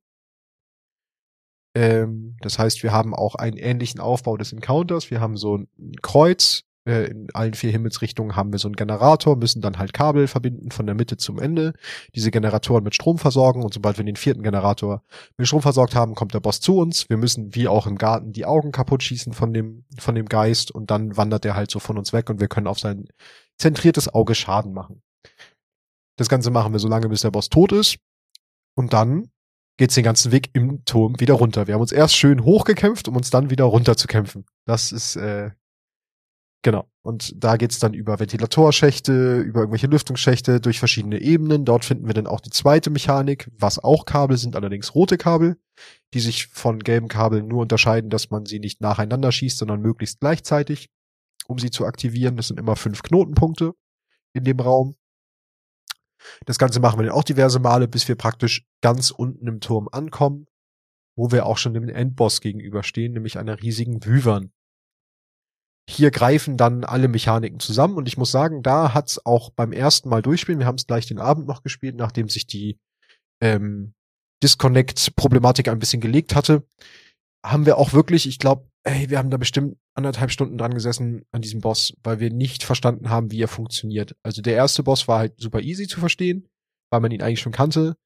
Ähm, 1.77 2.37
das 2.41 2.59
heißt, 2.59 2.83
wir 2.83 2.93
haben 2.93 3.15
auch 3.15 3.35
einen 3.35 3.59
ähnlichen 3.59 4.01
Aufbau 4.01 4.37
des 4.37 4.53
Encounters. 4.53 5.11
Wir 5.11 5.21
haben 5.21 5.37
so 5.37 5.57
ein 5.57 5.97
Kreuz. 6.03 6.63
Äh, 6.87 7.11
in 7.11 7.29
allen 7.35 7.55
vier 7.55 7.71
Himmelsrichtungen 7.73 8.37
haben 8.37 8.53
wir 8.53 8.59
so 8.59 8.69
einen 8.69 8.77
Generator, 8.77 9.37
müssen 9.37 9.61
dann 9.61 9.79
halt 9.79 9.93
Kabel 9.93 10.29
verbinden 10.29 10.71
von 10.71 10.87
der 10.87 10.95
Mitte 10.95 11.17
zum 11.17 11.39
Ende, 11.41 11.75
diese 12.15 12.31
Generatoren 12.31 12.85
mit 12.85 12.95
Strom 12.95 13.19
versorgen 13.19 13.65
und 13.65 13.75
sobald 13.75 13.99
wir 13.99 14.05
den 14.05 14.17
vierten 14.17 14.43
Generator 14.43 15.03
mit 15.37 15.49
Strom 15.49 15.63
versorgt 15.63 15.97
haben, 15.97 16.15
kommt 16.15 16.33
der 16.33 16.41
Boss 16.41 16.61
zu 16.61 16.79
uns. 16.79 17.09
Wir 17.11 17.17
müssen 17.17 17.55
wie 17.57 17.67
auch 17.67 17.89
im 17.89 17.99
Garten 17.99 18.33
die 18.33 18.47
Augen 18.47 18.71
kaputt 18.71 19.03
schießen 19.03 19.33
von 19.33 19.53
dem, 19.53 19.85
von 19.99 20.15
dem 20.15 20.27
Geist 20.27 20.71
und 20.71 20.91
dann 20.91 21.17
wandert 21.17 21.45
der 21.45 21.57
halt 21.57 21.71
so 21.73 21.81
von 21.81 21.99
uns 21.99 22.13
weg 22.13 22.31
und 22.31 22.41
wir 22.41 22.49
können 22.49 22.69
auf 22.69 22.79
sein 22.79 23.09
zentriertes 23.59 24.15
Auge 24.15 24.35
Schaden 24.37 24.73
machen. 24.73 25.03
Das 26.17 26.29
Ganze 26.29 26.51
machen 26.51 26.73
wir 26.73 26.81
so 26.81 26.89
lange, 26.89 27.09
bis 27.09 27.21
der 27.21 27.31
Boss 27.31 27.49
tot 27.49 27.73
ist. 27.73 27.99
Und 28.75 28.93
dann 28.93 29.31
geht's 29.77 29.95
den 29.95 30.05
ganzen 30.05 30.33
Weg 30.33 30.51
im 30.55 30.85
Turm 30.85 31.21
wieder 31.21 31.35
runter. 31.35 31.67
Wir 31.67 31.75
haben 31.75 31.83
uns 31.83 31.93
erst 31.93 32.17
schön 32.17 32.45
hochgekämpft, 32.45 33.09
um 33.09 33.17
uns 33.17 33.31
dann 33.31 33.51
wieder 33.51 33.65
runter 33.65 33.97
zu 33.97 34.07
kämpfen. 34.07 34.47
Das 34.65 34.93
ist, 34.93 35.17
äh, 35.17 35.51
genau. 36.63 36.89
Und 37.03 37.33
da 37.37 37.57
geht's 37.57 37.79
dann 37.79 37.95
über 37.95 38.19
Ventilatorschächte, 38.19 39.39
über 39.41 39.61
irgendwelche 39.61 39.87
Lüftungsschächte, 39.87 40.61
durch 40.61 40.79
verschiedene 40.79 41.21
Ebenen. 41.21 41.65
Dort 41.65 41.85
finden 41.85 42.07
wir 42.07 42.15
dann 42.15 42.27
auch 42.27 42.41
die 42.41 42.51
zweite 42.51 42.91
Mechanik, 42.91 43.51
was 43.57 43.79
auch 43.79 44.07
Kabel 44.07 44.39
sind, 44.39 44.57
allerdings 44.57 44.95
rote 44.95 45.19
Kabel, 45.19 45.59
die 46.15 46.21
sich 46.21 46.47
von 46.47 46.81
gelben 46.81 47.09
Kabeln 47.09 47.47
nur 47.47 47.63
unterscheiden, 47.63 48.11
dass 48.11 48.31
man 48.31 48.47
sie 48.47 48.59
nicht 48.59 48.81
nacheinander 48.81 49.31
schießt, 49.31 49.59
sondern 49.59 49.83
möglichst 49.83 50.21
gleichzeitig, 50.21 50.89
um 51.47 51.59
sie 51.59 51.71
zu 51.71 51.85
aktivieren. 51.85 52.37
Das 52.37 52.49
sind 52.49 52.59
immer 52.59 52.77
fünf 52.77 53.03
Knotenpunkte 53.03 53.75
in 54.33 54.45
dem 54.45 54.59
Raum. 54.59 54.97
Das 56.45 56.59
Ganze 56.59 56.81
machen 56.81 56.99
wir 56.99 57.05
dann 57.05 57.15
auch 57.15 57.25
diverse 57.25 57.59
Male, 57.59 57.89
bis 57.89 58.07
wir 58.09 58.17
praktisch 58.17 58.67
ganz 58.83 59.11
unten 59.11 59.47
im 59.47 59.61
Turm 59.61 59.89
ankommen, 59.91 60.47
wo 61.17 61.31
wir 61.31 61.47
auch 61.47 61.59
schon 61.59 61.75
dem 61.75 61.89
Endboss 61.89 62.41
gegenüberstehen, 62.41 63.13
nämlich 63.13 63.39
einer 63.39 63.61
riesigen 63.63 64.05
Wyvern. 64.05 64.53
Hier 65.89 66.11
greifen 66.11 66.57
dann 66.57 66.85
alle 66.85 67.07
Mechaniken 67.07 67.61
zusammen 67.61 67.97
und 67.97 68.09
ich 68.09 68.17
muss 68.17 68.33
sagen, 68.33 68.63
da 68.63 68.93
hat's 68.93 69.25
auch 69.25 69.51
beim 69.51 69.73
ersten 69.73 70.09
Mal 70.09 70.21
durchspielen, 70.21 70.59
wir 70.59 70.67
haben 70.67 70.77
es 70.77 70.87
gleich 70.87 71.07
den 71.07 71.21
Abend 71.21 71.47
noch 71.47 71.63
gespielt, 71.63 71.95
nachdem 71.95 72.29
sich 72.29 72.47
die 72.47 72.81
ähm, 73.41 73.95
Disconnect-Problematik 74.43 75.69
ein 75.69 75.79
bisschen 75.79 76.01
gelegt 76.01 76.35
hatte, 76.35 76.67
haben 77.45 77.67
wir 77.67 77.79
auch 77.79 77.93
wirklich, 77.93 78.27
ich 78.27 78.39
glaube, 78.39 78.69
ey, 78.83 79.09
wir 79.11 79.19
haben 79.19 79.31
da 79.31 79.37
bestimmt 79.37 79.79
anderthalb 79.97 80.31
Stunden 80.31 80.59
dran 80.59 80.75
gesessen 80.75 81.25
an 81.33 81.43
diesem 81.43 81.61
Boss, 81.61 81.95
weil 82.03 82.21
wir 82.21 82.31
nicht 82.31 82.65
verstanden 82.65 83.09
haben, 83.09 83.31
wie 83.31 83.43
er 83.43 83.49
funktioniert. 83.49 84.15
Also 84.23 84.43
der 84.43 84.55
erste 84.55 84.83
Boss 84.83 85.09
war 85.09 85.19
halt 85.19 85.35
super 85.41 85.61
easy 85.61 85.87
zu 85.87 86.01
verstehen, 86.01 86.49
weil 86.91 87.01
man 87.01 87.11
ihn 87.11 87.23
eigentlich 87.23 87.41
schon 87.41 87.53
kannte. 87.53 87.97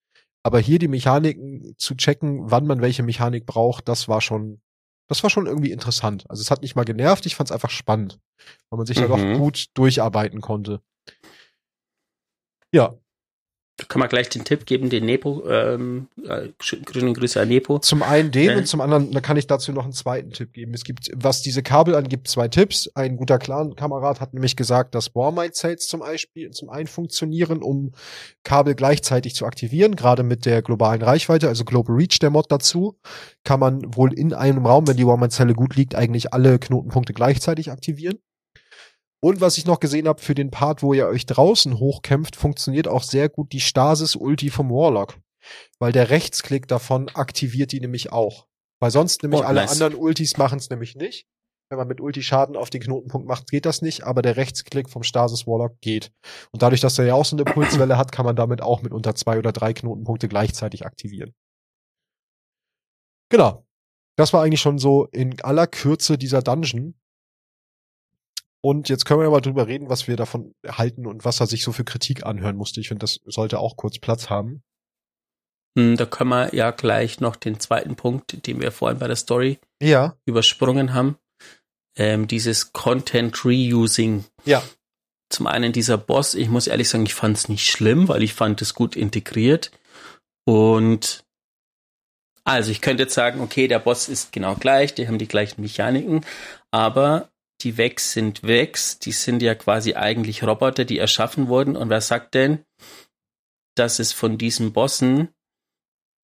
Aber 0.42 0.58
hier 0.58 0.78
die 0.78 0.88
Mechaniken 0.88 1.74
zu 1.76 1.94
checken, 1.94 2.50
wann 2.50 2.66
man 2.66 2.80
welche 2.80 3.02
Mechanik 3.02 3.44
braucht, 3.44 3.88
das 3.88 4.08
war 4.08 4.20
schon, 4.20 4.62
das 5.08 5.22
war 5.22 5.30
schon 5.30 5.46
irgendwie 5.46 5.72
interessant. 5.72 6.24
Also 6.30 6.40
es 6.40 6.50
hat 6.50 6.62
nicht 6.62 6.76
mal 6.76 6.84
genervt, 6.84 7.26
ich 7.26 7.34
fand 7.34 7.50
es 7.50 7.52
einfach 7.52 7.70
spannend, 7.70 8.20
weil 8.70 8.78
man 8.78 8.86
sich 8.86 8.98
mhm. 8.98 9.02
da 9.02 9.08
doch 9.08 9.38
gut 9.38 9.66
durcharbeiten 9.74 10.40
konnte. 10.40 10.80
Ja, 12.72 12.96
kann 13.88 14.00
man 14.00 14.08
gleich 14.08 14.28
den 14.28 14.44
Tipp 14.44 14.66
geben, 14.66 14.90
den 14.90 15.06
Nepo, 15.06 15.42
ähm, 15.48 16.08
äh, 16.26 16.48
grüne 16.84 17.12
Grüße 17.12 17.40
an 17.40 17.48
Nepo. 17.48 17.78
Zum 17.78 18.02
einen 18.02 18.30
den 18.30 18.50
äh. 18.50 18.56
und 18.56 18.66
zum 18.66 18.80
anderen, 18.80 19.12
da 19.12 19.20
kann 19.20 19.36
ich 19.36 19.46
dazu 19.46 19.72
noch 19.72 19.84
einen 19.84 19.92
zweiten 19.92 20.30
Tipp 20.32 20.52
geben. 20.52 20.74
Es 20.74 20.84
gibt, 20.84 21.10
was 21.14 21.42
diese 21.42 21.62
Kabel 21.62 21.94
angibt, 21.94 22.28
zwei 22.28 22.48
Tipps. 22.48 22.88
Ein 22.94 23.16
guter 23.16 23.38
Clan-Kamerad 23.38 24.20
hat 24.20 24.34
nämlich 24.34 24.56
gesagt, 24.56 24.94
dass 24.94 25.14
Warmite-Cells 25.14 25.88
zum 25.88 26.00
Beispiel 26.00 26.50
zum 26.50 26.70
einen 26.70 26.86
funktionieren, 26.86 27.62
um 27.62 27.92
Kabel 28.44 28.74
gleichzeitig 28.74 29.34
zu 29.34 29.46
aktivieren, 29.46 29.96
gerade 29.96 30.22
mit 30.22 30.46
der 30.46 30.62
globalen 30.62 31.02
Reichweite, 31.02 31.48
also 31.48 31.64
Global 31.64 31.96
Reach, 31.96 32.18
der 32.18 32.30
Mod 32.30 32.50
dazu, 32.50 32.98
kann 33.44 33.60
man 33.60 33.82
wohl 33.94 34.12
in 34.12 34.32
einem 34.32 34.66
Raum, 34.66 34.86
wenn 34.86 34.96
die 34.96 35.06
Warmite-Zelle 35.06 35.54
gut 35.54 35.76
liegt, 35.76 35.94
eigentlich 35.94 36.32
alle 36.32 36.58
Knotenpunkte 36.58 37.12
gleichzeitig 37.12 37.70
aktivieren. 37.70 38.18
Und 39.22 39.40
was 39.40 39.58
ich 39.58 39.66
noch 39.66 39.80
gesehen 39.80 40.08
habe 40.08 40.22
für 40.22 40.34
den 40.34 40.50
Part, 40.50 40.82
wo 40.82 40.94
ihr 40.94 41.06
euch 41.06 41.26
draußen 41.26 41.78
hochkämpft, 41.78 42.36
funktioniert 42.36 42.88
auch 42.88 43.02
sehr 43.02 43.28
gut 43.28 43.52
die 43.52 43.60
Stasis-Ulti 43.60 44.50
vom 44.50 44.70
Warlock. 44.70 45.18
Weil 45.78 45.92
der 45.92 46.10
Rechtsklick 46.10 46.68
davon 46.68 47.08
aktiviert 47.10 47.72
die 47.72 47.80
nämlich 47.80 48.12
auch. 48.12 48.46
Weil 48.80 48.90
sonst 48.90 49.22
nämlich 49.22 49.42
oh, 49.42 49.44
alle 49.44 49.60
nice. 49.60 49.72
anderen 49.72 49.94
Ultis 49.94 50.38
machen 50.38 50.58
es 50.58 50.70
nämlich 50.70 50.96
nicht. 50.96 51.26
Wenn 51.70 51.78
man 51.78 51.86
mit 51.86 52.00
Ulti 52.00 52.22
Schaden 52.22 52.56
auf 52.56 52.70
den 52.70 52.80
Knotenpunkt 52.80 53.28
macht, 53.28 53.50
geht 53.50 53.64
das 53.64 53.80
nicht, 53.80 54.02
aber 54.02 54.22
der 54.22 54.36
Rechtsklick 54.36 54.90
vom 54.90 55.04
Stasis 55.04 55.46
Warlock 55.46 55.80
geht. 55.80 56.10
Und 56.50 56.62
dadurch, 56.62 56.80
dass 56.80 56.98
er 56.98 57.04
ja 57.04 57.14
auch 57.14 57.24
so 57.24 57.36
eine 57.36 57.44
Pulswelle 57.44 57.96
hat, 57.96 58.10
kann 58.10 58.24
man 58.24 58.34
damit 58.34 58.60
auch 58.60 58.82
mit 58.82 58.92
unter 58.92 59.14
zwei 59.14 59.38
oder 59.38 59.52
drei 59.52 59.72
Knotenpunkte 59.72 60.28
gleichzeitig 60.28 60.84
aktivieren. 60.84 61.32
Genau. 63.30 63.64
Das 64.16 64.32
war 64.32 64.42
eigentlich 64.42 64.60
schon 64.60 64.78
so 64.78 65.06
in 65.06 65.40
aller 65.42 65.66
Kürze 65.66 66.18
dieser 66.18 66.42
Dungeon. 66.42 66.99
Und 68.62 68.88
jetzt 68.88 69.04
können 69.04 69.20
wir 69.20 69.26
aber 69.26 69.40
drüber 69.40 69.66
reden, 69.66 69.88
was 69.88 70.06
wir 70.06 70.16
davon 70.16 70.54
halten 70.66 71.06
und 71.06 71.24
was 71.24 71.40
er 71.40 71.46
sich 71.46 71.64
so 71.64 71.72
für 71.72 71.84
Kritik 71.84 72.26
anhören 72.26 72.56
musste. 72.56 72.80
Ich 72.80 72.88
finde, 72.88 73.00
das 73.00 73.20
sollte 73.24 73.58
auch 73.58 73.76
kurz 73.76 73.98
Platz 73.98 74.28
haben. 74.28 74.62
Hm, 75.78 75.96
da 75.96 76.04
können 76.04 76.30
wir 76.30 76.54
ja 76.54 76.70
gleich 76.70 77.20
noch 77.20 77.36
den 77.36 77.60
zweiten 77.60 77.96
Punkt, 77.96 78.46
den 78.46 78.60
wir 78.60 78.72
vorhin 78.72 78.98
bei 78.98 79.06
der 79.06 79.16
Story 79.16 79.58
ja. 79.80 80.16
übersprungen 80.26 80.92
haben. 80.92 81.16
Ähm, 81.96 82.28
dieses 82.28 82.72
Content 82.72 83.44
Reusing. 83.44 84.24
Ja. 84.44 84.62
Zum 85.30 85.46
einen 85.46 85.72
dieser 85.72 85.96
Boss, 85.96 86.34
ich 86.34 86.48
muss 86.48 86.66
ehrlich 86.66 86.88
sagen, 86.88 87.06
ich 87.06 87.14
fand 87.14 87.36
es 87.36 87.48
nicht 87.48 87.66
schlimm, 87.70 88.08
weil 88.08 88.22
ich 88.22 88.34
fand 88.34 88.60
es 88.62 88.74
gut 88.74 88.96
integriert. 88.96 89.70
Und 90.44 91.24
also 92.44 92.70
ich 92.70 92.80
könnte 92.80 93.04
jetzt 93.04 93.14
sagen, 93.14 93.40
okay, 93.40 93.68
der 93.68 93.78
Boss 93.78 94.08
ist 94.08 94.32
genau 94.32 94.56
gleich, 94.56 94.94
die 94.94 95.06
haben 95.06 95.18
die 95.18 95.28
gleichen 95.28 95.60
Mechaniken, 95.60 96.24
aber 96.72 97.30
die 97.62 97.76
Vex 97.76 98.12
sind 98.12 98.42
Vex, 98.42 98.98
die 98.98 99.12
sind 99.12 99.42
ja 99.42 99.54
quasi 99.54 99.94
eigentlich 99.94 100.42
Roboter, 100.42 100.84
die 100.84 100.98
erschaffen 100.98 101.48
wurden. 101.48 101.76
Und 101.76 101.90
wer 101.90 102.00
sagt 102.00 102.34
denn, 102.34 102.64
dass 103.74 103.98
es 103.98 104.12
von 104.12 104.38
diesen 104.38 104.72
Bossen 104.72 105.28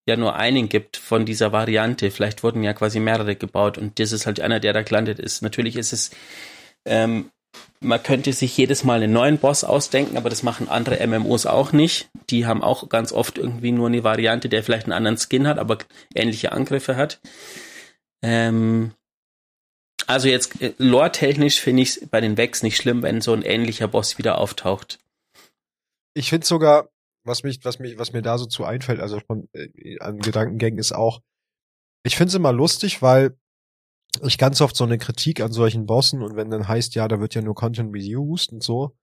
ja 0.08 0.16
nur 0.16 0.36
einen 0.36 0.68
gibt 0.68 0.96
von 0.96 1.26
dieser 1.26 1.52
Variante? 1.52 2.10
Vielleicht 2.10 2.42
wurden 2.42 2.62
ja 2.62 2.72
quasi 2.72 3.00
mehrere 3.00 3.36
gebaut 3.36 3.78
und 3.78 3.98
das 3.98 4.12
ist 4.12 4.26
halt 4.26 4.40
einer, 4.40 4.60
der 4.60 4.72
da 4.72 4.82
gelandet 4.82 5.18
ist. 5.18 5.42
Natürlich 5.42 5.76
ist 5.76 5.92
es, 5.92 6.10
ähm, 6.86 7.30
man 7.80 8.02
könnte 8.02 8.32
sich 8.32 8.56
jedes 8.56 8.84
Mal 8.84 9.02
einen 9.02 9.12
neuen 9.12 9.38
Boss 9.38 9.64
ausdenken, 9.64 10.16
aber 10.16 10.30
das 10.30 10.42
machen 10.42 10.68
andere 10.68 11.06
MMOs 11.06 11.46
auch 11.46 11.72
nicht. 11.72 12.08
Die 12.30 12.46
haben 12.46 12.62
auch 12.62 12.88
ganz 12.88 13.12
oft 13.12 13.38
irgendwie 13.38 13.72
nur 13.72 13.88
eine 13.88 14.04
Variante, 14.04 14.48
der 14.48 14.62
vielleicht 14.62 14.84
einen 14.84 14.92
anderen 14.92 15.18
Skin 15.18 15.46
hat, 15.46 15.58
aber 15.58 15.78
ähnliche 16.14 16.52
Angriffe 16.52 16.96
hat. 16.96 17.20
Ähm, 18.22 18.92
also 20.06 20.28
jetzt 20.28 20.60
äh, 20.60 20.74
lore-technisch 20.78 21.60
finde 21.60 21.82
ich 21.82 21.96
es 21.96 22.08
bei 22.08 22.20
den 22.20 22.36
Vex 22.36 22.62
nicht 22.62 22.76
schlimm, 22.76 23.02
wenn 23.02 23.20
so 23.20 23.32
ein 23.32 23.42
ähnlicher 23.42 23.88
Boss 23.88 24.18
wieder 24.18 24.38
auftaucht. 24.38 24.98
Ich 26.14 26.30
finde 26.30 26.46
sogar, 26.46 26.88
was 27.24 27.42
mich, 27.42 27.64
was 27.64 27.78
mich, 27.78 27.98
was 27.98 28.12
mir 28.12 28.22
da 28.22 28.38
so 28.38 28.46
zu 28.46 28.64
einfällt, 28.64 29.00
also 29.00 29.20
von, 29.20 29.48
äh, 29.52 29.98
an 29.98 30.18
Gedankengängen 30.18 30.78
ist 30.78 30.92
auch, 30.92 31.20
ich 32.04 32.16
finde 32.16 32.28
es 32.28 32.34
immer 32.34 32.52
lustig, 32.52 33.02
weil 33.02 33.36
ich 34.22 34.38
ganz 34.38 34.60
oft 34.60 34.76
so 34.76 34.84
eine 34.84 34.98
Kritik 34.98 35.40
an 35.40 35.52
solchen 35.52 35.86
Bossen 35.86 36.22
und 36.22 36.36
wenn 36.36 36.50
dann 36.50 36.68
heißt, 36.68 36.94
ja, 36.94 37.08
da 37.08 37.20
wird 37.20 37.34
ja 37.34 37.42
nur 37.42 37.54
Content 37.54 37.94
reused 37.94 38.52
und 38.52 38.62
so, 38.62 38.96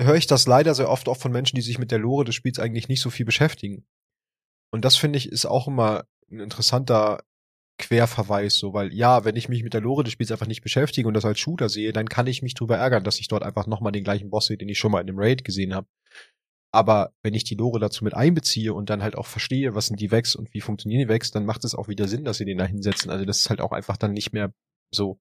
höre 0.00 0.16
ich 0.16 0.26
das 0.26 0.46
leider 0.46 0.74
sehr 0.74 0.90
oft 0.90 1.08
auch 1.08 1.16
von 1.16 1.32
Menschen, 1.32 1.56
die 1.56 1.62
sich 1.62 1.78
mit 1.78 1.90
der 1.90 1.98
Lore 1.98 2.24
des 2.24 2.34
Spiels 2.34 2.58
eigentlich 2.58 2.88
nicht 2.88 3.00
so 3.00 3.10
viel 3.10 3.26
beschäftigen. 3.26 3.86
Und 4.70 4.84
das 4.84 4.96
finde 4.96 5.16
ich 5.16 5.30
ist 5.30 5.46
auch 5.46 5.68
immer 5.68 6.04
ein 6.30 6.40
interessanter 6.40 7.22
Querverweis, 7.78 8.54
so, 8.54 8.72
weil 8.72 8.92
ja, 8.94 9.24
wenn 9.24 9.36
ich 9.36 9.48
mich 9.48 9.62
mit 9.62 9.74
der 9.74 9.82
Lore 9.82 10.02
des 10.02 10.12
Spiels 10.12 10.32
einfach 10.32 10.46
nicht 10.46 10.62
beschäftige 10.62 11.06
und 11.08 11.14
das 11.14 11.24
als 11.24 11.38
Shooter 11.38 11.68
sehe, 11.68 11.92
dann 11.92 12.08
kann 12.08 12.26
ich 12.26 12.42
mich 12.42 12.54
drüber 12.54 12.76
ärgern, 12.76 13.04
dass 13.04 13.20
ich 13.20 13.28
dort 13.28 13.42
einfach 13.42 13.66
nochmal 13.66 13.92
den 13.92 14.04
gleichen 14.04 14.30
Boss 14.30 14.46
sehe, 14.46 14.56
den 14.56 14.68
ich 14.68 14.78
schon 14.78 14.92
mal 14.92 15.00
in 15.00 15.06
dem 15.06 15.18
Raid 15.18 15.44
gesehen 15.44 15.74
habe. 15.74 15.86
Aber 16.72 17.12
wenn 17.22 17.34
ich 17.34 17.44
die 17.44 17.54
Lore 17.54 17.78
dazu 17.78 18.04
mit 18.04 18.14
einbeziehe 18.14 18.72
und 18.72 18.90
dann 18.90 19.02
halt 19.02 19.16
auch 19.16 19.26
verstehe, 19.26 19.74
was 19.74 19.86
sind 19.86 20.00
die 20.00 20.10
Vex 20.10 20.34
und 20.34 20.52
wie 20.54 20.60
funktionieren 20.60 21.02
die 21.02 21.08
Vex, 21.08 21.30
dann 21.30 21.46
macht 21.46 21.64
es 21.64 21.74
auch 21.74 21.88
wieder 21.88 22.08
Sinn, 22.08 22.24
dass 22.24 22.38
sie 22.38 22.44
den 22.44 22.58
da 22.58 22.64
hinsetzen. 22.64 23.10
Also 23.10 23.24
das 23.24 23.40
ist 23.40 23.50
halt 23.50 23.60
auch 23.60 23.72
einfach 23.72 23.96
dann 23.96 24.12
nicht 24.12 24.32
mehr 24.32 24.52
so. 24.90 25.18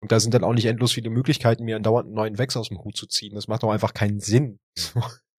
Und 0.00 0.12
da 0.12 0.20
sind 0.20 0.34
dann 0.34 0.44
auch 0.44 0.54
nicht 0.54 0.66
endlos 0.66 0.92
viele 0.92 1.10
Möglichkeiten, 1.10 1.64
mir 1.64 1.76
einen 1.76 2.12
neuen 2.12 2.38
Vex 2.38 2.56
aus 2.56 2.68
dem 2.68 2.78
Hut 2.84 2.96
zu 2.96 3.06
ziehen. 3.06 3.34
Das 3.34 3.48
macht 3.48 3.64
auch 3.64 3.70
einfach 3.72 3.94
keinen 3.94 4.20
Sinn. 4.20 4.60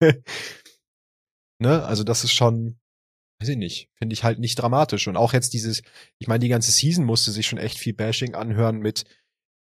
ne? 1.60 1.84
Also 1.84 2.04
das 2.04 2.24
ist 2.24 2.32
schon, 2.32 2.79
weiß 3.40 3.48
ich 3.48 3.56
nicht, 3.56 3.88
finde 3.94 4.12
ich 4.12 4.22
halt 4.22 4.38
nicht 4.38 4.56
dramatisch. 4.56 5.08
Und 5.08 5.16
auch 5.16 5.32
jetzt 5.32 5.54
dieses, 5.54 5.82
ich 6.18 6.28
meine, 6.28 6.40
die 6.40 6.48
ganze 6.48 6.70
Season 6.70 7.04
musste 7.04 7.30
sich 7.30 7.46
schon 7.46 7.58
echt 7.58 7.78
viel 7.78 7.94
Bashing 7.94 8.34
anhören 8.34 8.78
mit, 8.78 9.04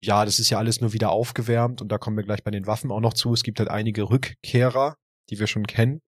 ja, 0.02 0.24
das 0.24 0.38
ist 0.38 0.51
ja 0.51 0.59
alles 0.59 0.80
nur 0.80 0.92
wieder 0.92 1.10
aufgewärmt 1.10 1.82
und 1.82 1.88
da 1.88 1.98
kommen 1.98 2.16
wir 2.16 2.24
gleich 2.24 2.44
bei 2.44 2.51
den 2.51 2.66
Waffen 2.66 2.92
auch 2.92 3.01
noch 3.01 3.14
zu. 3.14 3.32
Es 3.32 3.42
gibt 3.42 3.59
halt 3.59 3.70
einige 3.70 4.10
Rückkehrer, 4.10 4.96
die 5.30 5.38
wir 5.40 5.46
schon 5.46 5.66
kennen. 5.66 6.01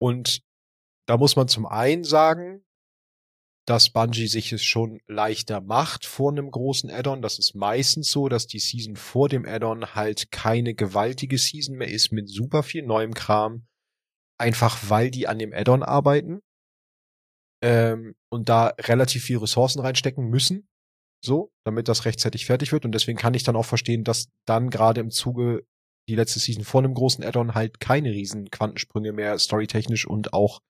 Und 0.00 0.40
da 1.06 1.18
muss 1.18 1.36
man 1.36 1.48
zum 1.48 1.66
einen 1.66 2.04
sagen, 2.04 2.64
dass 3.66 3.90
Bungie 3.90 4.26
sich 4.28 4.52
es 4.52 4.64
schon 4.64 5.00
leichter 5.06 5.60
macht 5.60 6.06
vor 6.06 6.30
einem 6.30 6.50
großen 6.50 6.90
Add-on. 6.90 7.20
Das 7.20 7.38
ist 7.38 7.54
meistens 7.54 8.10
so, 8.10 8.28
dass 8.28 8.46
die 8.46 8.58
Season 8.58 8.96
vor 8.96 9.28
dem 9.28 9.44
Add-on 9.44 9.94
halt 9.94 10.30
keine 10.30 10.74
gewaltige 10.74 11.36
Season 11.36 11.76
mehr 11.76 11.88
ist 11.88 12.12
mit 12.12 12.28
super 12.28 12.62
viel 12.62 12.84
neuem 12.84 13.12
Kram. 13.12 13.66
Einfach 14.40 14.78
weil 14.88 15.10
die 15.10 15.28
an 15.28 15.38
dem 15.38 15.52
Add-on 15.52 15.82
arbeiten 15.82 16.40
ähm, 17.62 18.14
und 18.30 18.48
da 18.48 18.68
relativ 18.78 19.24
viel 19.24 19.36
Ressourcen 19.36 19.80
reinstecken 19.80 20.28
müssen. 20.28 20.66
So, 21.22 21.52
damit 21.64 21.88
das 21.88 22.06
rechtzeitig 22.06 22.46
fertig 22.46 22.72
wird. 22.72 22.86
Und 22.86 22.92
deswegen 22.92 23.18
kann 23.18 23.34
ich 23.34 23.42
dann 23.42 23.54
auch 23.54 23.66
verstehen, 23.66 24.04
dass 24.04 24.30
dann 24.46 24.70
gerade 24.70 25.02
im 25.02 25.10
Zuge 25.10 25.66
die 26.08 26.14
letzte 26.14 26.38
Season 26.38 26.64
vor 26.64 26.80
einem 26.80 26.94
großen 26.94 27.22
Add-on 27.22 27.54
halt 27.54 27.78
keine 27.78 28.10
riesen 28.10 28.50
Quantensprünge 28.50 29.12
mehr 29.12 29.38
storytechnisch 29.38 30.06
und 30.06 30.32
auch 30.32 30.62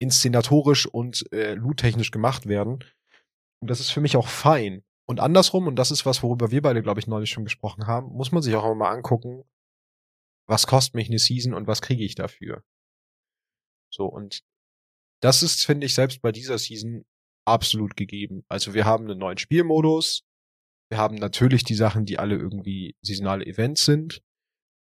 inszenatorisch 0.00 0.86
und 0.86 1.30
äh, 1.32 1.54
loot-technisch 1.54 2.10
gemacht 2.10 2.46
werden. 2.46 2.82
Und 3.60 3.70
das 3.70 3.80
ist 3.80 3.90
für 3.90 4.00
mich 4.00 4.16
auch 4.16 4.28
fein. 4.28 4.82
Und 5.06 5.20
andersrum, 5.20 5.66
und 5.66 5.76
das 5.76 5.90
ist 5.90 6.06
was, 6.06 6.22
worüber 6.22 6.50
wir 6.50 6.62
beide, 6.62 6.82
glaube 6.82 7.00
ich, 7.00 7.06
neulich 7.06 7.30
schon 7.30 7.44
gesprochen 7.44 7.86
haben, 7.86 8.08
muss 8.08 8.32
man 8.32 8.42
sich 8.42 8.54
auch 8.54 8.64
immer 8.64 8.74
mal 8.74 8.90
angucken, 8.90 9.44
was 10.48 10.66
kostet 10.66 10.94
mich 10.94 11.08
eine 11.08 11.18
Season 11.18 11.52
und 11.52 11.66
was 11.66 11.82
kriege 11.82 12.04
ich 12.04 12.14
dafür. 12.14 12.62
So, 13.94 14.06
und 14.06 14.40
das 15.22 15.42
ist, 15.42 15.64
finde 15.64 15.86
ich, 15.86 15.94
selbst 15.94 16.20
bei 16.20 16.32
dieser 16.32 16.58
Season 16.58 17.04
absolut 17.46 17.96
gegeben. 17.96 18.44
Also 18.48 18.74
wir 18.74 18.84
haben 18.84 19.04
einen 19.04 19.18
neuen 19.18 19.38
Spielmodus, 19.38 20.24
wir 20.90 20.98
haben 20.98 21.16
natürlich 21.16 21.64
die 21.64 21.74
Sachen, 21.74 22.04
die 22.04 22.18
alle 22.18 22.36
irgendwie 22.36 22.96
saisonale 23.02 23.46
Events 23.46 23.84
sind. 23.84 24.20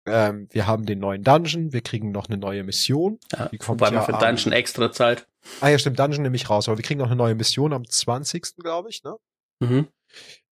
Ähm, 0.06 0.48
wir 0.50 0.66
haben 0.66 0.84
den 0.86 0.98
neuen 0.98 1.22
Dungeon, 1.22 1.72
wir 1.72 1.80
kriegen 1.80 2.10
noch 2.10 2.28
eine 2.28 2.36
neue 2.36 2.64
Mission. 2.64 3.18
Ja, 3.32 3.50
wobei 3.66 3.90
man 3.90 4.04
für 4.04 4.12
Dungeon 4.12 4.52
extra 4.52 4.90
zahlt. 4.90 5.28
Ah 5.60 5.68
ja, 5.68 5.78
stimmt, 5.78 5.98
Dungeon 5.98 6.22
nehme 6.22 6.36
ich 6.36 6.48
raus, 6.48 6.68
aber 6.68 6.78
wir 6.78 6.84
kriegen 6.84 6.98
noch 6.98 7.06
eine 7.06 7.16
neue 7.16 7.34
Mission 7.34 7.72
am 7.72 7.88
20. 7.88 8.56
glaube 8.56 8.90
ich, 8.90 9.02
ne? 9.04 9.16
Mhm. 9.60 9.88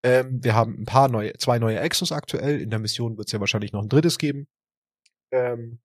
Ähm, 0.03 0.43
wir 0.43 0.55
haben 0.55 0.81
ein 0.81 0.85
paar 0.85 1.09
neue, 1.09 1.33
zwei 1.33 1.59
neue 1.59 1.79
Exos 1.79 2.11
aktuell. 2.11 2.61
In 2.61 2.69
der 2.69 2.79
Mission 2.79 3.17
wird 3.17 3.27
es 3.27 3.31
ja 3.31 3.39
wahrscheinlich 3.39 3.73
noch 3.73 3.81
ein 3.81 3.89
drittes 3.89 4.17
geben. 4.17 4.47
Ähm, 5.31 5.79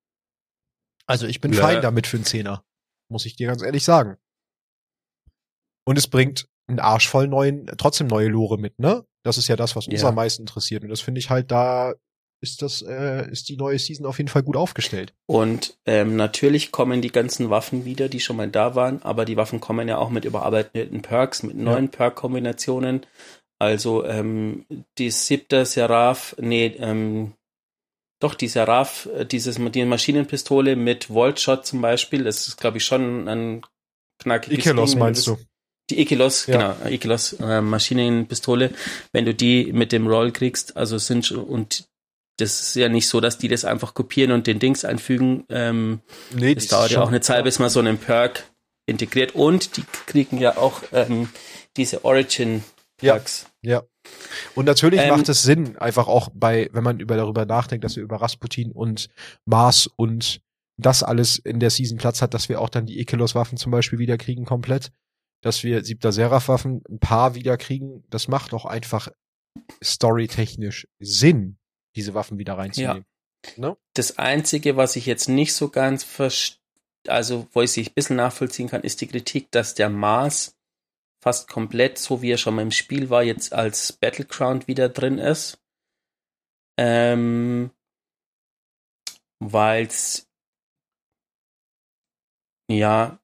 also 1.07 1.27
ich 1.27 1.41
bin 1.41 1.53
ja. 1.53 1.61
fein 1.61 1.83
damit 1.83 2.07
für 2.07 2.17
einen 2.17 2.25
Zehner. 2.25 2.65
Muss 3.09 3.27
ich 3.27 3.37
dir 3.37 3.49
ganz 3.49 3.63
ehrlich 3.63 3.85
sagen. 3.85 4.17
Und 5.85 5.99
es 5.99 6.09
bringt 6.09 6.49
einen 6.67 6.81
Arsch 6.81 7.09
voll 7.09 7.29
neuen, 7.29 7.67
trotzdem 7.77 8.07
neue 8.07 8.29
Lore 8.29 8.59
mit, 8.59 8.79
ne? 8.79 9.05
Das 9.23 9.39
ist 9.39 9.49
ja 9.49 9.57
das, 9.57 9.77
was 9.77 9.87
uns 9.87 10.03
ja. 10.03 10.09
am 10.09 10.15
meisten 10.15 10.43
interessiert. 10.43 10.83
Und 10.83 10.91
das 10.91 11.01
finde 11.01 11.19
ich 11.19 11.31
halt 11.31 11.51
da 11.51 11.95
ist 12.45 12.61
das 12.61 12.83
äh, 12.83 13.31
ist 13.31 13.49
die 13.49 13.57
neue 13.57 13.79
Season 13.79 14.05
auf 14.05 14.19
jeden 14.19 14.29
Fall 14.29 14.43
gut 14.43 14.57
aufgestellt. 14.57 15.15
Und 15.27 15.79
ähm, 15.87 16.15
natürlich 16.17 16.73
kommen 16.73 17.01
die 17.01 17.11
ganzen 17.11 17.49
Waffen 17.49 17.87
wieder, 17.87 18.09
die 18.09 18.21
schon 18.21 18.37
mal 18.37 18.51
da 18.51 18.75
waren, 18.75 19.03
aber 19.03 19.25
die 19.25 19.39
Waffen 19.39 19.61
kommen 19.61 19.89
ja 19.89 19.97
auch 19.97 20.11
mit 20.11 20.27
überarbeiteten 20.27 21.01
Perks, 21.01 21.43
mit 21.43 21.57
neuen 21.57 21.87
ja. 21.87 21.91
Perk-Kombinationen. 21.91 23.07
Also 23.59 24.05
ähm, 24.05 24.67
die 24.99 25.11
siebte 25.11 25.65
Seraph, 25.65 26.37
nee, 26.39 26.67
ähm, 26.79 27.33
doch 28.25 28.35
die 28.35 28.49
Seraph, 28.49 29.09
äh, 29.17 29.25
dieses 29.25 29.57
die 29.57 29.85
Maschinenpistole 29.85 30.77
mit 30.77 31.11
Voltshot 31.11 31.67
zum 31.67 31.81
Beispiel, 31.81 32.25
das 32.25 32.49
ist 32.49 32.57
glaube 32.57 32.79
ich 32.79 32.85
schon 32.85 33.29
ein 33.29 33.63
knackiges 34.19 34.67
Ikelos 34.67 34.91
Ding, 34.91 34.99
meinst 34.99 35.27
du? 35.27 35.39
Die 35.91 36.01
Ikilos, 36.01 36.47
ja. 36.47 36.73
genau, 36.75 36.91
Ikilos 36.91 37.35
äh, 37.35 37.61
Maschinenpistole, 37.61 38.71
wenn 39.13 39.27
du 39.27 39.35
die 39.35 39.73
mit 39.73 39.93
dem 39.93 40.07
Roll 40.07 40.33
kriegst, 40.33 40.77
also 40.77 40.99
sind 40.99 41.31
und 41.31 41.87
das 42.39 42.61
ist 42.61 42.75
ja 42.75 42.89
nicht 42.89 43.09
so, 43.09 43.21
dass 43.21 43.39
die 43.39 43.49
das 43.49 43.65
einfach 43.65 43.95
kopieren 43.95 44.33
und 44.33 44.47
den 44.47 44.59
Dings 44.59 44.85
einfügen. 44.85 45.45
Ähm, 45.49 46.01
nee, 46.35 46.55
das 46.55 46.67
dauert 46.67 46.91
ja 46.91 47.03
auch 47.03 47.09
eine 47.09 47.21
Zeit, 47.21 47.45
bis 47.45 47.59
man 47.59 47.71
so 47.71 47.79
einen 47.79 47.99
Perk 47.99 48.45
integriert. 48.87 49.35
Und 49.35 49.77
die 49.77 49.85
kriegen 50.07 50.39
ja 50.39 50.57
auch 50.57 50.83
ähm, 50.93 51.29
diese 51.77 52.05
Origin 52.05 52.65
Perks. 52.97 53.47
Ja, 53.63 53.75
ja. 53.75 53.83
Und 54.55 54.67
natürlich 54.67 55.01
ähm, 55.01 55.09
macht 55.09 55.29
es 55.29 55.43
Sinn, 55.43 55.77
einfach 55.79 56.09
auch 56.09 56.29
bei, 56.33 56.69
wenn 56.73 56.85
man 56.85 57.01
über 57.01 57.17
darüber 57.17 57.47
nachdenkt, 57.47 57.85
dass 57.85 57.97
wir 57.97 58.03
über 58.03 58.21
Rasputin 58.21 58.73
und 58.73 59.09
Mars 59.45 59.89
und 59.97 60.41
das 60.77 61.03
alles 61.03 61.39
in 61.39 61.61
der 61.61 61.71
Season 61.71 61.99
Platz 61.99 62.21
hat, 62.21 62.35
dass 62.35 62.49
wir 62.49 62.61
auch 62.61 62.69
dann 62.69 62.87
die 62.87 62.99
Ekelos-Waffen 63.01 63.59
zum 63.59 63.73
Beispiel 63.73 63.99
wieder 63.99 64.19
kriegen 64.19 64.45
komplett, 64.45 64.93
dass 65.41 65.63
wir 65.63 65.85
siebter 65.85 66.13
Seraph-Waffen 66.13 66.83
ein 66.89 66.99
paar 66.99 67.35
wieder 67.35 67.57
kriegen. 67.57 68.05
Das 68.11 68.29
macht 68.29 68.53
auch 68.53 68.65
einfach 68.65 69.09
storytechnisch 69.83 70.89
Sinn 70.99 71.59
diese 71.97 72.15
Waffen 72.15 72.39
wieder 72.39 72.59
reinzunehmen. 72.59 73.05
Ja. 73.47 73.53
Ne? 73.57 73.77
Das 73.95 74.19
Einzige, 74.19 74.77
was 74.77 74.97
ich 74.97 75.07
jetzt 75.07 75.29
nicht 75.29 75.55
so 75.55 75.69
ganz 75.69 76.03
verstehe, 76.03 76.59
also 77.07 77.47
wo 77.53 77.61
ich 77.61 77.73
sich 77.73 77.91
ein 77.91 77.95
bisschen 77.95 78.17
nachvollziehen 78.17 78.69
kann, 78.69 78.83
ist 78.83 79.01
die 79.01 79.07
Kritik, 79.07 79.51
dass 79.51 79.75
der 79.75 79.91
Mars 79.91 80.54
fast 81.25 81.49
komplett, 81.49 81.97
so 81.97 82.21
wie 82.21 82.33
er 82.33 82.37
schon 82.37 82.55
mal 82.55 82.61
im 82.61 82.71
Spiel 82.71 83.09
war, 83.09 83.23
jetzt 83.23 83.55
als 83.55 83.93
Battleground 83.93 84.69
wieder 84.69 84.91
drin 84.91 85.17
ist. 85.17 85.59
Ähm, 86.79 87.71
weil 89.41 89.87
es 89.87 90.29
ja 92.71 93.19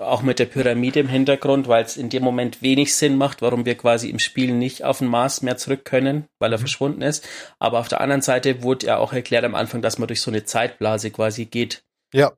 auch 0.00 0.22
mit 0.22 0.40
der 0.40 0.46
Pyramide 0.46 0.98
im 0.98 1.08
Hintergrund, 1.08 1.68
weil 1.68 1.84
es 1.84 1.96
in 1.96 2.08
dem 2.08 2.24
Moment 2.24 2.60
wenig 2.60 2.96
Sinn 2.96 3.16
macht, 3.16 3.40
warum 3.40 3.64
wir 3.64 3.76
quasi 3.76 4.10
im 4.10 4.18
Spiel 4.18 4.52
nicht 4.52 4.82
auf 4.82 4.98
den 4.98 5.06
Mars 5.06 5.40
mehr 5.42 5.56
zurück 5.56 5.84
können, 5.84 6.26
weil 6.40 6.50
er 6.50 6.58
mhm. 6.58 6.62
verschwunden 6.62 7.02
ist. 7.02 7.24
Aber 7.60 7.78
auf 7.78 7.86
der 7.86 8.00
anderen 8.00 8.22
Seite 8.22 8.64
wurde 8.64 8.86
ja 8.86 8.96
auch 8.96 9.12
erklärt 9.12 9.44
am 9.44 9.54
Anfang, 9.54 9.80
dass 9.80 9.98
man 9.98 10.08
durch 10.08 10.22
so 10.22 10.32
eine 10.32 10.44
Zeitblase 10.44 11.12
quasi 11.12 11.44
geht. 11.44 11.84
Ja. 12.12 12.32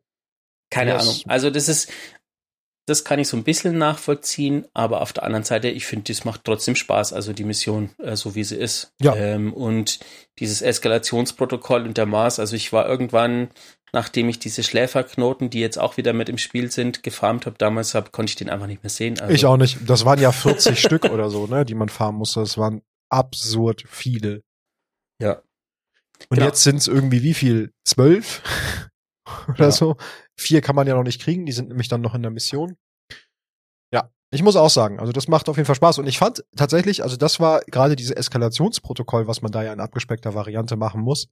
Keine 0.70 0.92
yes. 0.92 1.02
Ahnung. 1.02 1.20
Also 1.28 1.48
das 1.48 1.68
ist, 1.70 1.90
das 2.86 3.04
kann 3.04 3.18
ich 3.18 3.28
so 3.28 3.36
ein 3.36 3.44
bisschen 3.44 3.78
nachvollziehen, 3.78 4.66
aber 4.72 5.00
auf 5.02 5.12
der 5.12 5.24
anderen 5.24 5.44
Seite, 5.44 5.68
ich 5.68 5.86
finde, 5.86 6.12
das 6.12 6.24
macht 6.24 6.44
trotzdem 6.44 6.76
Spaß, 6.76 7.12
also 7.12 7.32
die 7.32 7.44
Mission, 7.44 7.90
äh, 7.98 8.16
so 8.16 8.34
wie 8.34 8.44
sie 8.44 8.56
ist. 8.56 8.92
Ja. 9.00 9.14
Ähm, 9.16 9.52
und 9.52 9.98
dieses 10.38 10.62
Eskalationsprotokoll 10.62 11.82
und 11.82 11.98
der 11.98 12.06
Mars, 12.06 12.38
also 12.38 12.54
ich 12.56 12.72
war 12.72 12.88
irgendwann 12.88 13.48
nachdem 13.92 14.28
ich 14.28 14.38
diese 14.38 14.62
Schläferknoten, 14.62 15.48
die 15.48 15.60
jetzt 15.60 15.78
auch 15.78 15.96
wieder 15.96 16.12
mit 16.12 16.28
im 16.28 16.36
Spiel 16.36 16.70
sind, 16.70 17.02
gefarmt 17.02 17.46
habe, 17.46 17.56
damals 17.56 17.94
hab, 17.94 18.12
konnte 18.12 18.30
ich 18.30 18.36
den 18.36 18.50
einfach 18.50 18.66
nicht 18.66 18.82
mehr 18.82 18.90
sehen. 18.90 19.18
Also 19.18 19.32
ich 19.32 19.46
auch 19.46 19.56
nicht. 19.56 19.78
Das 19.88 20.04
waren 20.04 20.20
ja 20.20 20.32
40 20.32 20.78
Stück 20.82 21.06
oder 21.06 21.30
so, 21.30 21.46
ne, 21.46 21.64
die 21.64 21.74
man 21.74 21.88
farmen 21.88 22.18
musste. 22.18 22.40
Das 22.40 22.58
waren 22.58 22.82
absurd 23.08 23.84
viele. 23.88 24.42
Ja. 25.18 25.40
Und 26.28 26.36
genau. 26.36 26.46
jetzt 26.46 26.62
sind 26.62 26.76
es 26.76 26.88
irgendwie 26.88 27.22
wie 27.22 27.32
viel? 27.32 27.72
Zwölf? 27.84 28.42
oder 29.48 29.66
ja. 29.66 29.70
so? 29.70 29.96
Vier 30.36 30.60
kann 30.60 30.76
man 30.76 30.86
ja 30.86 30.94
noch 30.94 31.02
nicht 31.02 31.20
kriegen, 31.20 31.46
die 31.46 31.52
sind 31.52 31.68
nämlich 31.68 31.88
dann 31.88 32.00
noch 32.00 32.14
in 32.14 32.22
der 32.22 32.30
Mission. 32.30 32.76
Ja, 33.92 34.10
ich 34.30 34.42
muss 34.42 34.56
auch 34.56 34.70
sagen, 34.70 35.00
also 35.00 35.12
das 35.12 35.28
macht 35.28 35.48
auf 35.48 35.56
jeden 35.56 35.66
Fall 35.66 35.76
Spaß. 35.76 35.98
Und 35.98 36.06
ich 36.06 36.18
fand 36.18 36.44
tatsächlich, 36.56 37.02
also 37.02 37.16
das 37.16 37.40
war 37.40 37.60
gerade 37.66 37.96
dieses 37.96 38.12
Eskalationsprotokoll, 38.12 39.26
was 39.26 39.42
man 39.42 39.52
da 39.52 39.62
ja 39.62 39.72
in 39.72 39.80
abgespeckter 39.80 40.34
Variante 40.34 40.76
machen 40.76 41.00
muss 41.00 41.28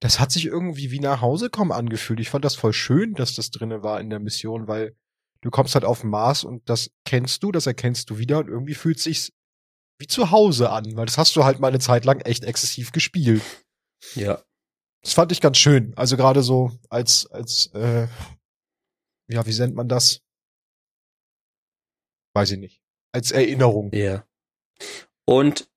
das 0.00 0.20
hat 0.20 0.30
sich 0.30 0.46
irgendwie 0.46 0.90
wie 0.90 1.00
nach 1.00 1.20
Hause 1.20 1.50
kommen 1.50 1.72
angefühlt. 1.72 2.20
Ich 2.20 2.30
fand 2.30 2.44
das 2.44 2.54
voll 2.54 2.72
schön, 2.72 3.14
dass 3.14 3.34
das 3.34 3.50
drinne 3.50 3.82
war 3.82 4.00
in 4.00 4.10
der 4.10 4.18
Mission, 4.18 4.68
weil 4.68 4.94
du 5.40 5.50
kommst 5.50 5.74
halt 5.74 5.84
auf 5.84 6.02
den 6.02 6.10
Mars 6.10 6.44
und 6.44 6.68
das 6.68 6.90
kennst 7.04 7.42
du, 7.42 7.52
das 7.52 7.66
erkennst 7.66 8.10
du 8.10 8.18
wieder 8.18 8.38
und 8.38 8.48
irgendwie 8.48 8.74
fühlt 8.74 9.00
sich's 9.00 9.32
wie 9.98 10.06
zu 10.06 10.30
Hause 10.30 10.70
an, 10.70 10.84
weil 10.96 11.06
das 11.06 11.16
hast 11.16 11.34
du 11.36 11.44
halt 11.44 11.58
mal 11.58 11.68
eine 11.68 11.78
Zeit 11.78 12.04
lang 12.04 12.20
echt 12.20 12.44
exzessiv 12.44 12.92
gespielt. 12.92 13.42
Ja. 14.14 14.42
Das 15.06 15.14
fand 15.14 15.30
ich 15.30 15.40
ganz 15.40 15.56
schön. 15.56 15.92
Also 15.94 16.16
gerade 16.16 16.42
so 16.42 16.72
als 16.90 17.26
als 17.30 17.66
äh, 17.74 18.08
ja, 19.30 19.46
wie 19.46 19.56
nennt 19.56 19.76
man 19.76 19.88
das? 19.88 20.20
Weiß 22.34 22.50
ich 22.50 22.58
nicht. 22.58 22.82
Als 23.12 23.30
Erinnerung. 23.30 23.92
Ja. 23.94 24.26
Und 25.24 25.70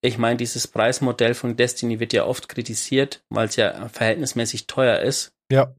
ich 0.00 0.18
meine, 0.18 0.36
dieses 0.36 0.66
Preismodell 0.66 1.34
von 1.34 1.56
Destiny 1.56 2.00
wird 2.00 2.12
ja 2.12 2.26
oft 2.26 2.48
kritisiert, 2.48 3.24
weil 3.28 3.46
es 3.46 3.54
ja 3.54 3.88
verhältnismäßig 3.88 4.66
teuer 4.66 4.98
ist. 4.98 5.32
Ja. 5.50 5.76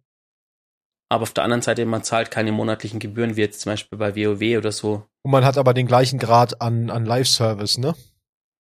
aber 1.10 1.24
auf 1.24 1.34
der 1.34 1.44
anderen 1.44 1.62
Seite, 1.62 1.86
man 1.86 2.04
zahlt 2.04 2.32
keine 2.32 2.54
monatlichen 2.54 3.00
Gebühren, 3.00 3.36
wie 3.36 3.42
jetzt 3.42 3.60
zum 3.60 3.74
Beispiel 3.74 3.98
bei 3.98 4.16
WoW 4.16 4.58
oder 4.58 4.72
so. 4.72 5.06
Und 5.24 5.32
man 5.32 5.44
hat 5.44 5.58
aber 5.58 5.74
den 5.74 5.88
gleichen 5.88 6.20
Grad 6.20 6.62
an, 6.62 6.90
an 6.90 7.06
Live-Service, 7.06 7.80
ne? 7.80 7.96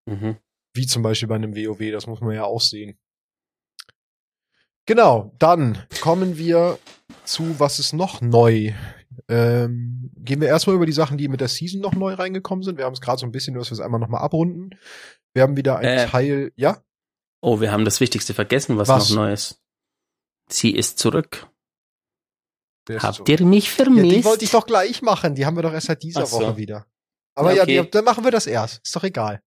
Mhm. 0.05 0.37
Wie 0.75 0.85
zum 0.85 1.01
Beispiel 1.01 1.29
bei 1.29 1.35
einem 1.35 1.55
WoW, 1.55 1.91
das 1.91 2.07
muss 2.07 2.19
man 2.19 2.35
ja 2.35 2.43
auch 2.43 2.61
sehen. 2.61 2.99
Genau, 4.85 5.33
dann 5.39 5.77
kommen 6.01 6.37
wir 6.37 6.77
zu, 7.23 7.59
was 7.59 7.79
ist 7.79 7.93
noch 7.93 8.21
neu? 8.21 8.73
Ähm, 9.29 10.11
gehen 10.17 10.41
wir 10.41 10.47
erstmal 10.49 10.75
über 10.75 10.85
die 10.85 10.91
Sachen, 10.91 11.17
die 11.17 11.27
mit 11.29 11.39
der 11.39 11.47
Season 11.47 11.79
noch 11.79 11.93
neu 11.93 12.13
reingekommen 12.13 12.63
sind. 12.63 12.77
Wir 12.77 12.85
haben 12.85 12.93
es 12.93 13.01
gerade 13.01 13.19
so 13.19 13.25
ein 13.25 13.31
bisschen, 13.31 13.53
dass 13.53 13.69
wir 13.69 13.73
es 13.73 13.79
einmal 13.79 13.99
nochmal 13.99 14.21
abrunden. 14.21 14.71
Wir 15.33 15.43
haben 15.43 15.55
wieder 15.55 15.77
ein 15.77 15.85
Äh. 15.85 16.07
Teil, 16.07 16.51
ja? 16.55 16.83
Oh, 17.41 17.61
wir 17.61 17.71
haben 17.71 17.85
das 17.85 17.99
Wichtigste 17.99 18.33
vergessen, 18.33 18.77
was, 18.77 18.89
Was? 18.89 19.09
noch 19.09 19.17
neu 19.17 19.33
ist. 19.33 19.59
Sie 20.49 20.71
ist 20.71 20.99
zurück. 20.99 21.47
Ist 22.89 23.03
Habt 23.03 23.15
so. 23.17 23.23
ihr 23.25 23.41
mich 23.45 23.65
Ja, 23.77 23.85
vermisst? 23.85 24.11
die 24.15 24.25
wollte 24.25 24.43
ich 24.43 24.51
doch 24.51 24.65
gleich 24.65 25.01
machen. 25.01 25.35
Die 25.35 25.45
haben 25.45 25.55
wir 25.55 25.63
doch 25.63 25.73
erst 25.73 25.87
seit 25.87 26.03
dieser 26.03 26.25
so. 26.25 26.39
Woche 26.41 26.57
wieder. 26.57 26.85
Aber 27.35 27.51
Ja, 27.51 27.57
ja, 27.57 27.63
okay. 27.63 27.81
die, 27.83 27.91
dann 27.91 28.03
machen 28.03 28.23
wir 28.25 28.31
das 28.31 28.45
erst. 28.47 28.81
Ist 28.83 28.95
doch 28.95 29.03
egal. 29.03 29.41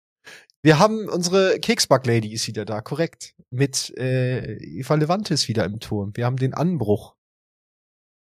Wir 0.64 0.80
haben 0.80 1.08
unsere 1.10 1.60
Keksback-Lady 1.60 2.32
ist 2.34 2.48
wieder 2.48 2.66
da, 2.66 2.82
korrekt. 2.82 3.35
Mit 3.56 3.94
äh, 3.98 4.58
Eva 4.58 4.96
Levante 4.96 5.34
ist 5.34 5.48
wieder 5.48 5.64
im 5.66 5.80
Turm. 5.80 6.12
Wir 6.16 6.26
haben 6.26 6.36
den 6.38 6.54
Anbruch. 6.54 7.16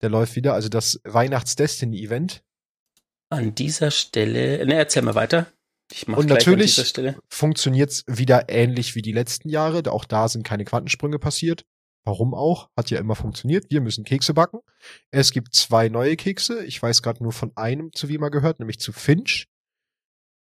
Der 0.02 0.10
läuft 0.10 0.36
wieder, 0.36 0.52
also 0.54 0.68
das 0.68 1.00
Weihnachts-Destiny-Event. 1.04 2.42
An 3.30 3.54
dieser 3.54 3.90
Stelle, 3.90 4.64
ne, 4.66 4.74
erzähl 4.74 5.02
mal 5.02 5.14
weiter. 5.14 5.46
Ich 5.90 6.06
mach 6.06 6.18
Und 6.18 6.26
gleich 6.26 6.40
natürlich- 6.40 6.72
an 6.72 6.82
dieser 6.82 6.84
Stelle. 6.84 7.18
Funktioniert's 7.30 8.04
wieder 8.06 8.48
ähnlich 8.50 8.94
wie 8.94 9.02
die 9.02 9.12
letzten 9.12 9.48
Jahre. 9.48 9.90
Auch 9.90 10.04
da 10.04 10.28
sind 10.28 10.42
keine 10.42 10.64
Quantensprünge 10.64 11.18
passiert. 11.18 11.64
Warum 12.04 12.34
auch? 12.34 12.68
Hat 12.76 12.90
ja 12.90 12.98
immer 12.98 13.14
funktioniert. 13.14 13.70
Wir 13.70 13.80
müssen 13.80 14.04
Kekse 14.04 14.34
backen. 14.34 14.58
Es 15.12 15.30
gibt 15.30 15.54
zwei 15.54 15.88
neue 15.88 16.16
Kekse. 16.16 16.64
Ich 16.64 16.82
weiß 16.82 17.00
gerade 17.00 17.22
nur 17.22 17.32
von 17.32 17.52
einem, 17.56 17.92
zu 17.92 18.08
wem 18.08 18.22
er 18.22 18.30
gehört, 18.30 18.58
nämlich 18.58 18.80
zu 18.80 18.92
Finch. 18.92 19.46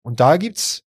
Und 0.03 0.19
da 0.19 0.37
gibt's, 0.37 0.83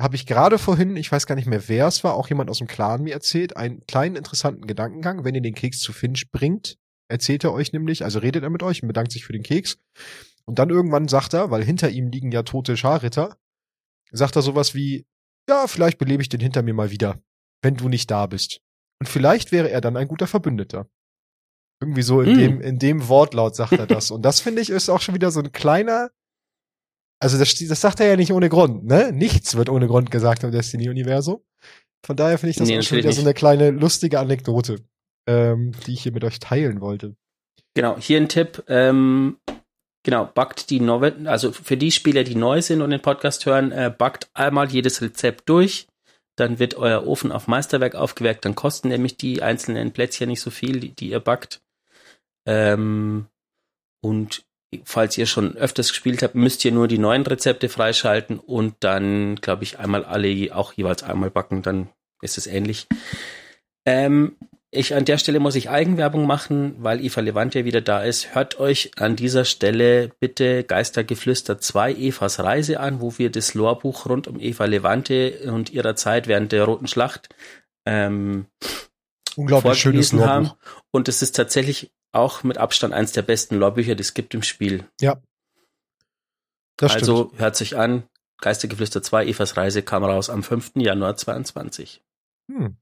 habe 0.00 0.16
ich 0.16 0.26
gerade 0.26 0.58
vorhin, 0.58 0.96
ich 0.96 1.10
weiß 1.10 1.26
gar 1.26 1.34
nicht 1.36 1.46
mehr, 1.48 1.68
wer 1.68 1.86
es 1.86 2.04
war, 2.04 2.14
auch 2.14 2.28
jemand 2.28 2.50
aus 2.50 2.58
dem 2.58 2.66
Clan 2.66 3.02
mir 3.02 3.14
erzählt, 3.14 3.56
einen 3.56 3.84
kleinen 3.86 4.16
interessanten 4.16 4.66
Gedankengang. 4.66 5.24
Wenn 5.24 5.34
ihr 5.34 5.40
den 5.40 5.54
Keks 5.54 5.80
zu 5.80 5.92
Finch 5.92 6.30
bringt, 6.30 6.76
erzählt 7.08 7.44
er 7.44 7.52
euch 7.52 7.72
nämlich, 7.72 8.04
also 8.04 8.18
redet 8.18 8.42
er 8.42 8.50
mit 8.50 8.62
euch 8.62 8.82
und 8.82 8.88
bedankt 8.88 9.12
sich 9.12 9.24
für 9.24 9.32
den 9.32 9.42
Keks. 9.42 9.78
Und 10.44 10.58
dann 10.58 10.70
irgendwann 10.70 11.08
sagt 11.08 11.34
er, 11.34 11.50
weil 11.50 11.64
hinter 11.64 11.88
ihm 11.90 12.08
liegen 12.08 12.30
ja 12.30 12.42
tote 12.42 12.76
Scharritter, 12.76 13.36
sagt 14.12 14.36
er 14.36 14.42
sowas 14.42 14.74
wie, 14.74 15.06
ja, 15.48 15.66
vielleicht 15.66 15.98
belebe 15.98 16.22
ich 16.22 16.28
den 16.28 16.40
hinter 16.40 16.62
mir 16.62 16.74
mal 16.74 16.90
wieder, 16.90 17.18
wenn 17.62 17.76
du 17.76 17.88
nicht 17.88 18.10
da 18.10 18.26
bist. 18.26 18.60
Und 19.00 19.08
vielleicht 19.08 19.50
wäre 19.50 19.70
er 19.70 19.80
dann 19.80 19.96
ein 19.96 20.08
guter 20.08 20.26
Verbündeter. 20.26 20.88
Irgendwie 21.80 22.02
so 22.02 22.20
in 22.20 22.30
Hm. 22.30 22.38
dem, 22.38 22.60
in 22.60 22.78
dem 22.78 23.08
Wortlaut 23.08 23.54
sagt 23.56 23.72
er 23.72 23.86
das. 23.86 24.10
Und 24.10 24.22
das 24.22 24.40
finde 24.40 24.62
ich 24.62 24.70
ist 24.70 24.88
auch 24.88 25.00
schon 25.00 25.14
wieder 25.14 25.30
so 25.30 25.40
ein 25.40 25.52
kleiner, 25.52 26.10
also 27.18 27.38
das, 27.38 27.54
das 27.54 27.80
sagt 27.80 28.00
er 28.00 28.08
ja 28.08 28.16
nicht 28.16 28.32
ohne 28.32 28.48
Grund, 28.48 28.84
ne? 28.84 29.12
Nichts 29.12 29.56
wird 29.56 29.68
ohne 29.68 29.86
Grund 29.86 30.10
gesagt 30.10 30.44
im 30.44 30.52
Destiny-Universum. 30.52 31.42
Von 32.04 32.16
daher 32.16 32.38
finde 32.38 32.50
ich 32.50 32.56
das 32.56 32.68
Nee, 32.68 32.78
auch 32.78 32.82
schon 32.82 32.98
wieder 32.98 33.12
so 33.12 33.20
nicht. 33.20 33.26
eine 33.26 33.34
kleine 33.34 33.70
lustige 33.70 34.20
Anekdote, 34.20 34.84
ähm, 35.28 35.72
die 35.86 35.94
ich 35.94 36.02
hier 36.02 36.12
mit 36.12 36.24
euch 36.24 36.38
teilen 36.38 36.80
wollte. 36.80 37.16
Genau, 37.74 37.98
hier 37.98 38.18
ein 38.20 38.28
Tipp. 38.28 38.62
Ähm, 38.68 39.38
genau, 40.04 40.26
backt 40.26 40.70
die 40.70 40.80
neue, 40.80 41.14
also 41.28 41.52
für 41.52 41.76
die 41.76 41.90
Spieler, 41.90 42.22
die 42.24 42.36
neu 42.36 42.62
sind 42.62 42.80
und 42.80 42.90
den 42.90 43.02
Podcast 43.02 43.44
hören, 43.46 43.72
äh, 43.72 43.92
backt 43.96 44.30
einmal 44.34 44.70
jedes 44.70 45.02
Rezept 45.02 45.48
durch. 45.48 45.86
Dann 46.36 46.58
wird 46.58 46.74
euer 46.74 47.06
Ofen 47.06 47.32
auf 47.32 47.48
Meisterwerk 47.48 47.94
aufgeweckt. 47.94 48.44
Dann 48.44 48.54
kosten 48.54 48.88
nämlich 48.88 49.16
die 49.16 49.42
einzelnen 49.42 49.92
Plätzchen 49.92 50.28
nicht 50.28 50.42
so 50.42 50.50
viel, 50.50 50.80
die, 50.80 50.94
die 50.94 51.10
ihr 51.10 51.20
backt. 51.20 51.60
Ähm, 52.46 53.26
und 54.02 54.44
falls 54.84 55.16
ihr 55.18 55.26
schon 55.26 55.56
öfters 55.56 55.90
gespielt 55.90 56.22
habt, 56.22 56.34
müsst 56.34 56.64
ihr 56.64 56.72
nur 56.72 56.88
die 56.88 56.98
neuen 56.98 57.22
Rezepte 57.22 57.68
freischalten 57.68 58.38
und 58.38 58.74
dann, 58.80 59.36
glaube 59.36 59.64
ich, 59.64 59.78
einmal 59.78 60.04
alle 60.04 60.54
auch 60.54 60.72
jeweils 60.72 61.02
einmal 61.02 61.30
backen. 61.30 61.62
Dann 61.62 61.88
ist 62.20 62.38
es 62.38 62.46
ähnlich. 62.46 62.86
Ähm, 63.84 64.36
ich 64.70 64.94
an 64.94 65.04
der 65.04 65.18
Stelle 65.18 65.40
muss 65.40 65.54
ich 65.54 65.70
Eigenwerbung 65.70 66.26
machen, 66.26 66.76
weil 66.78 67.02
Eva 67.02 67.20
Levante 67.20 67.64
wieder 67.64 67.80
da 67.80 68.02
ist. 68.02 68.34
Hört 68.34 68.58
euch 68.60 68.90
an 68.96 69.16
dieser 69.16 69.44
Stelle 69.44 70.10
bitte 70.20 70.64
Geistergeflüster 70.64 71.58
2 71.58 71.94
Evas 71.94 72.40
Reise 72.40 72.80
an, 72.80 73.00
wo 73.00 73.16
wir 73.16 73.30
das 73.30 73.54
Lorebuch 73.54 74.06
rund 74.06 74.28
um 74.28 74.40
Eva 74.40 74.64
Levante 74.66 75.38
und 75.50 75.70
ihrer 75.70 75.96
Zeit 75.96 76.26
während 76.26 76.52
der 76.52 76.64
Roten 76.64 76.88
Schlacht 76.88 77.28
ähm, 77.86 78.46
Unglaublich 79.36 79.78
schönes 79.78 80.10
vorgelesen 80.10 80.30
haben. 80.30 80.44
Lorbuch. 80.46 80.82
Und 80.90 81.08
es 81.08 81.22
ist 81.22 81.36
tatsächlich 81.36 81.92
auch 82.12 82.42
mit 82.42 82.58
Abstand 82.58 82.94
eins 82.94 83.12
der 83.12 83.22
besten 83.22 83.56
Lorbücher, 83.56 83.94
die 83.94 84.02
es 84.02 84.14
gibt 84.14 84.34
im 84.34 84.42
Spiel. 84.42 84.88
Das 86.76 86.92
stimmt. 86.92 87.02
also 87.02 87.32
hört 87.36 87.56
sich 87.56 87.76
an. 87.76 88.04
Geistergeflüster 88.40 89.02
2 89.02 89.26
Evas 89.26 89.56
Reise 89.56 89.82
kam 89.82 90.04
raus 90.04 90.28
am 90.28 90.42
5. 90.42 90.72
Januar 90.76 91.16
22. 91.16 92.02
Hm. 92.50 92.76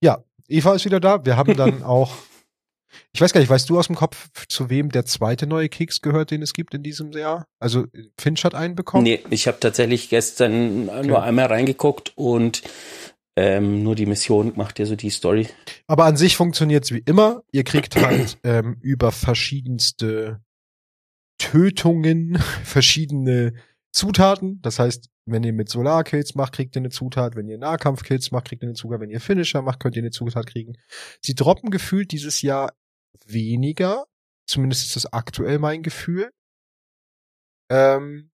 Ja, 0.00 0.24
Eva 0.48 0.74
ist 0.74 0.84
wieder 0.84 1.00
da. 1.00 1.24
Wir 1.24 1.36
haben 1.36 1.56
dann 1.56 1.82
auch, 1.82 2.12
ich 3.12 3.20
weiß 3.20 3.32
gar 3.32 3.40
nicht, 3.40 3.50
weißt 3.50 3.68
du 3.68 3.78
aus 3.78 3.88
dem 3.88 3.96
Kopf, 3.96 4.30
zu 4.48 4.70
wem 4.70 4.90
der 4.90 5.04
zweite 5.04 5.46
neue 5.46 5.68
Keks 5.68 6.00
gehört, 6.00 6.30
den 6.30 6.42
es 6.42 6.52
gibt 6.52 6.72
in 6.74 6.82
diesem 6.82 7.12
Jahr? 7.12 7.46
Also 7.58 7.86
Finch 8.16 8.44
hat 8.44 8.54
einen 8.54 8.76
bekommen. 8.76 9.04
Nee, 9.04 9.24
ich 9.30 9.48
habe 9.48 9.60
tatsächlich 9.60 10.08
gestern 10.08 10.86
nur 11.06 11.22
einmal 11.22 11.46
reingeguckt 11.46 12.12
und 12.16 12.62
ähm, 13.36 13.82
nur 13.82 13.94
die 13.94 14.06
Mission 14.06 14.52
macht 14.56 14.78
ja 14.78 14.86
so 14.86 14.96
die 14.96 15.10
Story. 15.10 15.48
Aber 15.86 16.04
an 16.04 16.16
sich 16.16 16.36
funktioniert's 16.36 16.92
wie 16.92 17.02
immer. 17.06 17.42
Ihr 17.52 17.64
kriegt 17.64 17.96
halt 17.96 18.38
ähm, 18.44 18.76
über 18.80 19.12
verschiedenste 19.12 20.40
Tötungen 21.38 22.38
verschiedene 22.64 23.54
Zutaten. 23.92 24.60
Das 24.62 24.78
heißt, 24.78 25.08
wenn 25.26 25.44
ihr 25.44 25.52
mit 25.52 25.68
Solarkills 25.68 26.34
macht, 26.34 26.54
kriegt 26.54 26.76
ihr 26.76 26.80
eine 26.80 26.90
Zutat. 26.90 27.36
Wenn 27.36 27.48
ihr 27.48 27.58
Nahkampfkills 27.58 28.30
macht, 28.30 28.48
kriegt 28.48 28.62
ihr 28.62 28.68
eine 28.68 28.74
Zutat. 28.74 29.00
Wenn 29.00 29.10
ihr 29.10 29.20
Finisher 29.20 29.62
macht, 29.62 29.80
könnt 29.80 29.96
ihr 29.96 30.02
eine 30.02 30.10
Zutat 30.10 30.46
kriegen. 30.46 30.74
Sie 31.22 31.34
droppen 31.34 31.70
gefühlt 31.70 32.12
dieses 32.12 32.42
Jahr 32.42 32.74
weniger. 33.26 34.06
Zumindest 34.46 34.86
ist 34.86 34.96
das 34.96 35.12
aktuell 35.12 35.58
mein 35.58 35.82
Gefühl. 35.82 36.30
Ähm, 37.70 38.30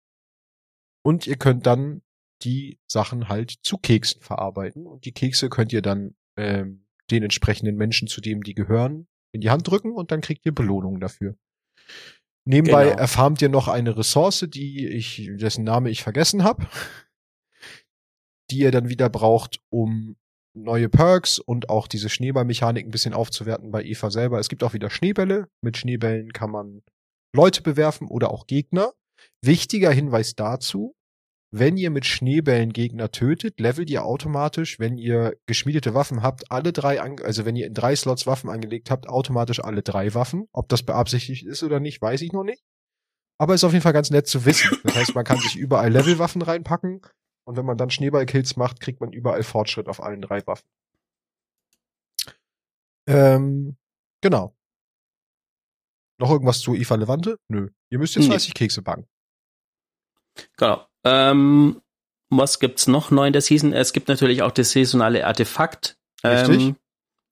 und 1.02 1.26
ihr 1.26 1.36
könnt 1.36 1.66
dann 1.66 2.02
die 2.42 2.78
Sachen 2.86 3.28
halt 3.28 3.54
zu 3.62 3.78
Keksen 3.78 4.20
verarbeiten. 4.20 4.86
Und 4.86 5.04
die 5.04 5.12
Kekse 5.12 5.48
könnt 5.48 5.72
ihr 5.72 5.82
dann 5.82 6.14
ähm, 6.36 6.86
den 7.10 7.22
entsprechenden 7.22 7.76
Menschen, 7.76 8.08
zu 8.08 8.20
dem 8.20 8.42
die 8.42 8.54
gehören, 8.54 9.08
in 9.32 9.40
die 9.40 9.50
Hand 9.50 9.68
drücken 9.68 9.92
und 9.92 10.10
dann 10.10 10.20
kriegt 10.20 10.44
ihr 10.46 10.54
Belohnungen 10.54 11.00
dafür. 11.00 11.36
Nebenbei 12.44 12.84
Genau. 12.86 12.98
erfarmt 12.98 13.42
ihr 13.42 13.48
noch 13.48 13.68
eine 13.68 13.96
Ressource, 13.96 14.46
die 14.48 14.86
ich, 14.86 15.30
dessen 15.34 15.64
Name 15.64 15.90
ich 15.90 16.02
vergessen 16.02 16.44
habe, 16.44 16.66
die 18.50 18.58
ihr 18.58 18.70
dann 18.70 18.88
wieder 18.88 19.08
braucht, 19.08 19.60
um 19.68 20.16
neue 20.54 20.88
Perks 20.88 21.38
und 21.38 21.68
auch 21.68 21.86
diese 21.86 22.08
Schneeballmechanik 22.08 22.86
ein 22.86 22.90
bisschen 22.90 23.14
aufzuwerten 23.14 23.70
bei 23.70 23.84
Eva 23.84 24.10
selber. 24.10 24.38
Es 24.38 24.48
gibt 24.48 24.64
auch 24.64 24.72
wieder 24.72 24.90
Schneebälle. 24.90 25.48
Mit 25.60 25.76
Schneebällen 25.76 26.32
kann 26.32 26.50
man 26.50 26.82
Leute 27.34 27.62
bewerfen 27.62 28.08
oder 28.08 28.30
auch 28.30 28.46
Gegner. 28.46 28.92
Wichtiger 29.42 29.90
Hinweis 29.90 30.34
dazu, 30.34 30.95
wenn 31.58 31.76
ihr 31.76 31.90
mit 31.90 32.06
Schneebällen 32.06 32.72
Gegner 32.72 33.10
tötet, 33.10 33.60
levelt 33.60 33.88
ihr 33.90 34.04
automatisch, 34.04 34.78
wenn 34.78 34.98
ihr 34.98 35.36
geschmiedete 35.46 35.94
Waffen 35.94 36.22
habt, 36.22 36.50
alle 36.50 36.72
drei, 36.72 37.00
an, 37.00 37.16
also 37.22 37.44
wenn 37.44 37.56
ihr 37.56 37.66
in 37.66 37.74
drei 37.74 37.96
Slots 37.96 38.26
Waffen 38.26 38.50
angelegt 38.50 38.90
habt, 38.90 39.08
automatisch 39.08 39.60
alle 39.62 39.82
drei 39.82 40.14
Waffen. 40.14 40.48
Ob 40.52 40.68
das 40.68 40.82
beabsichtigt 40.82 41.46
ist 41.46 41.62
oder 41.62 41.80
nicht, 41.80 42.02
weiß 42.02 42.20
ich 42.22 42.32
noch 42.32 42.44
nicht. 42.44 42.62
Aber 43.38 43.54
ist 43.54 43.64
auf 43.64 43.72
jeden 43.72 43.82
Fall 43.82 43.92
ganz 43.92 44.10
nett 44.10 44.26
zu 44.26 44.44
wissen. 44.44 44.78
Das 44.82 44.94
heißt, 44.94 45.14
man 45.14 45.24
kann 45.24 45.38
sich 45.38 45.56
überall 45.56 45.90
Levelwaffen 45.90 46.42
reinpacken 46.42 47.02
und 47.44 47.56
wenn 47.56 47.66
man 47.66 47.76
dann 47.76 47.90
Schneeballkills 47.90 48.56
macht, 48.56 48.80
kriegt 48.80 49.00
man 49.00 49.12
überall 49.12 49.42
Fortschritt 49.42 49.88
auf 49.88 50.02
allen 50.02 50.22
drei 50.22 50.46
Waffen. 50.46 50.68
Ähm, 53.06 53.76
genau. 54.20 54.54
Noch 56.18 56.30
irgendwas 56.30 56.60
zu 56.60 56.74
Eva 56.74 56.94
Levante? 56.94 57.38
Nö. 57.48 57.68
Ihr 57.90 57.98
müsst 57.98 58.16
jetzt 58.16 58.24
Nee. 58.24 58.30
30 58.30 58.54
Kekse 58.54 58.82
backen. 58.82 59.06
Genau. 60.56 60.86
Ähm, 61.06 61.80
was 62.30 62.58
gibt's 62.58 62.88
noch 62.88 63.10
neu 63.10 63.28
in 63.28 63.32
der 63.32 63.42
Season? 63.42 63.72
Es 63.72 63.92
gibt 63.92 64.08
natürlich 64.08 64.42
auch 64.42 64.50
das 64.50 64.72
saisonale 64.72 65.26
Artefakt. 65.26 65.96
Richtig. 66.24 66.60
Ähm, 66.60 66.76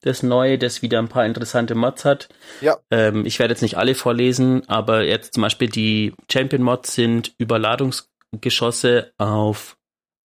das 0.01 0.23
neue, 0.23 0.57
das 0.57 0.81
wieder 0.81 0.99
ein 0.99 1.09
paar 1.09 1.25
interessante 1.25 1.75
Mods 1.75 2.05
hat. 2.05 2.29
Ja. 2.61 2.77
Ähm, 2.91 3.25
ich 3.25 3.39
werde 3.39 3.53
jetzt 3.53 3.61
nicht 3.61 3.77
alle 3.77 3.95
vorlesen, 3.95 4.67
aber 4.69 5.03
jetzt 5.03 5.33
zum 5.33 5.41
Beispiel 5.41 5.67
die 5.67 6.13
Champion-Mods 6.31 6.93
sind 6.93 7.33
Überladungsgeschosse 7.39 9.13
auf 9.17 9.77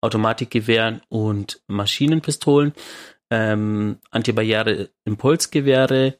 Automatikgewehren 0.02 1.02
und 1.08 1.62
Maschinenpistolen, 1.66 2.74
ähm, 3.30 3.98
Antibarriere 4.10 4.90
Impulsgewehre, 5.04 6.18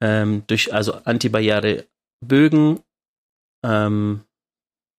ähm, 0.00 0.44
durch 0.48 0.74
also 0.74 0.94
Antibarriere 1.04 1.86
Bögen, 2.20 2.80
ähm, 3.64 4.22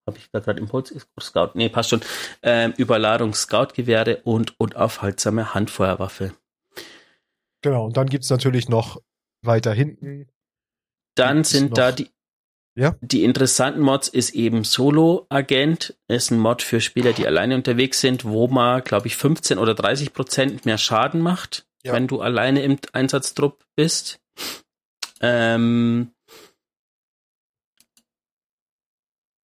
habe 0.07 0.17
ich 0.17 0.29
da 0.31 0.39
gerade 0.39 0.59
Impuls 0.59 0.93
Scout? 1.19 1.51
Nee, 1.53 1.69
passt 1.69 1.89
schon. 1.89 2.01
Ähm, 2.41 2.73
Überladung 2.77 3.33
Scout-Gewehre 3.33 4.21
und 4.23 4.59
unaufhaltsame 4.59 5.53
Handfeuerwaffe. 5.53 6.33
Genau, 7.61 7.85
und 7.85 7.97
dann 7.97 8.07
gibt's 8.09 8.29
natürlich 8.29 8.69
noch 8.69 9.01
weiter 9.43 9.73
hinten. 9.73 10.27
Dann 11.15 11.43
sind 11.43 11.77
da 11.77 11.91
die, 11.91 12.09
Ja. 12.75 12.95
die 13.01 13.23
interessanten 13.23 13.81
Mods 13.81 14.07
ist 14.07 14.31
eben 14.33 14.63
Solo 14.63 15.27
Agent, 15.29 15.95
ist 16.07 16.31
ein 16.31 16.39
Mod 16.39 16.61
für 16.63 16.81
Spieler, 16.81 17.13
die 17.13 17.27
alleine 17.27 17.55
unterwegs 17.55 17.99
sind, 18.01 18.25
wo 18.25 18.47
man, 18.47 18.83
glaube 18.83 19.07
ich, 19.07 19.15
15 19.17 19.57
oder 19.59 19.75
30 19.75 20.13
Prozent 20.13 20.65
mehr 20.65 20.77
Schaden 20.77 21.21
macht, 21.21 21.67
Ja. 21.83 21.93
wenn 21.93 22.07
du 22.07 22.21
alleine 22.21 22.63
im 22.63 22.77
Einsatztrupp 22.93 23.63
bist. 23.75 24.19
Ähm, 25.21 26.11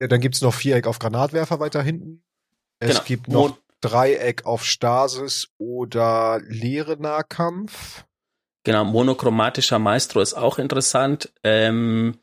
Ja, 0.01 0.07
dann 0.07 0.21
gibt's 0.21 0.41
noch 0.41 0.53
Viereck 0.53 0.87
auf 0.87 0.99
Granatwerfer 0.99 1.59
weiter 1.59 1.81
hinten. 1.81 2.23
Es 2.79 2.89
Genau. 2.95 3.03
gibt 3.05 3.27
noch 3.27 3.57
Dreieck 3.81 4.45
auf 4.45 4.65
Stasis 4.65 5.49
oder 5.57 6.39
leere 6.47 6.97
Nahkampf. 6.97 8.05
Genau, 8.63 8.83
monochromatischer 8.83 9.79
Maestro 9.79 10.19
ist 10.19 10.33
auch 10.33 10.59
interessant, 10.59 11.31
ähm, 11.43 12.17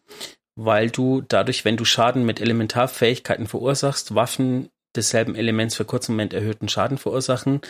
weil 0.57 0.91
du 0.91 1.23
dadurch, 1.23 1.65
wenn 1.65 1.77
du 1.77 1.85
Schaden 1.85 2.25
mit 2.25 2.41
Elementarfähigkeiten 2.41 3.47
verursachst, 3.47 4.15
Waffen 4.15 4.69
desselben 4.95 5.35
Elements 5.35 5.75
für 5.75 5.85
kurzen 5.85 6.13
Moment 6.13 6.35
erhöhten 6.35 6.69
Schaden 6.69 6.99
verursachen. 6.99 7.61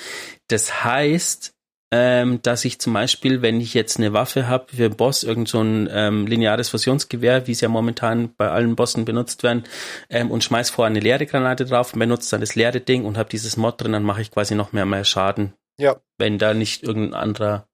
Das 0.49 0.85
heißt, 0.85 1.54
ähm, 1.97 2.43
dass 2.43 2.65
ich 2.65 2.81
zum 2.81 2.93
Beispiel, 2.93 3.41
wenn 3.41 3.61
ich 3.61 3.73
jetzt 3.73 3.99
eine 3.99 4.13
Waffe 4.13 4.49
habe 4.49 4.67
für 4.75 4.87
einen 4.87 4.97
Boss, 4.97 5.23
irgend 5.23 5.49
so 5.49 5.61
ein 5.61 5.89
ähm, 5.93 6.27
lineares 6.27 6.71
Fusionsgewehr, 6.71 7.47
wie 7.47 7.53
es 7.53 7.61
ja 7.61 7.69
momentan 7.69 8.35
bei 8.37 8.51
allen 8.51 8.75
Bossen 8.75 9.05
benutzt 9.05 9.45
werden, 9.45 9.63
ähm, 10.11 10.33
und 10.33 10.43
schmeiß 10.43 10.71
vorher 10.71 10.91
eine 10.91 10.99
leere 10.99 11.25
Granate 11.25 11.65
drauf, 11.65 11.93
benutze 11.93 12.33
dann 12.33 12.41
das 12.41 12.57
leere 12.57 12.81
Ding 12.81 13.05
und 13.05 13.17
habe 13.17 13.29
dieses 13.29 13.57
Mod 13.57 13.81
drin, 13.81 13.93
dann 13.93 14.03
mache 14.03 14.23
ich 14.23 14.33
quasi 14.33 14.57
noch 14.57 14.73
mehr, 14.73 14.87
mehr 14.87 15.05
Schaden 15.05 15.55
Ja, 15.79 16.01
wenn 16.19 16.37
da 16.37 16.53
nicht 16.53 16.83
irgendein 16.83 17.15
anderer 17.15 17.69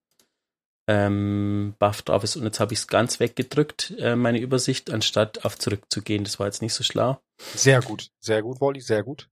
ähm, 0.87 1.73
Buff 1.79 2.03
drauf 2.03 2.23
ist. 2.23 2.35
Und 2.35 2.43
jetzt 2.43 2.59
habe 2.59 2.73
ich 2.73 2.79
es 2.79 2.87
ganz 2.87 3.19
weggedrückt, 3.19 3.95
äh, 3.97 4.15
meine 4.15 4.39
Übersicht, 4.39 4.91
anstatt 4.91 5.45
auf 5.45 5.57
zurückzugehen. 5.57 6.23
Das 6.25 6.39
war 6.39 6.45
jetzt 6.45 6.61
nicht 6.61 6.75
so 6.75 6.83
schlau. 6.83 7.19
sehr 7.55 7.81
gut. 7.81 8.11
Sehr 8.19 8.43
gut, 8.43 8.61
Wally, 8.61 8.81
sehr 8.81 9.01
gut. 9.01 9.31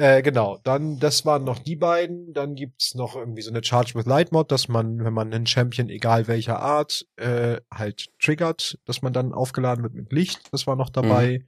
Äh, 0.00 0.22
genau, 0.22 0.58
dann, 0.62 1.00
das 1.00 1.26
waren 1.26 1.42
noch 1.42 1.58
die 1.58 1.74
beiden. 1.74 2.32
Dann 2.32 2.54
gibt's 2.54 2.94
noch 2.94 3.16
irgendwie 3.16 3.42
so 3.42 3.50
eine 3.50 3.64
Charge 3.64 3.96
with 3.96 4.06
Light 4.06 4.30
Mod, 4.30 4.52
dass 4.52 4.68
man, 4.68 5.04
wenn 5.04 5.12
man 5.12 5.34
einen 5.34 5.44
Champion, 5.46 5.88
egal 5.88 6.28
welcher 6.28 6.60
Art, 6.60 7.04
äh, 7.16 7.60
halt 7.72 8.06
triggert, 8.22 8.78
dass 8.84 9.02
man 9.02 9.12
dann 9.12 9.32
aufgeladen 9.32 9.82
wird 9.82 9.94
mit 9.94 10.12
Licht. 10.12 10.52
Das 10.52 10.68
war 10.68 10.76
noch 10.76 10.88
dabei. 10.90 11.44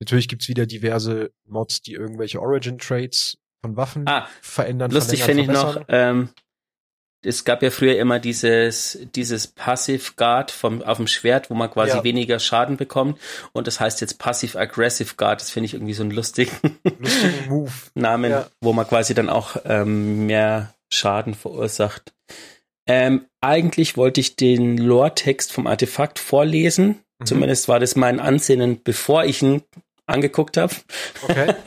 Natürlich 0.00 0.28
gibt's 0.28 0.48
wieder 0.48 0.64
diverse 0.64 1.30
Mods, 1.44 1.82
die 1.82 1.92
irgendwelche 1.92 2.40
Origin-Traits 2.40 3.36
von 3.60 3.76
Waffen 3.76 4.08
Ah, 4.08 4.26
verändern. 4.40 4.90
Lustig 4.90 5.22
finde 5.22 5.42
ich 5.42 5.48
noch, 5.48 5.84
ähm, 5.88 6.30
es 7.22 7.44
gab 7.44 7.62
ja 7.62 7.70
früher 7.70 7.98
immer 7.98 8.18
dieses, 8.18 8.98
dieses 9.14 9.46
Passive 9.46 10.12
Guard 10.16 10.50
vom, 10.50 10.82
auf 10.82 10.96
dem 10.96 11.06
Schwert, 11.06 11.50
wo 11.50 11.54
man 11.54 11.70
quasi 11.70 11.96
Ja. 11.96 12.04
weniger 12.04 12.38
Schaden 12.38 12.76
bekommt. 12.76 13.18
Und 13.52 13.66
das 13.66 13.78
heißt 13.80 14.00
jetzt 14.00 14.18
Passive 14.18 14.58
Aggressive 14.58 15.14
Guard. 15.16 15.40
Das 15.40 15.50
finde 15.50 15.66
ich 15.66 15.74
irgendwie 15.74 15.92
so 15.94 16.02
einen 16.02 16.12
lustigen 16.12 16.50
Lustigen 16.98 17.48
Move. 17.48 17.72
Namen, 17.94 18.30
Ja. 18.30 18.46
wo 18.60 18.72
man 18.72 18.86
quasi 18.86 19.14
dann 19.14 19.28
auch 19.28 19.56
ähm, 19.64 20.26
mehr 20.26 20.74
Schaden 20.92 21.34
verursacht. 21.34 22.12
Ähm, 22.88 23.26
eigentlich 23.40 23.96
wollte 23.96 24.20
ich 24.20 24.36
den 24.36 24.76
Lore-Text 24.78 25.52
vom 25.52 25.66
Artefakt 25.66 26.18
vorlesen. 26.18 27.00
Mhm. 27.20 27.26
Zumindest 27.26 27.68
war 27.68 27.78
das 27.78 27.96
mein 27.96 28.18
Ansinnen, 28.18 28.82
bevor 28.82 29.24
ich 29.24 29.42
ihn 29.42 29.62
angeguckt 30.10 30.56
habe. 30.56 30.74
Okay. 31.22 31.54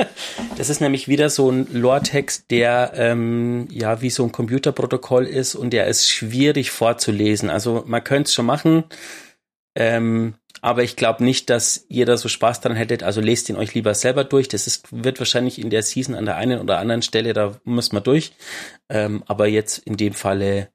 Das 0.56 0.70
ist 0.70 0.82
nämlich 0.82 1.07
wieder 1.07 1.32
so 1.32 1.49
ein 1.49 1.68
Lore-Text, 1.74 2.52
der 2.52 2.94
ähm, 2.95 3.68
ja 3.72 4.02
wie 4.02 4.11
so 4.11 4.24
ein 4.24 4.32
Computerprotokoll 4.32 5.26
ist 5.26 5.56
und 5.56 5.72
der 5.72 5.88
ist 5.88 6.07
schwierig 6.07 6.70
vorzulesen. 6.70 7.49
Also 7.49 7.84
man 7.88 8.03
könnte 8.03 8.28
es 8.28 8.36
schon 8.36 8.45
machen, 8.45 8.84
ähm, 9.76 10.36
aber 10.61 10.84
ich 10.84 10.95
glaube 10.95 11.24
nicht, 11.24 11.49
dass 11.49 11.86
ihr 11.90 12.06
da 12.06 12.18
so 12.18 12.30
Spaß 12.30 12.61
dran 12.61 12.76
hättet. 12.76 13.03
Also 13.03 13.20
lest 13.20 13.49
ihn 13.49 13.57
euch 13.57 13.74
lieber 13.74 13.95
selber 13.95 14.24
durch. 14.24 14.48
Das 14.48 14.68
ist, 14.68 14.88
wird 14.91 15.20
wahrscheinlich 15.20 15.60
in 15.60 15.70
der 15.70 15.84
Season 15.84 16.15
an 16.15 16.26
der 16.26 16.38
einen 16.38 16.60
oder 16.61 16.78
anderen 16.78 17.02
Stelle, 17.02 17.34
da 17.34 17.60
müssen 17.64 17.95
wir 17.95 18.02
durch. 18.02 18.34
Ähm, 18.90 19.24
aber 19.26 19.48
jetzt 19.48 19.80
in 19.80 19.98
dem 19.98 20.14
Falle 20.14 20.70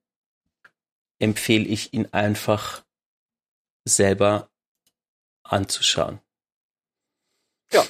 empfehle 1.18 1.64
ich 1.64 1.94
ihn 1.94 2.08
einfach 2.12 2.84
selber 3.84 4.50
anzuschauen. 5.42 6.20
Ja. 7.72 7.84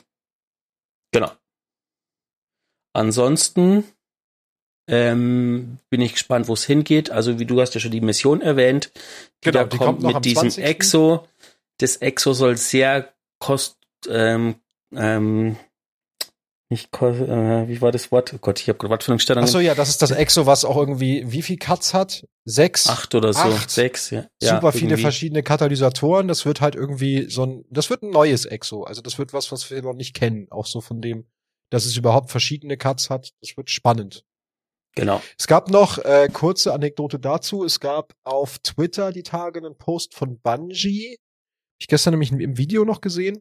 Genau. 1.12 1.30
Ansonsten 2.92 3.84
ähm, 4.88 5.78
bin 5.90 6.00
ich 6.00 6.12
gespannt, 6.12 6.48
wo 6.48 6.54
es 6.54 6.64
hingeht. 6.64 7.10
Also 7.10 7.38
wie 7.38 7.44
du 7.44 7.60
hast 7.60 7.74
ja 7.74 7.80
schon 7.80 7.90
die 7.90 8.00
Mission 8.00 8.40
erwähnt, 8.40 8.90
die 9.44 9.50
Genau, 9.50 9.60
da 9.60 9.64
die 9.66 9.76
kommt, 9.76 10.02
kommt 10.02 10.14
mit 10.14 10.24
diesem 10.24 10.50
20.. 10.50 10.64
Exo. 10.64 11.28
Das 11.78 11.96
Exo 11.96 12.32
soll 12.32 12.56
sehr 12.56 13.14
kost 13.38 13.78
ähm, 14.08 14.56
ähm, 14.92 15.56
nicht 16.70 16.94
äh, 17.00 17.66
wie 17.68 17.80
war 17.80 17.92
das 17.92 18.12
Wort? 18.12 18.34
Oh 18.34 18.38
Gott, 18.38 18.60
ich 18.60 18.68
habe 18.68 18.78
gerade 18.78 18.90
Wortfindungsstörungen. 18.90 19.48
Ach 19.48 19.52
so, 19.52 19.58
ja, 19.58 19.74
das 19.74 19.88
ist 19.88 20.02
das 20.02 20.10
Exo, 20.10 20.44
was 20.44 20.66
auch 20.66 20.76
irgendwie, 20.76 21.24
wie 21.26 21.40
viel 21.40 21.56
Cuts 21.56 21.94
hat? 21.94 22.26
Sechs? 22.44 22.88
Acht 22.88 23.14
oder 23.14 23.32
so, 23.32 23.40
Acht. 23.40 23.70
sechs, 23.70 24.10
ja. 24.10 24.26
ja 24.42 24.56
super 24.56 24.72
viele 24.72 24.90
irgendwie. 24.90 25.02
verschiedene 25.02 25.42
Katalysatoren. 25.42 26.28
Das 26.28 26.44
wird 26.44 26.60
halt 26.60 26.74
irgendwie 26.74 27.30
so 27.30 27.44
ein, 27.44 27.64
das 27.70 27.88
wird 27.88 28.02
ein 28.02 28.10
neues 28.10 28.44
Exo. 28.44 28.84
Also 28.84 29.00
das 29.00 29.18
wird 29.18 29.32
was, 29.32 29.50
was 29.50 29.70
wir 29.70 29.80
noch 29.80 29.94
nicht 29.94 30.14
kennen. 30.14 30.46
Auch 30.50 30.66
so 30.66 30.82
von 30.82 31.00
dem, 31.00 31.26
dass 31.70 31.86
es 31.86 31.96
überhaupt 31.96 32.30
verschiedene 32.30 32.76
Cuts 32.76 33.08
hat. 33.08 33.32
Das 33.40 33.56
wird 33.56 33.70
spannend. 33.70 34.24
Genau. 34.94 35.22
Es 35.38 35.46
gab 35.46 35.70
noch 35.70 35.98
äh, 35.98 36.28
kurze 36.30 36.74
Anekdote 36.74 37.18
dazu. 37.18 37.64
Es 37.64 37.80
gab 37.80 38.14
auf 38.24 38.58
Twitter 38.58 39.12
die 39.12 39.22
Tage 39.22 39.60
einen 39.60 39.78
Post 39.78 40.14
von 40.14 40.38
Bungie. 40.40 41.16
Ich 41.80 41.86
gestern 41.86 42.12
nämlich 42.12 42.32
im 42.32 42.58
Video 42.58 42.84
noch 42.84 43.00
gesehen, 43.00 43.40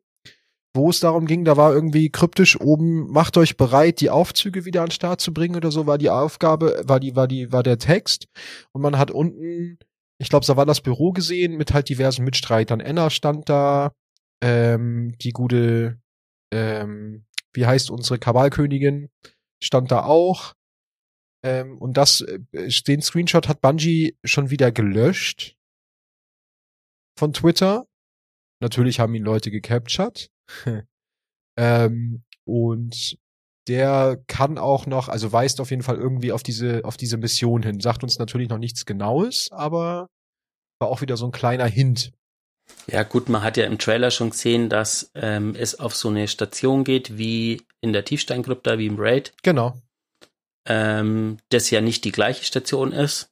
wo 0.74 0.90
es 0.90 1.00
darum 1.00 1.26
ging, 1.26 1.44
da 1.44 1.58
war 1.58 1.74
irgendwie 1.74 2.10
kryptisch 2.10 2.60
oben, 2.60 3.10
macht 3.12 3.38
euch 3.38 3.58
bereit, 3.58 4.00
die 4.00 4.10
Aufzüge 4.10 4.66
wieder 4.66 4.82
an 4.82 4.88
den 4.88 4.92
Start 4.92 5.22
zu 5.22 5.34
bringen 5.34 5.56
oder 5.56 5.72
so, 5.72 5.88
war 5.88 5.98
die 5.98 6.10
Aufgabe, 6.10 6.84
war 6.86 7.00
die, 7.00 7.16
war 7.16 7.28
die, 7.28 7.52
war 7.52 7.64
der 7.64 7.80
Text. 7.80 8.28
Und 8.72 8.82
man 8.82 8.98
hat 8.98 9.10
unten, 9.12 9.80
ich 10.20 10.30
glaube, 10.30 10.46
da 10.46 10.56
war 10.56 10.66
das 10.66 10.82
Büro 10.82 11.12
gesehen 11.12 11.58
mit 11.58 11.74
halt 11.74 11.90
diversen 11.90 12.24
Mitstreitern. 12.24 12.80
Enna 12.80 13.10
stand 13.10 13.50
da, 13.50 13.92
ähm, 14.44 15.16
die 15.22 15.32
gute, 15.32 16.00
ähm, 16.54 17.26
wie 17.54 17.66
heißt 17.66 17.90
unsere 17.90 18.20
Kabalkönigin, 18.20 19.10
stand 19.64 19.92
da 19.92 20.04
auch. 20.04 20.54
Ähm, 21.44 21.78
und 21.78 21.98
das, 21.98 22.22
äh, 22.22 22.40
den 22.88 23.02
Screenshot 23.02 23.48
hat 23.48 23.62
Bungie 23.62 24.18
schon 24.24 24.50
wieder 24.50 24.72
gelöscht 24.72 25.56
von 27.18 27.34
Twitter. 27.34 27.88
Natürlich 28.62 29.00
haben 29.00 29.16
ihn 29.16 29.24
Leute 29.24 29.52
gecaptured. 29.52 30.30
ähm, 31.58 32.24
und 32.46 33.18
der 33.68 34.24
kann 34.28 34.58
auch 34.58 34.86
noch, 34.86 35.10
also 35.10 35.32
weist 35.32 35.60
auf 35.60 35.72
jeden 35.72 35.84
Fall 35.84 35.98
irgendwie 35.98 36.32
auf 36.32 36.44
diese, 36.44 36.86
auf 36.86 36.96
diese 36.98 37.18
Mission 37.18 37.64
hin. 37.64 37.82
Sagt 37.82 38.04
uns 38.04 38.18
natürlich 38.18 38.50
noch 38.50 38.58
nichts 38.58 38.86
Genaues, 38.86 39.50
aber 39.52 40.08
war 40.80 40.90
auch 40.90 41.02
wieder 41.02 41.18
so 41.18 41.26
ein 41.26 41.32
kleiner 41.32 41.66
Hint. 41.66 42.14
Ja 42.88 43.04
gut, 43.04 43.30
man 43.30 43.44
hat 43.44 43.58
ja 43.58 43.66
im 43.66 43.80
Trailer 43.80 44.12
schon 44.12 44.30
gesehen, 44.30 44.70
dass 44.70 45.12
ähm, 45.16 45.56
es 45.58 45.80
auf 45.80 45.96
so 45.96 46.10
eine 46.10 46.28
Station 46.28 46.84
geht, 46.84 47.18
wie 47.18 47.62
in 47.82 47.94
der 47.94 48.06
Tiefsteinkrypta, 48.06 48.78
wie 48.78 48.88
im 48.88 48.98
Raid, 49.00 49.34
Genau. 49.44 49.76
ähm, 50.68 51.38
das 51.50 51.70
ja 51.70 51.82
nicht 51.82 52.04
die 52.06 52.12
gleiche 52.12 52.44
Station 52.44 52.92
ist. 52.92 53.30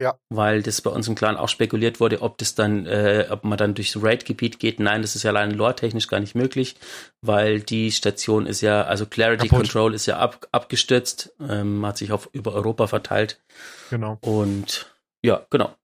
Ja. 0.00 0.18
Weil 0.30 0.62
das 0.62 0.80
bei 0.80 0.90
uns 0.90 1.08
im 1.08 1.14
Clan 1.14 1.36
auch 1.36 1.50
spekuliert 1.50 2.00
wurde, 2.00 2.22
ob 2.22 2.38
das 2.38 2.54
dann, 2.54 2.86
äh, 2.86 3.26
ob 3.28 3.44
man 3.44 3.58
dann 3.58 3.74
durchs 3.74 4.02
Raid-Gebiet 4.02 4.58
geht. 4.58 4.80
Nein, 4.80 5.02
das 5.02 5.14
ist 5.14 5.24
ja 5.24 5.30
allein 5.30 5.50
lore-technisch 5.50 6.08
gar 6.08 6.20
nicht 6.20 6.34
möglich, 6.34 6.76
weil 7.20 7.60
die 7.60 7.92
Station 7.92 8.46
ist 8.46 8.62
ja, 8.62 8.82
also 8.82 9.04
Clarity 9.04 9.48
Kaputt. 9.48 9.66
Control 9.66 9.94
ist 9.94 10.06
ja 10.06 10.18
ab, 10.18 10.48
abgestürzt, 10.52 11.34
ähm, 11.38 11.84
hat 11.84 11.98
sich 11.98 12.12
auf 12.12 12.30
über 12.32 12.54
Europa 12.54 12.86
verteilt. 12.86 13.42
Genau. 13.90 14.16
Und 14.22 14.90
ja, 15.22 15.46
genau. 15.50 15.74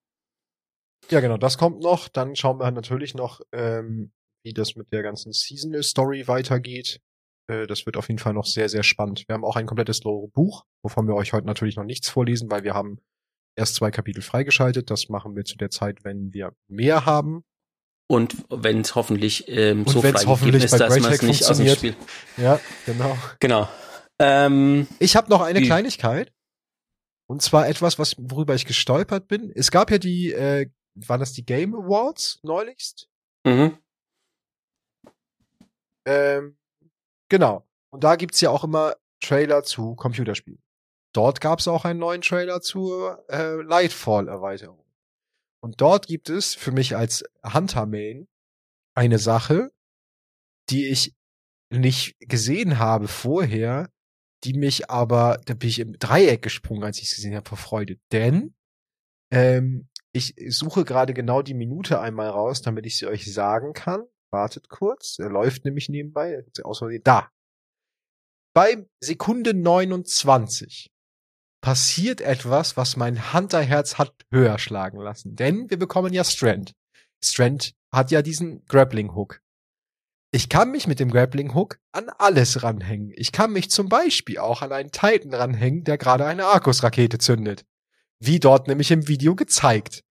Ja, 1.10 1.20
genau, 1.20 1.36
das 1.36 1.58
kommt 1.58 1.80
noch. 1.80 2.08
Dann 2.08 2.36
schauen 2.36 2.58
wir 2.58 2.70
natürlich 2.70 3.14
noch, 3.14 3.42
ähm, 3.52 4.12
wie 4.44 4.54
das 4.54 4.76
mit 4.76 4.92
der 4.92 5.02
ganzen 5.02 5.32
Seasonal 5.32 5.82
Story 5.82 6.26
weitergeht. 6.26 7.00
Äh, 7.48 7.66
das 7.66 7.84
wird 7.84 7.98
auf 7.98 8.08
jeden 8.08 8.18
Fall 8.18 8.32
noch 8.32 8.46
sehr, 8.46 8.70
sehr 8.70 8.82
spannend. 8.82 9.24
Wir 9.28 9.34
haben 9.34 9.44
auch 9.44 9.56
ein 9.56 9.66
komplettes 9.66 10.02
Lore-Buch, 10.04 10.64
wovon 10.82 11.06
wir 11.06 11.14
euch 11.14 11.34
heute 11.34 11.46
natürlich 11.46 11.76
noch 11.76 11.84
nichts 11.84 12.08
vorlesen, 12.08 12.50
weil 12.50 12.64
wir 12.64 12.72
haben 12.72 12.98
erst 13.56 13.74
zwei 13.74 13.90
Kapitel 13.90 14.22
freigeschaltet. 14.22 14.90
Das 14.90 15.08
machen 15.08 15.34
wir 15.34 15.44
zu 15.44 15.56
der 15.56 15.70
Zeit, 15.70 16.04
wenn 16.04 16.32
wir 16.32 16.54
mehr 16.68 17.06
haben. 17.06 17.44
Und 18.08 18.36
wenn 18.50 18.82
es 18.82 18.94
hoffentlich 18.94 19.48
ähm, 19.48 19.80
Und 19.80 19.88
so 19.90 20.00
freigegeben 20.00 20.60
ist, 20.60 20.72
dass 20.78 21.00
man 21.00 21.12
es 21.12 21.22
nicht 21.22 21.44
aus 21.44 21.56
dem. 21.58 21.68
Spiel. 21.74 21.96
Ja, 22.36 22.60
genau. 22.84 23.18
Genau. 23.40 23.68
Ähm, 24.20 24.86
Ich 25.00 25.16
habe 25.16 25.28
noch 25.28 25.40
eine 25.40 25.60
Die- 25.60 25.66
Kleinigkeit. 25.66 26.32
Und 27.28 27.42
zwar 27.42 27.66
etwas, 27.68 27.98
was, 27.98 28.14
worüber 28.18 28.54
ich 28.54 28.64
gestolpert 28.66 29.26
bin. 29.26 29.50
Es 29.52 29.72
gab 29.72 29.90
ja 29.90 29.98
die, 29.98 30.32
äh, 30.32 30.70
waren 30.94 31.18
das 31.18 31.32
die 31.32 31.44
Game 31.44 31.74
Awards 31.74 32.38
neulichst? 32.44 33.08
mhm. 33.44 33.76
Ähm, 36.06 36.56
genau. 37.28 37.66
Und 37.90 38.04
da 38.04 38.14
gibt's 38.16 38.40
ja 38.40 38.50
auch 38.50 38.62
immer 38.62 38.94
Trailer 39.20 39.64
zu 39.64 39.96
Computerspielen. 39.96 40.62
Dort 41.16 41.40
gab 41.40 41.60
es 41.60 41.68
auch 41.68 41.84
einen 41.84 41.98
neuen 41.98 42.20
Trailer 42.20 42.60
zur 42.60 43.24
äh, 43.28 43.62
Lightfall-Erweiterung. 43.62 44.84
Und 45.62 45.80
dort 45.80 46.06
gibt 46.06 46.28
es 46.28 46.54
für 46.54 46.72
mich 46.72 46.96
als 46.96 47.24
Hunter-Main 47.42 48.28
eine 48.94 49.18
Sache, 49.18 49.72
die 50.70 50.86
ich 50.86 51.14
nicht 51.70 52.16
gesehen 52.20 52.78
habe 52.78 53.08
vorher, 53.08 53.90
die 54.44 54.54
mich 54.54 54.90
aber, 54.90 55.40
da 55.46 55.54
bin 55.54 55.68
ich 55.68 55.78
im 55.80 55.98
Dreieck 55.98 56.42
gesprungen, 56.42 56.84
als 56.84 56.98
ich 56.98 57.04
es 57.04 57.16
gesehen 57.16 57.34
habe, 57.34 57.48
vor 57.48 57.58
Freude. 57.58 57.98
Denn 58.12 58.54
ähm, 59.32 59.88
ich 60.12 60.34
suche 60.48 60.84
gerade 60.84 61.14
genau 61.14 61.42
die 61.42 61.54
Minute 61.54 62.00
einmal 62.00 62.28
raus, 62.28 62.62
damit 62.62 62.86
ich 62.86 62.98
sie 62.98 63.06
euch 63.06 63.32
sagen 63.32 63.72
kann. 63.72 64.04
Wartet 64.30 64.68
kurz, 64.68 65.18
er 65.18 65.30
läuft 65.30 65.64
nämlich 65.64 65.88
nebenbei. 65.88 66.44
Da. 67.02 67.30
Bei 68.54 68.86
Sekunde 69.00 69.54
29 69.54 70.90
passiert 71.66 72.20
etwas, 72.20 72.76
was 72.76 72.94
mein 72.94 73.32
Hunterherz 73.32 73.98
hat 73.98 74.14
höher 74.30 74.56
schlagen 74.56 75.00
lassen. 75.00 75.34
Denn 75.34 75.68
wir 75.68 75.76
bekommen 75.76 76.12
ja 76.12 76.22
Strand. 76.22 76.76
Strand 77.20 77.74
hat 77.90 78.12
ja 78.12 78.22
diesen 78.22 78.64
Grappling 78.66 79.16
Hook. 79.16 79.40
Ich 80.30 80.48
kann 80.48 80.70
mich 80.70 80.86
mit 80.86 81.00
dem 81.00 81.10
Grappling 81.10 81.54
Hook 81.54 81.80
an 81.90 82.08
alles 82.18 82.62
ranhängen. 82.62 83.12
Ich 83.16 83.32
kann 83.32 83.52
mich 83.52 83.68
zum 83.68 83.88
Beispiel 83.88 84.38
auch 84.38 84.62
an 84.62 84.70
einen 84.70 84.92
Titan 84.92 85.34
ranhängen, 85.34 85.82
der 85.82 85.98
gerade 85.98 86.24
eine 86.24 86.46
Arkus-Rakete 86.46 87.18
zündet. 87.18 87.64
Wie 88.20 88.38
dort 88.38 88.68
nämlich 88.68 88.92
im 88.92 89.08
Video 89.08 89.34
gezeigt. 89.34 90.04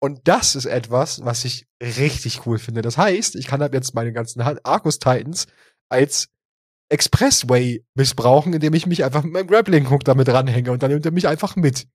Und 0.00 0.26
das 0.26 0.56
ist 0.56 0.66
etwas, 0.66 1.24
was 1.24 1.44
ich 1.44 1.68
richtig 1.80 2.46
cool 2.46 2.58
finde. 2.58 2.82
Das 2.82 2.98
heißt, 2.98 3.36
ich 3.36 3.46
kann 3.46 3.62
ab 3.62 3.74
jetzt 3.74 3.94
meine 3.94 4.12
ganzen 4.12 4.40
Arcus 4.40 4.98
Titans 4.98 5.46
als 5.88 6.30
Expressway 6.88 7.84
missbrauchen, 7.94 8.52
indem 8.52 8.74
ich 8.74 8.86
mich 8.86 9.04
einfach 9.04 9.22
mit 9.22 9.32
meinem 9.32 9.46
Grappling 9.46 9.90
Hook 9.90 10.04
damit 10.04 10.28
ranhänge 10.28 10.70
und 10.70 10.82
dann 10.82 10.90
nimmt 10.90 11.04
er 11.04 11.12
mich 11.12 11.26
einfach 11.26 11.56
mit. 11.56 11.86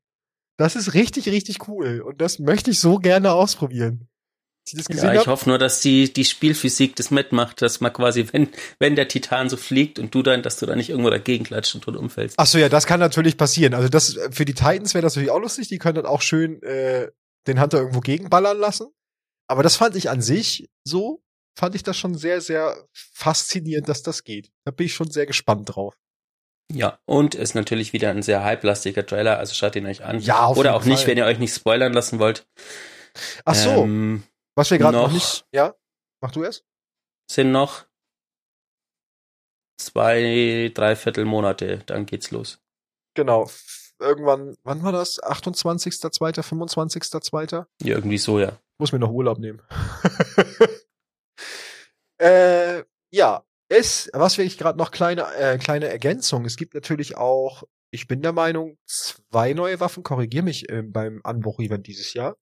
Das 0.57 0.75
ist 0.75 0.93
richtig, 0.93 1.27
richtig 1.29 1.67
cool. 1.67 2.01
Und 2.01 2.21
das 2.21 2.39
möchte 2.39 2.71
ich 2.71 2.79
so 2.79 2.97
gerne 2.97 3.31
ausprobieren. 3.31 4.07
ja, 4.71 5.13
ich 5.13 5.19
hab? 5.19 5.27
hoffe 5.27 5.49
nur, 5.49 5.57
dass 5.57 5.81
die, 5.81 6.11
die 6.11 6.25
Spielphysik 6.25 6.95
das 6.95 7.09
mitmacht, 7.09 7.61
dass 7.61 7.81
man 7.81 7.91
quasi, 7.91 8.27
wenn, 8.31 8.49
wenn 8.77 8.95
der 8.95 9.07
Titan 9.07 9.49
so 9.49 9.57
fliegt 9.57 9.97
und 9.97 10.13
du 10.13 10.21
dann, 10.21 10.43
dass 10.43 10.57
du 10.57 10.65
da 10.65 10.75
nicht 10.75 10.89
irgendwo 10.89 11.09
dagegen 11.09 11.45
klatscht 11.45 11.73
und 11.73 11.83
tot 11.83 11.95
umfällst. 11.95 12.35
Ach 12.37 12.45
so, 12.45 12.57
ja, 12.57 12.69
das 12.69 12.85
kann 12.85 12.99
natürlich 12.99 13.37
passieren. 13.37 13.73
Also 13.73 13.89
das, 13.89 14.19
für 14.29 14.45
die 14.45 14.53
Titans 14.53 14.93
wäre 14.93 15.01
das 15.01 15.15
natürlich 15.15 15.31
auch 15.31 15.39
lustig. 15.39 15.67
Die 15.69 15.79
können 15.79 15.95
dann 15.95 16.05
auch 16.05 16.21
schön, 16.21 16.61
äh, 16.63 17.09
den 17.47 17.59
Hunter 17.59 17.79
irgendwo 17.79 18.01
gegenballern 18.01 18.57
lassen. 18.59 18.87
Aber 19.47 19.63
das 19.63 19.77
fand 19.77 19.95
ich 19.95 20.09
an 20.09 20.21
sich 20.21 20.69
so, 20.83 21.23
fand 21.55 21.75
ich 21.75 21.83
das 21.83 21.97
schon 21.97 22.15
sehr, 22.15 22.41
sehr 22.41 22.87
faszinierend, 22.93 23.89
dass 23.89 24.03
das 24.03 24.23
geht. 24.23 24.51
Da 24.65 24.71
bin 24.71 24.85
ich 24.85 24.93
schon 24.93 25.11
sehr 25.11 25.25
gespannt 25.25 25.75
drauf. 25.75 25.97
Ja, 26.71 26.99
und 27.05 27.35
ist 27.35 27.53
natürlich 27.53 27.91
wieder 27.91 28.09
ein 28.11 28.21
sehr 28.21 28.43
hype-lastiger 28.43 29.05
Trailer, 29.05 29.37
also 29.37 29.53
schaut 29.53 29.75
ihn 29.75 29.85
euch 29.85 30.03
an. 30.03 30.19
Ja, 30.19 30.45
auf 30.45 30.57
Oder 30.57 30.75
auch 30.75 30.83
Fall. 30.83 30.91
nicht, 30.91 31.05
wenn 31.05 31.17
ihr 31.17 31.25
euch 31.25 31.39
nicht 31.39 31.53
spoilern 31.53 31.91
lassen 31.91 32.19
wollt. 32.19 32.47
Ach 33.43 33.55
so. 33.55 33.69
Ähm, 33.83 34.23
Was 34.55 34.71
wir 34.71 34.77
gerade 34.77 34.97
noch, 34.97 35.07
noch 35.07 35.13
nicht. 35.13 35.45
Ja, 35.51 35.75
mach 36.21 36.31
du 36.31 36.43
es. 36.43 36.63
Sind 37.29 37.51
noch 37.51 37.85
zwei, 39.77 40.71
dreiviertel 40.73 41.25
Monate, 41.25 41.79
dann 41.85 42.05
geht's 42.05 42.31
los. 42.31 42.59
Genau 43.15 43.49
irgendwann, 44.01 44.55
wann 44.63 44.83
war 44.83 44.91
das? 44.91 45.21
28.2., 45.23 46.41
25.2.? 46.41 47.65
Ja, 47.81 47.95
irgendwie 47.95 48.17
so, 48.17 48.39
ja. 48.39 48.57
Muss 48.77 48.91
mir 48.91 48.99
noch 48.99 49.11
Urlaub 49.11 49.37
nehmen. 49.37 49.61
äh, 52.21 52.83
ja, 53.11 53.43
es, 53.69 54.09
was 54.13 54.37
will 54.37 54.45
ich 54.45 54.57
gerade 54.57 54.77
noch 54.77 54.91
kleine, 54.91 55.33
äh, 55.35 55.57
kleine 55.57 55.87
Ergänzung. 55.87 56.45
Es 56.45 56.55
gibt 56.55 56.73
natürlich 56.73 57.17
auch, 57.17 57.63
ich 57.89 58.07
bin 58.07 58.21
der 58.21 58.33
Meinung, 58.33 58.77
zwei 58.85 59.53
neue 59.53 59.79
Waffen, 59.79 60.03
korrigier 60.03 60.43
mich 60.43 60.69
äh, 60.69 60.81
beim 60.83 61.21
Anbruch-Event 61.23 61.87
dieses 61.87 62.13
Jahr. 62.13 62.37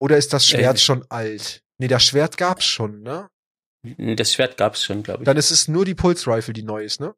Oder 0.00 0.16
ist 0.16 0.32
das 0.32 0.46
Schwert 0.46 0.76
äh, 0.76 0.80
schon 0.80 1.04
alt? 1.10 1.62
Nee, 1.78 1.88
das 1.88 2.04
Schwert 2.04 2.36
gab's 2.36 2.64
schon, 2.64 3.02
ne? 3.02 3.30
Das 4.16 4.32
Schwert 4.32 4.56
gab's 4.56 4.84
schon, 4.84 5.02
glaube 5.02 5.22
ich. 5.22 5.26
Dann 5.26 5.36
ist 5.36 5.50
es 5.50 5.68
nur 5.68 5.84
die 5.84 5.94
Pulse 5.94 6.28
Rifle, 6.28 6.52
die 6.52 6.62
neu 6.62 6.84
ist, 6.84 7.00
ne? 7.00 7.14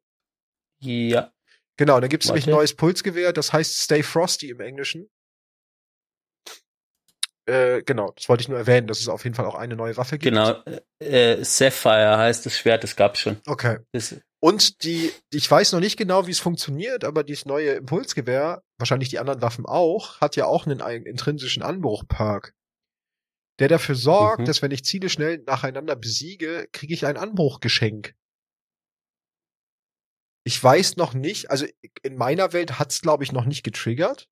Ja. 0.79 1.33
Genau, 1.77 1.99
dann 1.99 2.09
gibt 2.09 2.23
es 2.23 2.29
nämlich 2.29 2.47
ein 2.47 2.51
neues 2.51 2.75
Pulsgewehr, 2.75 3.33
das 3.33 3.51
heißt 3.51 3.81
Stay 3.81 4.01
Frosty 4.01 4.49
im 4.49 4.61
Englischen. 4.61 5.09
Äh, 7.47 7.83
genau, 7.83 8.11
das 8.15 8.27
wollte 8.27 8.41
ich 8.41 8.49
nur 8.49 8.57
erwähnen, 8.57 8.87
dass 8.87 8.99
es 8.99 9.07
auf 9.07 9.23
jeden 9.23 9.35
Fall 9.35 9.45
auch 9.45 9.55
eine 9.55 9.75
neue 9.75 9.97
Waffe 9.97 10.17
gibt. 10.17 10.35
Genau, 10.35 10.63
äh, 10.99 11.43
Sapphire 11.43 12.17
heißt 12.17 12.45
das 12.45 12.57
Schwert, 12.57 12.83
das 12.83 12.95
gab's 12.95 13.19
schon. 13.19 13.37
Okay. 13.45 13.77
Das, 13.91 14.15
und 14.45 14.83
die, 14.83 15.11
ich 15.31 15.49
weiß 15.49 15.71
noch 15.71 15.79
nicht 15.79 15.97
genau, 15.97 16.27
wie 16.27 16.31
es 16.31 16.39
funktioniert, 16.39 17.03
aber 17.03 17.23
dieses 17.23 17.45
neue 17.45 17.71
Impulsgewehr, 17.71 18.63
wahrscheinlich 18.77 19.09
die 19.09 19.17
anderen 19.17 19.41
Waffen 19.41 19.65
auch, 19.65 20.21
hat 20.21 20.35
ja 20.35 20.45
auch 20.45 20.67
einen, 20.67 21.05
intrinsischen 21.05 21.63
Anbruch-Perk. 21.63 22.53
Der 23.59 23.69
dafür 23.69 23.95
sorgt, 23.95 24.41
mhm. 24.41 24.45
dass 24.45 24.61
wenn 24.61 24.71
ich 24.71 24.83
Ziele 24.83 25.09
schnell 25.09 25.39
nacheinander 25.47 25.95
besiege, 25.95 26.67
kriege 26.73 26.93
ich 26.93 27.05
ein 27.05 27.17
Anbruchgeschenk. 27.17 28.13
Ich 30.43 30.63
weiß 30.63 30.97
noch 30.97 31.15
nicht, 31.15 31.49
also 31.49 31.65
in 32.03 32.15
meiner 32.15 32.53
Welt 32.53 32.77
hat's 32.77 33.01
glaube 33.01 33.23
ich 33.23 33.31
noch 33.31 33.45
nicht 33.45 33.63
getriggert. 33.63 34.29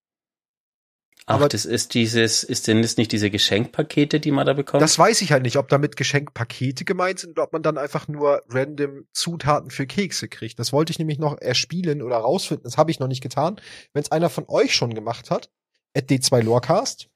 Ach, 1.25 1.35
aber 1.35 1.47
das 1.47 1.65
ist 1.65 1.93
dieses, 1.93 2.43
ist 2.43 2.67
denn 2.67 2.81
das 2.81 2.97
nicht 2.97 3.11
diese 3.11 3.29
Geschenkpakete, 3.29 4.19
die 4.19 4.31
man 4.31 4.45
da 4.45 4.53
bekommt? 4.53 4.81
Das 4.81 4.99
weiß 4.99 5.21
ich 5.21 5.31
halt 5.31 5.43
nicht, 5.43 5.57
ob 5.57 5.69
damit 5.69 5.95
Geschenkpakete 5.95 6.83
gemeint 6.83 7.19
sind 7.19 7.31
oder 7.31 7.43
ob 7.43 7.53
man 7.53 7.63
dann 7.63 7.77
einfach 7.77 8.07
nur 8.07 8.41
random 8.49 9.05
Zutaten 9.13 9.71
für 9.71 9.87
Kekse 9.87 10.27
kriegt. 10.27 10.59
Das 10.59 10.73
wollte 10.73 10.91
ich 10.91 10.99
nämlich 10.99 11.19
noch 11.19 11.39
erspielen 11.39 12.01
oder 12.01 12.17
rausfinden. 12.17 12.63
Das 12.63 12.77
habe 12.77 12.91
ich 12.91 12.99
noch 12.99 13.07
nicht 13.07 13.21
getan. 13.21 13.61
Wenn 13.93 14.03
es 14.03 14.11
einer 14.11 14.29
von 14.29 14.45
euch 14.47 14.75
schon 14.75 14.93
gemacht 14.93 15.31
hat, 15.31 15.49
at 15.95 16.09
d2lorecast 16.09 17.07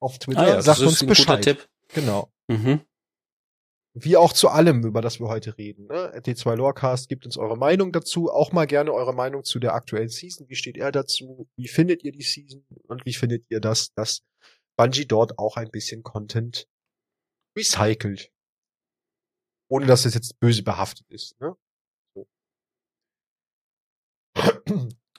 auf 0.00 0.18
Twitter, 0.18 0.40
ah 0.40 0.48
ja, 0.48 0.62
sagt 0.62 0.80
uns 0.80 1.04
Bescheid. 1.04 1.68
Genau. 1.94 2.30
Mhm. 2.48 2.80
Wie 3.96 4.16
auch 4.16 4.32
zu 4.32 4.48
allem, 4.48 4.84
über 4.84 5.00
das 5.00 5.20
wir 5.20 5.28
heute 5.28 5.56
reden. 5.56 5.86
Ne? 5.86 6.12
D2 6.16 6.56
Lorecast 6.56 7.08
gibt 7.08 7.26
uns 7.26 7.36
eure 7.36 7.56
Meinung 7.56 7.92
dazu. 7.92 8.28
Auch 8.28 8.50
mal 8.50 8.66
gerne 8.66 8.92
eure 8.92 9.14
Meinung 9.14 9.44
zu 9.44 9.60
der 9.60 9.74
aktuellen 9.74 10.08
Season. 10.08 10.48
Wie 10.48 10.56
steht 10.56 10.76
er 10.76 10.90
dazu? 10.90 11.48
Wie 11.56 11.68
findet 11.68 12.02
ihr 12.02 12.10
die 12.10 12.22
Season? 12.22 12.66
Und 12.88 13.06
wie 13.06 13.14
findet 13.14 13.46
ihr 13.50 13.60
das, 13.60 13.94
dass 13.94 14.24
Bungie 14.76 15.06
dort 15.06 15.38
auch 15.38 15.56
ein 15.56 15.70
bisschen 15.70 16.02
Content 16.02 16.66
recycelt? 17.56 18.32
Ohne 19.70 19.86
dass 19.86 20.06
es 20.06 20.14
jetzt 20.14 20.40
böse 20.40 20.64
behaftet 20.64 21.08
ist. 21.08 21.40
Ne? 21.40 21.54
So. 22.14 22.26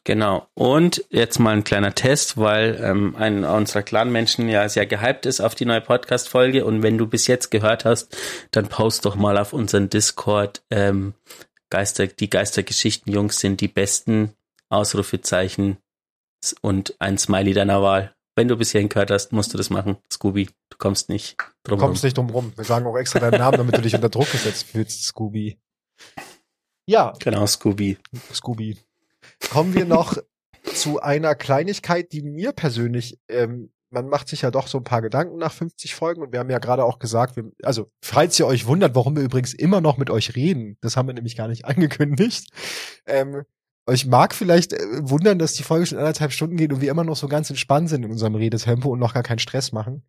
Genau. 0.05 0.47
Und 0.53 1.03
jetzt 1.09 1.39
mal 1.39 1.53
ein 1.55 1.63
kleiner 1.63 1.95
Test, 1.95 2.37
weil 2.37 2.79
ähm, 2.81 3.15
ein 3.15 3.43
unserer 3.43 3.81
Clan-Menschen 3.81 4.47
ja 4.47 4.69
sehr 4.69 4.85
gehypt 4.85 5.25
ist 5.25 5.41
auf 5.41 5.55
die 5.55 5.65
neue 5.65 5.81
Podcast-Folge. 5.81 6.63
Und 6.63 6.83
wenn 6.83 6.99
du 6.99 7.07
bis 7.07 7.25
jetzt 7.25 7.49
gehört 7.49 7.85
hast, 7.85 8.15
dann 8.51 8.67
post 8.69 9.05
doch 9.05 9.15
mal 9.15 9.37
auf 9.39 9.51
unseren 9.51 9.89
Discord 9.89 10.63
ähm, 10.69 11.15
Geister, 11.71 12.05
die 12.05 12.29
Geistergeschichten-Jungs 12.29 13.39
sind 13.39 13.61
die 13.61 13.67
besten 13.67 14.33
Ausrufezeichen 14.69 15.77
und 16.61 16.95
ein 16.99 17.17
Smiley 17.17 17.53
deiner 17.53 17.81
Wahl. 17.81 18.13
Wenn 18.35 18.47
du 18.47 18.57
bis 18.57 18.71
hierhin 18.71 18.89
gehört 18.89 19.09
hast, 19.09 19.31
musst 19.31 19.53
du 19.53 19.57
das 19.57 19.71
machen, 19.71 19.97
Scooby. 20.11 20.49
Du 20.69 20.77
kommst 20.77 21.09
nicht 21.09 21.37
drum 21.63 21.79
Du 21.79 21.85
kommst 21.85 22.03
rum. 22.03 22.07
nicht 22.07 22.17
drum 22.17 22.29
rum. 22.29 22.53
Wir 22.55 22.65
sagen 22.65 22.85
auch 22.85 22.97
extra 22.97 23.19
deinen 23.19 23.39
Namen, 23.39 23.57
damit 23.57 23.75
du 23.75 23.81
dich 23.81 23.95
unter 23.95 24.09
Druck 24.09 24.31
gesetzt 24.31 24.67
fühlst, 24.67 25.03
Scooby. 25.03 25.57
Ja. 26.87 27.13
Genau, 27.19 27.47
Scooby. 27.47 27.97
Scooby 28.31 28.77
kommen 29.49 29.73
wir 29.73 29.85
noch 29.85 30.17
zu 30.73 31.01
einer 31.01 31.35
Kleinigkeit, 31.35 32.11
die 32.11 32.21
mir 32.21 32.51
persönlich, 32.51 33.19
ähm, 33.27 33.71
man 33.91 34.09
macht 34.09 34.27
sich 34.27 34.41
ja 34.41 34.51
doch 34.51 34.67
so 34.67 34.79
ein 34.79 34.83
paar 34.83 35.01
Gedanken 35.01 35.37
nach 35.37 35.53
50 35.53 35.95
Folgen 35.95 36.21
und 36.21 36.31
wir 36.31 36.39
haben 36.39 36.49
ja 36.49 36.59
gerade 36.59 36.83
auch 36.83 36.99
gesagt, 36.99 37.35
wir, 37.35 37.51
also 37.63 37.89
falls 38.03 38.39
ihr 38.39 38.47
euch 38.47 38.65
wundert, 38.65 38.95
warum 38.95 39.15
wir 39.15 39.23
übrigens 39.23 39.53
immer 39.53 39.79
noch 39.79 39.97
mit 39.97 40.09
euch 40.09 40.35
reden, 40.35 40.77
das 40.81 40.97
haben 40.97 41.07
wir 41.07 41.13
nämlich 41.13 41.37
gar 41.37 41.47
nicht 41.47 41.65
angekündigt. 41.65 42.49
Ähm, 43.05 43.43
euch 43.87 44.05
mag 44.05 44.33
vielleicht 44.33 44.73
äh, 44.73 45.09
wundern, 45.09 45.39
dass 45.39 45.53
die 45.53 45.63
Folge 45.63 45.85
schon 45.85 45.99
anderthalb 45.99 46.31
Stunden 46.31 46.57
geht 46.57 46.73
und 46.73 46.81
wir 46.81 46.91
immer 46.91 47.03
noch 47.03 47.15
so 47.15 47.27
ganz 47.27 47.49
entspannt 47.49 47.89
sind 47.89 48.03
in 48.03 48.11
unserem 48.11 48.35
Redetempo 48.35 48.89
und 48.89 48.99
noch 48.99 49.13
gar 49.13 49.23
keinen 49.23 49.39
Stress 49.39 49.71
machen. 49.71 50.03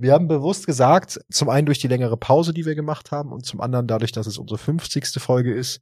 Wir 0.00 0.12
haben 0.12 0.28
bewusst 0.28 0.66
gesagt, 0.66 1.20
zum 1.30 1.48
einen 1.48 1.66
durch 1.66 1.80
die 1.80 1.88
längere 1.88 2.16
Pause, 2.16 2.54
die 2.54 2.64
wir 2.64 2.76
gemacht 2.76 3.10
haben 3.10 3.32
und 3.32 3.44
zum 3.44 3.60
anderen 3.60 3.86
dadurch, 3.86 4.12
dass 4.12 4.26
es 4.26 4.38
unsere 4.38 4.56
50. 4.56 5.20
Folge 5.20 5.52
ist, 5.52 5.80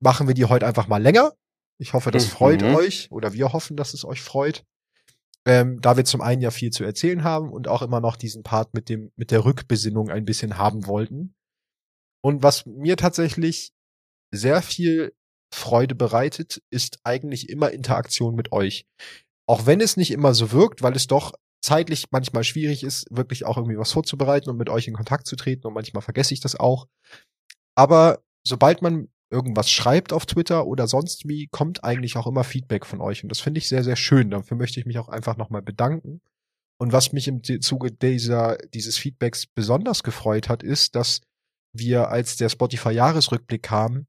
machen 0.00 0.26
wir 0.26 0.34
die 0.34 0.46
heute 0.46 0.66
einfach 0.66 0.88
mal 0.88 1.02
länger 1.02 1.32
ich 1.78 1.92
hoffe, 1.92 2.10
das 2.10 2.26
mhm. 2.26 2.30
freut 2.30 2.62
euch 2.62 3.10
oder 3.10 3.32
wir 3.32 3.52
hoffen, 3.52 3.76
dass 3.76 3.94
es 3.94 4.04
euch 4.04 4.20
freut. 4.20 4.64
Ähm, 5.46 5.80
da 5.80 5.96
wir 5.96 6.04
zum 6.04 6.20
einen 6.20 6.42
ja 6.42 6.50
viel 6.50 6.70
zu 6.70 6.84
erzählen 6.84 7.24
haben 7.24 7.50
und 7.50 7.68
auch 7.68 7.80
immer 7.80 8.00
noch 8.00 8.16
diesen 8.16 8.42
Part 8.42 8.74
mit 8.74 8.88
dem, 8.88 9.12
mit 9.16 9.30
der 9.30 9.44
Rückbesinnung 9.44 10.10
ein 10.10 10.24
bisschen 10.24 10.58
haben 10.58 10.86
wollten. 10.86 11.34
Und 12.22 12.42
was 12.42 12.66
mir 12.66 12.96
tatsächlich 12.96 13.72
sehr 14.34 14.60
viel 14.60 15.14
Freude 15.54 15.94
bereitet, 15.94 16.60
ist 16.70 16.98
eigentlich 17.04 17.48
immer 17.48 17.70
Interaktion 17.70 18.34
mit 18.34 18.52
euch. 18.52 18.86
Auch 19.48 19.64
wenn 19.64 19.80
es 19.80 19.96
nicht 19.96 20.10
immer 20.10 20.34
so 20.34 20.52
wirkt, 20.52 20.82
weil 20.82 20.94
es 20.94 21.06
doch 21.06 21.32
zeitlich 21.64 22.06
manchmal 22.10 22.44
schwierig 22.44 22.82
ist, 22.82 23.06
wirklich 23.10 23.46
auch 23.46 23.56
irgendwie 23.56 23.78
was 23.78 23.92
vorzubereiten 23.92 24.50
und 24.50 24.58
mit 24.58 24.68
euch 24.68 24.86
in 24.86 24.94
Kontakt 24.94 25.26
zu 25.26 25.36
treten 25.36 25.66
und 25.66 25.74
manchmal 25.74 26.02
vergesse 26.02 26.34
ich 26.34 26.40
das 26.40 26.56
auch. 26.56 26.86
Aber 27.74 28.22
sobald 28.46 28.82
man 28.82 29.08
irgendwas 29.30 29.70
schreibt 29.70 30.12
auf 30.12 30.26
Twitter 30.26 30.66
oder 30.66 30.86
sonst 30.86 31.28
wie, 31.28 31.48
kommt 31.48 31.84
eigentlich 31.84 32.16
auch 32.16 32.26
immer 32.26 32.44
Feedback 32.44 32.86
von 32.86 33.00
euch. 33.00 33.22
Und 33.22 33.28
das 33.28 33.40
finde 33.40 33.58
ich 33.58 33.68
sehr, 33.68 33.84
sehr 33.84 33.96
schön. 33.96 34.30
Dafür 34.30 34.56
möchte 34.56 34.80
ich 34.80 34.86
mich 34.86 34.98
auch 34.98 35.08
einfach 35.08 35.36
nochmal 35.36 35.62
bedanken. 35.62 36.20
Und 36.78 36.92
was 36.92 37.12
mich 37.12 37.28
im 37.28 37.42
Zuge 37.42 37.90
dieser, 37.90 38.56
dieses 38.72 38.96
Feedbacks 38.96 39.46
besonders 39.46 40.02
gefreut 40.02 40.48
hat, 40.48 40.62
ist, 40.62 40.94
dass 40.94 41.20
wir, 41.72 42.08
als 42.08 42.36
der 42.36 42.48
Spotify-Jahresrückblick 42.48 43.62
kam, 43.62 44.06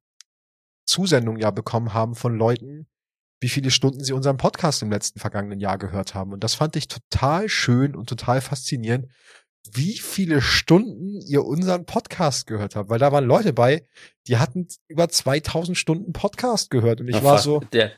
Zusendungen 0.85 1.41
ja 1.41 1.51
bekommen 1.51 1.93
haben 1.93 2.15
von 2.15 2.35
Leuten, 2.35 2.87
wie 3.41 3.49
viele 3.49 3.71
Stunden 3.71 4.03
sie 4.03 4.13
unseren 4.13 4.37
Podcast 4.37 4.81
im 4.81 4.91
letzten 4.91 5.19
vergangenen 5.19 5.59
Jahr 5.59 5.77
gehört 5.77 6.13
haben. 6.13 6.33
Und 6.33 6.43
das 6.43 6.55
fand 6.55 6.75
ich 6.75 6.87
total 6.87 7.49
schön 7.49 7.95
und 7.95 8.09
total 8.09 8.41
faszinierend, 8.41 9.07
wie 9.71 9.97
viele 9.97 10.41
Stunden 10.41 11.21
ihr 11.21 11.45
unseren 11.45 11.85
Podcast 11.85 12.47
gehört 12.47 12.75
habt. 12.75 12.89
Weil 12.89 12.99
da 12.99 13.11
waren 13.11 13.25
Leute 13.25 13.53
bei, 13.53 13.85
die 14.27 14.37
hatten 14.37 14.67
über 14.87 15.09
2000 15.09 15.77
Stunden 15.77 16.13
Podcast 16.13 16.69
gehört. 16.69 17.01
Und 17.01 17.07
ich 17.07 17.15
ja, 17.15 17.23
war 17.23 17.33
fast, 17.33 17.43
so. 17.43 17.59
Der, 17.71 17.91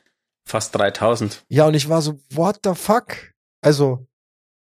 fast 0.46 0.76
3000. 0.76 1.46
Ja, 1.50 1.68
und 1.68 1.74
ich 1.74 1.90
war 1.90 2.02
so, 2.02 2.20
what 2.32 2.60
the 2.64 2.74
fuck? 2.76 3.34
Also, 3.62 4.08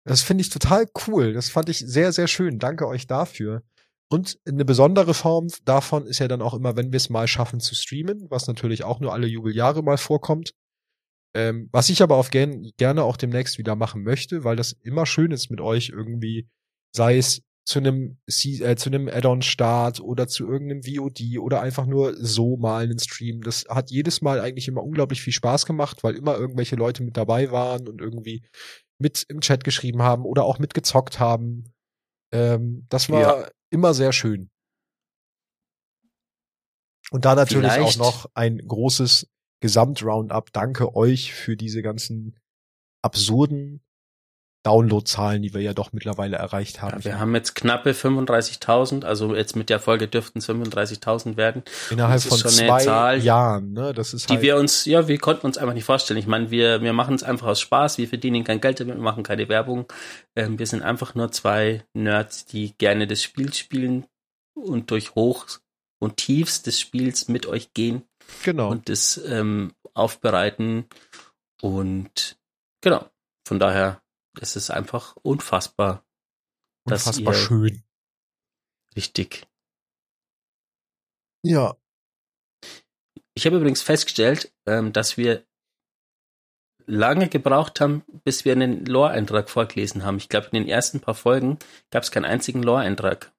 das 0.05 0.23
finde 0.23 0.43
ich 0.43 0.51
total 0.51 0.89
cool. 1.07 1.33
Das 1.33 1.51
fand 1.51 1.69
ich 1.69 1.79
sehr, 1.79 2.13
sehr 2.13 2.29
schön. 2.29 2.59
Danke 2.59 2.87
euch 2.87 3.07
dafür. 3.07 3.63
Und 4.13 4.41
eine 4.47 4.65
besondere 4.65 5.15
Form 5.15 5.49
davon 5.65 6.07
ist 6.07 6.19
ja 6.19 6.27
dann 6.27 6.43
auch 6.43 6.55
immer, 6.55 6.77
wenn 6.77 6.93
wir 6.93 6.97
es 6.97 7.11
mal 7.11 7.29
schaffen 7.29 7.61
zu 7.61 7.77
streamen, 7.77 8.27
was 8.29 8.49
natürlich 8.49 8.83
auch 8.83 8.99
nur 8.99 9.13
alle 9.13 9.29
Jubeljahre 9.29 9.83
mal 9.83 9.99
vorkommt. 9.99 10.53
Ähm, 11.33 11.69
was 11.71 11.91
ich 11.91 12.03
aber 12.03 12.17
auch 12.17 12.31
gern, 12.31 12.73
gerne 12.77 13.05
auch 13.05 13.17
demnächst 13.17 13.59
wieder 13.59 13.77
machen 13.77 14.03
möchte, 14.03 14.43
weil 14.43 14.57
das 14.57 14.73
immer 14.73 15.07
schön 15.07 15.31
ist 15.31 15.49
mit 15.49 15.61
euch 15.61 15.91
irgendwie, 15.91 16.49
sei 16.95 17.19
es 17.19 17.43
zu 17.65 17.79
einem 17.79 18.19
äh, 18.27 18.77
zu 18.77 18.91
einem 18.91 19.09
Add-on-Start 19.09 20.01
oder 20.01 20.27
zu 20.27 20.49
irgendeinem 20.49 20.83
VOD 20.83 21.39
oder 21.39 21.61
einfach 21.61 21.87
nur 21.87 22.17
so 22.17 22.57
mal 22.57 22.85
einen 22.85 22.99
Stream. 22.99 23.43
Das 23.43 23.67
hat 23.69 23.91
jedes 23.91 24.23
Mal 24.23 24.41
eigentlich 24.41 24.67
immer 24.67 24.83
unglaublich 24.83 25.23
viel 25.23 25.33
Spaß 25.33 25.67
gemacht, 25.67 26.03
weil 26.03 26.17
immer 26.17 26.37
irgendwelche 26.37 26.77
Leute 26.77 27.03
mit 27.03 27.17
dabei 27.17 27.53
waren 27.53 27.87
und 27.87 28.01
irgendwie 28.01 28.43
mit 28.99 29.25
im 29.29 29.41
Chat 29.41 29.63
geschrieben 29.63 30.03
haben 30.03 30.25
oder 30.25 30.45
auch 30.45 30.59
mitgezockt 30.59 31.21
haben. 31.21 31.73
Ähm, 32.33 32.87
das 32.89 33.09
war 33.09 33.21
ja. 33.21 33.49
immer 33.71 33.95
sehr 33.95 34.13
schön. 34.13 34.51
Und 37.13 37.25
da 37.25 37.35
natürlich 37.35 37.73
Vielleicht. 37.73 38.01
auch 38.01 38.05
noch 38.05 38.31
ein 38.35 38.59
großes 38.59 39.29
Gesamtroundup. 39.61 40.53
Danke 40.53 40.95
euch 40.95 41.33
für 41.35 41.57
diese 41.57 41.83
ganzen 41.83 42.39
absurden 43.03 43.83
Downloadzahlen, 44.63 45.41
die 45.41 45.55
wir 45.55 45.63
ja 45.63 45.73
doch 45.73 45.93
mittlerweile 45.93 46.37
erreicht 46.37 46.83
haben. 46.83 46.99
Ja, 46.99 47.05
wir 47.05 47.19
haben 47.21 47.35
jetzt 47.35 47.55
knappe 47.55 47.93
35.000, 47.93 49.05
also 49.05 49.35
jetzt 49.35 49.57
mit 49.57 49.71
der 49.71 49.81
Folge 49.81 50.07
dürften 50.07 50.41
es 50.41 50.49
35.000 50.49 51.37
werden. 51.37 51.63
Innerhalb 51.91 52.21
von 52.21 52.39
zwei 52.39 52.85
Zahl, 52.85 53.19
Jahren, 53.21 53.73
ne? 53.73 53.95
Das 53.95 54.13
ist 54.13 54.29
die 54.29 54.35
halt 54.35 54.43
wir 54.43 54.57
uns, 54.57 54.85
ja, 54.85 55.09
wir 55.09 55.19
konnten 55.19 55.47
uns 55.47 55.57
einfach 55.57 55.73
nicht 55.73 55.85
vorstellen. 55.85 56.19
Ich 56.19 56.27
meine, 56.27 56.51
wir 56.51 56.83
wir 56.83 56.93
machen 56.93 57.15
es 57.15 57.23
einfach 57.23 57.47
aus 57.47 57.61
Spaß, 57.61 57.97
wir 57.97 58.09
verdienen 58.09 58.45
kein 58.45 58.61
Geld 58.61 58.81
damit, 58.81 58.97
wir 58.97 59.03
machen 59.03 59.23
keine 59.23 59.49
Werbung. 59.49 59.87
Ähm, 60.37 60.59
wir 60.59 60.67
sind 60.67 60.83
einfach 60.83 61.15
nur 61.15 61.33
zwei 61.33 61.85
Nerds, 61.95 62.45
die 62.45 62.75
gerne 62.77 63.07
das 63.07 63.23
Spiel 63.23 63.55
spielen 63.55 64.07
und 64.55 64.91
durch 64.91 65.15
Hoch 65.15 65.47
und 66.01 66.19
Tiefs 66.19 66.63
des 66.63 66.79
Spiels 66.79 67.29
mit 67.29 67.47
euch 67.47 67.73
gehen. 67.73 68.03
Genau. 68.45 68.71
Und 68.71 68.89
das 68.89 69.21
ähm, 69.27 69.73
aufbereiten 69.95 70.85
und 71.63 72.39
genau. 72.83 73.07
Von 73.47 73.59
daher 73.59 74.00
es 74.39 74.57
ist 74.57 74.71
einfach 74.71 75.17
unfassbar. 75.23 76.05
Unfassbar 76.85 77.35
schön. 77.35 77.83
Richtig. 78.97 79.47
Ja. 81.43 81.77
Ich 83.35 83.47
habe 83.47 83.57
übrigens 83.57 83.83
festgestellt, 83.83 84.53
ähm, 84.67 84.93
dass 84.93 85.17
wir 85.17 85.47
lange 86.87 87.29
gebraucht 87.29 87.81
haben, 87.81 88.03
bis 88.25 88.45
wir 88.45 88.53
einen 88.53 88.85
Lore-Eintrag 88.85 89.49
vorgelesen 89.49 90.05
haben. 90.05 90.17
Ich 90.17 90.29
glaube, 90.29 90.49
in 90.49 90.63
den 90.63 90.69
ersten 90.69 91.01
paar 91.01 91.15
Folgen 91.15 91.59
gab 91.91 92.03
es 92.03 92.11
keinen 92.11 92.25
einzigen 92.25 92.63
Lore-Eintrag. 92.63 93.33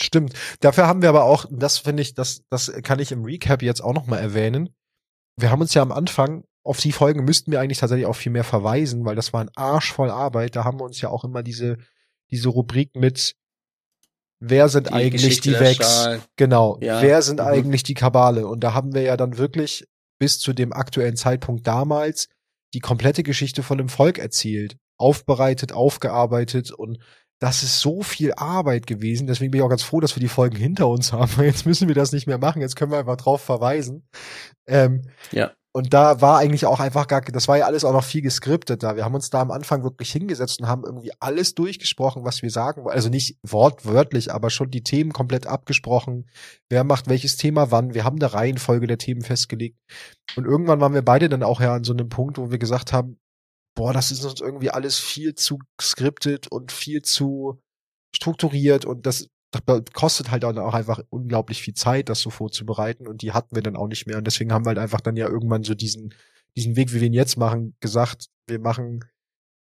Stimmt. 0.00 0.32
Dafür 0.60 0.86
haben 0.86 1.02
wir 1.02 1.08
aber 1.08 1.24
auch, 1.24 1.46
das 1.50 1.78
finde 1.78 2.02
ich, 2.02 2.14
das, 2.14 2.44
das 2.50 2.72
kann 2.82 3.00
ich 3.00 3.12
im 3.12 3.24
Recap 3.24 3.62
jetzt 3.62 3.80
auch 3.82 3.92
nochmal 3.92 4.20
erwähnen. 4.20 4.74
Wir 5.36 5.50
haben 5.50 5.60
uns 5.60 5.74
ja 5.74 5.82
am 5.82 5.92
Anfang 5.92 6.44
auf 6.68 6.80
die 6.80 6.92
Folgen 6.92 7.24
müssten 7.24 7.50
wir 7.50 7.60
eigentlich 7.60 7.78
tatsächlich 7.78 8.06
auch 8.06 8.16
viel 8.16 8.30
mehr 8.30 8.44
verweisen, 8.44 9.06
weil 9.06 9.16
das 9.16 9.32
war 9.32 9.40
ein 9.40 9.50
Arsch 9.56 9.90
voll 9.90 10.10
Arbeit. 10.10 10.54
Da 10.54 10.64
haben 10.64 10.78
wir 10.78 10.84
uns 10.84 11.00
ja 11.00 11.08
auch 11.08 11.24
immer 11.24 11.42
diese, 11.42 11.78
diese 12.30 12.50
Rubrik 12.50 12.94
mit 12.94 13.36
Wer 14.40 14.68
sind 14.68 14.88
die 14.88 14.92
eigentlich 14.92 15.22
Geschichte 15.22 15.50
die 15.50 15.58
Vex? 15.58 16.10
Genau. 16.36 16.78
Ja. 16.82 17.00
Wer 17.00 17.22
sind 17.22 17.40
mhm. 17.40 17.46
eigentlich 17.46 17.84
die 17.84 17.94
Kabale? 17.94 18.46
Und 18.46 18.60
da 18.60 18.74
haben 18.74 18.94
wir 18.94 19.00
ja 19.00 19.16
dann 19.16 19.38
wirklich 19.38 19.88
bis 20.18 20.38
zu 20.40 20.52
dem 20.52 20.74
aktuellen 20.74 21.16
Zeitpunkt 21.16 21.66
damals 21.66 22.28
die 22.74 22.80
komplette 22.80 23.22
Geschichte 23.22 23.62
von 23.62 23.78
dem 23.78 23.88
Volk 23.88 24.18
erzählt, 24.18 24.76
aufbereitet, 24.98 25.72
aufgearbeitet 25.72 26.70
und 26.70 26.98
das 27.40 27.62
ist 27.62 27.80
so 27.80 28.02
viel 28.02 28.34
Arbeit 28.34 28.86
gewesen. 28.86 29.26
Deswegen 29.26 29.52
bin 29.52 29.60
ich 29.60 29.64
auch 29.64 29.70
ganz 29.70 29.84
froh, 29.84 30.00
dass 30.00 30.14
wir 30.16 30.20
die 30.20 30.28
Folgen 30.28 30.56
hinter 30.56 30.88
uns 30.88 31.12
haben. 31.12 31.32
Jetzt 31.42 31.66
müssen 31.66 31.88
wir 31.88 31.94
das 31.94 32.12
nicht 32.12 32.26
mehr 32.26 32.38
machen. 32.38 32.60
Jetzt 32.60 32.76
können 32.76 32.90
wir 32.90 32.98
einfach 32.98 33.16
drauf 33.16 33.40
verweisen. 33.40 34.06
Ähm, 34.66 35.02
ja. 35.30 35.52
Und 35.78 35.94
da 35.94 36.20
war 36.20 36.38
eigentlich 36.38 36.66
auch 36.66 36.80
einfach 36.80 37.06
gar, 37.06 37.20
das 37.20 37.46
war 37.46 37.56
ja 37.56 37.66
alles 37.66 37.84
auch 37.84 37.92
noch 37.92 38.02
viel 38.02 38.20
geskriptet 38.20 38.82
da. 38.82 38.96
Wir 38.96 39.04
haben 39.04 39.14
uns 39.14 39.30
da 39.30 39.40
am 39.40 39.52
Anfang 39.52 39.84
wirklich 39.84 40.10
hingesetzt 40.10 40.60
und 40.60 40.66
haben 40.66 40.82
irgendwie 40.84 41.12
alles 41.20 41.54
durchgesprochen, 41.54 42.24
was 42.24 42.42
wir 42.42 42.50
sagen. 42.50 42.88
Also 42.88 43.08
nicht 43.08 43.38
wortwörtlich, 43.44 44.32
aber 44.32 44.50
schon 44.50 44.72
die 44.72 44.82
Themen 44.82 45.12
komplett 45.12 45.46
abgesprochen. 45.46 46.28
Wer 46.68 46.82
macht 46.82 47.08
welches 47.08 47.36
Thema 47.36 47.70
wann? 47.70 47.94
Wir 47.94 48.02
haben 48.02 48.16
eine 48.20 48.34
Reihenfolge 48.34 48.88
der 48.88 48.98
Themen 48.98 49.22
festgelegt. 49.22 49.78
Und 50.34 50.46
irgendwann 50.46 50.80
waren 50.80 50.94
wir 50.94 51.02
beide 51.02 51.28
dann 51.28 51.44
auch 51.44 51.60
ja 51.60 51.76
an 51.76 51.84
so 51.84 51.92
einem 51.92 52.08
Punkt, 52.08 52.38
wo 52.38 52.50
wir 52.50 52.58
gesagt 52.58 52.92
haben, 52.92 53.20
boah, 53.76 53.92
das 53.92 54.10
ist 54.10 54.24
uns 54.24 54.40
irgendwie 54.40 54.70
alles 54.70 54.98
viel 54.98 55.36
zu 55.36 55.60
skriptet 55.80 56.48
und 56.50 56.72
viel 56.72 57.02
zu 57.02 57.62
strukturiert 58.12 58.84
und 58.84 59.06
das 59.06 59.28
das 59.50 59.82
kostet 59.94 60.30
halt 60.30 60.44
auch 60.44 60.74
einfach 60.74 61.00
unglaublich 61.10 61.62
viel 61.62 61.74
Zeit, 61.74 62.08
das 62.08 62.20
so 62.20 62.30
vorzubereiten 62.30 63.06
und 63.06 63.22
die 63.22 63.32
hatten 63.32 63.54
wir 63.54 63.62
dann 63.62 63.76
auch 63.76 63.88
nicht 63.88 64.06
mehr. 64.06 64.18
Und 64.18 64.26
deswegen 64.26 64.52
haben 64.52 64.64
wir 64.64 64.70
halt 64.70 64.78
einfach 64.78 65.00
dann 65.00 65.16
ja 65.16 65.28
irgendwann 65.28 65.64
so 65.64 65.74
diesen 65.74 66.14
diesen 66.56 66.76
Weg, 66.76 66.92
wie 66.92 67.00
wir 67.00 67.06
ihn 67.06 67.12
jetzt 67.12 67.36
machen, 67.36 67.76
gesagt, 67.80 68.28
wir 68.46 68.58
machen 68.58 69.04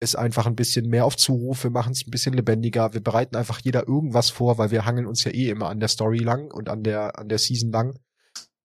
es 0.00 0.14
einfach 0.14 0.46
ein 0.46 0.56
bisschen 0.56 0.88
mehr 0.88 1.04
auf 1.04 1.16
Zuruf, 1.16 1.64
wir 1.64 1.70
machen 1.70 1.92
es 1.92 2.06
ein 2.06 2.10
bisschen 2.10 2.32
lebendiger, 2.32 2.94
wir 2.94 3.02
bereiten 3.02 3.36
einfach 3.36 3.60
jeder 3.60 3.86
irgendwas 3.86 4.30
vor, 4.30 4.58
weil 4.58 4.70
wir 4.70 4.84
hangeln 4.84 5.06
uns 5.06 5.24
ja 5.24 5.32
eh 5.32 5.50
immer 5.50 5.68
an 5.68 5.80
der 5.80 5.88
Story 5.88 6.18
lang 6.18 6.52
und 6.52 6.68
an 6.68 6.82
der 6.82 7.18
an 7.18 7.28
der 7.28 7.38
Season 7.38 7.70
lang. 7.70 7.98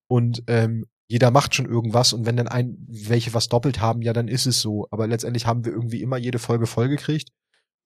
Und 0.07 0.43
ähm, 0.47 0.85
jeder 1.07 1.31
macht 1.31 1.55
schon 1.55 1.65
irgendwas 1.65 2.13
und 2.13 2.25
wenn 2.25 2.37
dann 2.37 2.47
ein 2.47 2.77
welche 2.87 3.33
was 3.33 3.49
doppelt 3.49 3.81
haben, 3.81 4.01
ja 4.01 4.13
dann 4.13 4.27
ist 4.27 4.45
es 4.45 4.61
so, 4.61 4.87
aber 4.91 5.07
letztendlich 5.07 5.45
haben 5.45 5.65
wir 5.65 5.73
irgendwie 5.73 6.01
immer 6.01 6.17
jede 6.17 6.39
Folge 6.39 6.65
vollgekriegt 6.65 7.29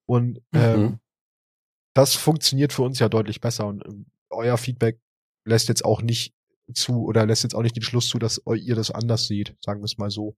und 0.05 0.41
ähm, 0.53 0.81
mhm 0.81 0.99
das 1.97 2.13
funktioniert 2.13 2.73
für 2.73 2.83
uns 2.83 2.99
ja 2.99 3.09
deutlich 3.09 3.41
besser 3.41 3.65
und 3.65 3.83
ähm, 3.85 4.05
euer 4.29 4.57
Feedback 4.57 4.99
lässt 5.45 5.67
jetzt 5.67 5.83
auch 5.83 6.01
nicht 6.01 6.33
zu 6.73 7.05
oder 7.05 7.25
lässt 7.25 7.43
jetzt 7.43 7.55
auch 7.55 7.63
nicht 7.63 7.75
den 7.75 7.83
Schluss 7.83 8.07
zu, 8.07 8.19
dass 8.19 8.41
ihr 8.55 8.75
das 8.75 8.91
anders 8.91 9.25
seht, 9.25 9.55
sagen 9.61 9.81
wir 9.81 9.85
es 9.85 9.97
mal 9.97 10.11
so. 10.11 10.35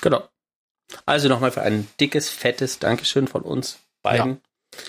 Genau. 0.00 0.26
Also 1.04 1.28
nochmal 1.28 1.50
für 1.50 1.62
ein 1.62 1.88
dickes, 2.00 2.30
fettes 2.30 2.78
Dankeschön 2.78 3.28
von 3.28 3.42
uns 3.42 3.80
beiden. 4.02 4.40
Ja. 4.74 4.80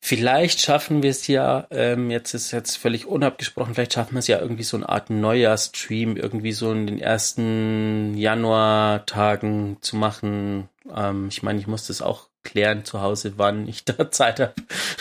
Vielleicht 0.00 0.60
schaffen 0.60 1.02
wir 1.02 1.10
es 1.10 1.26
ja, 1.26 1.66
ähm, 1.70 2.10
jetzt 2.10 2.34
ist 2.34 2.52
jetzt 2.52 2.76
völlig 2.76 3.06
unabgesprochen, 3.06 3.74
vielleicht 3.74 3.94
schaffen 3.94 4.14
wir 4.14 4.20
es 4.20 4.28
ja 4.28 4.40
irgendwie 4.40 4.62
so 4.62 4.76
eine 4.76 4.88
Art 4.88 5.10
Neujahr-Stream, 5.10 6.16
irgendwie 6.16 6.52
so 6.52 6.70
in 6.72 6.86
den 6.86 6.98
ersten 6.98 8.16
Januartagen 8.16 9.78
zu 9.80 9.96
machen. 9.96 10.68
Ähm, 10.94 11.28
ich 11.28 11.42
meine, 11.42 11.58
ich 11.58 11.66
muss 11.66 11.86
das 11.86 12.02
auch 12.02 12.28
klären 12.46 12.84
zu 12.84 13.02
Hause, 13.02 13.34
wann 13.36 13.68
ich 13.68 13.84
da 13.84 14.10
Zeit 14.10 14.40
habe. 14.40 14.54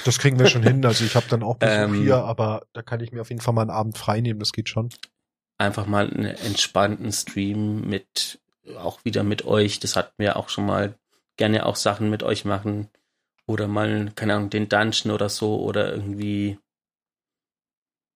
Das 0.04 0.20
kriegen 0.20 0.38
wir 0.38 0.48
schon 0.48 0.64
hin. 0.64 0.86
Also 0.86 1.06
ich 1.06 1.16
habe 1.16 1.28
dann 1.30 1.44
auch 1.44 1.58
Besuch 1.58 1.74
ähm, 1.74 1.94
hier, 1.94 2.18
aber 2.18 2.66
da 2.74 2.82
kann 2.82 3.00
ich 3.00 3.12
mir 3.12 3.22
auf 3.22 3.30
jeden 3.30 3.42
Fall 3.42 3.54
mal 3.54 3.62
einen 3.62 3.70
Abend 3.70 3.98
frei 3.98 4.20
nehmen. 4.20 4.40
Das 4.40 4.52
geht 4.52 4.68
schon. 4.68 4.90
Einfach 5.58 5.86
mal 5.86 6.10
einen 6.10 6.26
entspannten 6.26 7.12
Stream 7.14 7.88
mit, 7.88 8.40
auch 8.78 9.06
wieder 9.06 9.24
mit 9.24 9.46
euch. 9.46 9.80
Das 9.80 9.96
hatten 9.96 10.14
wir 10.18 10.36
auch 10.36 10.50
schon 10.50 10.66
mal. 10.66 10.96
Gerne 11.38 11.66
auch 11.66 11.76
Sachen 11.76 12.10
mit 12.10 12.24
euch 12.24 12.46
machen. 12.46 12.90
Oder 13.46 13.68
mal, 13.68 14.12
keine 14.16 14.36
Ahnung, 14.36 14.50
den 14.50 14.70
Dungeon 14.70 15.14
oder 15.14 15.30
so. 15.30 15.62
Oder 15.62 15.92
irgendwie, 15.92 16.58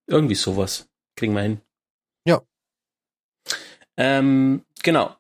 irgendwie 0.07 0.35
sowas. 0.35 0.89
Kriegen 1.15 1.34
wir 1.34 1.41
hin. 1.41 1.61
Ja. 2.26 2.41
Ähm, 3.97 4.65
genau. 4.84 5.18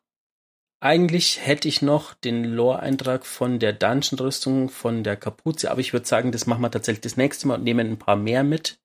Eigentlich 0.81 1.45
hätte 1.45 1.67
ich 1.67 1.81
noch 1.81 2.13
den 2.13 2.45
Lore-Eintrag 2.45 3.25
von 3.25 3.59
der 3.59 3.73
Dungeon-Rüstung 3.73 4.69
von 4.69 5.03
der 5.03 5.17
Kapuze, 5.17 5.71
aber 5.71 5.81
ich 5.81 5.91
würde 5.91 6.07
sagen, 6.07 6.31
das 6.31 6.45
machen 6.45 6.61
wir 6.61 6.71
tatsächlich 6.71 7.01
das 7.01 7.17
nächste 7.17 7.47
Mal 7.47 7.55
und 7.55 7.63
nehmen 7.63 7.91
ein 7.91 7.99
paar 7.99 8.15
mehr 8.15 8.45
mit, 8.45 8.79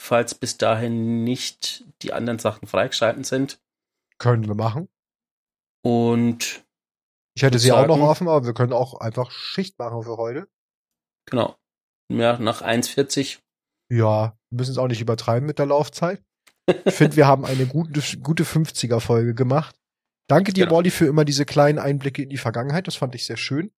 falls 0.00 0.34
bis 0.34 0.56
dahin 0.56 1.24
nicht 1.24 1.84
die 2.00 2.14
anderen 2.14 2.38
Sachen 2.38 2.66
freigeschalten 2.66 3.24
sind. 3.24 3.60
Können 4.18 4.48
wir 4.48 4.54
machen. 4.54 4.88
Und 5.84 6.64
ich 7.36 7.42
hätte 7.42 7.58
sie 7.58 7.68
sagen, 7.68 7.90
auch 7.90 7.98
noch 7.98 8.08
offen, 8.08 8.28
aber 8.28 8.46
wir 8.46 8.54
können 8.54 8.72
auch 8.72 8.98
einfach 8.98 9.30
Schicht 9.30 9.78
machen 9.78 10.04
für 10.04 10.16
heute. 10.16 10.48
Genau. 11.26 11.56
Ja, 12.10 12.38
nach 12.38 12.62
1,40. 12.62 13.40
Ja, 13.92 14.38
müssen 14.50 14.70
es 14.70 14.78
auch 14.78 14.88
nicht 14.88 15.02
übertreiben 15.02 15.46
mit 15.46 15.58
der 15.58 15.66
Laufzeit. 15.66 16.22
Ich 16.66 16.94
finde, 16.94 17.16
wir 17.16 17.26
haben 17.26 17.44
eine 17.44 17.66
gute, 17.66 18.00
gute 18.20 18.44
50er-Folge 18.44 19.34
gemacht. 19.34 19.76
Danke 20.28 20.52
dir, 20.52 20.64
Genau. 20.64 20.76
Molly, 20.76 20.90
für 20.90 21.06
immer 21.06 21.24
diese 21.24 21.44
kleinen 21.44 21.78
Einblicke 21.78 22.22
in 22.22 22.28
die 22.28 22.36
Vergangenheit. 22.36 22.86
Das 22.86 22.96
fand 22.96 23.14
ich 23.14 23.26
sehr 23.26 23.36
schön. 23.36 23.70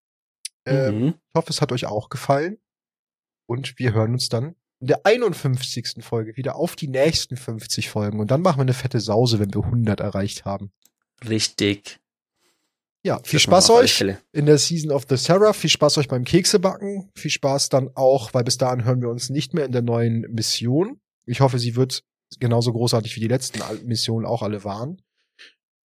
Ähm, 0.65 0.99
Mhm. 1.01 1.09
Ich 1.29 1.35
hoffe, 1.35 1.51
es 1.51 1.61
hat 1.61 1.73
euch 1.73 1.87
auch 1.87 2.09
gefallen. 2.09 2.59
Und 3.47 3.79
wir 3.79 3.93
hören 3.95 4.12
uns 4.12 4.29
dann 4.29 4.55
in 4.81 4.87
der 4.89 5.05
51. 5.07 6.03
Folge 6.05 6.37
wieder 6.37 6.57
auf 6.57 6.77
die 6.77 6.89
nächsten 6.89 7.37
50 7.37 7.89
Folgen. 7.89 8.20
Und 8.20 8.31
dann 8.31 8.43
machen 8.43 8.59
wir 8.59 8.62
eine 8.62 8.75
fette 8.75 9.01
Sause, 9.01 9.39
wenn 9.39 9.53
wir 9.53 9.65
100 9.65 10.01
erreicht 10.01 10.45
haben. 10.45 10.70
Richtig. 11.29 11.99
Ja, 13.05 13.20
viel 13.23 13.37
Das 13.39 13.43
Spaß 13.43 13.70
euch 13.70 14.05
in 14.33 14.47
der 14.47 14.59
Season 14.59 14.91
of 14.91 15.07
the 15.09 15.16
Seraph. 15.16 15.57
Viel 15.57 15.70
Spaß 15.70 15.99
euch 15.99 16.09
beim 16.09 16.25
Keksebacken. 16.25 17.11
Viel 17.15 17.31
Spaß 17.31 17.69
dann 17.70 17.91
auch, 17.95 18.35
weil 18.35 18.45
bis 18.45 18.59
dahin 18.59 18.85
hören 18.85 19.01
wir 19.01 19.09
uns 19.09 19.31
nicht 19.31 19.55
mehr 19.55 19.65
in 19.65 19.73
der 19.73 19.83
neuen 19.83 20.23
Mission. 20.33 21.01
Ich 21.25 21.41
hoffe, 21.41 21.59
sie 21.59 21.77
wird 21.77 22.05
genauso 22.39 22.73
großartig 22.73 23.16
wie 23.16 23.20
die 23.20 23.29
letzten 23.29 23.61
Missionen 23.87 24.27
auch 24.27 24.43
alle 24.43 24.65
waren. 24.65 25.01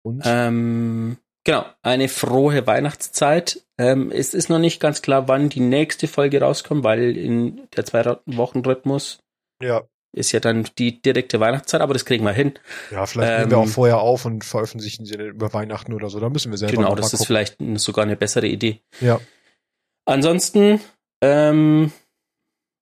Und 0.02 0.22
Ähm, 0.24 1.16
genau, 1.44 1.64
eine 1.82 2.08
frohe 2.08 2.66
Weihnachtszeit. 2.66 3.62
Ähm, 3.78 4.10
es 4.10 4.34
ist 4.34 4.48
noch 4.48 4.58
nicht 4.58 4.80
ganz 4.80 5.02
klar, 5.02 5.28
wann 5.28 5.48
die 5.48 5.60
nächste 5.60 6.08
Folge 6.08 6.40
rauskommt, 6.40 6.84
weil 6.84 7.16
in 7.16 7.68
der 7.76 7.84
zwei 7.84 8.16
Wochen 8.26 8.60
Rhythmus 8.60 9.20
ja, 9.62 9.82
ist 10.12 10.32
ja 10.32 10.40
dann 10.40 10.68
die 10.78 11.00
direkte 11.00 11.40
Weihnachtszeit, 11.40 11.80
aber 11.80 11.94
das 11.94 12.04
kriegen 12.04 12.24
wir 12.24 12.32
hin. 12.32 12.58
ja, 12.90 13.06
vielleicht 13.06 13.30
Ähm, 13.30 13.38
nehmen 13.38 13.50
wir 13.52 13.58
auch 13.58 13.68
vorher 13.68 14.00
auf 14.00 14.24
und 14.24 14.44
veröffentlichen 14.44 15.04
sie 15.06 15.16
dann 15.16 15.28
über 15.28 15.52
Weihnachten 15.52 15.92
oder 15.92 16.10
so. 16.10 16.20
Da 16.20 16.28
müssen 16.28 16.50
wir 16.50 16.58
selber 16.58 16.74
genau, 16.74 16.94
das 16.94 17.06
ist 17.06 17.20
gucken. 17.20 17.26
vielleicht 17.26 17.56
sogar 17.76 18.04
eine 18.04 18.16
bessere 18.16 18.46
Idee. 18.46 18.80
Ja, 19.00 19.20
Ansonsten, 20.04 20.80
ähm, 21.20 21.92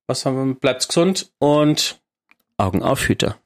was 0.07 0.25
haben 0.25 0.49
wir? 0.49 0.55
Bleibt's 0.55 0.87
gesund 0.87 1.31
und 1.39 2.01
Augen 2.57 2.81
auf, 2.83 3.07
Hüter. 3.07 3.37